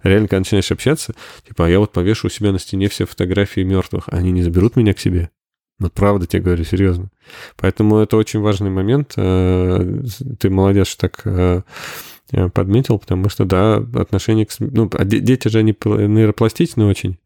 Реально, 0.03 0.29
когда 0.29 0.41
начинаешь 0.41 0.73
общаться, 0.73 1.15
типа, 1.47 1.67
а 1.67 1.69
я 1.69 1.79
вот 1.79 1.93
повешу 1.93 2.29
у 2.29 2.31
себя 2.31 2.53
на 2.53 2.59
стене 2.59 2.89
все 2.89 3.05
фотографии 3.05 3.61
мертвых, 3.61 4.05
они 4.09 4.33
не 4.33 4.43
заберут 4.43 4.77
меня 4.77 4.95
к 4.95 5.01
себе. 5.01 5.31
Вот 5.79 5.93
правда 5.93 6.27
тебе 6.27 6.43
говорю, 6.43 6.65
серьезно. 6.65 7.11
Поэтому 7.57 7.99
это 7.99 8.17
очень 8.17 8.41
важный 8.41 8.71
момент. 8.71 9.13
Э, 9.17 10.03
ты 10.41 10.51
молодец, 10.51 10.89
что 10.89 11.09
так 11.09 11.21
э, 11.25 11.63
подметил, 12.53 12.99
потому 12.99 13.29
что, 13.29 13.45
да, 13.45 13.77
отношение 13.77 14.47
к... 14.47 14.53
Ну, 14.59 14.91
а 14.93 15.05
дети 15.05 15.49
же, 15.49 15.59
они 15.59 15.73
нейропластичны 15.73 16.85
очень. 16.85 17.19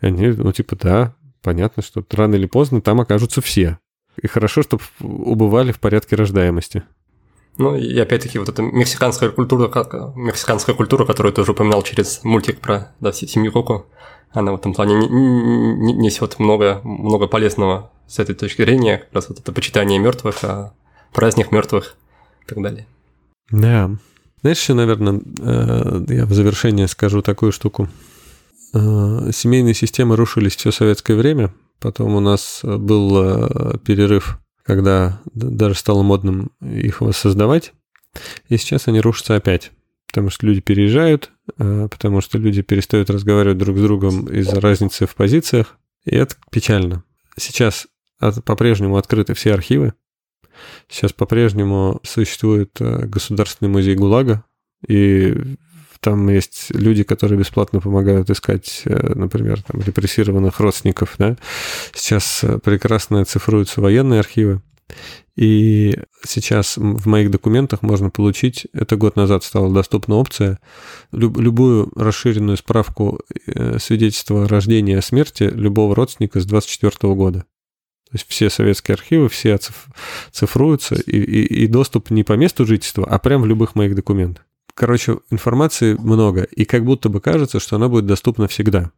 Они, 0.00 0.28
ну, 0.28 0.52
типа, 0.52 0.76
да, 0.76 1.14
понятно, 1.48 1.82
что 1.82 2.04
рано 2.10 2.34
или 2.34 2.44
поздно 2.44 2.82
там 2.82 3.00
окажутся 3.00 3.40
все. 3.40 3.78
И 4.20 4.26
хорошо, 4.26 4.62
чтобы 4.62 4.82
убывали 5.00 5.72
в 5.72 5.80
порядке 5.80 6.14
рождаемости. 6.14 6.82
Ну 7.56 7.74
и 7.74 7.98
опять-таки 7.98 8.38
вот 8.38 8.50
эта 8.50 8.60
мексиканская 8.60 9.30
культура, 9.30 9.68
как, 9.68 9.94
мексиканская 10.14 10.74
культура, 10.74 11.06
которую 11.06 11.32
ты 11.32 11.40
уже 11.40 11.52
упоминал 11.52 11.82
через 11.82 12.22
мультик 12.22 12.60
про 12.60 12.92
да, 13.00 13.12
семью 13.14 13.50
Коко, 13.50 13.86
она 14.30 14.52
в 14.52 14.56
этом 14.56 14.74
плане 14.74 14.96
несет 14.96 16.38
много, 16.38 16.82
много 16.84 17.28
полезного 17.28 17.90
с 18.06 18.18
этой 18.18 18.34
точки 18.34 18.60
зрения, 18.60 18.98
как 18.98 19.14
раз 19.14 19.30
вот 19.30 19.40
это 19.40 19.50
почитание 19.50 19.98
мертвых, 19.98 20.44
а 20.44 20.74
праздник 21.14 21.50
мертвых 21.50 21.96
и 22.42 22.46
так 22.46 22.62
далее. 22.62 22.86
Да. 23.50 23.90
Знаешь, 24.42 24.60
еще, 24.60 24.74
наверное, 24.74 25.22
э, 25.40 26.04
я 26.08 26.26
в 26.26 26.34
завершение 26.34 26.88
скажу 26.88 27.22
такую 27.22 27.52
штуку. 27.52 27.88
Э, 28.74 29.30
семейные 29.32 29.74
системы 29.74 30.16
рушились 30.16 30.56
все 30.56 30.70
советское 30.70 31.14
время. 31.14 31.54
Потом 31.80 32.14
у 32.14 32.20
нас 32.20 32.60
был 32.62 33.22
э, 33.22 33.78
перерыв, 33.78 34.38
когда 34.64 35.20
даже 35.34 35.74
стало 35.74 36.02
модным 36.02 36.50
их 36.60 37.00
воссоздавать. 37.00 37.72
И 38.48 38.56
сейчас 38.56 38.88
они 38.88 39.00
рушатся 39.00 39.36
опять. 39.36 39.72
Потому 40.08 40.30
что 40.30 40.46
люди 40.46 40.60
переезжают, 40.60 41.30
э, 41.58 41.88
потому 41.90 42.20
что 42.20 42.38
люди 42.38 42.62
перестают 42.62 43.10
разговаривать 43.10 43.58
друг 43.58 43.78
с 43.78 43.82
другом 43.82 44.26
из-за 44.26 44.60
разницы 44.60 45.06
в 45.06 45.14
позициях. 45.14 45.76
И 46.04 46.14
это 46.14 46.36
печально. 46.50 47.04
Сейчас 47.36 47.86
по-прежнему 48.44 48.96
открыты 48.96 49.34
все 49.34 49.54
архивы. 49.54 49.94
Сейчас 50.88 51.12
по-прежнему 51.12 52.00
существует 52.02 52.70
Государственный 52.80 53.68
музей 53.68 53.94
ГУЛАГа, 53.94 54.44
и 54.86 55.36
там 56.00 56.28
есть 56.28 56.66
люди, 56.70 57.02
которые 57.02 57.38
бесплатно 57.38 57.80
помогают 57.80 58.30
искать, 58.30 58.82
э, 58.84 59.14
например, 59.14 59.62
там, 59.62 59.80
репрессированных 59.80 60.60
родственников. 60.60 61.14
Да? 61.18 61.36
Сейчас 61.92 62.44
э, 62.44 62.58
прекрасно 62.58 63.24
цифруются 63.24 63.80
военные 63.80 64.20
архивы. 64.20 64.62
И 65.36 65.96
сейчас 66.24 66.76
в 66.76 67.06
моих 67.06 67.30
документах 67.30 67.82
можно 67.82 68.10
получить, 68.10 68.66
это 68.72 68.96
год 68.96 69.14
назад 69.16 69.44
стала 69.44 69.72
доступна 69.72 70.16
опция, 70.16 70.58
люб, 71.12 71.38
любую 71.38 71.92
расширенную 71.94 72.56
справку 72.56 73.20
э, 73.46 73.78
свидетельства 73.78 74.44
о 74.44 74.48
рождении 74.48 74.96
и 74.96 75.00
смерти 75.00 75.44
любого 75.44 75.94
родственника 75.94 76.40
с 76.40 76.46
24 76.46 77.14
года. 77.14 77.40
То 78.10 78.14
есть 78.14 78.26
все 78.26 78.48
советские 78.48 78.94
архивы, 78.94 79.28
все 79.28 79.58
цифруются, 80.32 80.94
и, 80.94 81.18
и, 81.18 81.64
и 81.64 81.66
доступ 81.66 82.10
не 82.10 82.24
по 82.24 82.32
месту 82.32 82.64
жительства, 82.64 83.06
а 83.06 83.18
прямо 83.18 83.44
в 83.44 83.46
любых 83.46 83.74
моих 83.74 83.94
документах. 83.94 84.47
Короче, 84.78 85.18
информации 85.30 85.94
много, 85.94 86.44
и 86.44 86.64
как 86.64 86.84
будто 86.84 87.08
бы 87.08 87.20
кажется, 87.20 87.58
что 87.58 87.74
она 87.74 87.88
будет 87.88 88.06
доступна 88.06 88.46
всегда. 88.46 88.92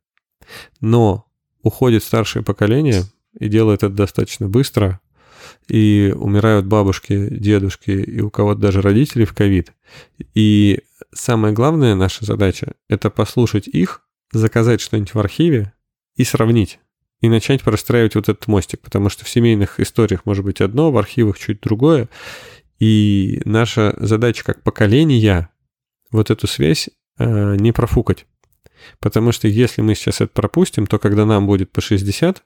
Но 0.83 1.25
уходит 1.63 2.05
старшее 2.05 2.43
поколение 2.43 3.05
и 3.39 3.49
делает 3.49 3.83
это 3.83 3.95
достаточно 3.95 4.47
быстро, 4.47 5.01
и 5.69 6.13
умирают 6.15 6.67
бабушки, 6.67 7.29
дедушки, 7.31 7.93
и 7.93 8.21
у 8.21 8.29
кого-то 8.29 8.61
даже 8.61 8.83
родители 8.83 9.25
в 9.25 9.33
ковид. 9.33 9.73
И 10.35 10.81
самая 11.15 11.53
главная 11.53 11.95
наша 11.95 12.27
задача– 12.27 12.75
это 12.91 13.09
послушать 13.09 13.67
их, 13.67 14.03
заказать 14.33 14.83
что-нибудь 14.83 15.15
в 15.15 15.19
архиве 15.19 15.73
и 16.15 16.25
сравнить. 16.25 16.79
И 17.23 17.31
начать 17.31 17.63
простраивать 17.63 18.17
вот 18.17 18.29
этот 18.29 18.47
мостик, 18.49 18.83
потому 18.83 19.09
что 19.09 19.25
в 19.25 19.31
семейных 19.31 19.81
историях 19.81 20.27
может 20.27 20.45
быть 20.45 20.61
одно, 20.61 20.93
в 20.93 20.99
архивах 20.99 21.39
чуть 21.39 21.63
другое. 21.63 22.11
И 22.79 23.41
наша 23.47 23.97
задача 23.99 24.45
как 24.45 24.63
поколения 24.63 25.49
вот 26.11 26.31
эту 26.31 26.47
связь 26.47 26.91
э, 27.19 27.57
не 27.57 27.73
профукать. 27.73 28.27
Потому 28.99 29.33
что 29.33 29.49
если 29.49 29.83
мы 29.83 29.95
сейчас 29.95 30.21
это 30.21 30.33
пропустим, 30.33 30.87
то 30.87 30.99
когда 30.99 31.27
нам 31.27 31.47
будет 31.47 31.71
по 31.71 31.81
60, 31.81 32.43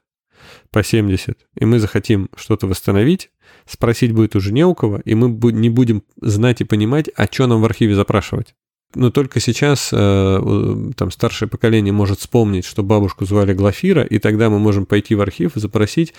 по 0.71 0.83
70, 0.83 1.37
и 1.55 1.65
мы 1.65 1.79
захотим 1.79 2.29
что-то 2.35 2.67
восстановить, 2.67 3.31
спросить 3.65 4.11
будет 4.11 4.35
уже 4.35 4.51
не 4.51 4.65
у 4.65 4.75
кого, 4.75 4.99
и 4.99 5.15
мы 5.15 5.29
не 5.51 5.69
будем 5.69 6.03
знать 6.21 6.61
и 6.61 6.65
понимать, 6.65 7.09
а 7.15 7.25
что 7.25 7.47
нам 7.47 7.61
в 7.61 7.65
архиве 7.65 7.95
запрашивать. 7.95 8.55
Но 8.93 9.11
только 9.11 9.39
сейчас 9.39 9.89
э, 9.91 10.91
там 10.95 11.11
старшее 11.11 11.49
поколение 11.49 11.91
может 11.91 12.19
вспомнить, 12.19 12.65
что 12.65 12.83
бабушку 12.83 13.25
звали 13.25 13.53
Глафира, 13.53 14.03
и 14.03 14.19
тогда 14.19 14.49
мы 14.49 14.59
можем 14.59 14.85
пойти 14.85 15.15
в 15.15 15.21
архив 15.21 15.57
и 15.57 15.59
запросить, 15.59 16.13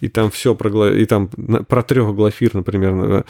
и 0.00 0.08
там 0.08 0.30
все 0.30 0.54
про, 0.54 0.92
и 0.92 1.04
там 1.04 1.28
про 1.28 1.82
трех 1.82 2.14
Глафир, 2.14 2.54
например, 2.54 3.24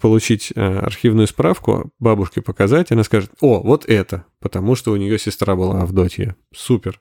получить 0.00 0.52
э, 0.54 0.78
архивную 0.78 1.26
справку, 1.26 1.90
бабушке 1.98 2.42
показать, 2.42 2.90
она 2.92 3.04
скажет, 3.04 3.30
о, 3.40 3.60
вот 3.60 3.84
это, 3.86 4.24
потому 4.40 4.74
что 4.74 4.92
у 4.92 4.96
нее 4.96 5.18
сестра 5.18 5.56
была 5.56 5.82
Авдотья. 5.82 6.36
Супер. 6.54 7.00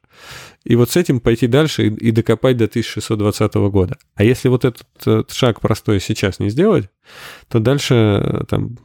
И 0.64 0.76
вот 0.76 0.90
с 0.90 0.98
этим 0.98 1.20
пойти 1.20 1.48
дальше 1.48 1.88
и, 1.88 1.90
и 1.90 2.12
докопать 2.12 2.58
до 2.58 2.66
1620 2.66 3.54
года. 3.56 3.98
А 4.16 4.24
если 4.24 4.50
вот 4.50 4.66
этот, 4.66 4.86
этот 5.02 5.32
шаг 5.32 5.62
простой 5.62 6.00
сейчас 6.00 6.40
не 6.40 6.50
сделать, 6.50 6.90
то 7.50 7.60
дальше 7.60 7.94
э, 7.96 8.44
там 8.48 8.78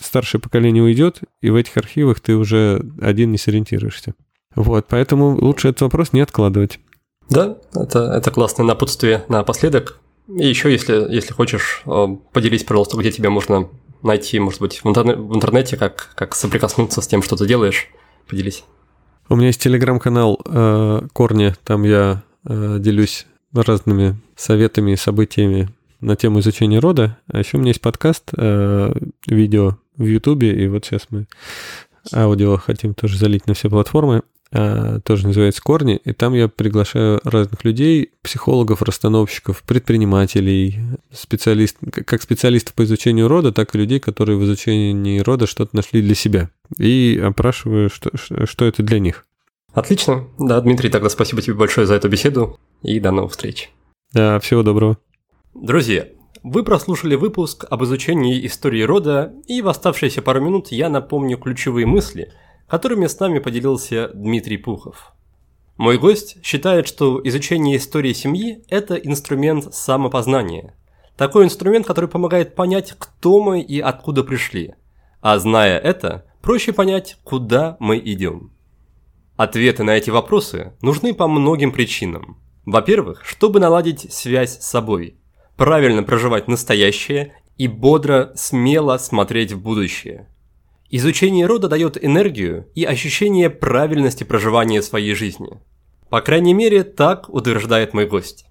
старшее 0.00 0.40
поколение 0.40 0.82
уйдет, 0.82 1.20
и 1.40 1.50
в 1.50 1.56
этих 1.56 1.76
архивах 1.76 2.20
ты 2.20 2.34
уже 2.36 2.84
один 3.00 3.32
не 3.32 3.38
сориентируешься. 3.38 4.14
Вот, 4.54 4.86
поэтому 4.88 5.36
лучше 5.36 5.68
этот 5.68 5.82
вопрос 5.82 6.12
не 6.12 6.20
откладывать. 6.20 6.80
Да, 7.30 7.58
это, 7.74 8.12
это 8.12 8.30
классное 8.30 8.64
напутствие 8.64 9.24
напоследок. 9.28 10.00
И 10.28 10.46
еще, 10.46 10.70
если, 10.70 10.94
если 11.12 11.32
хочешь, 11.32 11.82
э, 11.86 12.06
поделись, 12.32 12.64
пожалуйста, 12.64 12.96
где 12.96 13.12
тебя 13.12 13.30
можно 13.30 13.68
найти, 14.02 14.38
может 14.38 14.60
быть, 14.60 14.82
в, 14.82 14.88
интернете, 14.88 15.20
в 15.20 15.34
интернете, 15.34 15.76
как, 15.76 16.10
как 16.14 16.34
соприкоснуться 16.34 17.00
с 17.00 17.06
тем, 17.06 17.22
что 17.22 17.36
ты 17.36 17.46
делаешь. 17.46 17.88
Поделись. 18.28 18.64
У 19.28 19.36
меня 19.36 19.48
есть 19.48 19.60
телеграм-канал 19.60 20.40
э, 20.44 21.02
Корни, 21.12 21.54
там 21.64 21.82
я 21.82 22.22
э, 22.46 22.76
делюсь 22.78 23.26
разными 23.52 24.16
советами 24.36 24.92
и 24.92 24.96
событиями 24.96 25.68
на 26.00 26.16
тему 26.16 26.40
изучения 26.40 26.78
рода. 26.78 27.18
А 27.28 27.38
еще 27.38 27.56
у 27.56 27.60
меня 27.60 27.70
есть 27.70 27.80
подкаст, 27.80 28.30
э, 28.36 28.92
видео 29.26 29.78
в 29.96 30.04
Ютубе, 30.04 30.52
и 30.52 30.68
вот 30.68 30.84
сейчас 30.84 31.06
мы 31.10 31.26
аудио 32.12 32.56
хотим 32.56 32.94
тоже 32.94 33.18
залить 33.18 33.46
на 33.46 33.54
все 33.54 33.68
платформы. 33.68 34.22
А, 34.50 35.00
тоже 35.00 35.26
называется 35.26 35.60
«Корни», 35.62 36.00
и 36.02 36.12
там 36.12 36.32
я 36.32 36.48
приглашаю 36.48 37.20
разных 37.22 37.64
людей, 37.64 38.12
психологов, 38.22 38.80
расстановщиков, 38.80 39.62
предпринимателей, 39.62 40.80
специалист, 41.12 41.76
как 42.06 42.22
специалистов 42.22 42.74
по 42.74 42.84
изучению 42.84 43.28
рода, 43.28 43.52
так 43.52 43.74
и 43.74 43.78
людей, 43.78 44.00
которые 44.00 44.38
в 44.38 44.44
изучении 44.44 45.18
рода 45.20 45.46
что-то 45.46 45.76
нашли 45.76 46.00
для 46.00 46.14
себя. 46.14 46.50
И 46.78 47.20
опрашиваю, 47.22 47.90
что, 47.90 48.10
что 48.16 48.64
это 48.64 48.82
для 48.82 48.98
них. 49.00 49.26
Отлично. 49.74 50.26
Да, 50.38 50.60
Дмитрий, 50.62 50.88
тогда 50.88 51.10
спасибо 51.10 51.42
тебе 51.42 51.54
большое 51.54 51.86
за 51.86 51.94
эту 51.94 52.08
беседу, 52.08 52.58
и 52.82 53.00
до 53.00 53.10
новых 53.10 53.32
встреч. 53.32 53.70
Да, 54.14 54.40
всего 54.40 54.62
доброго. 54.62 54.96
Друзья, 55.60 56.08
вы 56.42 56.64
прослушали 56.64 57.14
выпуск 57.14 57.64
об 57.68 57.84
изучении 57.84 58.44
истории 58.46 58.82
рода, 58.82 59.34
и 59.46 59.62
в 59.62 59.68
оставшиеся 59.68 60.22
пару 60.22 60.40
минут 60.40 60.68
я 60.72 60.88
напомню 60.88 61.36
ключевые 61.38 61.86
мысли– 61.86 62.32
которыми 62.68 63.06
с 63.06 63.18
нами 63.18 63.38
поделился 63.38 64.10
Дмитрий 64.14 64.58
Пухов. 64.58 65.12
Мой 65.76 65.96
гость 65.98 66.44
считает, 66.44 66.86
что 66.86 67.20
изучение 67.24 67.76
истории 67.76 68.12
семьи– 68.12 68.62
это 68.68 68.94
инструмент 68.96 69.74
самопознания. 69.74 70.74
Такой 71.16 71.44
инструмент, 71.44 71.86
который 71.86 72.08
помогает 72.08 72.54
понять, 72.54 72.94
кто 72.98 73.40
мы 73.40 73.60
и 73.60 73.80
откуда 73.80 74.22
пришли. 74.22 74.74
А 75.20 75.38
зная 75.38 75.78
это, 75.78 76.26
проще 76.42 76.72
понять, 76.72 77.16
куда 77.24 77.76
мы 77.80 77.98
идем. 77.98 78.52
Ответы 79.36 79.82
на 79.82 79.96
эти 79.96 80.10
вопросы 80.10 80.76
нужны 80.82 81.14
по 81.14 81.26
многим 81.26 81.72
причинам. 81.72 82.38
Во-первых, 82.66 83.24
чтобы 83.24 83.60
наладить 83.60 84.12
связь 84.12 84.58
с 84.58 84.68
собой, 84.68 85.16
правильно 85.58 86.02
проживать 86.02 86.48
настоящее 86.48 87.34
и 87.58 87.68
бодро, 87.68 88.32
смело 88.34 88.96
смотреть 88.96 89.52
в 89.52 89.60
будущее– 89.60 90.26
Изучение 90.90 91.44
рода 91.44 91.68
дает 91.68 92.02
энергию 92.02 92.66
и 92.74 92.84
ощущение 92.84 93.50
правильности 93.50 94.24
проживания 94.24 94.80
своей 94.80 95.14
жизни. 95.14 95.60
По 96.08 96.22
крайней 96.22 96.54
мере, 96.54 96.82
так 96.82 97.28
утверждает 97.28 97.92
мой 97.92 98.06
гость. 98.06 98.46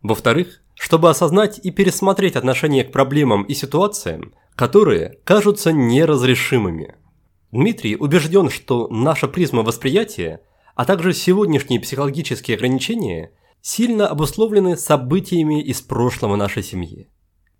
Во-вторых, 0.00 0.62
чтобы 0.74 1.10
осознать 1.10 1.58
и 1.60 1.72
пересмотреть 1.72 2.36
отношение 2.36 2.84
к 2.84 2.92
проблемам 2.92 3.42
и 3.42 3.54
ситуациям, 3.54 4.32
которые 4.54 5.18
кажутся 5.24 5.72
неразрешимыми. 5.72 6.94
Дмитрий 7.50 7.96
убежден, 7.96 8.48
что 8.48 8.86
наша 8.86 9.26
призма 9.26 9.62
восприятия, 9.62 10.40
а 10.76 10.84
также 10.84 11.12
сегодняшние 11.12 11.80
психологические 11.80 12.56
ограничения 12.56 13.32
сильно 13.62 14.08
обусловлены 14.08 14.76
событиями 14.76 15.62
из 15.62 15.80
прошлого 15.80 16.36
нашей 16.36 16.62
семьи. 16.62 17.08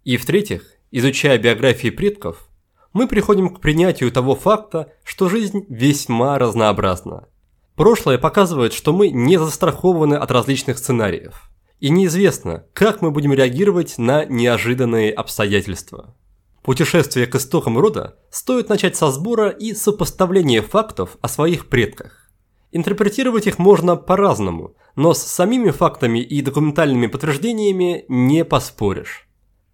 И 0.05 0.19
в-третьих, 0.19 0.77
изучая 0.91 1.39
биографии 1.39 1.89
предков– 1.89 2.49
мы 2.93 3.09
приходим 3.09 3.49
к 3.49 3.61
принятию 3.61 4.13
того 4.13 4.35
факта, 4.35 4.93
что 5.05 5.29
жизнь 5.29 5.65
весьма 5.69 6.39
разнообразна. 6.39 7.29
Прошлое 7.75 8.19
показывает, 8.19 8.75
что 8.75 8.93
мы 8.93 9.09
не 9.09 9.39
застрахованы 9.39 10.15
от 10.15 10.31
различных 10.31 10.79
сценариев. 10.79 11.51
И 11.81 11.89
неизвестно, 11.89 12.67
как 12.75 13.01
мы 13.01 13.11
будем 13.11 13.33
реагировать 13.33 13.97
на 13.99 14.25
неожиданные 14.25 15.13
обстоятельства. 15.13 16.15
Путешествие 16.63 17.27
к 17.27 17.35
истокам 17.35 17.79
рода 17.79 18.19
стоит 18.31 18.69
начать 18.69 18.95
со 18.95 19.11
сбора 19.11 19.49
и 19.49 19.75
сопоставления 19.75 20.63
фактов 20.63 21.17
о 21.21 21.29
своих 21.29 21.69
предках. 21.69 22.31
Интерпретировать 22.71 23.47
их 23.47 23.59
можно 23.59 23.97
по-разному, 23.97 24.77
но 24.97 25.15
с 25.15 25.23
самими 25.23 25.71
фактами 25.71 26.19
и 26.19 26.43
документальными 26.43 27.07
подтверждениями 27.07 28.05
не 28.09 28.45
поспоришь. 28.45 29.29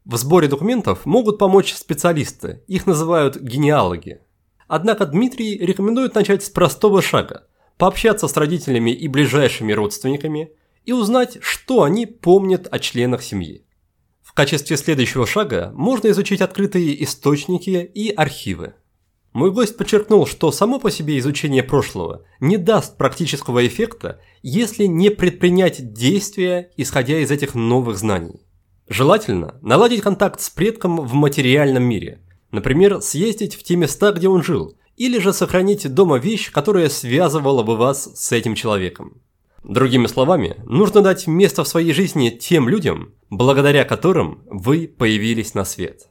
В 0.05 0.17
сборе 0.17 0.49
документов 0.49 1.07
могут 1.07 1.39
помочь 1.39 1.75
специалисты, 1.75 2.63
их 2.67 2.87
называют 2.87 3.41
генеалоги. 3.41 4.21
Однако 4.67 5.07
Дмитрий 5.07 5.59
рекомендует 5.59 6.15
начать 6.15 6.45
с 6.45 6.51
простого 6.51 7.03
шага– 7.03 7.47
пообщаться 7.79 8.29
с 8.29 8.37
родителями 8.37 8.91
и 8.91 9.09
ближайшими 9.09 9.73
родственниками 9.73 10.53
и 10.85 10.93
узнать, 10.93 11.39
что 11.41 11.85
они 11.85 12.07
помнят 12.07 12.69
о 12.71 12.79
членах 12.79 13.23
семьи. 13.23 13.65
В 14.23 14.33
качестве 14.33 14.77
следующего 14.77 15.27
шага 15.27 15.73
можно 15.75 16.09
изучить 16.09 16.41
открытые 16.41 17.03
источники 17.03 17.91
и 17.95 18.11
архивы. 18.11 18.75
Мой 19.33 19.51
гость 19.51 19.77
подчеркнул, 19.77 20.27
что 20.27 20.51
само 20.51 20.79
по 20.79 20.91
себе 20.91 21.19
изучение 21.19 21.63
прошлого 21.63 22.25
не 22.41 22.57
даст 22.57 22.97
практического 22.97 23.67
эффекта, 23.67 24.21
если 24.43 24.85
не 24.85 25.11
предпринять 25.11 25.93
действия, 25.93 26.71
исходя 26.77 27.19
из 27.19 27.31
этих 27.31 27.55
новых 27.55 27.99
знаний. 27.99 28.41
Желательно 28.89 29.59
наладить 29.61 30.01
контакт 30.01 30.41
с 30.41 30.49
предком 30.49 30.97
в 31.01 31.13
материальном 31.13 31.83
мире. 31.83 32.23
Например, 32.51 33.03
съездить 33.03 33.55
в 33.55 33.63
те 33.63 33.77
места, 33.77 34.13
где 34.13 34.29
он 34.29 34.43
жил, 34.43 34.79
или 34.97 35.19
же 35.19 35.35
сохранить 35.35 35.93
дома 35.93 36.19
вещь, 36.19 36.51
которая 36.51 36.89
связывала 36.89 37.63
бы 37.63 37.77
вас 37.77 38.11
с 38.15 38.33
этим 38.33 38.55
человеком. 38.55 39.21
Другими 39.63 40.07
словами, 40.07 40.57
нужно 40.65 41.03
дать 41.03 41.27
место 41.27 41.65
в 41.65 41.69
своей 41.69 41.93
жизни 41.93 42.31
тем 42.31 42.69
людям, 42.69 43.13
благодаря 43.29 43.85
которым 43.85 44.43
вы 44.47 44.89
появились 44.89 45.53
на 45.53 45.65
свет. 45.65 46.09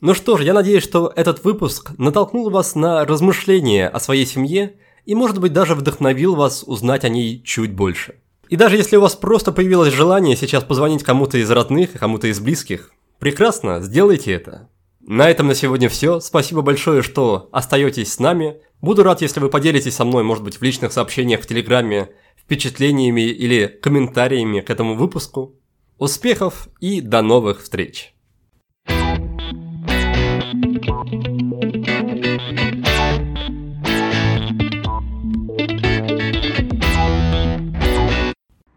Ну 0.00 0.14
что 0.14 0.36
ж, 0.36 0.44
я 0.44 0.54
надеюсь, 0.54 0.84
что 0.84 1.12
этот 1.16 1.42
выпуск 1.42 1.90
натолкнул 1.98 2.50
вас 2.50 2.76
на 2.76 3.04
размышления 3.04 3.88
о 3.88 3.98
своей 3.98 4.26
семье 4.26 4.76
и, 5.04 5.16
может 5.16 5.40
быть, 5.40 5.52
даже 5.52 5.74
вдохновил 5.74 6.36
вас 6.36 6.62
узнать 6.64 7.04
о 7.04 7.08
ней 7.08 7.42
чуть 7.44 7.72
больше. 7.72 8.14
И 8.48 8.54
даже 8.54 8.76
если 8.76 8.96
у 8.96 9.00
вас 9.00 9.16
просто 9.16 9.50
появилось 9.50 9.92
желание 9.92 10.36
сейчас 10.36 10.62
позвонить 10.62 11.02
кому-то 11.02 11.38
из 11.38 11.50
родных, 11.50 11.92
кому-то 11.92 12.28
из 12.28 12.38
близких, 12.38 12.92
прекрасно, 13.18 13.80
сделайте 13.80 14.32
это. 14.32 14.68
На 15.00 15.28
этом 15.28 15.48
на 15.48 15.56
сегодня 15.56 15.88
все. 15.88 16.20
Спасибо 16.20 16.62
большое, 16.62 17.02
что 17.02 17.48
остаетесь 17.50 18.12
с 18.12 18.20
нами. 18.20 18.58
Буду 18.80 19.02
рад, 19.02 19.20
если 19.20 19.40
вы 19.40 19.48
поделитесь 19.48 19.96
со 19.96 20.04
мной, 20.04 20.22
может 20.22 20.44
быть, 20.44 20.58
в 20.58 20.62
личных 20.62 20.92
сообщениях 20.92 21.40
в 21.40 21.46
Телеграме, 21.46 22.10
впечатлениями 22.36 23.22
или 23.22 23.66
комментариями 23.66 24.60
к 24.60 24.70
этому 24.70 24.94
выпуску. 24.94 25.56
Успехов 25.98 26.68
и 26.78 27.00
до 27.00 27.20
новых 27.22 27.62
встреч! 27.62 28.14